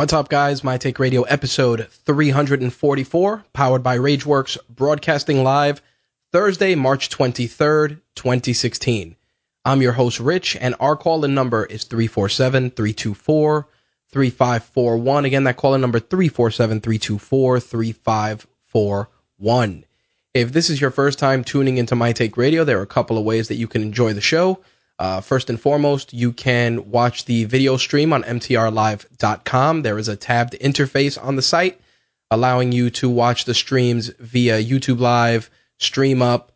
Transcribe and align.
What's 0.00 0.14
up, 0.14 0.30
guys? 0.30 0.64
My 0.64 0.78
Take 0.78 0.98
Radio 0.98 1.24
episode 1.24 1.86
344, 1.90 3.44
powered 3.52 3.82
by 3.82 3.98
Rageworks, 3.98 4.56
broadcasting 4.70 5.44
live 5.44 5.82
Thursday, 6.32 6.74
March 6.74 7.10
23rd, 7.10 8.00
2016. 8.14 9.14
I'm 9.66 9.82
your 9.82 9.92
host, 9.92 10.18
Rich, 10.18 10.56
and 10.58 10.74
our 10.80 10.96
call 10.96 11.26
in 11.26 11.34
number 11.34 11.66
is 11.66 11.84
347 11.84 12.70
324 12.70 13.68
3541. 14.10 15.24
Again, 15.26 15.44
that 15.44 15.58
call 15.58 15.74
in 15.74 15.82
number 15.82 16.00
347 16.00 16.80
324 16.80 17.60
3541. 17.60 19.84
If 20.32 20.52
this 20.52 20.70
is 20.70 20.80
your 20.80 20.90
first 20.90 21.18
time 21.18 21.44
tuning 21.44 21.76
into 21.76 21.94
My 21.94 22.12
Take 22.12 22.38
Radio, 22.38 22.64
there 22.64 22.78
are 22.78 22.82
a 22.82 22.86
couple 22.86 23.18
of 23.18 23.24
ways 23.24 23.48
that 23.48 23.56
you 23.56 23.68
can 23.68 23.82
enjoy 23.82 24.14
the 24.14 24.22
show. 24.22 24.60
Uh, 25.00 25.22
first 25.22 25.48
and 25.48 25.58
foremost, 25.58 26.12
you 26.12 26.30
can 26.30 26.90
watch 26.90 27.24
the 27.24 27.44
video 27.44 27.78
stream 27.78 28.12
on 28.12 28.22
mtrlive.com. 28.22 29.80
There 29.80 29.98
is 29.98 30.08
a 30.08 30.16
tabbed 30.16 30.52
interface 30.60 31.16
on 31.20 31.36
the 31.36 31.42
site 31.42 31.80
allowing 32.30 32.70
you 32.70 32.90
to 32.90 33.08
watch 33.08 33.46
the 33.46 33.54
streams 33.54 34.08
via 34.18 34.62
YouTube 34.62 35.00
Live, 35.00 35.50
Stream 35.78 36.20
Up. 36.20 36.52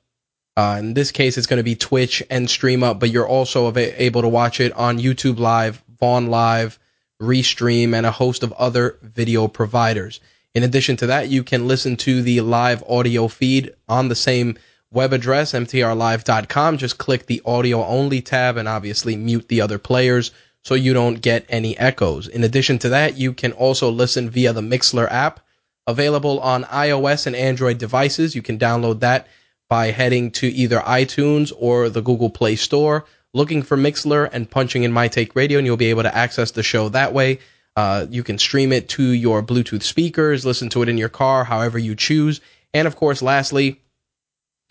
Uh, 0.58 0.76
in 0.78 0.92
this 0.92 1.10
case, 1.10 1.38
it's 1.38 1.46
going 1.46 1.56
to 1.56 1.64
be 1.64 1.74
Twitch 1.74 2.22
and 2.28 2.48
Stream 2.48 2.82
Up, 2.82 3.00
but 3.00 3.10
you're 3.10 3.26
also 3.26 3.74
able 3.74 4.20
to 4.20 4.28
watch 4.28 4.60
it 4.60 4.72
on 4.74 4.98
YouTube 4.98 5.38
Live, 5.38 5.82
Vaughn 5.98 6.26
Live, 6.26 6.78
Restream, 7.22 7.94
and 7.94 8.04
a 8.04 8.10
host 8.10 8.42
of 8.42 8.52
other 8.52 8.98
video 9.02 9.48
providers. 9.48 10.20
In 10.54 10.62
addition 10.62 10.96
to 10.98 11.06
that, 11.06 11.30
you 11.30 11.42
can 11.42 11.66
listen 11.66 11.96
to 11.96 12.20
the 12.22 12.42
live 12.42 12.84
audio 12.88 13.26
feed 13.26 13.74
on 13.88 14.08
the 14.08 14.14
same 14.14 14.58
web 14.94 15.12
address, 15.12 15.52
mtrlive.com. 15.52 16.78
Just 16.78 16.98
click 16.98 17.26
the 17.26 17.42
audio 17.44 17.84
only 17.84 18.22
tab 18.22 18.56
and 18.56 18.68
obviously 18.68 19.16
mute 19.16 19.48
the 19.48 19.60
other 19.60 19.78
players 19.78 20.30
so 20.62 20.74
you 20.74 20.94
don't 20.94 21.20
get 21.20 21.44
any 21.48 21.76
echoes. 21.76 22.26
In 22.26 22.42
addition 22.44 22.78
to 22.80 22.88
that, 22.90 23.18
you 23.18 23.32
can 23.32 23.52
also 23.52 23.90
listen 23.90 24.30
via 24.30 24.52
the 24.52 24.62
Mixlr 24.62 25.10
app 25.10 25.40
available 25.86 26.40
on 26.40 26.64
iOS 26.64 27.26
and 27.26 27.36
Android 27.36 27.78
devices. 27.78 28.34
You 28.34 28.42
can 28.42 28.58
download 28.58 29.00
that 29.00 29.26
by 29.68 29.90
heading 29.90 30.30
to 30.30 30.46
either 30.46 30.78
iTunes 30.80 31.52
or 31.58 31.88
the 31.90 32.02
Google 32.02 32.30
Play 32.30 32.56
Store, 32.56 33.04
looking 33.34 33.62
for 33.62 33.76
Mixlr 33.76 34.28
and 34.32 34.50
punching 34.50 34.84
in 34.84 34.92
My 34.92 35.08
Take 35.08 35.36
Radio, 35.36 35.58
and 35.58 35.66
you'll 35.66 35.76
be 35.76 35.90
able 35.90 36.02
to 36.04 36.14
access 36.14 36.52
the 36.52 36.62
show 36.62 36.88
that 36.90 37.12
way. 37.12 37.40
Uh, 37.76 38.06
you 38.08 38.22
can 38.22 38.38
stream 38.38 38.72
it 38.72 38.88
to 38.90 39.02
your 39.02 39.42
Bluetooth 39.42 39.82
speakers, 39.82 40.46
listen 40.46 40.68
to 40.70 40.82
it 40.82 40.88
in 40.88 40.96
your 40.96 41.08
car, 41.08 41.44
however 41.44 41.78
you 41.78 41.94
choose. 41.94 42.40
And 42.72 42.86
of 42.86 42.96
course, 42.96 43.20
lastly, 43.20 43.80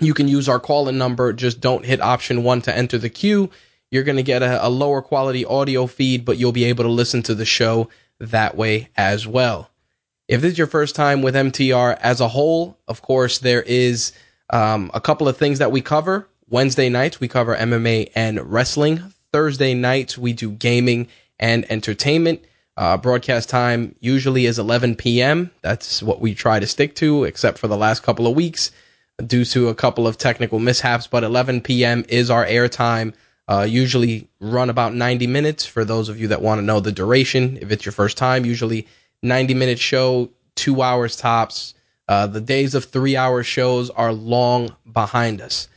you 0.05 0.13
can 0.13 0.27
use 0.27 0.49
our 0.49 0.59
call 0.59 0.89
in 0.89 0.97
number. 0.97 1.33
Just 1.33 1.59
don't 1.59 1.85
hit 1.85 2.01
option 2.01 2.43
one 2.43 2.61
to 2.61 2.75
enter 2.75 2.97
the 2.97 3.09
queue. 3.09 3.49
You're 3.91 4.03
going 4.03 4.17
to 4.17 4.23
get 4.23 4.41
a, 4.41 4.65
a, 4.65 4.69
lower 4.69 5.01
quality 5.01 5.45
audio 5.45 5.85
feed, 5.85 6.25
but 6.25 6.37
you'll 6.37 6.51
be 6.51 6.63
able 6.65 6.83
to 6.83 6.89
listen 6.89 7.21
to 7.23 7.35
the 7.35 7.45
show 7.45 7.89
that 8.19 8.57
way 8.57 8.89
as 8.97 9.27
well. 9.27 9.69
If 10.27 10.41
this 10.41 10.53
is 10.53 10.57
your 10.57 10.67
first 10.67 10.95
time 10.95 11.21
with 11.21 11.35
MTR 11.35 11.97
as 11.99 12.21
a 12.21 12.27
whole, 12.27 12.77
of 12.87 13.01
course, 13.01 13.39
there 13.39 13.61
is 13.61 14.13
um, 14.49 14.89
a 14.93 15.01
couple 15.01 15.27
of 15.27 15.37
things 15.37 15.59
that 15.59 15.71
we 15.71 15.81
cover. 15.81 16.27
Wednesday 16.49 16.89
nights, 16.89 17.19
we 17.19 17.27
cover 17.27 17.55
MMA 17.55 18.11
and 18.15 18.39
wrestling. 18.51 19.01
Thursday 19.31 19.73
nights, 19.73 20.17
we 20.17 20.33
do 20.33 20.51
gaming 20.51 21.07
and 21.39 21.69
entertainment. 21.71 22.43
Uh, 22.75 22.97
broadcast 22.97 23.49
time 23.49 23.95
usually 23.99 24.47
is 24.47 24.57
11 24.57 24.95
p.m. 24.95 25.51
That's 25.61 26.01
what 26.01 26.21
we 26.21 26.33
try 26.33 26.59
to 26.59 26.65
stick 26.65 26.95
to, 26.95 27.25
except 27.25 27.59
for 27.59 27.67
the 27.67 27.77
last 27.77 28.01
couple 28.01 28.25
of 28.25 28.35
weeks 28.35 28.71
due 29.25 29.45
to 29.45 29.69
a 29.69 29.75
couple 29.75 30.07
of 30.07 30.17
technical 30.17 30.59
mishaps. 30.59 31.07
But 31.07 31.23
11 31.23 31.61
p.m. 31.61 32.05
is 32.09 32.29
our 32.29 32.45
airtime. 32.45 33.13
Uh, 33.47 33.67
usually 33.69 34.29
run 34.39 34.69
about 34.69 34.93
90 34.93 35.27
minutes 35.27 35.65
for 35.65 35.83
those 35.83 36.09
of 36.09 36.19
you 36.19 36.27
that 36.29 36.41
want 36.41 36.59
to 36.59 36.65
know 36.65 36.79
the 36.79 36.91
duration. 36.91 37.57
If 37.61 37.71
it's 37.71 37.85
your 37.85 37.91
first 37.91 38.17
time, 38.17 38.45
usually 38.45 38.87
90 39.21 39.53
minute 39.53 39.79
show, 39.79 40.29
two 40.55 40.81
hours 40.81 41.15
tops. 41.15 41.73
Uh, 42.07 42.27
the 42.27 42.41
days 42.41 42.75
of 42.75 42.85
three 42.85 43.15
hour 43.15 43.43
shows 43.43 43.89
are 43.89 44.13
long 44.13 44.75
behind 44.91 45.41
us. 45.41 45.67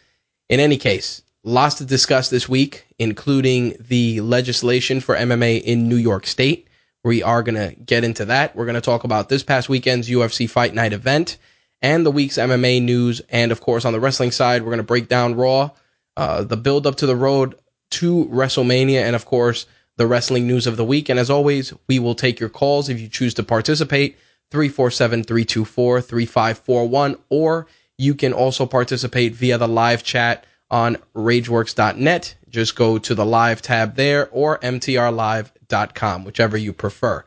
In 0.48 0.60
any 0.60 0.76
case, 0.76 1.22
lots 1.44 1.76
to 1.76 1.84
discuss 1.84 2.30
this 2.30 2.48
week, 2.48 2.86
including 2.98 3.76
the 3.80 4.20
legislation 4.20 5.00
for 5.00 5.16
MMA 5.16 5.62
in 5.62 5.88
New 5.88 5.96
York 5.96 6.26
State. 6.26 6.68
We 7.04 7.22
are 7.22 7.42
going 7.42 7.54
to 7.54 7.76
get 7.80 8.02
into 8.02 8.24
that. 8.24 8.56
We're 8.56 8.64
going 8.64 8.74
to 8.74 8.80
talk 8.80 9.04
about 9.04 9.28
this 9.28 9.44
past 9.44 9.68
weekend's 9.68 10.08
UFC 10.08 10.50
Fight 10.50 10.74
Night 10.74 10.92
event 10.92 11.36
and 11.82 12.04
the 12.04 12.10
week's 12.10 12.38
MMA 12.38 12.82
news. 12.82 13.20
And 13.28 13.52
of 13.52 13.60
course, 13.60 13.84
on 13.84 13.92
the 13.92 14.00
wrestling 14.00 14.30
side, 14.30 14.62
we're 14.62 14.70
going 14.70 14.78
to 14.78 14.84
break 14.84 15.08
down 15.08 15.34
Raw, 15.34 15.70
uh, 16.16 16.44
the 16.44 16.56
build 16.56 16.86
up 16.86 16.96
to 16.96 17.06
the 17.06 17.16
road 17.16 17.56
to 17.90 18.26
WrestleMania, 18.26 19.02
and 19.02 19.14
of 19.14 19.26
course, 19.26 19.66
the 19.96 20.06
wrestling 20.06 20.46
news 20.46 20.66
of 20.66 20.76
the 20.76 20.84
week. 20.84 21.08
And 21.08 21.18
as 21.18 21.30
always, 21.30 21.72
we 21.88 21.98
will 21.98 22.14
take 22.14 22.40
your 22.40 22.48
calls 22.48 22.88
if 22.88 23.00
you 23.00 23.08
choose 23.08 23.34
to 23.34 23.42
participate 23.42 24.18
347 24.50 25.24
324 25.24 26.00
3541, 26.00 27.16
or 27.30 27.66
you 27.98 28.14
can 28.14 28.32
also 28.32 28.66
participate 28.66 29.34
via 29.34 29.58
the 29.58 29.68
live 29.68 30.02
chat 30.02 30.44
on 30.70 30.96
rageworks.net. 31.14 32.34
Just 32.48 32.76
go 32.76 32.98
to 32.98 33.14
the 33.14 33.26
live 33.26 33.62
tab 33.62 33.96
there 33.96 34.28
or 34.30 34.58
mtrlive.com, 34.58 36.24
whichever 36.24 36.56
you 36.56 36.72
prefer. 36.72 37.24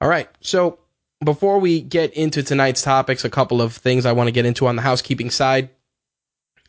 All 0.00 0.08
right. 0.08 0.28
So 0.40 0.78
before 1.24 1.58
we 1.58 1.80
get 1.80 2.14
into 2.14 2.42
tonight's 2.42 2.82
topics, 2.82 3.24
a 3.24 3.30
couple 3.30 3.60
of 3.60 3.74
things 3.74 4.06
I 4.06 4.12
want 4.12 4.28
to 4.28 4.32
get 4.32 4.46
into 4.46 4.66
on 4.66 4.76
the 4.76 4.82
housekeeping 4.82 5.30
side. 5.30 5.70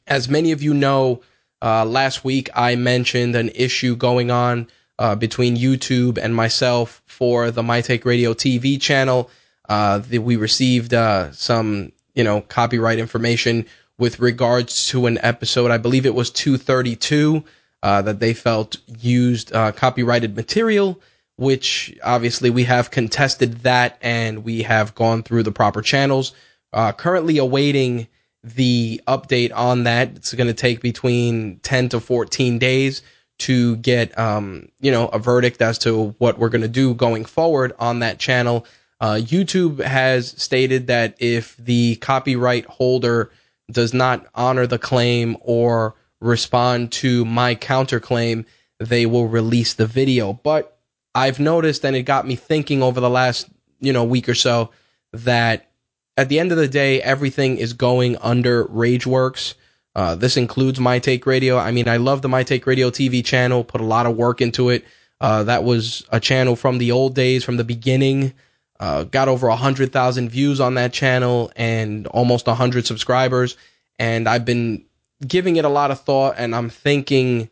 As 0.07 0.27
many 0.27 0.51
of 0.51 0.63
you 0.63 0.74
know, 0.74 1.21
uh, 1.62 1.85
last 1.85 2.24
week 2.24 2.50
I 2.56 2.75
mentioned 2.75 3.35
an 3.35 3.50
issue 3.50 3.95
going 3.95 4.31
on 4.31 4.68
uh, 4.97 5.15
between 5.15 5.56
YouTube 5.56 6.18
and 6.18 6.35
myself 6.35 7.01
for 7.06 7.51
the 7.51 7.62
My 7.62 7.81
Take 7.81 8.06
Radio 8.06 8.33
TV 8.33 8.81
channel. 8.81 9.29
Uh, 9.68 10.01
we 10.09 10.35
received 10.35 10.94
uh, 10.94 11.31
some, 11.31 11.91
you 12.15 12.24
know, 12.24 12.41
copyright 12.41 12.97
information 12.97 13.65
with 14.00 14.19
regards 14.19 14.88
to 14.88 15.06
an 15.06 15.19
episode. 15.21 15.69
I 15.69 15.77
believe 15.77 16.07
it 16.07 16.15
was 16.15 16.31
232 16.31 17.44
uh, 17.83 18.01
that 18.01 18.19
they 18.19 18.33
felt 18.33 18.77
used 19.00 19.53
uh, 19.53 19.71
copyrighted 19.74 20.35
material 20.35 21.00
which 21.39 21.97
obviously 22.03 22.50
we 22.50 22.65
have 22.65 22.91
contested 22.91 23.59
that 23.59 23.97
and 24.01 24.44
we 24.44 24.62
have 24.62 24.94
gone 24.94 25.24
through 25.24 25.41
the 25.41 25.53
proper 25.53 25.81
channels. 25.81 26.33
Uh, 26.74 26.91
currently 26.91 27.38
awaiting 27.38 28.09
the 28.44 29.01
update 29.07 29.53
on 29.56 29.86
that. 29.86 30.09
It's 30.18 30.33
going 30.33 30.47
to 30.47 30.53
take 30.53 30.81
between 30.81 31.59
10 31.59 31.89
to 31.89 32.01
14 32.01 32.59
days 32.59 33.01
to 33.39 33.77
get, 33.77 34.18
um, 34.19 34.68
you 34.81 34.91
know, 34.91 35.07
a 35.07 35.18
verdict 35.18 35.62
as 35.62 35.77
to 35.80 36.13
what 36.18 36.38
we're 36.38 36.50
going 36.50 36.62
to 36.62 36.68
do 36.68 36.94
going 36.94 37.24
forward 37.24 37.74
on 37.80 38.00
that 38.00 38.19
channel. 38.19 38.65
Uh, 39.00 39.13
YouTube 39.13 39.81
has 39.81 40.31
stated 40.41 40.88
that 40.88 41.15
if 41.19 41.56
the 41.56 41.95
copyright 41.97 42.65
holder 42.65 43.31
does 43.71 43.94
not 43.94 44.25
honor 44.36 44.68
the 44.68 44.77
claim 44.77 45.38
or 45.39 45.95
respond 46.19 46.91
to 46.91 47.24
my 47.24 47.56
counterclaim, 47.56 48.44
they 48.77 49.06
will 49.06 49.30
release 49.30 49.75
the 49.75 49.88
video. 49.88 50.33
But 50.33 50.78
I've 51.19 51.39
noticed, 51.39 51.86
and 51.86 51.95
it 51.95 52.04
got 52.04 52.25
me 52.25 52.36
thinking 52.36 52.81
over 52.81 53.00
the 53.00 53.10
last 53.10 53.50
you 53.80 53.94
know 53.94 54.04
week 54.04 54.30
or 54.30 54.36
so, 54.36 54.71
that 55.13 55.69
at 56.18 56.30
the 56.30 56.39
end 56.39 56.51
of 56.51 56.57
the 56.57 56.68
day, 56.68 57.01
everything 57.01 57.57
is 57.57 57.74
going 57.74 58.18
under 58.18 58.66
RageWorks. 58.66 59.56
Uh, 59.95 60.16
this 60.16 60.38
includes 60.38 60.80
My 60.80 61.00
Take 61.00 61.25
Radio. 61.25 61.57
I 61.57 61.71
mean, 61.71 61.88
I 61.88 61.98
love 61.98 62.21
the 62.21 62.30
My 62.30 62.44
Take 62.44 62.66
Radio 62.66 62.89
TV 62.89 63.24
channel. 63.24 63.63
Put 63.63 63.81
a 63.81 63.86
lot 63.86 64.06
of 64.06 64.16
work 64.16 64.42
into 64.42 64.69
it. 64.69 64.86
Uh, 65.21 65.44
that 65.44 65.63
was 65.63 66.06
a 66.12 66.19
channel 66.19 66.56
from 66.56 66.77
the 66.77 66.92
old 66.92 67.16
days, 67.16 67.44
from 67.44 67.57
the 67.57 67.63
beginning. 67.63 68.33
Uh, 68.80 69.04
got 69.04 69.27
over 69.27 69.50
a 69.50 69.56
hundred 69.57 69.92
thousand 69.92 70.30
views 70.30 70.62
on 70.62 70.75
that 70.75 70.94
channel 70.94 71.51
and 71.57 72.07
almost 72.07 72.48
a 72.48 72.54
hundred 72.54 72.86
subscribers. 72.86 73.57
And 73.98 74.30
I've 74.30 74.45
been 74.45 74.86
giving 75.27 75.57
it 75.57 75.65
a 75.65 75.69
lot 75.69 75.92
of 75.92 76.00
thought, 76.00 76.36
and 76.38 76.56
I'm 76.56 76.69
thinking 76.69 77.50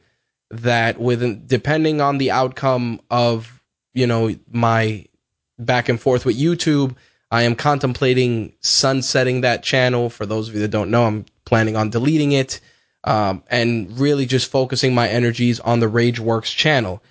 that 0.52 1.00
with 1.00 1.48
depending 1.48 2.00
on 2.00 2.18
the 2.18 2.32
outcome 2.32 3.02
of 3.12 3.57
you 3.98 4.06
know 4.06 4.36
my 4.52 5.06
back 5.58 5.90
and 5.90 6.00
forth 6.00 6.24
with 6.24 6.40
YouTube, 6.40 6.96
I 7.32 7.44
am 7.44 7.56
contemplating 7.56 8.54
sunsetting 8.62 9.42
that 9.42 9.64
channel. 9.64 10.10
For 10.10 10.26
those 10.26 10.48
of 10.48 10.56
you 10.56 10.62
that 10.62 10.70
don't 10.70 10.92
know, 10.92 11.06
I'm 11.06 11.26
planning 11.46 11.76
on 11.76 11.90
deleting 11.90 12.32
it 12.32 12.60
um, 13.04 13.44
and 13.50 13.98
really 14.00 14.26
just 14.26 14.52
focusing 14.52 14.94
my 14.94 15.08
energies 15.08 15.60
on 15.60 15.80
the 15.80 15.88
RageWorks 15.88 16.56
channel. 16.56 17.02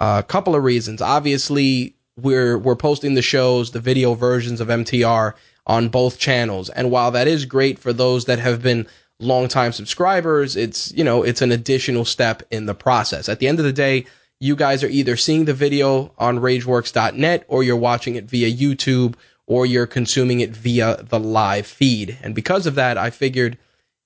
A 0.00 0.04
uh, 0.04 0.22
couple 0.22 0.56
of 0.56 0.64
reasons. 0.64 1.00
Obviously, 1.00 1.94
we're 2.16 2.58
we're 2.58 2.76
posting 2.76 3.14
the 3.14 3.22
shows, 3.22 3.70
the 3.70 3.80
video 3.80 4.14
versions 4.14 4.60
of 4.60 4.68
MTR 4.68 5.34
on 5.66 5.88
both 5.90 6.18
channels, 6.18 6.70
and 6.70 6.90
while 6.90 7.12
that 7.12 7.28
is 7.28 7.44
great 7.44 7.78
for 7.78 7.92
those 7.92 8.24
that 8.24 8.40
have 8.40 8.62
been 8.62 8.86
longtime 9.20 9.72
subscribers, 9.72 10.56
it's 10.56 10.92
you 10.92 11.04
know 11.04 11.22
it's 11.22 11.42
an 11.42 11.52
additional 11.52 12.04
step 12.04 12.42
in 12.50 12.66
the 12.66 12.74
process. 12.74 13.28
At 13.28 13.38
the 13.38 13.46
end 13.46 13.60
of 13.60 13.64
the 13.64 13.72
day, 13.72 14.06
you 14.42 14.56
guys 14.56 14.82
are 14.82 14.88
either 14.88 15.16
seeing 15.16 15.44
the 15.44 15.54
video 15.54 16.10
on 16.18 16.40
RageWorks.net 16.40 17.44
or 17.46 17.62
you're 17.62 17.76
watching 17.76 18.16
it 18.16 18.24
via 18.24 18.50
YouTube 18.50 19.14
or 19.46 19.66
you're 19.66 19.86
consuming 19.86 20.40
it 20.40 20.50
via 20.50 21.00
the 21.00 21.20
live 21.20 21.64
feed. 21.64 22.18
And 22.24 22.34
because 22.34 22.66
of 22.66 22.74
that, 22.74 22.98
I 22.98 23.10
figured, 23.10 23.56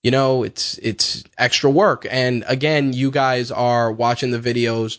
you 0.02 0.10
know, 0.10 0.42
it's 0.42 0.76
it's 0.82 1.24
extra 1.38 1.70
work. 1.70 2.06
And 2.10 2.44
again, 2.48 2.92
you 2.92 3.10
guys 3.10 3.50
are 3.50 3.90
watching 3.90 4.30
the 4.30 4.38
videos 4.38 4.98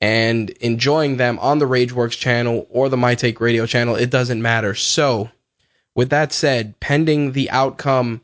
and 0.00 0.50
enjoying 0.50 1.16
them 1.16 1.40
on 1.40 1.58
the 1.58 1.66
RageWorks 1.66 2.16
channel 2.16 2.68
or 2.70 2.88
the 2.88 2.96
My 2.96 3.16
Take 3.16 3.40
Radio 3.40 3.66
channel. 3.66 3.96
It 3.96 4.10
doesn't 4.10 4.40
matter. 4.40 4.76
So, 4.76 5.28
with 5.96 6.10
that 6.10 6.32
said, 6.32 6.78
pending 6.78 7.32
the 7.32 7.50
outcome, 7.50 8.20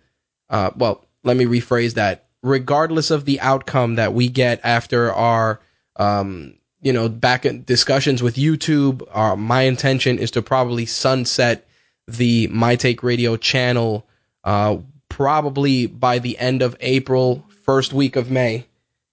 uh, 0.51 0.71
well, 0.77 1.05
let 1.25 1.37
me 1.37 1.47
rephrase 1.47 1.95
that. 1.95 2.27
Regardless 2.45 3.11
of 3.11 3.25
the 3.25 3.41
outcome 3.41 3.97
that 3.97 4.15
we 4.15 4.29
get 4.29 4.61
after 4.63 5.13
our 5.13 5.59
um, 5.97 6.55
you 6.81 6.93
know, 6.93 7.09
back 7.09 7.47
in 7.47 7.65
discussions 7.65 8.23
with 8.23 8.37
YouTube, 8.37 9.03
uh, 9.17 9.37
my 9.37 9.63
intention 9.63 10.19
is 10.19 10.31
to 10.33 10.43
probably 10.43 10.87
sunset 10.87 11.67
the 12.07 12.47
My 12.49 12.77
Take 12.77 13.03
Radio 13.03 13.37
channel 13.37 14.07
uh, 14.45 14.77
probably 15.09 15.87
by 15.87 16.19
the 16.19 16.37
end 16.39 16.61
of 16.61 16.77
April, 16.81 17.45
first 17.63 17.93
week 17.93 18.17
of 18.17 18.31
May. 18.31 18.67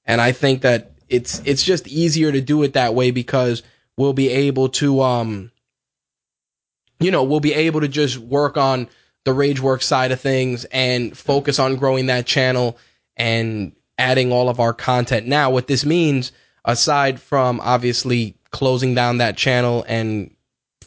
And 0.05 0.19
I 0.19 0.31
think 0.31 0.63
that 0.63 0.91
it's 1.07 1.41
it's 1.45 1.63
just 1.63 1.87
easier 1.87 2.31
to 2.31 2.41
do 2.41 2.63
it 2.63 2.73
that 2.73 2.95
way 2.95 3.11
because 3.11 3.63
we'll 3.97 4.13
be 4.13 4.29
able 4.29 4.69
to 4.69 5.01
um 5.01 5.51
you 6.99 7.11
know, 7.11 7.23
we'll 7.23 7.39
be 7.39 7.53
able 7.53 7.81
to 7.81 7.87
just 7.87 8.17
work 8.17 8.57
on 8.57 8.87
the 9.23 9.31
RageWorks 9.31 9.83
side 9.83 10.11
of 10.11 10.21
things 10.21 10.65
and 10.65 11.17
focus 11.17 11.59
on 11.59 11.75
growing 11.75 12.07
that 12.07 12.25
channel 12.25 12.77
and 13.17 13.73
adding 13.97 14.31
all 14.31 14.49
of 14.49 14.59
our 14.59 14.73
content. 14.73 15.27
Now, 15.27 15.49
what 15.49 15.67
this 15.67 15.85
means 15.85 16.31
aside 16.65 17.19
from 17.19 17.59
obviously 17.59 18.35
closing 18.51 18.93
down 18.95 19.17
that 19.17 19.37
channel 19.37 19.85
and 19.87 20.33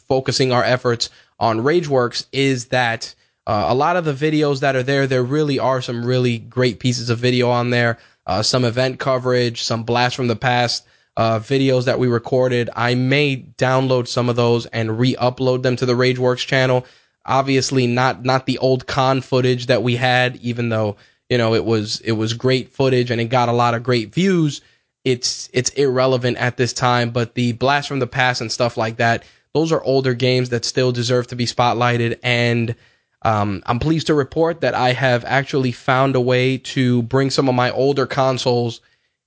focusing 0.07 0.51
our 0.51 0.63
efforts 0.63 1.09
on 1.39 1.59
RageWorks, 1.59 2.25
is 2.31 2.65
that 2.65 3.13
uh, 3.47 3.65
a 3.67 3.75
lot 3.75 3.95
of 3.95 4.05
the 4.05 4.13
videos 4.13 4.61
that 4.61 4.75
are 4.75 4.83
there, 4.83 5.07
there 5.07 5.23
really 5.23 5.59
are 5.59 5.81
some 5.81 6.05
really 6.05 6.37
great 6.37 6.79
pieces 6.79 7.09
of 7.09 7.19
video 7.19 7.49
on 7.49 7.69
there. 7.69 7.97
Uh, 8.27 8.41
some 8.41 8.65
event 8.65 8.99
coverage, 8.99 9.61
some 9.61 9.83
blast 9.83 10.15
from 10.15 10.27
the 10.27 10.35
past 10.35 10.85
uh, 11.17 11.39
videos 11.39 11.85
that 11.85 11.99
we 11.99 12.07
recorded. 12.07 12.69
I 12.75 12.95
may 12.95 13.37
download 13.57 14.07
some 14.07 14.29
of 14.29 14.35
those 14.35 14.65
and 14.67 14.99
re-upload 14.99 15.61
them 15.61 15.75
to 15.77 15.85
the 15.85 15.93
RageWorks 15.93 16.45
channel. 16.45 16.85
Obviously, 17.25 17.87
not 17.87 18.23
not 18.23 18.45
the 18.45 18.57
old 18.59 18.87
con 18.87 19.21
footage 19.21 19.67
that 19.67 19.83
we 19.83 19.95
had, 19.95 20.37
even 20.37 20.69
though 20.69 20.97
you 21.29 21.37
know 21.37 21.53
it 21.53 21.65
was 21.65 22.01
it 22.01 22.13
was 22.13 22.33
great 22.33 22.69
footage 22.69 23.11
and 23.11 23.21
it 23.21 23.25
got 23.25 23.49
a 23.49 23.53
lot 23.53 23.73
of 23.73 23.83
great 23.83 24.13
views 24.13 24.61
it's 25.05 25.49
it's 25.53 25.69
irrelevant 25.71 26.37
at 26.37 26.57
this 26.57 26.73
time. 26.73 27.11
But 27.11 27.35
the 27.35 27.53
blast 27.53 27.87
from 27.87 27.99
the 27.99 28.07
past 28.07 28.41
and 28.41 28.51
stuff 28.51 28.75
like 28.75 28.97
that, 28.97 29.23
those 29.53 29.71
are 29.71 29.83
older 29.83 30.13
games 30.13 30.49
that 30.49 30.65
still 30.65 30.91
deserve 30.91 31.27
to 31.27 31.35
be 31.35 31.45
spotlighted. 31.45 32.19
And 32.23 32.75
um, 33.21 33.63
I'm 33.67 33.79
pleased 33.79 34.07
to 34.07 34.13
report 34.13 34.61
that 34.61 34.75
I 34.75 34.91
have 34.91 35.23
actually 35.25 35.71
found 35.71 36.15
a 36.15 36.21
way 36.21 36.57
to 36.57 37.03
bring 37.03 37.29
some 37.29 37.47
of 37.47 37.55
my 37.55 37.71
older 37.71 38.05
consoles 38.05 38.81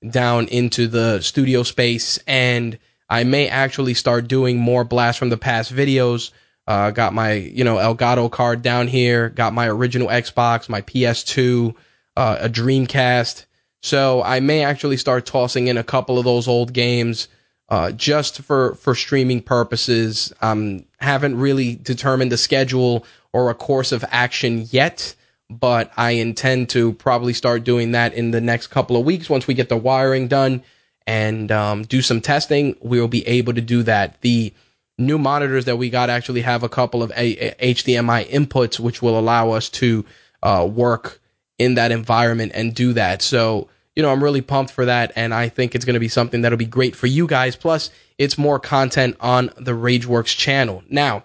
down 0.09 0.47
into 0.49 0.87
the 0.87 1.21
studio 1.21 1.63
space, 1.63 2.19
and 2.27 2.79
I 3.09 3.25
may 3.25 3.49
actually 3.49 3.95
start 3.95 4.29
doing 4.29 4.59
more 4.59 4.85
blast 4.85 5.19
from 5.19 5.31
the 5.31 5.37
past 5.37 5.75
videos. 5.75 6.31
Uh, 6.67 6.91
got 6.91 7.15
my 7.15 7.33
you 7.33 7.65
know 7.65 7.77
Elgato 7.77 8.31
card 8.31 8.63
down 8.63 8.89
here. 8.89 9.31
Got 9.31 9.55
my 9.55 9.69
original 9.69 10.09
Xbox, 10.09 10.69
my 10.69 10.83
PS2, 10.83 11.75
uh, 12.17 12.39
a 12.41 12.49
Dreamcast. 12.49 13.47
So 13.83 14.23
I 14.23 14.41
may 14.41 14.65
actually 14.65 14.97
start 14.97 15.27
tossing 15.27 15.69
in 15.69 15.77
a 15.79 15.85
couple 15.85 16.19
of 16.19 16.25
those 16.25 16.49
old 16.49 16.73
games 16.73 17.29
uh, 17.69 17.93
just 17.93 18.41
for 18.43 18.75
for 18.77 18.95
streaming 18.95 19.43
purposes. 19.43 20.33
Um, 20.41 20.85
haven't 20.99 21.39
really 21.39 21.77
determined 21.77 22.33
a 22.33 22.37
schedule 22.39 23.05
or 23.33 23.51
a 23.51 23.55
course 23.55 23.93
of 23.93 24.05
action 24.11 24.67
yet, 24.71 25.15
but 25.51 25.93
I 25.97 26.13
intend 26.13 26.71
to 26.71 26.95
probably 26.95 27.35
start 27.35 27.65
doing 27.65 27.93
that 27.93 28.15
in 28.15 28.31
the 28.31 28.41
next 28.41 28.69
couple 28.69 28.97
of 28.97 29.05
weeks 29.05 29.31
once 29.31 29.47
we 29.47 29.55
get 29.55 29.69
the 29.69 29.77
wiring 29.77 30.29
done 30.29 30.63
and 31.07 31.53
um, 31.53 31.83
do 31.83 32.03
some 32.03 32.21
testing. 32.21 32.75
We'll 32.81 33.09
be 33.09 33.27
able 33.27 33.55
to 33.55 33.61
do 33.61 33.83
that. 33.85 34.21
The 34.23 34.53
new 34.99 35.19
monitors 35.19 35.67
that 35.67 35.77
we 35.77 35.91
got 35.91 36.11
actually 36.11 36.41
have 36.41 36.63
a 36.63 36.69
couple 36.69 37.03
of 37.03 37.11
a- 37.13 37.55
a- 37.63 37.75
HDMI 37.75 38.29
inputs, 38.29 38.81
which 38.81 39.01
will 39.01 39.19
allow 39.19 39.51
us 39.51 39.69
to 39.71 40.05
uh, 40.43 40.69
work 40.71 41.21
in 41.59 41.75
that 41.75 41.93
environment 41.93 42.53
and 42.55 42.75
do 42.75 42.93
that. 42.95 43.23
So, 43.23 43.69
you 43.97 44.03
know, 44.03 44.11
I'm 44.11 44.23
really 44.23 44.41
pumped 44.41 44.73
for 44.73 44.85
that. 44.85 45.13
And 45.17 45.35
I 45.35 45.49
think 45.49 45.75
it's 45.75 45.85
going 45.85 45.95
to 45.95 46.01
be 46.01 46.09
something 46.09 46.43
that'll 46.43 46.59
be 46.59 46.65
great 46.65 46.95
for 46.95 47.07
you 47.07 47.27
guys. 47.27 47.57
Plus, 47.57 47.91
it's 48.17 48.39
more 48.39 48.59
content 48.59 49.17
on 49.21 49.51
the 49.57 49.73
Rageworks 49.73 50.37
channel. 50.37 50.83
Now, 50.89 51.25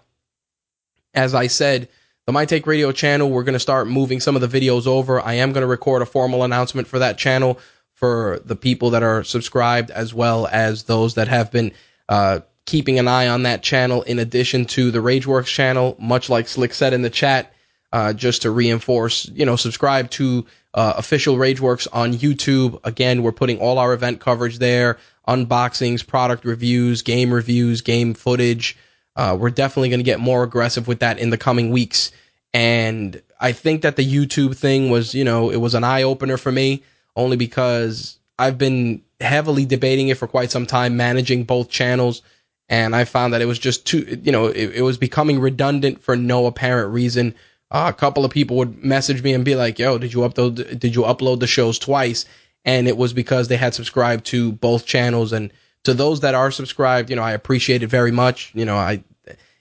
as 1.13 1.35
I 1.35 1.47
said, 1.47 1.89
the 2.25 2.31
My 2.31 2.45
Take 2.45 2.65
Radio 2.65 2.91
channel, 2.91 3.29
we're 3.29 3.43
going 3.43 3.53
to 3.53 3.59
start 3.59 3.87
moving 3.87 4.19
some 4.19 4.35
of 4.35 4.41
the 4.41 4.59
videos 4.59 4.87
over. 4.87 5.19
I 5.19 5.33
am 5.35 5.51
going 5.51 5.61
to 5.61 5.67
record 5.67 6.01
a 6.01 6.05
formal 6.05 6.43
announcement 6.43 6.87
for 6.87 6.99
that 6.99 7.17
channel 7.17 7.59
for 7.93 8.41
the 8.43 8.55
people 8.55 8.91
that 8.91 9.03
are 9.03 9.23
subscribed 9.23 9.91
as 9.91 10.13
well 10.13 10.47
as 10.47 10.83
those 10.83 11.15
that 11.15 11.27
have 11.27 11.51
been 11.51 11.71
uh, 12.09 12.39
keeping 12.65 12.97
an 12.97 13.07
eye 13.07 13.27
on 13.27 13.43
that 13.43 13.61
channel 13.61 14.01
in 14.03 14.19
addition 14.19 14.65
to 14.65 14.89
the 14.89 14.99
Rageworks 14.99 15.45
channel, 15.45 15.95
much 15.99 16.29
like 16.29 16.47
Slick 16.47 16.73
said 16.73 16.93
in 16.93 17.01
the 17.01 17.09
chat 17.09 17.52
uh, 17.93 18.11
just 18.11 18.41
to 18.41 18.49
reinforce, 18.49 19.29
you 19.29 19.45
know, 19.45 19.55
subscribe 19.55 20.09
to 20.09 20.45
uh, 20.73 20.95
official 20.97 21.37
Rageworks 21.37 21.87
on 21.93 22.11
YouTube. 22.11 22.79
Again, 22.83 23.21
we're 23.21 23.31
putting 23.31 23.59
all 23.59 23.77
our 23.77 23.93
event 23.93 24.19
coverage 24.19 24.57
there, 24.57 24.97
unboxings, 25.27 26.05
product 26.05 26.43
reviews, 26.43 27.03
game 27.03 27.31
reviews, 27.31 27.81
game 27.81 28.15
footage. 28.15 28.75
Uh, 29.15 29.37
we're 29.39 29.51
definitely 29.51 29.89
going 29.89 29.99
to 29.99 30.03
get 30.03 30.19
more 30.19 30.41
aggressive 30.41 30.87
with 30.87 31.01
that 31.01 31.19
in 31.19 31.29
the 31.29 31.37
coming 31.37 31.69
weeks. 31.69 32.11
And 32.51 33.21
I 33.39 33.51
think 33.51 33.83
that 33.83 33.95
the 33.95 34.05
YouTube 34.05 34.57
thing 34.57 34.89
was, 34.89 35.13
you 35.13 35.23
know, 35.23 35.51
it 35.51 35.57
was 35.57 35.75
an 35.75 35.83
eye 35.83 36.01
opener 36.01 36.37
for 36.37 36.51
me 36.51 36.81
only 37.15 37.37
because 37.37 38.17
I've 38.39 38.57
been 38.57 39.03
heavily 39.21 39.65
debating 39.65 40.07
it 40.07 40.17
for 40.17 40.27
quite 40.27 40.49
some 40.49 40.65
time, 40.65 40.97
managing 40.97 41.43
both 41.43 41.69
channels. 41.69 42.23
And 42.69 42.95
I 42.95 43.05
found 43.05 43.33
that 43.33 43.43
it 43.43 43.45
was 43.45 43.59
just 43.59 43.85
too, 43.85 44.19
you 44.23 44.31
know, 44.31 44.47
it, 44.47 44.77
it 44.77 44.81
was 44.81 44.97
becoming 44.97 45.39
redundant 45.39 46.01
for 46.01 46.15
no 46.15 46.47
apparent 46.47 46.91
reason 46.91 47.35
uh, 47.73 47.91
a 47.93 47.93
couple 47.93 48.23
of 48.23 48.31
people 48.31 48.57
would 48.57 48.83
message 48.83 49.23
me 49.23 49.33
and 49.33 49.43
be 49.43 49.55
like, 49.55 49.79
"Yo, 49.79 49.97
did 49.97 50.13
you 50.13 50.19
upload? 50.19 50.79
Did 50.79 50.95
you 50.95 51.01
upload 51.01 51.39
the 51.39 51.47
shows 51.47 51.79
twice?" 51.79 52.25
And 52.63 52.87
it 52.87 52.95
was 52.95 53.11
because 53.11 53.47
they 53.47 53.57
had 53.57 53.73
subscribed 53.73 54.25
to 54.27 54.53
both 54.53 54.85
channels. 54.85 55.33
And 55.33 55.51
to 55.83 55.93
those 55.93 56.21
that 56.21 56.35
are 56.35 56.51
subscribed, 56.51 57.09
you 57.09 57.15
know, 57.15 57.23
I 57.23 57.33
appreciate 57.33 57.83
it 57.83 57.87
very 57.87 58.11
much. 58.11 58.51
You 58.53 58.63
know, 58.63 58.77
I 58.77 59.03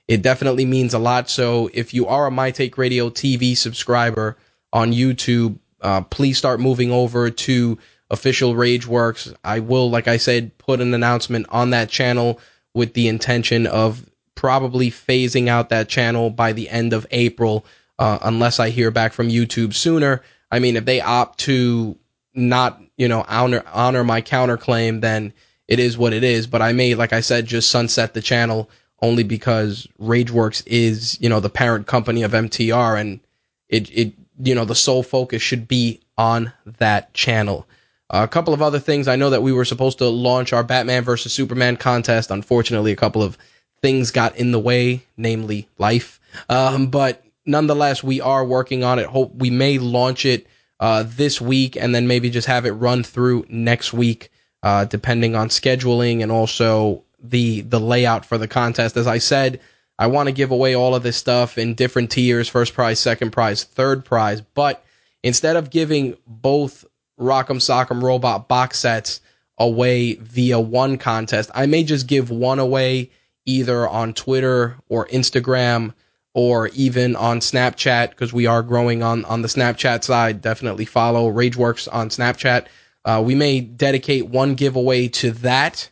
it 0.08 0.22
definitely 0.22 0.64
means 0.66 0.94
a 0.94 0.98
lot. 0.98 1.30
So 1.30 1.70
if 1.72 1.94
you 1.94 2.06
are 2.06 2.26
a 2.26 2.30
My 2.30 2.50
Take 2.50 2.76
Radio 2.76 3.08
TV 3.08 3.56
subscriber 3.56 4.36
on 4.72 4.92
YouTube, 4.92 5.58
uh, 5.80 6.02
please 6.02 6.38
start 6.38 6.60
moving 6.60 6.90
over 6.90 7.30
to 7.30 7.78
official 8.10 8.54
Rageworks. 8.54 9.34
I 9.42 9.60
will, 9.60 9.90
like 9.90 10.06
I 10.06 10.18
said, 10.18 10.56
put 10.58 10.80
an 10.80 10.92
announcement 10.92 11.46
on 11.48 11.70
that 11.70 11.88
channel 11.88 12.40
with 12.74 12.94
the 12.94 13.08
intention 13.08 13.66
of 13.66 14.04
probably 14.34 14.90
phasing 14.90 15.48
out 15.48 15.70
that 15.70 15.88
channel 15.88 16.30
by 16.30 16.52
the 16.52 16.68
end 16.68 16.92
of 16.92 17.06
April, 17.10 17.64
uh, 17.98 18.18
unless 18.22 18.60
I 18.60 18.70
hear 18.70 18.90
back 18.90 19.12
from 19.12 19.28
YouTube 19.28 19.74
sooner. 19.74 20.22
I 20.50 20.58
mean, 20.58 20.76
if 20.76 20.84
they 20.84 21.00
opt 21.00 21.40
to 21.40 21.96
not, 22.34 22.80
you 22.96 23.08
know, 23.08 23.24
honor 23.28 23.62
honor 23.72 24.04
my 24.04 24.22
counterclaim, 24.22 25.00
then 25.00 25.32
it 25.68 25.78
is 25.78 25.96
what 25.96 26.12
it 26.12 26.24
is. 26.24 26.46
But 26.46 26.62
I 26.62 26.72
may, 26.72 26.94
like 26.94 27.12
I 27.12 27.20
said, 27.20 27.46
just 27.46 27.70
sunset 27.70 28.14
the 28.14 28.22
channel 28.22 28.68
only 29.00 29.24
because 29.24 29.88
RageWorks 30.00 30.62
is, 30.66 31.20
you 31.20 31.28
know, 31.28 31.40
the 31.40 31.50
parent 31.50 31.86
company 31.86 32.22
of 32.22 32.32
MTR 32.32 33.00
and 33.00 33.20
it, 33.68 33.90
it, 33.90 34.12
you 34.38 34.54
know, 34.54 34.64
the 34.64 34.74
sole 34.74 35.02
focus 35.02 35.42
should 35.42 35.66
be 35.66 36.00
on 36.16 36.52
that 36.78 37.12
channel. 37.12 37.66
A 38.10 38.28
couple 38.28 38.52
of 38.52 38.62
other 38.62 38.78
things. 38.78 39.08
I 39.08 39.16
know 39.16 39.30
that 39.30 39.42
we 39.42 39.52
were 39.52 39.64
supposed 39.64 39.98
to 39.98 40.08
launch 40.08 40.52
our 40.52 40.62
Batman 40.62 41.02
versus 41.02 41.32
Superman 41.32 41.76
contest. 41.76 42.30
Unfortunately, 42.30 42.92
a 42.92 42.96
couple 42.96 43.22
of 43.22 43.38
things 43.80 44.10
got 44.10 44.36
in 44.36 44.52
the 44.52 44.60
way, 44.60 45.02
namely 45.16 45.68
life. 45.78 46.20
Um, 46.48 46.88
but 46.88 47.24
nonetheless, 47.44 48.02
we 48.02 48.20
are 48.20 48.44
working 48.44 48.84
on 48.84 48.98
it. 48.98 49.06
Hope 49.06 49.34
we 49.34 49.50
may 49.50 49.78
launch 49.78 50.24
it 50.24 50.46
uh, 50.80 51.04
this 51.06 51.40
week 51.40 51.76
and 51.76 51.94
then 51.94 52.06
maybe 52.06 52.30
just 52.30 52.48
have 52.48 52.66
it 52.66 52.72
run 52.72 53.02
through 53.02 53.46
next 53.48 53.92
week, 53.92 54.30
uh, 54.62 54.84
depending 54.84 55.34
on 55.34 55.48
scheduling 55.48 56.22
and 56.22 56.32
also 56.32 57.04
the 57.22 57.60
the 57.62 57.80
layout 57.80 58.24
for 58.24 58.38
the 58.38 58.48
contest. 58.48 58.96
As 58.96 59.06
I 59.06 59.18
said, 59.18 59.60
I 59.98 60.08
want 60.08 60.26
to 60.26 60.32
give 60.32 60.50
away 60.50 60.74
all 60.74 60.94
of 60.94 61.02
this 61.02 61.16
stuff 61.16 61.58
in 61.58 61.74
different 61.74 62.10
tiers: 62.10 62.48
first 62.48 62.74
prize, 62.74 62.98
second 62.98 63.30
prize, 63.30 63.64
third 63.64 64.04
prize. 64.04 64.40
But 64.40 64.84
instead 65.22 65.56
of 65.56 65.70
giving 65.70 66.16
both 66.26 66.84
Rock'em 67.20 67.60
Sock'em 67.60 68.02
Robot 68.02 68.48
box 68.48 68.80
sets 68.80 69.20
away 69.58 70.14
via 70.14 70.58
one 70.58 70.98
contest, 70.98 71.50
I 71.54 71.66
may 71.66 71.84
just 71.84 72.08
give 72.08 72.30
one 72.30 72.58
away 72.58 73.10
either 73.44 73.88
on 73.88 74.14
Twitter 74.14 74.76
or 74.88 75.06
Instagram 75.08 75.94
or 76.34 76.68
even 76.68 77.14
on 77.16 77.40
Snapchat 77.40 78.10
because 78.10 78.32
we 78.32 78.46
are 78.46 78.62
growing 78.62 79.02
on 79.02 79.24
on 79.26 79.42
the 79.42 79.48
Snapchat 79.48 80.04
side. 80.04 80.40
Definitely 80.40 80.84
follow 80.84 81.30
RageWorks 81.30 81.88
on 81.92 82.08
Snapchat. 82.08 82.66
Uh, 83.04 83.22
we 83.24 83.34
may 83.34 83.60
dedicate 83.60 84.28
one 84.28 84.54
giveaway 84.54 85.08
to 85.08 85.32
that 85.32 85.90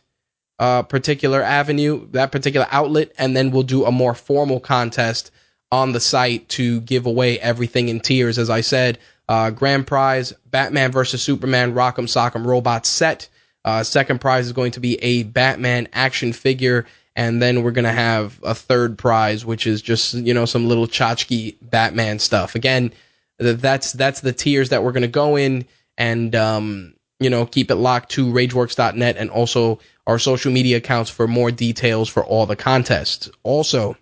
uh, 0.59 0.83
particular 0.83 1.41
avenue, 1.41 2.07
that 2.11 2.31
particular 2.31 2.67
outlet, 2.71 3.11
and 3.17 3.35
then 3.35 3.51
we'll 3.51 3.63
do 3.63 3.85
a 3.85 3.91
more 3.91 4.13
formal 4.13 4.59
contest 4.59 5.31
on 5.71 5.91
the 5.91 5.99
site 5.99 6.47
to 6.49 6.81
give 6.81 7.05
away 7.05 7.39
everything 7.39 7.89
in 7.89 7.99
tiers. 7.99 8.37
As 8.37 8.49
I 8.49 8.61
said, 8.61 8.99
uh, 9.27 9.49
grand 9.49 9.87
prize 9.87 10.33
Batman 10.45 10.91
versus 10.91 11.21
Superman 11.21 11.73
Rock'em 11.73 12.07
Sock'em 12.07 12.45
Robot 12.45 12.85
set. 12.85 13.27
Uh, 13.63 13.83
second 13.83 14.19
prize 14.19 14.45
is 14.45 14.53
going 14.53 14.71
to 14.71 14.79
be 14.79 15.01
a 15.03 15.23
Batman 15.23 15.87
action 15.93 16.33
figure, 16.33 16.85
and 17.15 17.41
then 17.41 17.63
we're 17.63 17.71
gonna 17.71 17.91
have 17.91 18.39
a 18.43 18.55
third 18.55 18.97
prize, 18.97 19.45
which 19.45 19.67
is 19.67 19.81
just 19.81 20.13
you 20.13 20.33
know 20.33 20.45
some 20.45 20.67
little 20.67 20.87
tchotchke 20.87 21.55
Batman 21.61 22.19
stuff. 22.19 22.55
Again, 22.55 22.93
that's 23.37 23.93
that's 23.93 24.21
the 24.21 24.33
tiers 24.33 24.69
that 24.69 24.83
we're 24.83 24.91
gonna 24.91 25.07
go 25.07 25.35
in, 25.35 25.65
and 25.97 26.35
um, 26.35 26.93
you 27.19 27.29
know 27.29 27.45
keep 27.45 27.71
it 27.71 27.75
locked 27.75 28.11
to 28.11 28.31
RageWorks.net 28.31 29.17
and 29.17 29.29
also 29.29 29.79
our 30.07 30.19
social 30.19 30.51
media 30.51 30.77
accounts 30.77 31.09
for 31.09 31.27
more 31.27 31.51
details 31.51 32.09
for 32.09 32.23
all 32.25 32.45
the 32.45 32.55
contests. 32.55 33.29
Also, 33.43 33.97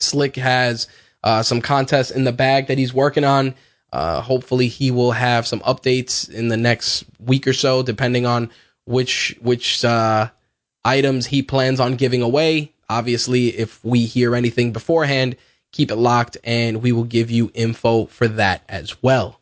Slick 0.00 0.36
has 0.36 0.88
uh, 1.24 1.42
some 1.42 1.60
contests 1.60 2.10
in 2.10 2.24
the 2.24 2.32
bag 2.32 2.66
that 2.66 2.78
he's 2.78 2.92
working 2.94 3.24
on. 3.24 3.54
Uh, 3.92 4.20
hopefully, 4.20 4.68
he 4.68 4.90
will 4.90 5.12
have 5.12 5.46
some 5.46 5.60
updates 5.60 6.28
in 6.28 6.48
the 6.48 6.56
next 6.56 7.04
week 7.20 7.46
or 7.46 7.52
so, 7.52 7.82
depending 7.82 8.26
on 8.26 8.50
which 8.84 9.36
which 9.40 9.84
uh, 9.84 10.28
items 10.84 11.26
he 11.26 11.42
plans 11.42 11.80
on 11.80 11.96
giving 11.96 12.22
away. 12.22 12.72
Obviously, 12.88 13.48
if 13.48 13.84
we 13.84 14.06
hear 14.06 14.34
anything 14.34 14.72
beforehand, 14.72 15.36
keep 15.72 15.90
it 15.90 15.96
locked, 15.96 16.36
and 16.44 16.82
we 16.82 16.92
will 16.92 17.04
give 17.04 17.30
you 17.30 17.50
info 17.54 18.06
for 18.06 18.28
that 18.28 18.62
as 18.68 19.02
well. 19.02 19.38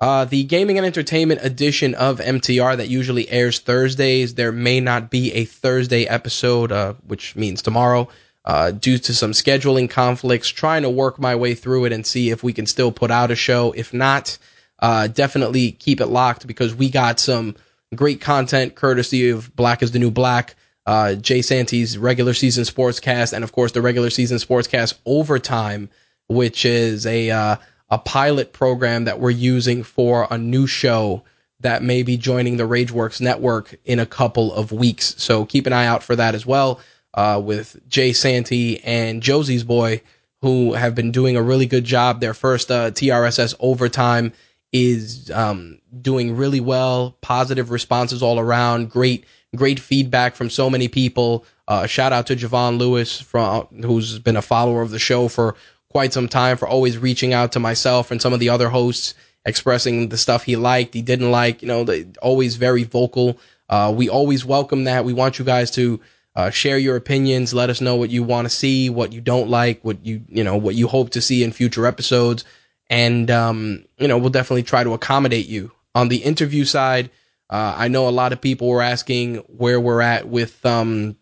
Uh, 0.00 0.24
the 0.24 0.44
gaming 0.44 0.78
and 0.78 0.86
entertainment 0.86 1.40
edition 1.42 1.94
of 1.94 2.20
MTR 2.20 2.76
that 2.76 2.88
usually 2.88 3.28
airs 3.28 3.58
Thursdays, 3.58 4.34
there 4.34 4.52
may 4.52 4.80
not 4.80 5.10
be 5.10 5.32
a 5.32 5.44
Thursday 5.44 6.04
episode, 6.04 6.70
uh, 6.70 6.94
which 7.06 7.34
means 7.34 7.62
tomorrow, 7.62 8.08
uh, 8.44 8.70
due 8.70 8.98
to 8.98 9.12
some 9.12 9.32
scheduling 9.32 9.90
conflicts. 9.90 10.48
Trying 10.48 10.82
to 10.82 10.90
work 10.90 11.18
my 11.18 11.34
way 11.34 11.54
through 11.54 11.86
it 11.86 11.92
and 11.92 12.06
see 12.06 12.30
if 12.30 12.44
we 12.44 12.52
can 12.52 12.66
still 12.66 12.92
put 12.92 13.10
out 13.10 13.32
a 13.32 13.36
show. 13.36 13.72
If 13.72 13.92
not, 13.92 14.38
uh, 14.78 15.08
definitely 15.08 15.72
keep 15.72 16.00
it 16.00 16.06
locked 16.06 16.46
because 16.46 16.74
we 16.74 16.90
got 16.90 17.18
some 17.18 17.56
great 17.94 18.20
content 18.20 18.74
courtesy 18.74 19.30
of 19.30 19.54
Black 19.56 19.82
is 19.82 19.92
the 19.92 19.98
New 19.98 20.10
Black, 20.10 20.54
uh, 20.86 21.14
Jay 21.14 21.42
Santy's 21.42 21.98
regular 21.98 22.34
season 22.34 22.64
sportscast, 22.64 23.32
and 23.32 23.44
of 23.44 23.52
course 23.52 23.72
the 23.72 23.82
regular 23.82 24.10
season 24.10 24.38
sportscast 24.38 24.94
overtime, 25.04 25.88
which 26.28 26.64
is 26.64 27.06
a 27.06 27.30
uh, 27.30 27.56
a 27.90 27.98
pilot 27.98 28.52
program 28.52 29.04
that 29.04 29.20
we're 29.20 29.30
using 29.30 29.82
for 29.82 30.26
a 30.30 30.38
new 30.38 30.66
show 30.66 31.24
that 31.60 31.82
may 31.82 32.02
be 32.02 32.16
joining 32.16 32.56
the 32.56 32.68
Rageworks 32.68 33.20
network 33.20 33.74
in 33.84 33.98
a 33.98 34.06
couple 34.06 34.52
of 34.52 34.70
weeks. 34.70 35.14
So 35.18 35.44
keep 35.44 35.66
an 35.66 35.72
eye 35.72 35.86
out 35.86 36.02
for 36.02 36.14
that 36.16 36.34
as 36.34 36.46
well. 36.46 36.80
Uh, 37.14 37.40
with 37.42 37.76
Jay 37.88 38.12
Santy 38.12 38.80
and 38.84 39.22
Josie's 39.22 39.64
boy, 39.64 40.02
who 40.42 40.74
have 40.74 40.94
been 40.94 41.10
doing 41.10 41.36
a 41.36 41.42
really 41.42 41.66
good 41.66 41.84
job. 41.84 42.20
Their 42.20 42.34
first 42.34 42.70
uh, 42.70 42.90
TRSS 42.92 43.54
overtime 43.58 44.32
is 44.72 45.30
um, 45.30 45.80
doing 46.00 46.36
really 46.36 46.60
well. 46.60 47.16
Positive 47.20 47.70
responses 47.70 48.22
all 48.22 48.38
around. 48.38 48.90
Great, 48.90 49.24
great 49.56 49.80
feedback 49.80 50.34
from 50.34 50.50
so 50.50 50.68
many 50.68 50.88
people. 50.88 51.44
Uh, 51.66 51.86
shout 51.86 52.12
out 52.12 52.26
to 52.26 52.36
Javon 52.36 52.78
Lewis, 52.78 53.20
from 53.20 53.66
who's 53.82 54.18
been 54.18 54.36
a 54.36 54.42
follower 54.42 54.82
of 54.82 54.90
the 54.90 54.98
show 54.98 55.28
for 55.28 55.54
quite 55.90 56.12
some 56.12 56.28
time 56.28 56.56
for 56.56 56.68
always 56.68 56.98
reaching 56.98 57.32
out 57.32 57.52
to 57.52 57.60
myself 57.60 58.10
and 58.10 58.20
some 58.20 58.32
of 58.32 58.40
the 58.40 58.48
other 58.48 58.68
hosts, 58.68 59.14
expressing 59.44 60.08
the 60.10 60.18
stuff 60.18 60.44
he 60.44 60.56
liked, 60.56 60.94
he 60.94 61.02
didn't 61.02 61.30
like. 61.30 61.62
You 61.62 61.68
know, 61.68 61.86
always 62.20 62.56
very 62.56 62.84
vocal. 62.84 63.38
Uh, 63.68 63.92
we 63.94 64.08
always 64.08 64.44
welcome 64.44 64.84
that. 64.84 65.04
We 65.04 65.12
want 65.12 65.38
you 65.38 65.44
guys 65.44 65.70
to 65.72 66.00
uh, 66.34 66.50
share 66.50 66.78
your 66.78 66.96
opinions. 66.96 67.52
Let 67.52 67.70
us 67.70 67.80
know 67.80 67.96
what 67.96 68.10
you 68.10 68.22
want 68.22 68.46
to 68.46 68.50
see, 68.54 68.90
what 68.90 69.12
you 69.12 69.20
don't 69.20 69.48
like, 69.48 69.82
what 69.82 70.04
you 70.06 70.22
you 70.28 70.44
know 70.44 70.56
what 70.56 70.74
you 70.74 70.88
hope 70.88 71.10
to 71.10 71.20
see 71.20 71.42
in 71.42 71.52
future 71.52 71.86
episodes, 71.86 72.44
and 72.90 73.30
um, 73.30 73.84
you 73.98 74.08
know 74.08 74.18
we'll 74.18 74.30
definitely 74.30 74.62
try 74.62 74.84
to 74.84 74.94
accommodate 74.94 75.46
you. 75.46 75.72
On 75.94 76.08
the 76.08 76.18
interview 76.18 76.64
side, 76.64 77.10
uh, 77.50 77.74
I 77.76 77.88
know 77.88 78.08
a 78.08 78.10
lot 78.10 78.32
of 78.32 78.40
people 78.40 78.68
were 78.68 78.82
asking 78.82 79.36
where 79.46 79.80
we're 79.80 80.02
at 80.02 80.28
with 80.28 80.64
um, 80.64 81.16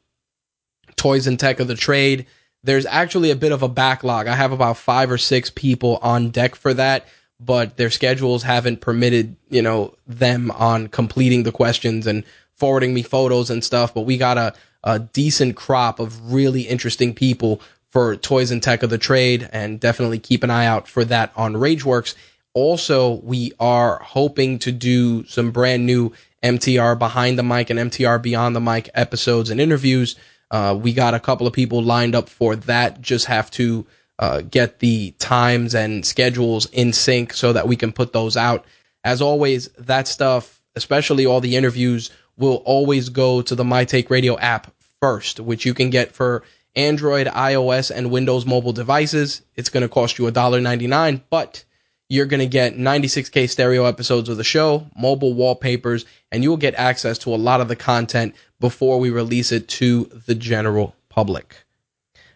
toys 0.97 1.27
and 1.27 1.39
tech 1.39 1.61
of 1.61 1.69
the 1.69 1.75
trade 1.75 2.27
there's 2.67 2.87
actually 2.87 3.31
a 3.31 3.37
bit 3.37 3.53
of 3.53 3.63
a 3.63 3.69
backlog. 3.69 4.27
I 4.27 4.35
have 4.35 4.53
about 4.53 4.77
five 4.77 5.11
or 5.11 5.19
six 5.19 5.51
people 5.51 5.99
on 6.03 6.31
deck 6.31 6.57
for 6.57 6.75
that, 6.75 7.07
but 7.39 7.77
their 7.77 7.91
schedules 7.91 8.43
haven't 8.43 8.81
permitted, 8.81 9.37
you 9.49 9.63
know, 9.63 9.95
them 10.07 10.51
on 10.51 10.89
completing 10.89 11.45
the 11.45 11.53
questions 11.53 12.07
and 12.07 12.25
forwarding 12.55 12.93
me 12.93 13.03
photos 13.03 13.51
and 13.51 13.63
stuff. 13.63 13.95
But 13.95 14.03
we 14.03 14.19
got 14.19 14.37
a, 14.37 14.53
a 14.83 14.99
decent 14.99 15.57
crop 15.57 16.01
of 16.01 16.33
really 16.33 16.63
interesting 16.63 17.15
people 17.15 17.61
for 17.97 18.17
Toys 18.17 18.51
and 18.51 18.63
Tech 18.63 18.83
of 18.83 18.91
the 18.91 18.99
Trade, 18.99 19.49
and 19.53 19.81
definitely 19.81 20.19
keep 20.19 20.45
an 20.45 20.51
eye 20.51 20.67
out 20.67 20.87
for 20.87 21.03
that 21.07 21.33
on 21.35 21.55
Rageworks. 21.55 22.15
Also, 22.53 23.15
we 23.23 23.53
are 23.59 23.99
hoping 24.03 24.59
to 24.59 24.73
do 24.73 25.25
some 25.25 25.51
brand 25.51 25.87
new 25.87 26.13
MTR 26.43 26.99
behind 26.99 27.39
the 27.39 27.43
mic 27.43 27.71
and 27.71 27.79
MTR 27.79 28.21
beyond 28.21 28.55
the 28.55 28.61
mic 28.61 28.91
episodes 28.95 29.49
and 29.49 29.61
interviews 29.61 30.17
uh, 30.51 30.79
we 30.81 30.93
got 30.93 31.15
a 31.15 31.21
couple 31.21 31.47
of 31.47 31.53
people 31.53 31.83
lined 31.83 32.15
up 32.15 32.29
for 32.29 32.57
that. 32.57 33.01
Just 33.01 33.27
have 33.27 33.51
to 33.53 33.87
uh, 34.19 34.43
get 34.43 34.79
the 34.79 35.13
times 35.19 35.75
and 35.75 36.05
schedules 36.05 36.67
in 36.67 36.93
sync 36.93 37.33
so 37.33 37.53
that 37.53 37.67
we 37.69 37.77
can 37.77 37.93
put 37.93 38.13
those 38.13 38.37
out. 38.37 38.65
As 39.05 39.21
always, 39.21 39.69
that 39.79 40.09
stuff, 40.09 40.63
especially 40.75 41.27
all 41.27 41.41
the 41.41 41.57
interviews, 41.57 42.11
will 42.37 42.63
always 42.65 43.09
go 43.09 43.43
to 43.43 43.55
the 43.55 43.65
My 43.65 43.85
Take 43.85 44.11
Radio 44.11 44.39
app 44.39 44.73
first, 45.01 45.41
which 45.41 45.65
you 45.65 45.75
can 45.75 45.91
get 45.91 46.13
for 46.13 46.45
Android, 46.77 47.27
iOS, 47.27 47.91
and 47.91 48.11
Windows 48.11 48.47
mobile 48.47 48.73
devices. 48.73 49.43
It's 49.57 49.71
going 49.71 49.83
to 49.83 49.89
cost 49.89 50.19
you 50.19 50.27
$1.99, 50.27 51.23
but 51.31 51.65
you're 52.09 52.27
going 52.27 52.41
to 52.41 52.47
get 52.47 52.77
96K 52.77 53.49
stereo 53.49 53.87
episodes 53.87 54.29
of 54.29 54.37
the 54.37 54.45
show, 54.45 54.87
mobile 54.97 55.35
wallpapers, 55.35 56.05
and 56.31 56.43
you 56.43 56.51
will 56.51 56.57
get 56.57 56.75
access 56.75 57.19
to 57.19 57.35
a 57.35 57.37
lot 57.37 57.61
of 57.61 57.69
the 57.69 57.77
content 57.77 58.35
before 58.61 59.01
we 59.01 59.11
release 59.11 59.51
it 59.51 59.67
to 59.69 60.05
the 60.27 60.35
general 60.35 60.95
public. 61.09 61.65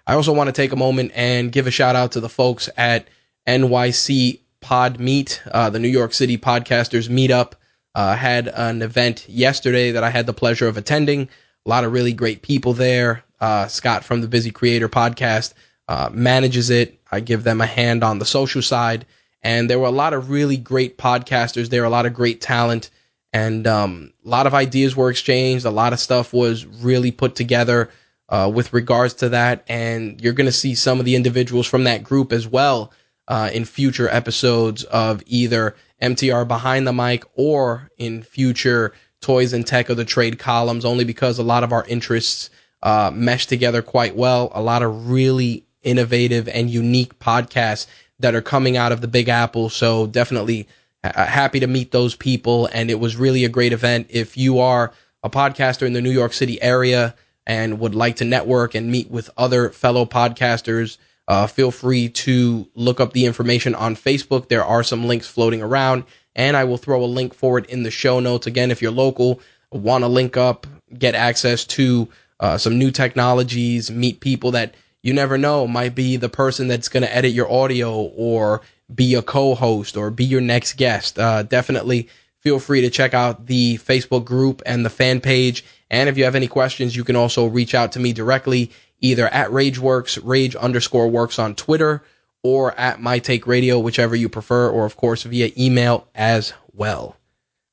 I 0.07 0.15
also 0.15 0.33
want 0.33 0.49
to 0.49 0.53
take 0.53 0.73
a 0.73 0.77
moment 0.77 1.13
and 1.15 1.53
give 1.53 1.67
a 1.67 1.71
shout 1.71 1.95
out 1.95 2.13
to 2.13 2.21
the 2.21 2.29
folks 2.29 2.69
at 2.77 3.07
NYC 3.47 4.41
Pod 4.61 4.99
Meet, 4.99 5.43
uh, 5.53 5.71
the 5.71 5.79
New 5.79 5.89
York 5.89 6.15
City 6.15 6.37
Podcasters 6.37 7.09
Meetup. 7.09 7.53
Uh, 7.93 8.15
had 8.15 8.47
an 8.47 8.83
event 8.83 9.29
yesterday 9.29 9.91
that 9.91 10.05
I 10.05 10.11
had 10.11 10.27
the 10.27 10.33
pleasure 10.33 10.69
of 10.69 10.77
attending. 10.77 11.29
A 11.71 11.73
lot 11.73 11.85
of 11.85 11.93
really 11.93 12.13
great 12.13 12.43
people 12.43 12.73
there. 12.73 13.23
Uh, 13.41 13.69
Scott 13.69 14.03
from 14.03 14.21
the 14.21 14.27
Busy 14.27 14.51
Creator 14.51 14.89
podcast 14.89 15.55
uh, 15.87 16.11
manages 16.13 16.69
it. 16.69 17.01
I 17.13 17.21
give 17.21 17.45
them 17.45 17.61
a 17.61 17.67
hand 17.67 18.03
on 18.03 18.19
the 18.19 18.25
social 18.25 18.61
side. 18.61 19.07
And 19.41 19.71
there 19.71 19.79
were 19.79 19.87
a 19.87 19.93
lot 19.93 20.13
of 20.13 20.31
really 20.31 20.57
great 20.57 20.99
podcasters 20.99 21.69
there, 21.69 21.85
a 21.85 21.89
lot 21.89 22.07
of 22.07 22.13
great 22.13 22.41
talent 22.41 22.91
and 23.33 23.69
um, 23.69 24.13
a 24.27 24.29
lot 24.29 24.49
of 24.49 24.55
ideas 24.55 24.97
were 24.97 25.11
exchanged. 25.11 25.65
A 25.65 25.71
lot 25.71 25.93
of 25.93 26.01
stuff 26.01 26.33
was 26.33 26.67
really 26.67 27.13
put 27.13 27.37
together. 27.37 27.89
uh, 28.31 28.51
with 28.53 28.73
regards 28.73 29.15
to 29.15 29.29
that. 29.29 29.65
And 29.69 30.21
you're 30.21 30.33
going 30.33 30.47
to 30.47 30.53
see 30.53 30.75
some 30.75 30.99
of 30.99 31.05
the 31.05 31.17
individuals 31.17 31.67
from 31.67 31.85
that 31.85 32.03
group 32.03 32.33
as 32.33 32.47
well 32.47 32.93
uh, 33.29 33.51
in 33.53 33.65
future 33.65 34.09
episodes 34.09 34.85
of 34.85 35.23
either 35.27 35.77
MTR 36.01 36.49
Behind 36.49 36.87
the 36.87 36.93
Mic 36.93 37.25
or 37.35 37.91
in 37.99 38.23
future 38.23 38.93
Toys 39.21 39.53
and 39.53 39.67
Tech 39.67 39.89
of 39.89 39.97
the 39.97 40.05
Trade 40.05 40.39
columns, 40.39 40.85
only 40.85 41.05
because 41.05 41.39
a 41.39 41.43
lot 41.43 41.65
of 41.65 41.73
our 41.73 41.85
interests 41.87 42.51
uh, 42.83 43.11
mesh 43.13 43.47
together 43.47 43.83
quite 43.83 44.17
well. 44.17 44.51
A 44.55 44.63
lot 44.63 44.83
of 44.83 45.11
really 45.11 45.65
innovative 45.83 46.49
and 46.49 46.71
unique 46.71 47.19
podcasts 47.19 47.87
that 48.19 48.35
are 48.35 48.43
coming 48.43 48.77
out 48.77 48.93
of 48.93 49.01
the 49.01 49.09
Big 49.09 49.29
Apple. 49.29 49.71
So 49.71 50.07
definitely 50.07 50.69
uh, 51.03 51.27
happy 51.27 51.61
to 51.61 51.67
meet 51.67 51.93
those 51.93 52.15
people. 52.15 52.69
And 52.73 52.91
it 52.91 53.01
was 53.01 53.17
really 53.17 53.45
a 53.45 53.49
great 53.49 53.73
event. 53.73 54.07
If 54.11 54.37
you 54.37 54.59
are 54.59 54.93
a 55.23 55.31
podcaster 55.31 55.87
in 55.87 55.93
the 55.93 56.03
New 56.03 56.11
York 56.11 56.33
City 56.33 56.61
area 56.63 57.15
and 57.47 57.81
would 57.81 57.95
like 57.95 58.17
to 58.17 58.25
network 58.25 58.75
and 58.75 58.91
meet 58.91 59.11
with 59.11 59.31
other 59.37 59.71
fellow 59.71 60.05
podcasters, 60.05 60.99
uh, 61.29 61.47
feel 61.47 61.71
free 61.71 62.09
to 62.09 62.69
look 62.75 63.01
up 63.01 63.13
the 63.13 63.25
information 63.25 63.75
on 63.75 63.95
Facebook. 63.95 64.49
There 64.49 64.65
are 64.65 64.83
some 64.83 65.07
links 65.07 65.29
floating 65.29 65.63
around, 65.63 66.05
and 66.35 66.57
I 66.57 66.65
will 66.65 66.77
throw 66.77 67.05
a 67.05 67.07
link 67.07 67.35
for 67.35 67.59
it 67.59 67.67
in 67.67 67.83
the 67.83 67.91
show 67.91 68.21
notes. 68.21 68.47
Again, 68.47 68.71
if 68.71 68.83
you're 68.83 68.91
local, 68.91 69.41
want 69.73 70.03
to 70.03 70.09
link 70.09 70.37
up, 70.37 70.67
get 70.97 71.15
access 71.15 71.65
to 71.65 72.09
uh, 72.41 72.59
some 72.59 72.79
new 72.79 72.91
technologies, 72.91 73.91
meet 73.91 74.21
people 74.21 74.53
that 74.53 74.75
you 75.03 75.15
never 75.15 75.39
know 75.39 75.67
might 75.67 75.95
be 75.95 76.17
the 76.17 76.29
person 76.29 76.69
that's 76.69 76.89
going 76.89 77.03
to 77.03 77.15
edit 77.15 77.33
your 77.33 77.51
audio 77.51 77.95
or 77.95 78.63
be 78.95 79.15
a 79.15 79.23
co-host 79.23 79.97
or 79.97 80.11
be 80.11 80.25
your 80.25 80.41
next 80.41 80.77
guest. 80.77 81.19
Uh, 81.19 81.43
definitely 81.43 82.09
feel 82.41 82.59
free 82.59 82.81
to 82.81 82.91
check 82.91 83.15
out 83.15 83.47
the 83.47 83.79
Facebook 83.79 84.25
group 84.25 84.63
and 84.67 84.85
the 84.85 84.91
fan 84.91 85.21
page. 85.21 85.65
And 85.91 86.09
if 86.09 86.17
you 86.17 86.25
have 86.25 86.35
any 86.35 86.49
questions, 86.49 86.97
you 86.97 87.05
can 87.05 87.17
also 87.17 87.47
reach 87.47 87.75
out 87.75 87.93
to 87.93 88.01
me 88.01 88.13
directly, 88.13 88.71
either 89.01 89.27
at 89.29 89.51
RageWorks, 89.51 90.21
Rage 90.23 90.57
underscore 90.57 91.09
works 91.09 91.39
on 91.39 91.55
Twitter, 91.55 92.03
or 92.43 92.79
at 92.79 93.01
My 93.01 93.19
Take 93.19 93.47
Radio, 93.47 93.79
whichever 93.79 94.17
you 94.17 94.29
prefer, 94.29 94.71
or 94.71 94.87
of 94.87 94.97
course 94.97 95.23
via 95.25 95.51
email 95.59 96.09
as 96.15 96.53
well. 96.75 97.17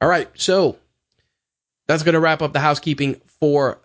All 0.02 0.10
right, 0.10 0.30
so 0.36 0.78
that's 1.88 2.04
going 2.04 2.14
to 2.14 2.20
wrap 2.20 2.42
up 2.42 2.54
the 2.54 2.60
housekeeping 2.60 3.22
for 3.40 3.80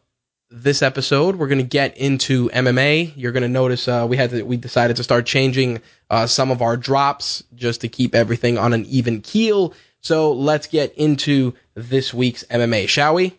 this 0.53 0.83
episode, 0.83 1.37
we're 1.37 1.49
going 1.49 1.59
to 1.59 1.65
get 1.65 1.97
into 1.97 2.51
MMA. 2.51 3.13
You're 3.17 3.33
going 3.33 3.43
to 3.43 3.49
notice 3.49 3.89
uh, 3.89 4.07
we 4.09 4.17
had 4.17 4.31
to, 4.31 4.43
we 4.43 4.57
decided 4.59 4.97
to 4.97 5.03
start 5.03 5.25
changing 5.25 5.81
uh, 6.11 6.27
some 6.27 6.51
of 6.51 6.61
our 6.61 6.77
drops 6.77 7.43
just 7.55 7.81
to 7.81 7.89
keep 7.89 8.15
everything 8.15 8.59
on 8.59 8.73
an 8.75 8.85
even 8.87 9.23
keel. 9.23 9.73
So 10.01 10.33
let's 10.33 10.67
get 10.67 10.95
into 10.95 11.55
this 11.75 12.13
week's 12.13 12.45
MMA, 12.45 12.89
shall 12.89 13.15
we? 13.15 13.39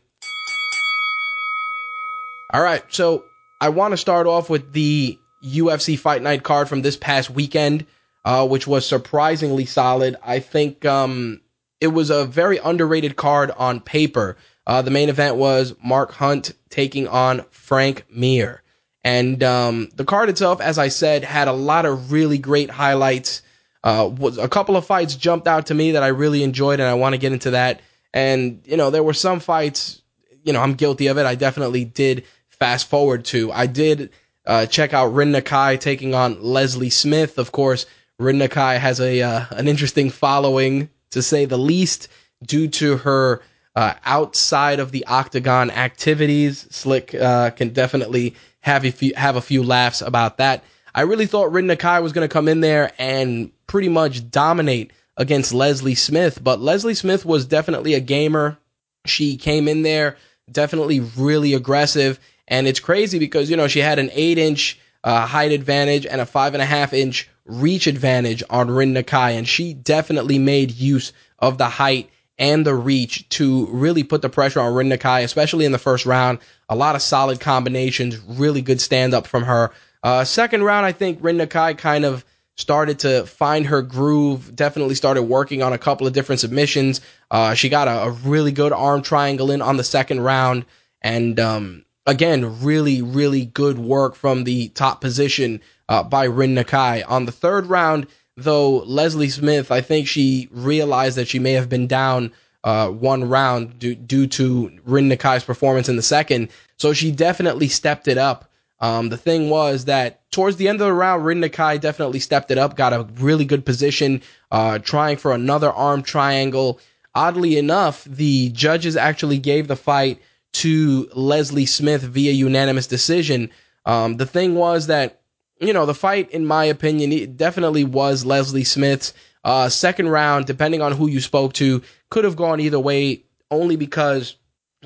All 2.52 2.64
right. 2.64 2.84
So 2.90 3.26
I 3.62 3.70
want 3.70 3.92
to 3.92 3.98
start 3.98 4.26
off 4.26 4.50
with 4.50 4.74
the 4.74 5.20
UFC 5.44 5.98
Fight 5.98 6.22
Night 6.22 6.44
card 6.44 6.70
from 6.70 6.82
this 6.82 6.98
past 6.98 7.30
weekend, 7.30 7.86
uh, 8.26 8.48
which 8.48 8.68
was 8.68 8.86
surprisingly 8.86 9.66
solid. 9.66 10.16
I 10.24 10.40
think 10.40 10.86
um, 10.86 11.42
it 11.82 11.88
was 11.88 12.10
a 12.10 12.26
very 12.26 12.58
underrated 12.58 13.16
card 13.16 13.52
on 13.52 13.80
paper. 13.80 14.38
Uh, 14.66 14.82
the 14.82 14.92
main 14.92 15.10
event 15.10 15.36
was 15.36 15.76
Mark 15.84 16.14
Hunt 16.14 16.54
taking 16.70 17.08
on 17.08 17.44
Frank 17.52 18.06
Mir. 18.10 18.62
And 19.04 19.44
um, 19.44 19.90
the 19.96 20.06
card 20.06 20.30
itself, 20.30 20.62
as 20.62 20.78
I 20.78 20.88
said, 20.88 21.24
had 21.24 21.50
a 21.50 21.54
lot 21.54 21.86
of 21.86 22.12
really 22.12 22.38
great 22.38 22.70
highlights. 22.70 23.42
Uh, 23.84 24.10
was 24.18 24.38
a 24.38 24.48
couple 24.48 24.78
of 24.78 24.86
fights 24.86 25.16
jumped 25.16 25.46
out 25.46 25.66
to 25.66 25.74
me 25.74 25.92
that 25.92 26.04
I 26.04 26.08
really 26.08 26.42
enjoyed, 26.42 26.80
and 26.80 26.88
I 26.88 26.94
want 26.94 27.14
to 27.14 27.18
get 27.18 27.34
into 27.34 27.52
that. 27.52 27.82
And 28.14 28.62
you 28.64 28.78
know, 28.78 28.92
there 28.92 29.04
were 29.04 29.14
some 29.14 29.42
fights. 29.42 30.02
You 30.44 30.54
know, 30.54 30.62
I'm 30.62 30.76
guilty 30.76 31.08
of 31.08 31.18
it. 31.18 31.26
I 31.26 31.36
definitely 31.36 31.84
did 31.84 32.24
fast 32.48 32.88
forward 32.88 33.26
to. 33.26 33.52
I 33.52 33.68
did 33.68 34.12
uh, 34.46 34.66
check 34.66 34.94
out 34.94 35.14
Rin 35.14 35.32
Nakai 35.32 35.80
taking 35.80 36.14
on 36.14 36.42
Leslie 36.42 36.90
Smith. 36.90 37.38
Of 37.38 37.52
course, 37.52 37.86
Rin 38.20 38.40
Nakai 38.40 38.78
has 38.78 39.00
a 39.00 39.22
uh, 39.22 39.46
an 39.52 39.68
interesting 39.68 40.10
following 40.10 40.90
to 41.12 41.22
say 41.22 41.46
the 41.46 41.58
least, 41.58 42.08
due 42.46 42.68
to 42.68 42.98
her 42.98 43.42
uh, 43.76 43.94
outside 44.06 44.80
of 44.80 44.92
the 44.92 45.06
octagon 45.06 45.72
activities. 45.72 46.68
Slick 46.70 47.16
uh, 47.16 47.52
can 47.52 47.70
definitely 47.70 48.36
have 48.62 48.86
a 48.86 48.92
few 48.92 49.14
have 49.16 49.36
a 49.36 49.42
few 49.42 49.64
laughs 49.64 50.02
about 50.02 50.38
that. 50.38 50.64
I 50.96 51.02
really 51.02 51.26
thought 51.26 51.52
Rin 51.52 51.68
Nakai 51.68 52.04
was 52.04 52.14
going 52.14 52.28
to 52.28 52.34
come 52.34 52.48
in 52.48 52.62
there 52.62 52.92
and 53.00 53.52
pretty 53.66 53.90
much 53.90 54.30
dominate 54.30 54.92
against 55.18 55.54
Leslie 55.54 55.96
Smith, 55.96 56.44
but 56.44 56.60
Leslie 56.60 56.94
Smith 56.94 57.26
was 57.26 57.46
definitely 57.46 57.94
a 57.94 58.00
gamer. 58.00 58.58
She 59.06 59.38
came 59.38 59.68
in 59.68 59.84
there 59.84 60.18
definitely 60.52 61.00
really 61.00 61.54
aggressive, 61.54 62.20
and 62.48 62.68
it's 62.68 62.80
crazy 62.80 63.20
because 63.20 63.50
you 63.50 63.58
know 63.58 63.68
she 63.68 63.80
had 63.80 64.00
an 64.00 64.10
eight 64.14 64.38
inch 64.38 64.80
uh, 65.04 65.26
height 65.26 65.52
advantage 65.52 66.06
and 66.06 66.22
a 66.22 66.26
five 66.26 66.54
and 66.54 66.62
a 66.62 66.66
half 66.66 66.94
inch 66.94 67.30
reach 67.46 67.88
advantage 67.88 68.44
on 68.50 68.72
Rin 68.72 68.94
Nakai, 68.94 69.38
and 69.38 69.48
she 69.48 69.74
definitely 69.74 70.40
made 70.40 70.72
use 70.72 71.12
of 71.40 71.58
the 71.58 71.68
height 71.68 72.10
and 72.40 72.66
the 72.66 72.74
reach 72.74 73.28
to 73.30 73.68
really 73.68 74.04
put 74.04 74.22
the 74.22 74.30
pressure 74.30 74.60
on 74.60 74.74
Rin 74.74 74.90
Nakai, 74.90 75.24
especially 75.24 75.66
in 75.66 75.72
the 75.72 75.78
first 75.78 76.06
round. 76.06 76.40
A 76.70 76.76
lot 76.76 76.96
of 76.96 77.02
solid 77.02 77.40
combinations, 77.40 78.18
really 78.20 78.62
good 78.62 78.82
stand 78.82 79.14
up 79.14 79.28
from 79.28 79.44
her. 79.44 79.72
Uh, 80.02 80.24
second 80.24 80.64
round, 80.64 80.86
I 80.86 80.92
think 80.92 81.20
Rin 81.22 81.38
Nakai 81.38 81.78
kind 81.78 82.06
of 82.06 82.26
started 82.56 83.00
to 83.00 83.26
find 83.26 83.66
her 83.66 83.82
groove, 83.82 84.56
definitely 84.56 84.96
started 84.96 85.24
working 85.24 85.62
on 85.64 85.74
a 85.74 85.78
couple 85.78 86.06
of 86.06 86.14
different 86.14 86.40
submissions. 86.40 87.02
Uh, 87.32 87.54
she 87.54 87.70
got 87.70 87.88
a, 87.88 88.04
a, 88.04 88.12
really 88.12 88.52
good 88.52 88.72
arm 88.72 89.02
triangle 89.02 89.50
in 89.50 89.62
on 89.62 89.78
the 89.78 89.84
second 89.84 90.22
round. 90.22 90.66
And 91.02 91.40
um, 91.40 91.84
again, 92.06 92.62
really, 92.62 93.02
really 93.02 93.46
good 93.46 93.80
work 93.80 94.16
from 94.16 94.44
the 94.44 94.70
top 94.70 95.02
position 95.02 95.62
uh, 95.90 96.04
by 96.04 96.26
Rin 96.26 96.56
Nakai. 96.56 97.04
On 97.08 97.26
the 97.26 97.32
third 97.32 97.68
round, 97.68 98.08
though 98.36 98.80
Leslie 98.80 99.30
Smith, 99.30 99.72
I 99.72 99.82
think 99.82 100.08
she 100.08 100.50
realized 100.52 101.18
that 101.18 101.28
she 101.28 101.40
may 101.40 101.54
have 101.54 101.70
been 101.70 101.88
down 101.88 102.32
uh, 102.64 102.90
one 102.90 103.28
round 103.28 103.78
due, 103.80 103.96
due 103.96 104.28
to 104.28 104.72
Rin 104.86 105.10
Nakai's 105.10 105.44
performance 105.44 105.90
in 105.90 105.96
the 105.96 106.02
second. 106.02 106.50
So 106.78 106.94
she 106.94 107.12
definitely 107.12 107.68
stepped 107.68 108.08
it 108.08 108.18
up. 108.18 108.50
Um, 108.80 109.10
the 109.10 109.18
thing 109.18 109.50
was 109.50 109.86
that 109.86 110.30
towards 110.32 110.58
the 110.58 110.68
end 110.68 110.82
of 110.82 110.88
the 110.88 110.94
round, 110.94 111.26
Rin 111.26 111.42
Nakai 111.42 111.80
definitely 111.80 112.20
stepped 112.20 112.52
it 112.52 112.58
up, 112.58 112.76
got 112.76 112.92
a 112.92 113.08
really 113.20 113.46
good 113.46 113.66
position, 113.66 114.22
uh, 114.52 114.80
trying 114.80 115.18
for 115.18 115.32
another 115.34 115.72
arm 115.72 116.04
triangle. 116.04 116.80
Oddly 117.16 117.58
enough, 117.58 118.04
the 118.06 118.50
judges 118.50 118.98
actually 118.98 119.38
gave 119.38 119.68
the 119.68 119.76
fight 119.76 120.22
to 120.54 121.10
Leslie 121.14 121.66
Smith 121.66 122.02
via 122.02 122.32
unanimous 122.32 122.88
decision. 122.88 123.50
Um, 123.86 124.18
the 124.18 124.26
thing 124.26 124.56
was 124.56 124.88
that 124.88 125.24
you 125.60 125.74
know, 125.74 125.86
the 125.86 125.94
fight, 125.94 126.30
in 126.32 126.46
my 126.46 126.66
opinion, 126.66 127.12
it 127.12 127.38
definitely 127.38 127.84
was 127.84 128.26
Leslie 128.26 128.64
Smith's. 128.64 129.14
Uh, 129.44 129.68
second 129.70 130.10
round, 130.10 130.46
depending 130.46 130.82
on 130.82 130.94
who 130.94 131.08
you 131.08 131.20
spoke 131.20 131.54
to, 131.54 131.82
could 132.10 132.24
have 132.24 132.36
gone 132.36 132.60
either 132.60 132.80
way, 132.80 133.24
only 133.52 133.76
because 133.76 134.36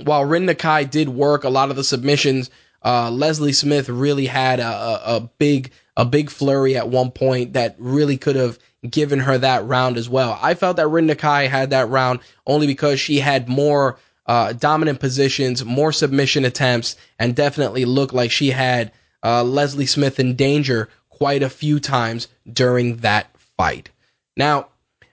while 0.03 0.25
Rin 0.25 0.45
Nakai 0.45 0.89
did 0.89 1.09
work 1.09 1.43
a 1.43 1.49
lot 1.49 1.69
of 1.69 1.75
the 1.75 1.83
submissions, 1.83 2.49
uh, 2.83 3.11
Leslie 3.11 3.53
Smith 3.53 3.89
really 3.89 4.25
had 4.25 4.59
a, 4.59 4.67
a, 4.67 5.01
a, 5.17 5.19
big 5.37 5.71
a 5.95 6.05
big 6.05 6.29
flurry 6.29 6.75
at 6.75 6.89
one 6.89 7.11
point 7.11 7.53
that 7.53 7.75
really 7.79 8.17
could 8.17 8.35
have 8.35 8.59
given 8.89 9.19
her 9.19 9.37
that 9.37 9.65
round 9.65 9.97
as 9.97 10.09
well. 10.09 10.39
I 10.41 10.53
felt 10.53 10.77
that 10.77 10.87
Rin 10.87 11.07
Nakai 11.07 11.47
had 11.47 11.71
that 11.71 11.89
round 11.89 12.19
only 12.45 12.67
because 12.67 12.99
she 12.99 13.19
had 13.19 13.49
more 13.49 13.97
uh, 14.27 14.53
dominant 14.53 14.99
positions, 14.99 15.63
more 15.63 15.91
submission 15.91 16.45
attempts, 16.45 16.95
and 17.17 17.35
definitely 17.35 17.85
looked 17.85 18.13
like 18.13 18.31
she 18.31 18.49
had 18.51 18.91
uh, 19.23 19.43
Leslie 19.43 19.85
Smith 19.85 20.19
in 20.19 20.35
danger 20.35 20.89
quite 21.09 21.41
a 21.41 21.49
few 21.49 21.79
times 21.79 22.27
during 22.51 22.97
that 22.97 23.27
fight. 23.57 23.89
Now, 24.35 24.67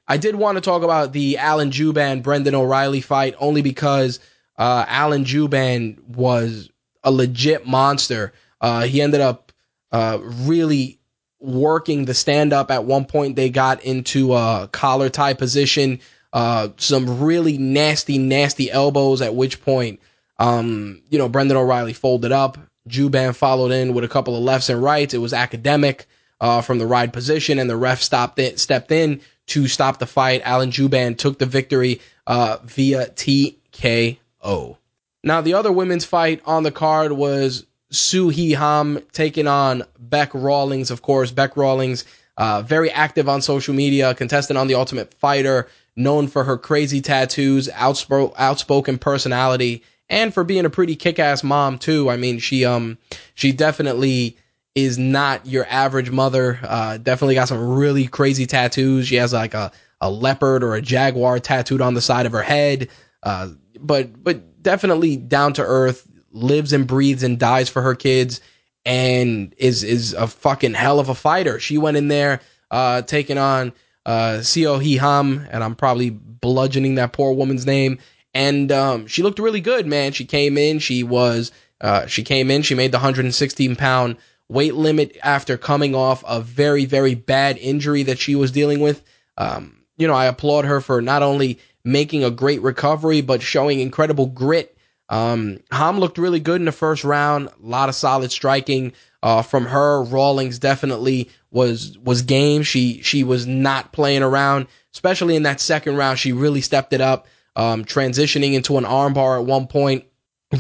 I 0.06 0.18
did 0.18 0.34
want 0.34 0.56
to 0.56 0.60
talk 0.60 0.82
about 0.82 1.12
the 1.12 1.38
Alan 1.38 1.70
Jouban 1.70 2.22
Brendan 2.22 2.54
O'Reilly 2.54 3.00
fight 3.00 3.34
only 3.38 3.62
because 3.62 4.20
uh, 4.58 4.84
Alan 4.86 5.24
Jouban 5.24 6.02
was 6.08 6.70
a 7.02 7.10
legit 7.10 7.66
monster. 7.66 8.32
Uh, 8.60 8.82
he 8.82 9.00
ended 9.00 9.20
up 9.20 9.52
uh, 9.92 10.18
really 10.22 10.98
working 11.40 12.04
the 12.04 12.14
stand 12.14 12.52
up. 12.52 12.70
At 12.70 12.84
one 12.84 13.04
point, 13.04 13.36
they 13.36 13.48
got 13.48 13.82
into 13.82 14.34
a 14.34 14.68
collar 14.72 15.08
tie 15.08 15.34
position, 15.34 16.00
uh, 16.34 16.68
some 16.76 17.22
really 17.22 17.56
nasty, 17.56 18.18
nasty 18.18 18.70
elbows. 18.70 19.22
At 19.22 19.34
which 19.34 19.62
point, 19.62 20.00
um, 20.38 21.00
you 21.08 21.18
know, 21.18 21.28
Brendan 21.30 21.56
O'Reilly 21.56 21.94
folded 21.94 22.32
up. 22.32 22.58
Jouban 22.88 23.34
followed 23.34 23.72
in 23.72 23.94
with 23.94 24.04
a 24.04 24.08
couple 24.08 24.36
of 24.36 24.42
lefts 24.42 24.68
and 24.68 24.82
rights. 24.82 25.14
It 25.14 25.18
was 25.18 25.32
academic 25.32 26.06
uh, 26.40 26.60
from 26.60 26.78
the 26.78 26.86
ride 26.86 27.14
position, 27.14 27.58
and 27.58 27.70
the 27.70 27.76
ref 27.76 28.02
stopped 28.02 28.38
it, 28.38 28.60
stepped 28.60 28.92
in 28.92 29.22
to 29.46 29.68
stop 29.68 29.98
the 29.98 30.06
fight. 30.06 30.42
Alan 30.44 30.70
Jouban 30.70 31.16
took 31.16 31.38
the 31.38 31.46
victory 31.46 32.00
uh, 32.26 32.58
via 32.64 33.06
TKO. 33.06 34.76
Now, 35.22 35.40
the 35.40 35.54
other 35.54 35.72
women's 35.72 36.04
fight 36.04 36.42
on 36.44 36.64
the 36.64 36.70
card 36.70 37.12
was 37.12 37.64
Seo 37.90 38.30
Hee 38.30 38.52
Ham 38.52 39.00
taking 39.12 39.46
on 39.46 39.84
Beck 39.98 40.30
Rawlings. 40.34 40.90
Of 40.90 41.00
course, 41.00 41.30
Beck 41.30 41.56
Rawlings, 41.56 42.04
uh, 42.36 42.60
very 42.62 42.90
active 42.90 43.28
on 43.28 43.40
social 43.40 43.74
media, 43.74 44.14
contestant 44.14 44.58
on 44.58 44.66
The 44.66 44.74
Ultimate 44.74 45.14
Fighter, 45.14 45.68
known 45.96 46.28
for 46.28 46.44
her 46.44 46.58
crazy 46.58 47.00
tattoos, 47.00 47.68
outspoken 47.68 48.98
personality, 48.98 49.82
and 50.08 50.34
for 50.34 50.44
being 50.44 50.64
a 50.64 50.70
pretty 50.70 50.96
kick-ass 50.96 51.42
mom 51.42 51.78
too. 51.78 52.10
I 52.10 52.16
mean, 52.16 52.38
she 52.38 52.64
um 52.64 52.98
she 53.34 53.52
definitely 53.52 54.36
is 54.74 54.98
not 54.98 55.46
your 55.46 55.66
average 55.68 56.10
mother. 56.10 56.58
Uh, 56.62 56.98
definitely 56.98 57.36
got 57.36 57.48
some 57.48 57.76
really 57.76 58.06
crazy 58.06 58.46
tattoos. 58.46 59.06
She 59.06 59.16
has 59.16 59.32
like 59.32 59.54
a 59.54 59.72
a 60.00 60.10
leopard 60.10 60.62
or 60.62 60.74
a 60.74 60.82
jaguar 60.82 61.38
tattooed 61.38 61.80
on 61.80 61.94
the 61.94 62.00
side 62.00 62.26
of 62.26 62.32
her 62.32 62.42
head. 62.42 62.88
Uh, 63.22 63.50
but 63.80 64.22
but 64.22 64.62
definitely 64.62 65.16
down 65.16 65.52
to 65.54 65.62
earth, 65.62 66.06
lives 66.32 66.72
and 66.72 66.86
breathes 66.86 67.22
and 67.22 67.38
dies 67.38 67.68
for 67.68 67.82
her 67.82 67.94
kids, 67.94 68.40
and 68.84 69.54
is 69.56 69.82
is 69.84 70.12
a 70.12 70.26
fucking 70.26 70.74
hell 70.74 71.00
of 71.00 71.08
a 71.08 71.14
fighter. 71.14 71.58
She 71.58 71.78
went 71.78 71.96
in 71.96 72.08
there 72.08 72.40
uh, 72.70 73.02
taking 73.02 73.38
on 73.38 73.72
uh, 74.06 74.38
Seo 74.40 74.80
Hee 74.82 74.96
Ham, 74.96 75.46
and 75.50 75.64
I'm 75.64 75.74
probably 75.74 76.10
bludgeoning 76.10 76.96
that 76.96 77.12
poor 77.12 77.32
woman's 77.32 77.66
name. 77.66 77.98
And 78.34 78.70
um, 78.72 79.06
she 79.06 79.22
looked 79.22 79.38
really 79.38 79.60
good, 79.60 79.86
man. 79.86 80.12
She 80.12 80.24
came 80.24 80.58
in, 80.58 80.78
she 80.78 81.02
was 81.02 81.52
uh, 81.80 82.06
she 82.06 82.22
came 82.22 82.50
in, 82.50 82.62
she 82.62 82.74
made 82.74 82.92
the 82.92 82.98
116 82.98 83.76
pound 83.76 84.16
weight 84.48 84.74
limit 84.74 85.16
after 85.22 85.56
coming 85.56 85.94
off 85.94 86.22
a 86.26 86.40
very 86.40 86.84
very 86.84 87.14
bad 87.14 87.56
injury 87.58 88.02
that 88.04 88.18
she 88.18 88.34
was 88.34 88.50
dealing 88.50 88.80
with. 88.80 89.02
Um, 89.38 89.82
you 89.96 90.06
know, 90.06 90.14
I 90.14 90.26
applaud 90.26 90.64
her 90.64 90.80
for 90.80 91.00
not 91.00 91.22
only 91.22 91.60
making 91.84 92.24
a 92.24 92.30
great 92.30 92.62
recovery, 92.62 93.20
but 93.20 93.42
showing 93.42 93.80
incredible 93.80 94.26
grit. 94.26 94.76
Um, 95.08 95.60
Ham 95.70 95.98
looked 95.98 96.18
really 96.18 96.40
good 96.40 96.60
in 96.60 96.64
the 96.64 96.72
first 96.72 97.04
round. 97.04 97.48
A 97.48 97.52
lot 97.66 97.88
of 97.88 97.94
solid 97.94 98.32
striking 98.32 98.92
uh, 99.24 99.40
from 99.42 99.64
her. 99.64 100.02
Rawlings 100.04 100.60
definitely 100.60 101.30
was 101.50 101.98
was 101.98 102.22
game. 102.22 102.62
She 102.62 103.00
she 103.02 103.24
was 103.24 103.46
not 103.46 103.90
playing 103.90 104.22
around, 104.22 104.68
especially 104.92 105.34
in 105.34 105.42
that 105.44 105.60
second 105.60 105.96
round. 105.96 106.18
She 106.18 106.32
really 106.32 106.60
stepped 106.60 106.92
it 106.92 107.00
up, 107.00 107.26
um, 107.56 107.84
transitioning 107.84 108.52
into 108.52 108.76
an 108.76 108.84
armbar 108.84 109.40
at 109.40 109.46
one 109.46 109.66
point, 109.66 110.04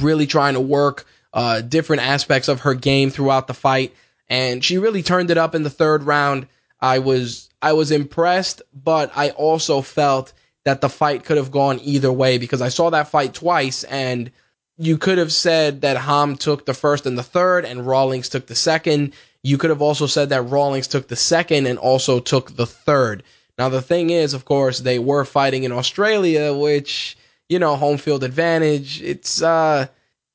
really 0.00 0.26
trying 0.26 0.54
to 0.54 0.60
work 0.60 1.06
uh, 1.34 1.60
different 1.60 2.02
aspects 2.02 2.48
of 2.48 2.60
her 2.60 2.74
game 2.74 3.10
throughout 3.10 3.46
the 3.46 3.54
fight, 3.54 3.94
and 4.28 4.64
she 4.64 4.78
really 4.78 5.02
turned 5.02 5.30
it 5.30 5.38
up 5.38 5.54
in 5.54 5.62
the 5.62 5.70
third 5.70 6.02
round. 6.02 6.48
I 6.80 7.00
was 7.00 7.50
I 7.60 7.74
was 7.74 7.90
impressed, 7.90 8.62
but 8.72 9.12
I 9.14 9.30
also 9.30 9.82
felt 9.82 10.32
that 10.64 10.80
the 10.80 10.88
fight 10.88 11.24
could 11.24 11.36
have 11.36 11.50
gone 11.50 11.80
either 11.82 12.10
way 12.10 12.38
because 12.38 12.62
I 12.62 12.70
saw 12.70 12.88
that 12.90 13.08
fight 13.08 13.34
twice 13.34 13.84
and 13.84 14.30
you 14.76 14.98
could 14.98 15.18
have 15.18 15.32
said 15.32 15.82
that 15.82 15.96
Ham 15.96 16.36
took 16.36 16.66
the 16.66 16.74
first 16.74 17.06
and 17.06 17.16
the 17.16 17.22
third 17.22 17.64
and 17.64 17.86
Rawlings 17.86 18.28
took 18.28 18.46
the 18.46 18.54
second. 18.54 19.14
You 19.42 19.58
could 19.58 19.70
have 19.70 19.82
also 19.82 20.06
said 20.06 20.30
that 20.30 20.42
Rawlings 20.42 20.88
took 20.88 21.08
the 21.08 21.16
second 21.16 21.66
and 21.66 21.78
also 21.78 22.20
took 22.20 22.56
the 22.56 22.66
third. 22.66 23.22
Now 23.56 23.68
the 23.68 23.82
thing 23.82 24.10
is, 24.10 24.34
of 24.34 24.44
course, 24.44 24.80
they 24.80 24.98
were 24.98 25.24
fighting 25.24 25.64
in 25.64 25.72
Australia, 25.72 26.52
which, 26.52 27.16
you 27.48 27.58
know, 27.58 27.76
home 27.76 27.98
field 27.98 28.24
advantage. 28.24 29.00
It's 29.00 29.42
uh 29.42 29.86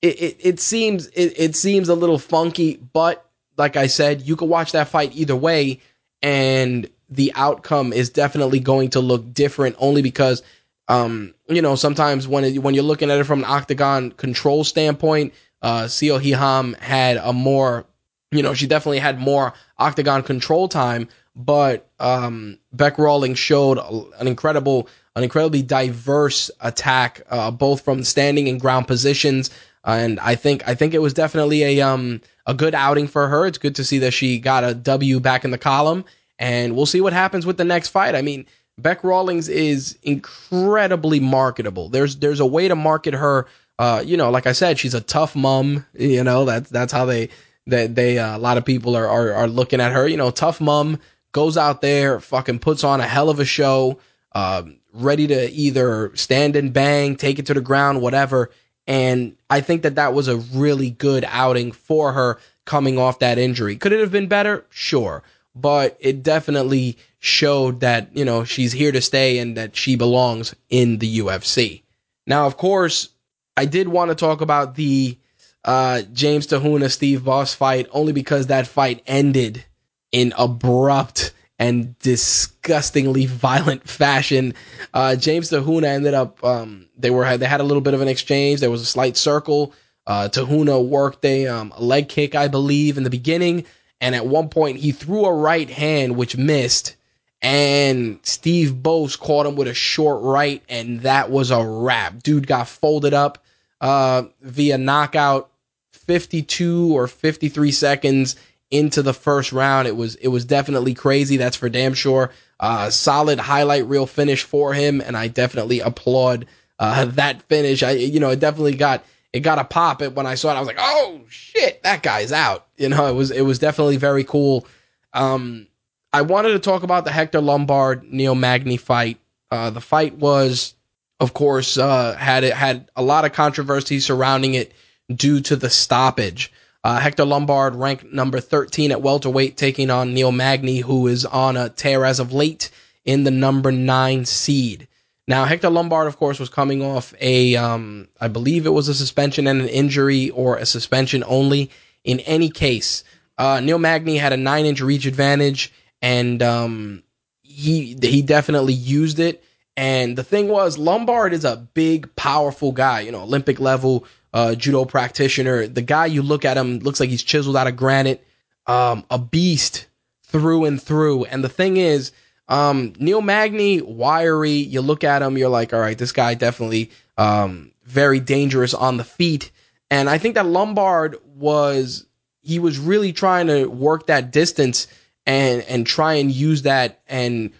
it, 0.01 0.21
it, 0.21 0.37
it 0.39 0.59
seems 0.61 1.07
it, 1.07 1.33
it 1.37 1.55
seems 1.55 1.89
a 1.89 1.95
little 1.95 2.19
funky, 2.19 2.77
but 2.93 3.25
like 3.57 3.75
I 3.75 3.87
said, 3.87 4.21
you 4.21 4.37
could 4.37 4.47
watch 4.47 4.71
that 4.71 4.87
fight 4.87 5.15
either 5.15 5.35
way 5.35 5.81
and 6.21 6.89
the 7.09 7.33
outcome 7.35 7.91
is 7.91 8.09
definitely 8.09 8.59
going 8.59 8.91
to 8.91 8.99
look 8.99 9.33
different 9.33 9.75
only 9.79 10.01
because 10.01 10.43
um, 10.89 11.33
you 11.47 11.61
know 11.61 11.75
sometimes 11.75 12.27
when 12.27 12.43
it, 12.43 12.59
when 12.59 12.73
you're 12.73 12.83
looking 12.83 13.09
at 13.09 13.19
it 13.19 13.23
from 13.23 13.39
an 13.39 13.45
octagon 13.49 14.11
control 14.11 14.63
standpoint 14.63 15.33
uh 15.61 15.83
Seo 15.83 16.19
Hee 16.19 16.31
Ham 16.31 16.73
had 16.81 17.17
a 17.17 17.31
more 17.31 17.85
you 18.31 18.43
know 18.43 18.53
she 18.53 18.67
definitely 18.67 18.99
had 18.99 19.19
more 19.19 19.53
octagon 19.77 20.23
control 20.23 20.67
time 20.67 21.07
but 21.35 21.89
um 21.99 22.57
Beck 22.73 22.97
Rawling 22.97 23.37
showed 23.37 23.77
an 24.19 24.27
incredible 24.27 24.89
an 25.15 25.23
incredibly 25.23 25.61
diverse 25.61 26.51
attack 26.61 27.21
uh, 27.29 27.51
both 27.51 27.81
from 27.81 28.03
standing 28.03 28.47
and 28.49 28.59
ground 28.59 28.87
positions 28.87 29.49
and 29.83 30.19
I 30.19 30.35
think 30.35 30.67
I 30.67 30.75
think 30.75 30.93
it 30.93 31.01
was 31.01 31.13
definitely 31.13 31.63
a 31.63 31.81
um 31.81 32.21
a 32.45 32.53
good 32.53 32.73
outing 32.73 33.07
for 33.07 33.27
her. 33.27 33.45
It's 33.45 33.57
good 33.57 33.75
to 33.75 33.83
see 33.83 33.99
that 33.99 34.11
she 34.11 34.39
got 34.39 34.63
a 34.63 34.73
W 34.73 35.19
back 35.19 35.45
in 35.45 35.51
the 35.51 35.57
column 35.57 36.03
and 36.39 36.75
we'll 36.75 36.85
see 36.85 37.01
what 37.01 37.13
happens 37.13 37.45
with 37.45 37.57
the 37.57 37.63
next 37.63 37.89
fight. 37.89 38.15
I 38.15 38.21
mean, 38.21 38.45
Beck 38.81 39.03
Rawlings 39.03 39.49
is 39.49 39.97
incredibly 40.03 41.19
marketable. 41.19 41.89
There's 41.89 42.17
there's 42.17 42.39
a 42.39 42.45
way 42.45 42.67
to 42.67 42.75
market 42.75 43.13
her. 43.13 43.47
Uh, 43.77 44.03
you 44.05 44.17
know, 44.17 44.29
like 44.29 44.47
I 44.47 44.51
said, 44.51 44.77
she's 44.77 44.93
a 44.93 45.01
tough 45.01 45.35
mom. 45.35 45.85
You 45.93 46.23
know, 46.23 46.45
that's 46.45 46.69
that's 46.69 46.91
how 46.91 47.05
they 47.05 47.29
that 47.67 47.95
they, 47.95 48.13
they 48.13 48.19
uh, 48.19 48.37
a 48.37 48.39
lot 48.39 48.57
of 48.57 48.65
people 48.65 48.95
are, 48.95 49.07
are 49.07 49.33
are 49.33 49.47
looking 49.47 49.81
at 49.81 49.91
her. 49.91 50.07
You 50.07 50.17
know, 50.17 50.31
tough 50.31 50.59
mom 50.59 50.99
goes 51.31 51.57
out 51.57 51.81
there, 51.81 52.19
fucking 52.19 52.59
puts 52.59 52.83
on 52.83 53.01
a 53.01 53.07
hell 53.07 53.29
of 53.29 53.39
a 53.39 53.45
show, 53.45 53.99
um, 54.33 54.77
ready 54.93 55.27
to 55.27 55.51
either 55.51 56.11
stand 56.15 56.55
and 56.55 56.73
bang, 56.73 57.15
take 57.15 57.39
it 57.39 57.45
to 57.47 57.53
the 57.53 57.61
ground, 57.61 58.01
whatever. 58.01 58.49
And 58.87 59.35
I 59.49 59.61
think 59.61 59.83
that 59.83 59.95
that 59.95 60.13
was 60.15 60.27
a 60.27 60.37
really 60.37 60.89
good 60.89 61.23
outing 61.27 61.71
for 61.71 62.11
her 62.13 62.39
coming 62.65 62.97
off 62.97 63.19
that 63.19 63.37
injury. 63.37 63.75
Could 63.75 63.91
it 63.91 63.99
have 63.99 64.11
been 64.11 64.27
better? 64.27 64.65
Sure 64.69 65.23
but 65.55 65.97
it 65.99 66.23
definitely 66.23 66.97
showed 67.19 67.81
that, 67.81 68.15
you 68.15 68.25
know, 68.25 68.43
she's 68.43 68.71
here 68.71 68.91
to 68.91 69.01
stay 69.01 69.39
and 69.39 69.57
that 69.57 69.75
she 69.75 69.95
belongs 69.95 70.55
in 70.69 70.97
the 70.99 71.19
UFC. 71.19 71.83
Now, 72.25 72.45
of 72.45 72.57
course, 72.57 73.09
I 73.57 73.65
did 73.65 73.87
want 73.87 74.09
to 74.09 74.15
talk 74.15 74.41
about 74.41 74.75
the 74.75 75.17
uh, 75.65 76.03
James 76.13 76.47
Te 76.47 76.55
Huna 76.55 76.89
Steve 76.89 77.25
Boss 77.25 77.53
fight 77.53 77.87
only 77.91 78.13
because 78.13 78.47
that 78.47 78.67
fight 78.67 79.03
ended 79.05 79.65
in 80.11 80.33
abrupt 80.37 81.33
and 81.57 81.97
disgustingly 81.99 83.25
violent 83.25 83.87
fashion. 83.89 84.53
Uh, 84.93 85.15
James 85.15 85.49
Te 85.49 85.57
Huna 85.57 85.85
ended 85.85 86.13
up 86.13 86.43
um, 86.43 86.87
they 86.97 87.09
were 87.09 87.37
they 87.37 87.45
had 87.45 87.59
a 87.59 87.65
little 87.65 87.81
bit 87.81 87.93
of 87.93 88.01
an 88.01 88.07
exchange. 88.07 88.61
There 88.61 88.71
was 88.71 88.81
a 88.81 88.85
slight 88.85 89.17
circle. 89.17 89.73
Uh, 90.07 90.29
Te 90.29 90.41
Huna 90.41 90.83
worked 90.83 91.23
a, 91.25 91.45
um, 91.47 91.71
a 91.75 91.83
leg 91.83 92.09
kick, 92.09 92.33
I 92.33 92.47
believe, 92.47 92.97
in 92.97 93.03
the 93.03 93.09
beginning. 93.11 93.65
And 94.01 94.15
at 94.15 94.25
one 94.25 94.49
point, 94.49 94.77
he 94.77 94.91
threw 94.91 95.25
a 95.25 95.33
right 95.33 95.69
hand, 95.69 96.15
which 96.15 96.37
missed. 96.37 96.95
And 97.41 98.19
Steve 98.23 98.81
Bose 98.81 99.15
caught 99.15 99.45
him 99.45 99.55
with 99.55 99.67
a 99.67 99.73
short 99.73 100.21
right, 100.21 100.61
and 100.67 101.01
that 101.01 101.31
was 101.31 101.51
a 101.51 101.65
wrap. 101.65 102.21
Dude 102.21 102.47
got 102.47 102.67
folded 102.67 103.13
up 103.13 103.43
uh, 103.81 104.23
via 104.41 104.77
knockout 104.77 105.49
52 105.93 106.97
or 106.97 107.07
53 107.07 107.71
seconds 107.71 108.35
into 108.71 109.01
the 109.01 109.13
first 109.13 109.51
round. 109.51 109.87
It 109.87 109.95
was 109.95 110.15
it 110.15 110.27
was 110.27 110.45
definitely 110.45 110.93
crazy. 110.93 111.37
That's 111.37 111.55
for 111.55 111.69
damn 111.69 111.93
sure. 111.93 112.31
Uh, 112.59 112.89
solid 112.89 113.39
highlight 113.39 113.85
reel 113.85 114.05
finish 114.05 114.43
for 114.43 114.73
him, 114.73 115.01
and 115.01 115.15
I 115.15 115.27
definitely 115.27 115.79
applaud 115.79 116.45
uh, 116.77 117.05
that 117.05 117.43
finish. 117.43 117.83
I 117.83 117.91
you 117.91 118.19
know 118.19 118.29
it 118.31 118.39
definitely 118.39 118.75
got 118.75 119.03
it 119.33 119.41
got 119.41 119.59
a 119.59 119.63
pop. 119.63 120.01
It 120.01 120.15
when 120.15 120.25
I 120.25 120.35
saw 120.35 120.51
it, 120.51 120.55
I 120.55 120.59
was 120.59 120.67
like, 120.67 120.77
oh 120.79 121.21
shit, 121.29 121.83
that 121.83 122.03
guy's 122.03 122.31
out. 122.31 122.67
You 122.77 122.89
know, 122.89 123.07
it 123.07 123.13
was 123.13 123.31
it 123.31 123.41
was 123.41 123.59
definitely 123.59 123.97
very 123.97 124.23
cool. 124.23 124.65
Um, 125.13 125.67
I 126.11 126.21
wanted 126.23 126.49
to 126.49 126.59
talk 126.59 126.83
about 126.83 127.05
the 127.05 127.11
Hector 127.11 127.41
Lombard 127.41 128.03
Neil 128.03 128.35
Magny 128.35 128.77
fight. 128.77 129.19
Uh, 129.51 129.69
the 129.69 129.81
fight 129.81 130.15
was, 130.15 130.73
of 131.19 131.33
course, 131.33 131.77
uh, 131.77 132.15
had 132.15 132.43
it 132.43 132.53
had 132.53 132.89
a 132.95 133.03
lot 133.03 133.25
of 133.25 133.33
controversy 133.33 133.99
surrounding 133.99 134.55
it 134.55 134.73
due 135.13 135.41
to 135.41 135.55
the 135.55 135.69
stoppage. 135.69 136.51
Uh, 136.83 136.99
Hector 136.99 137.25
Lombard 137.25 137.75
ranked 137.75 138.05
number 138.05 138.39
13 138.39 138.91
at 138.91 139.01
welterweight, 139.01 139.57
taking 139.57 139.89
on 139.89 140.13
Neil 140.13 140.31
Magny, 140.31 140.79
who 140.79 141.07
is 141.07 141.25
on 141.25 141.57
a 141.57 141.69
tear 141.69 142.05
as 142.05 142.19
of 142.19 142.31
late 142.31 142.71
in 143.05 143.23
the 143.23 143.31
number 143.31 143.71
nine 143.71 144.25
seed. 144.25 144.87
Now, 145.29 145.45
Hector 145.45 145.69
Lombard, 145.69 146.07
of 146.07 146.17
course, 146.17 146.39
was 146.39 146.49
coming 146.49 146.81
off 146.81 147.13
a, 147.21 147.55
um, 147.55 148.07
I 148.19 148.27
believe 148.29 148.65
it 148.65 148.71
was 148.71 148.87
a 148.87 148.95
suspension 148.95 149.45
and 149.45 149.61
an 149.61 149.67
injury 149.67 150.31
or 150.31 150.57
a 150.57 150.65
suspension 150.65 151.23
only. 151.27 151.69
In 152.03 152.19
any 152.21 152.49
case, 152.49 153.03
uh, 153.37 153.59
Neil 153.59 153.77
Magny 153.77 154.17
had 154.17 154.33
a 154.33 154.37
nine 154.37 154.65
inch 154.65 154.81
reach 154.81 155.05
advantage 155.05 155.71
and, 156.01 156.41
um, 156.41 157.03
he, 157.43 157.95
he 158.01 158.23
definitely 158.23 158.73
used 158.73 159.19
it. 159.19 159.43
And 159.77 160.17
the 160.17 160.23
thing 160.23 160.47
was, 160.47 160.79
Lombard 160.79 161.31
is 161.33 161.45
a 161.45 161.57
big, 161.57 162.15
powerful 162.15 162.71
guy, 162.71 163.01
you 163.01 163.11
know, 163.11 163.21
Olympic 163.21 163.59
level, 163.59 164.05
uh, 164.33 164.55
judo 164.55 164.83
practitioner. 164.83 165.67
The 165.67 165.83
guy 165.83 166.07
you 166.07 166.23
look 166.23 166.43
at 166.43 166.57
him 166.57 166.79
looks 166.79 166.99
like 166.99 167.09
he's 167.09 167.21
chiseled 167.21 167.55
out 167.55 167.67
of 167.67 167.75
granite, 167.75 168.25
um, 168.65 169.05
a 169.11 169.19
beast 169.19 169.85
through 170.23 170.65
and 170.65 170.81
through. 170.81 171.25
And 171.25 171.43
the 171.43 171.49
thing 171.49 171.77
is, 171.77 172.13
um, 172.49 172.93
Neil 172.97 173.21
Magny, 173.21 173.81
wiry. 173.81 174.51
You 174.51 174.81
look 174.81 175.03
at 175.03 175.21
him, 175.21 175.37
you're 175.37 175.49
like, 175.49 175.71
all 175.71 175.79
right, 175.79 175.97
this 175.97 176.11
guy 176.11 176.33
definitely 176.33 176.91
um, 177.17 177.71
very 177.85 178.19
dangerous 178.19 178.73
on 178.73 178.97
the 178.97 179.03
feet. 179.03 179.51
And 179.91 180.09
I 180.09 180.17
think 180.17 180.35
that 180.35 180.47
Lombard 180.47 181.17
was 181.35 182.05
he 182.41 182.59
was 182.59 182.79
really 182.79 183.13
trying 183.13 183.47
to 183.47 183.67
work 183.67 184.07
that 184.07 184.31
distance 184.31 184.87
and 185.25 185.61
and 185.63 185.85
try 185.85 186.15
and 186.15 186.31
use 186.31 186.63
that 186.63 187.01
and 187.07 187.51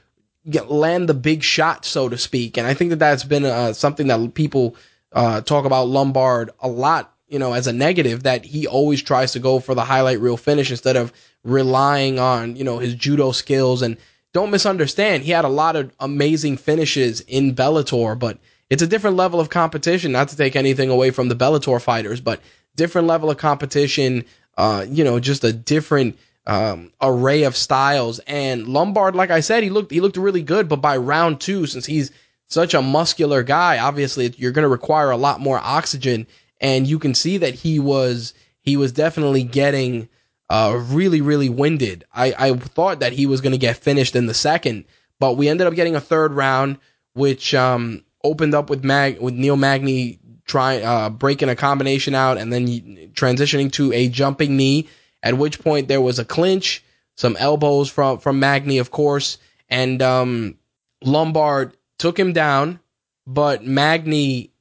get, 0.49 0.71
land 0.71 1.07
the 1.07 1.13
big 1.13 1.43
shot, 1.43 1.85
so 1.85 2.09
to 2.09 2.17
speak. 2.17 2.57
And 2.57 2.65
I 2.65 2.73
think 2.73 2.89
that 2.89 2.99
that's 2.99 3.23
been 3.23 3.45
uh, 3.45 3.73
something 3.73 4.07
that 4.07 4.33
people 4.33 4.75
uh, 5.11 5.41
talk 5.41 5.65
about 5.65 5.87
Lombard 5.87 6.49
a 6.59 6.67
lot. 6.67 7.13
You 7.27 7.37
know, 7.37 7.53
as 7.53 7.67
a 7.67 7.73
negative, 7.73 8.23
that 8.23 8.43
he 8.43 8.65
always 8.65 9.03
tries 9.03 9.33
to 9.33 9.39
go 9.39 9.59
for 9.59 9.75
the 9.75 9.83
highlight 9.83 10.19
reel 10.19 10.35
finish 10.35 10.71
instead 10.71 10.95
of 10.95 11.13
relying 11.43 12.17
on 12.17 12.55
you 12.55 12.63
know 12.63 12.79
his 12.79 12.95
judo 12.95 13.31
skills 13.31 13.83
and 13.83 13.97
don't 14.33 14.51
misunderstand. 14.51 15.23
He 15.23 15.31
had 15.31 15.45
a 15.45 15.49
lot 15.49 15.75
of 15.75 15.91
amazing 15.99 16.57
finishes 16.57 17.21
in 17.21 17.55
Bellator, 17.55 18.17
but 18.17 18.37
it's 18.69 18.83
a 18.83 18.87
different 18.87 19.17
level 19.17 19.39
of 19.39 19.49
competition. 19.49 20.11
Not 20.11 20.29
to 20.29 20.37
take 20.37 20.55
anything 20.55 20.89
away 20.89 21.11
from 21.11 21.29
the 21.29 21.35
Bellator 21.35 21.81
fighters, 21.81 22.21
but 22.21 22.41
different 22.75 23.07
level 23.07 23.29
of 23.29 23.37
competition. 23.37 24.25
Uh, 24.57 24.85
you 24.87 25.03
know, 25.03 25.19
just 25.19 25.43
a 25.43 25.53
different 25.53 26.17
um, 26.45 26.91
array 27.01 27.43
of 27.43 27.55
styles. 27.55 28.19
And 28.19 28.67
Lombard, 28.67 29.15
like 29.15 29.31
I 29.31 29.39
said, 29.39 29.63
he 29.63 29.69
looked 29.69 29.91
he 29.91 30.01
looked 30.01 30.17
really 30.17 30.43
good. 30.43 30.67
But 30.67 30.81
by 30.81 30.97
round 30.97 31.39
two, 31.39 31.65
since 31.65 31.85
he's 31.85 32.11
such 32.47 32.73
a 32.73 32.81
muscular 32.81 33.43
guy, 33.43 33.77
obviously 33.77 34.33
you're 34.37 34.51
going 34.51 34.63
to 34.63 34.69
require 34.69 35.11
a 35.11 35.17
lot 35.17 35.39
more 35.39 35.59
oxygen. 35.59 36.27
And 36.61 36.87
you 36.87 36.99
can 36.99 37.13
see 37.13 37.37
that 37.37 37.55
he 37.55 37.79
was 37.79 38.33
he 38.61 38.77
was 38.77 38.91
definitely 38.91 39.43
getting 39.43 40.09
uh, 40.49 40.81
really 40.87 41.21
really 41.21 41.49
winded. 41.49 42.05
I 42.13 42.33
I 42.37 42.53
thought 42.53 43.01
that 43.01 43.13
he 43.13 43.25
was 43.25 43.41
going 43.41 43.51
to 43.51 43.57
get 43.57 43.77
finished 43.77 44.15
in 44.15 44.25
the 44.25 44.33
second, 44.33 44.85
but 45.19 45.33
we 45.37 45.47
ended 45.47 45.67
up 45.67 45.75
getting 45.75 45.95
a 45.95 46.01
third 46.01 46.33
round, 46.33 46.77
which 47.13 47.53
um, 47.53 48.03
opened 48.23 48.55
up 48.55 48.69
with 48.69 48.83
Mag 48.83 49.19
with 49.19 49.33
Neil 49.33 49.57
Magny 49.57 50.19
trying 50.45 50.83
uh, 50.83 51.09
breaking 51.09 51.49
a 51.49 51.55
combination 51.55 52.15
out 52.15 52.37
and 52.37 52.51
then 52.51 52.67
transitioning 53.13 53.71
to 53.73 53.93
a 53.93 54.09
jumping 54.09 54.57
knee. 54.57 54.89
At 55.21 55.37
which 55.37 55.59
point 55.59 55.89
there 55.89 56.01
was 56.01 56.17
a 56.17 56.25
clinch, 56.25 56.83
some 57.15 57.35
elbows 57.37 57.89
from 57.89 58.19
from 58.19 58.39
Magny, 58.39 58.77
of 58.77 58.89
course, 58.89 59.37
and 59.69 60.01
um, 60.01 60.57
Lombard 61.03 61.75
took 61.97 62.17
him 62.17 62.33
down, 62.33 62.79
but 63.27 63.65
Magny 63.65 64.51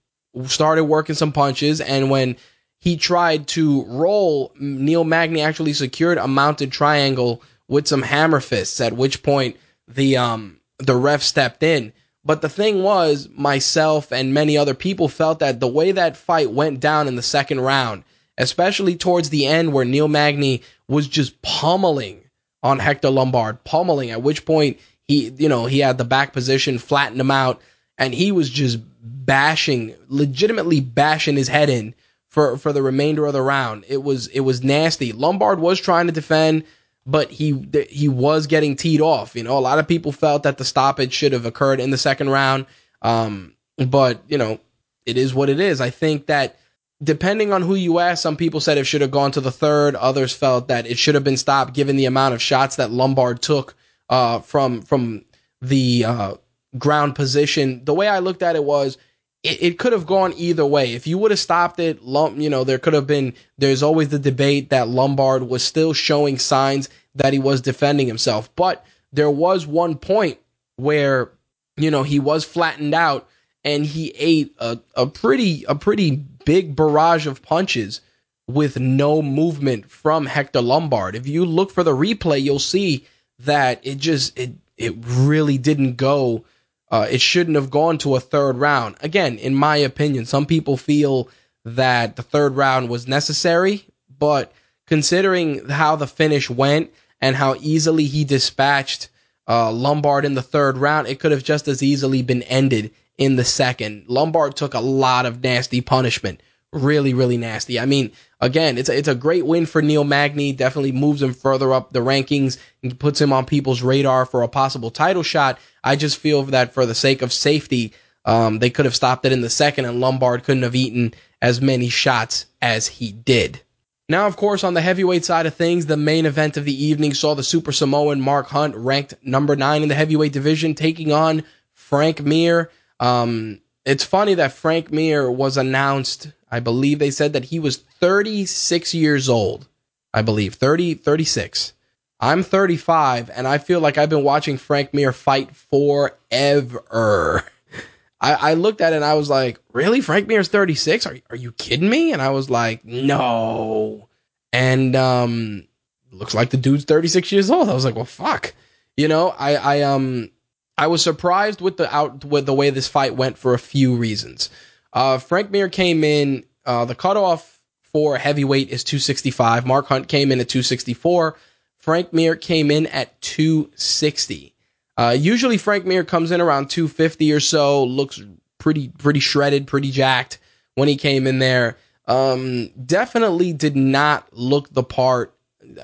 started 0.46 0.84
working 0.84 1.14
some 1.14 1.32
punches, 1.32 1.80
and 1.80 2.10
when 2.10 2.36
he 2.80 2.96
tried 2.96 3.48
to 3.48 3.84
roll, 3.84 4.52
Neil 4.58 5.04
Magny 5.04 5.40
actually 5.40 5.72
secured 5.72 6.18
a 6.18 6.28
mounted 6.28 6.70
triangle 6.70 7.42
with 7.66 7.88
some 7.88 8.02
hammer 8.02 8.40
fists. 8.40 8.80
At 8.80 8.92
which 8.94 9.22
point 9.22 9.56
the 9.86 10.16
um 10.16 10.60
the 10.78 10.96
ref 10.96 11.22
stepped 11.22 11.62
in. 11.62 11.92
But 12.24 12.42
the 12.42 12.48
thing 12.48 12.82
was, 12.82 13.28
myself 13.34 14.12
and 14.12 14.34
many 14.34 14.56
other 14.56 14.74
people 14.74 15.08
felt 15.08 15.38
that 15.38 15.60
the 15.60 15.68
way 15.68 15.92
that 15.92 16.16
fight 16.16 16.50
went 16.50 16.80
down 16.80 17.08
in 17.08 17.16
the 17.16 17.22
second 17.22 17.60
round, 17.60 18.04
especially 18.36 18.96
towards 18.96 19.30
the 19.30 19.46
end 19.46 19.72
where 19.72 19.84
Neil 19.84 20.08
Magny 20.08 20.62
was 20.88 21.08
just 21.08 21.40
pummeling 21.42 22.22
on 22.62 22.80
Hector 22.80 23.10
Lombard, 23.10 23.64
pummeling, 23.64 24.10
at 24.10 24.22
which 24.22 24.44
point 24.44 24.78
he, 25.04 25.30
you 25.30 25.48
know, 25.48 25.66
he 25.66 25.78
had 25.78 25.96
the 25.96 26.04
back 26.04 26.32
position, 26.32 26.78
flattened 26.78 27.20
him 27.20 27.30
out, 27.30 27.62
and 27.96 28.12
he 28.12 28.30
was 28.30 28.50
just 28.50 28.78
bashing, 29.00 29.94
legitimately 30.08 30.80
bashing 30.80 31.36
his 31.36 31.48
head 31.48 31.70
in 31.70 31.94
for, 32.28 32.56
for 32.56 32.72
the 32.72 32.82
remainder 32.82 33.26
of 33.26 33.32
the 33.32 33.42
round. 33.42 33.84
It 33.88 34.02
was, 34.02 34.28
it 34.28 34.40
was 34.40 34.62
nasty. 34.62 35.12
Lombard 35.12 35.60
was 35.60 35.80
trying 35.80 36.06
to 36.06 36.12
defend 36.12 36.64
but 37.08 37.30
he 37.30 37.66
he 37.88 38.06
was 38.06 38.46
getting 38.46 38.76
teed 38.76 39.00
off. 39.00 39.34
You 39.34 39.42
know, 39.42 39.58
a 39.58 39.60
lot 39.60 39.78
of 39.78 39.88
people 39.88 40.12
felt 40.12 40.42
that 40.42 40.58
the 40.58 40.64
stoppage 40.64 41.14
should 41.14 41.32
have 41.32 41.46
occurred 41.46 41.80
in 41.80 41.90
the 41.90 41.96
second 41.96 42.28
round. 42.28 42.66
Um, 43.00 43.54
but 43.78 44.22
you 44.28 44.36
know, 44.36 44.60
it 45.06 45.16
is 45.16 45.34
what 45.34 45.48
it 45.48 45.58
is. 45.58 45.80
I 45.80 45.88
think 45.88 46.26
that 46.26 46.58
depending 47.02 47.50
on 47.50 47.62
who 47.62 47.76
you 47.76 47.98
ask, 47.98 48.22
some 48.22 48.36
people 48.36 48.60
said 48.60 48.76
it 48.76 48.84
should 48.84 49.00
have 49.00 49.10
gone 49.10 49.32
to 49.32 49.40
the 49.40 49.50
third. 49.50 49.96
Others 49.96 50.34
felt 50.34 50.68
that 50.68 50.86
it 50.86 50.98
should 50.98 51.14
have 51.14 51.24
been 51.24 51.38
stopped 51.38 51.72
given 51.72 51.96
the 51.96 52.04
amount 52.04 52.34
of 52.34 52.42
shots 52.42 52.76
that 52.76 52.90
Lombard 52.90 53.40
took 53.40 53.74
uh, 54.10 54.40
from 54.40 54.82
from 54.82 55.24
the 55.62 56.04
uh, 56.04 56.34
ground 56.76 57.14
position. 57.14 57.86
The 57.86 57.94
way 57.94 58.06
I 58.06 58.18
looked 58.18 58.42
at 58.42 58.54
it 58.54 58.64
was 58.64 58.98
it, 59.42 59.62
it 59.62 59.78
could 59.78 59.92
have 59.92 60.06
gone 60.06 60.34
either 60.36 60.66
way. 60.66 60.94
If 60.94 61.06
you 61.06 61.18
would 61.18 61.30
have 61.30 61.40
stopped 61.40 61.78
it, 61.80 62.00
you 62.02 62.50
know, 62.50 62.64
there 62.64 62.78
could 62.78 62.94
have 62.94 63.06
been, 63.06 63.34
there's 63.56 63.82
always 63.82 64.08
the 64.08 64.18
debate 64.18 64.70
that 64.70 64.88
Lombard 64.88 65.44
was 65.44 65.62
still 65.62 65.92
showing 65.92 66.38
signs 66.38 66.88
that 67.14 67.32
he 67.32 67.38
was 67.38 67.60
defending 67.60 68.06
himself. 68.06 68.54
But 68.56 68.84
there 69.12 69.30
was 69.30 69.66
one 69.66 69.96
point 69.96 70.38
where, 70.76 71.30
you 71.76 71.90
know, 71.90 72.02
he 72.02 72.18
was 72.18 72.44
flattened 72.44 72.94
out 72.94 73.28
and 73.64 73.84
he 73.84 74.10
ate 74.16 74.54
a, 74.58 74.78
a 74.94 75.06
pretty, 75.06 75.64
a 75.68 75.74
pretty 75.74 76.16
big 76.44 76.74
barrage 76.74 77.26
of 77.26 77.42
punches 77.42 78.00
with 78.46 78.78
no 78.78 79.20
movement 79.20 79.90
from 79.90 80.26
Hector 80.26 80.60
Lombard. 80.60 81.14
If 81.14 81.26
you 81.26 81.44
look 81.44 81.70
for 81.70 81.84
the 81.84 81.94
replay, 81.94 82.42
you'll 82.42 82.58
see 82.58 83.06
that 83.40 83.80
it 83.82 83.98
just, 83.98 84.38
it, 84.38 84.52
it 84.76 84.94
really 85.04 85.58
didn't 85.58 85.96
go 85.96 86.44
uh, 86.90 87.06
it 87.10 87.20
shouldn't 87.20 87.56
have 87.56 87.70
gone 87.70 87.98
to 87.98 88.16
a 88.16 88.20
third 88.20 88.56
round. 88.56 88.96
Again, 89.00 89.38
in 89.38 89.54
my 89.54 89.76
opinion, 89.76 90.26
some 90.26 90.46
people 90.46 90.76
feel 90.76 91.28
that 91.64 92.16
the 92.16 92.22
third 92.22 92.56
round 92.56 92.88
was 92.88 93.06
necessary, 93.06 93.84
but 94.18 94.52
considering 94.86 95.68
how 95.68 95.96
the 95.96 96.06
finish 96.06 96.48
went 96.48 96.90
and 97.20 97.36
how 97.36 97.56
easily 97.60 98.04
he 98.04 98.24
dispatched 98.24 99.08
uh, 99.46 99.70
Lombard 99.70 100.24
in 100.24 100.34
the 100.34 100.42
third 100.42 100.78
round, 100.78 101.06
it 101.08 101.20
could 101.20 101.32
have 101.32 101.44
just 101.44 101.68
as 101.68 101.82
easily 101.82 102.22
been 102.22 102.42
ended 102.44 102.90
in 103.16 103.36
the 103.36 103.44
second. 103.44 104.04
Lombard 104.08 104.56
took 104.56 104.74
a 104.74 104.80
lot 104.80 105.26
of 105.26 105.42
nasty 105.42 105.80
punishment 105.80 106.40
really, 106.72 107.14
really 107.14 107.36
nasty. 107.36 107.80
I 107.80 107.86
mean, 107.86 108.12
again, 108.40 108.78
it's 108.78 108.88
a, 108.88 108.96
it's 108.96 109.08
a 109.08 109.14
great 109.14 109.46
win 109.46 109.66
for 109.66 109.82
Neil 109.82 110.04
Magny. 110.04 110.52
Definitely 110.52 110.92
moves 110.92 111.22
him 111.22 111.32
further 111.32 111.72
up 111.72 111.92
the 111.92 112.00
rankings 112.00 112.58
and 112.82 112.98
puts 112.98 113.20
him 113.20 113.32
on 113.32 113.46
people's 113.46 113.82
radar 113.82 114.26
for 114.26 114.42
a 114.42 114.48
possible 114.48 114.90
title 114.90 115.22
shot. 115.22 115.58
I 115.82 115.96
just 115.96 116.18
feel 116.18 116.42
that 116.44 116.74
for 116.74 116.86
the 116.86 116.94
sake 116.94 117.22
of 117.22 117.32
safety, 117.32 117.92
um, 118.24 118.58
they 118.58 118.70
could 118.70 118.84
have 118.84 118.96
stopped 118.96 119.24
it 119.24 119.32
in 119.32 119.40
the 119.40 119.50
second, 119.50 119.86
and 119.86 120.00
Lombard 120.00 120.44
couldn't 120.44 120.62
have 120.62 120.74
eaten 120.74 121.14
as 121.40 121.60
many 121.60 121.88
shots 121.88 122.46
as 122.60 122.86
he 122.86 123.12
did. 123.12 123.62
Now, 124.10 124.26
of 124.26 124.36
course, 124.36 124.64
on 124.64 124.74
the 124.74 124.80
heavyweight 124.80 125.24
side 125.24 125.46
of 125.46 125.54
things, 125.54 125.86
the 125.86 125.96
main 125.96 126.26
event 126.26 126.56
of 126.56 126.64
the 126.64 126.84
evening 126.84 127.14
saw 127.14 127.34
the 127.34 127.42
Super 127.42 127.72
Samoan 127.72 128.20
Mark 128.20 128.48
Hunt, 128.48 128.74
ranked 128.74 129.14
number 129.22 129.54
nine 129.54 129.82
in 129.82 129.88
the 129.88 129.94
heavyweight 129.94 130.32
division, 130.32 130.74
taking 130.74 131.12
on 131.12 131.44
Frank 131.72 132.22
Mir. 132.22 132.70
Um, 133.00 133.60
it's 133.84 134.04
funny 134.04 134.34
that 134.34 134.52
Frank 134.52 134.90
Mir 134.90 135.30
was 135.30 135.56
announced 135.56 136.32
I 136.50 136.60
believe 136.60 136.98
they 136.98 137.10
said 137.10 137.34
that 137.34 137.44
he 137.44 137.58
was 137.58 137.76
36 137.76 138.94
years 138.94 139.28
old. 139.28 139.68
I 140.12 140.22
believe 140.22 140.54
30, 140.54 140.94
36. 140.94 141.74
I'm 142.20 142.42
35 142.42 143.30
and 143.30 143.46
I 143.46 143.58
feel 143.58 143.80
like 143.80 143.98
I've 143.98 144.08
been 144.08 144.24
watching 144.24 144.58
Frank 144.58 144.92
Mir 144.92 145.12
fight 145.12 145.54
forever. 145.54 147.44
I, 148.20 148.34
I 148.34 148.54
looked 148.54 148.80
at 148.80 148.92
it 148.92 148.96
and 148.96 149.04
I 149.04 149.14
was 149.14 149.30
like, 149.30 149.60
really? 149.72 150.00
Frank 150.00 150.26
Mir's 150.26 150.48
36? 150.48 151.06
Are, 151.06 151.16
are 151.30 151.36
you 151.36 151.52
kidding 151.52 151.88
me? 151.88 152.12
And 152.12 152.20
I 152.20 152.30
was 152.30 152.50
like, 152.50 152.84
no. 152.84 154.08
And, 154.52 154.96
um, 154.96 155.68
looks 156.10 156.34
like 156.34 156.50
the 156.50 156.56
dude's 156.56 156.84
36 156.84 157.30
years 157.30 157.50
old. 157.50 157.68
I 157.68 157.74
was 157.74 157.84
like, 157.84 157.94
well, 157.94 158.04
fuck. 158.04 158.54
You 158.96 159.06
know, 159.06 159.28
I, 159.28 159.54
I, 159.54 159.82
um, 159.82 160.30
I 160.76 160.88
was 160.88 161.02
surprised 161.02 161.60
with 161.60 161.76
the 161.76 161.94
out, 161.94 162.24
with 162.24 162.46
the 162.46 162.54
way 162.54 162.70
this 162.70 162.88
fight 162.88 163.14
went 163.14 163.38
for 163.38 163.54
a 163.54 163.58
few 163.58 163.94
reasons. 163.94 164.50
Uh, 164.98 165.18
Frank 165.18 165.52
Mir 165.52 165.68
came 165.68 166.02
in. 166.02 166.44
Uh, 166.66 166.84
the 166.84 166.94
cutoff 166.96 167.60
for 167.92 168.18
heavyweight 168.18 168.70
is 168.70 168.82
265. 168.82 169.64
Mark 169.64 169.86
Hunt 169.86 170.08
came 170.08 170.32
in 170.32 170.40
at 170.40 170.48
264. 170.48 171.36
Frank 171.76 172.12
Mir 172.12 172.34
came 172.34 172.72
in 172.72 172.88
at 172.88 173.18
260. 173.20 174.56
Uh, 174.96 175.16
usually 175.16 175.56
Frank 175.56 175.86
Mir 175.86 176.02
comes 176.02 176.32
in 176.32 176.40
around 176.40 176.68
250 176.70 177.32
or 177.32 177.38
so. 177.38 177.84
Looks 177.84 178.20
pretty 178.58 178.88
pretty 178.88 179.20
shredded, 179.20 179.68
pretty 179.68 179.92
jacked 179.92 180.40
when 180.74 180.88
he 180.88 180.96
came 180.96 181.28
in 181.28 181.38
there. 181.38 181.76
Um, 182.08 182.70
definitely 182.84 183.52
did 183.52 183.76
not 183.76 184.26
look 184.32 184.68
the 184.74 184.82
part. 184.82 185.32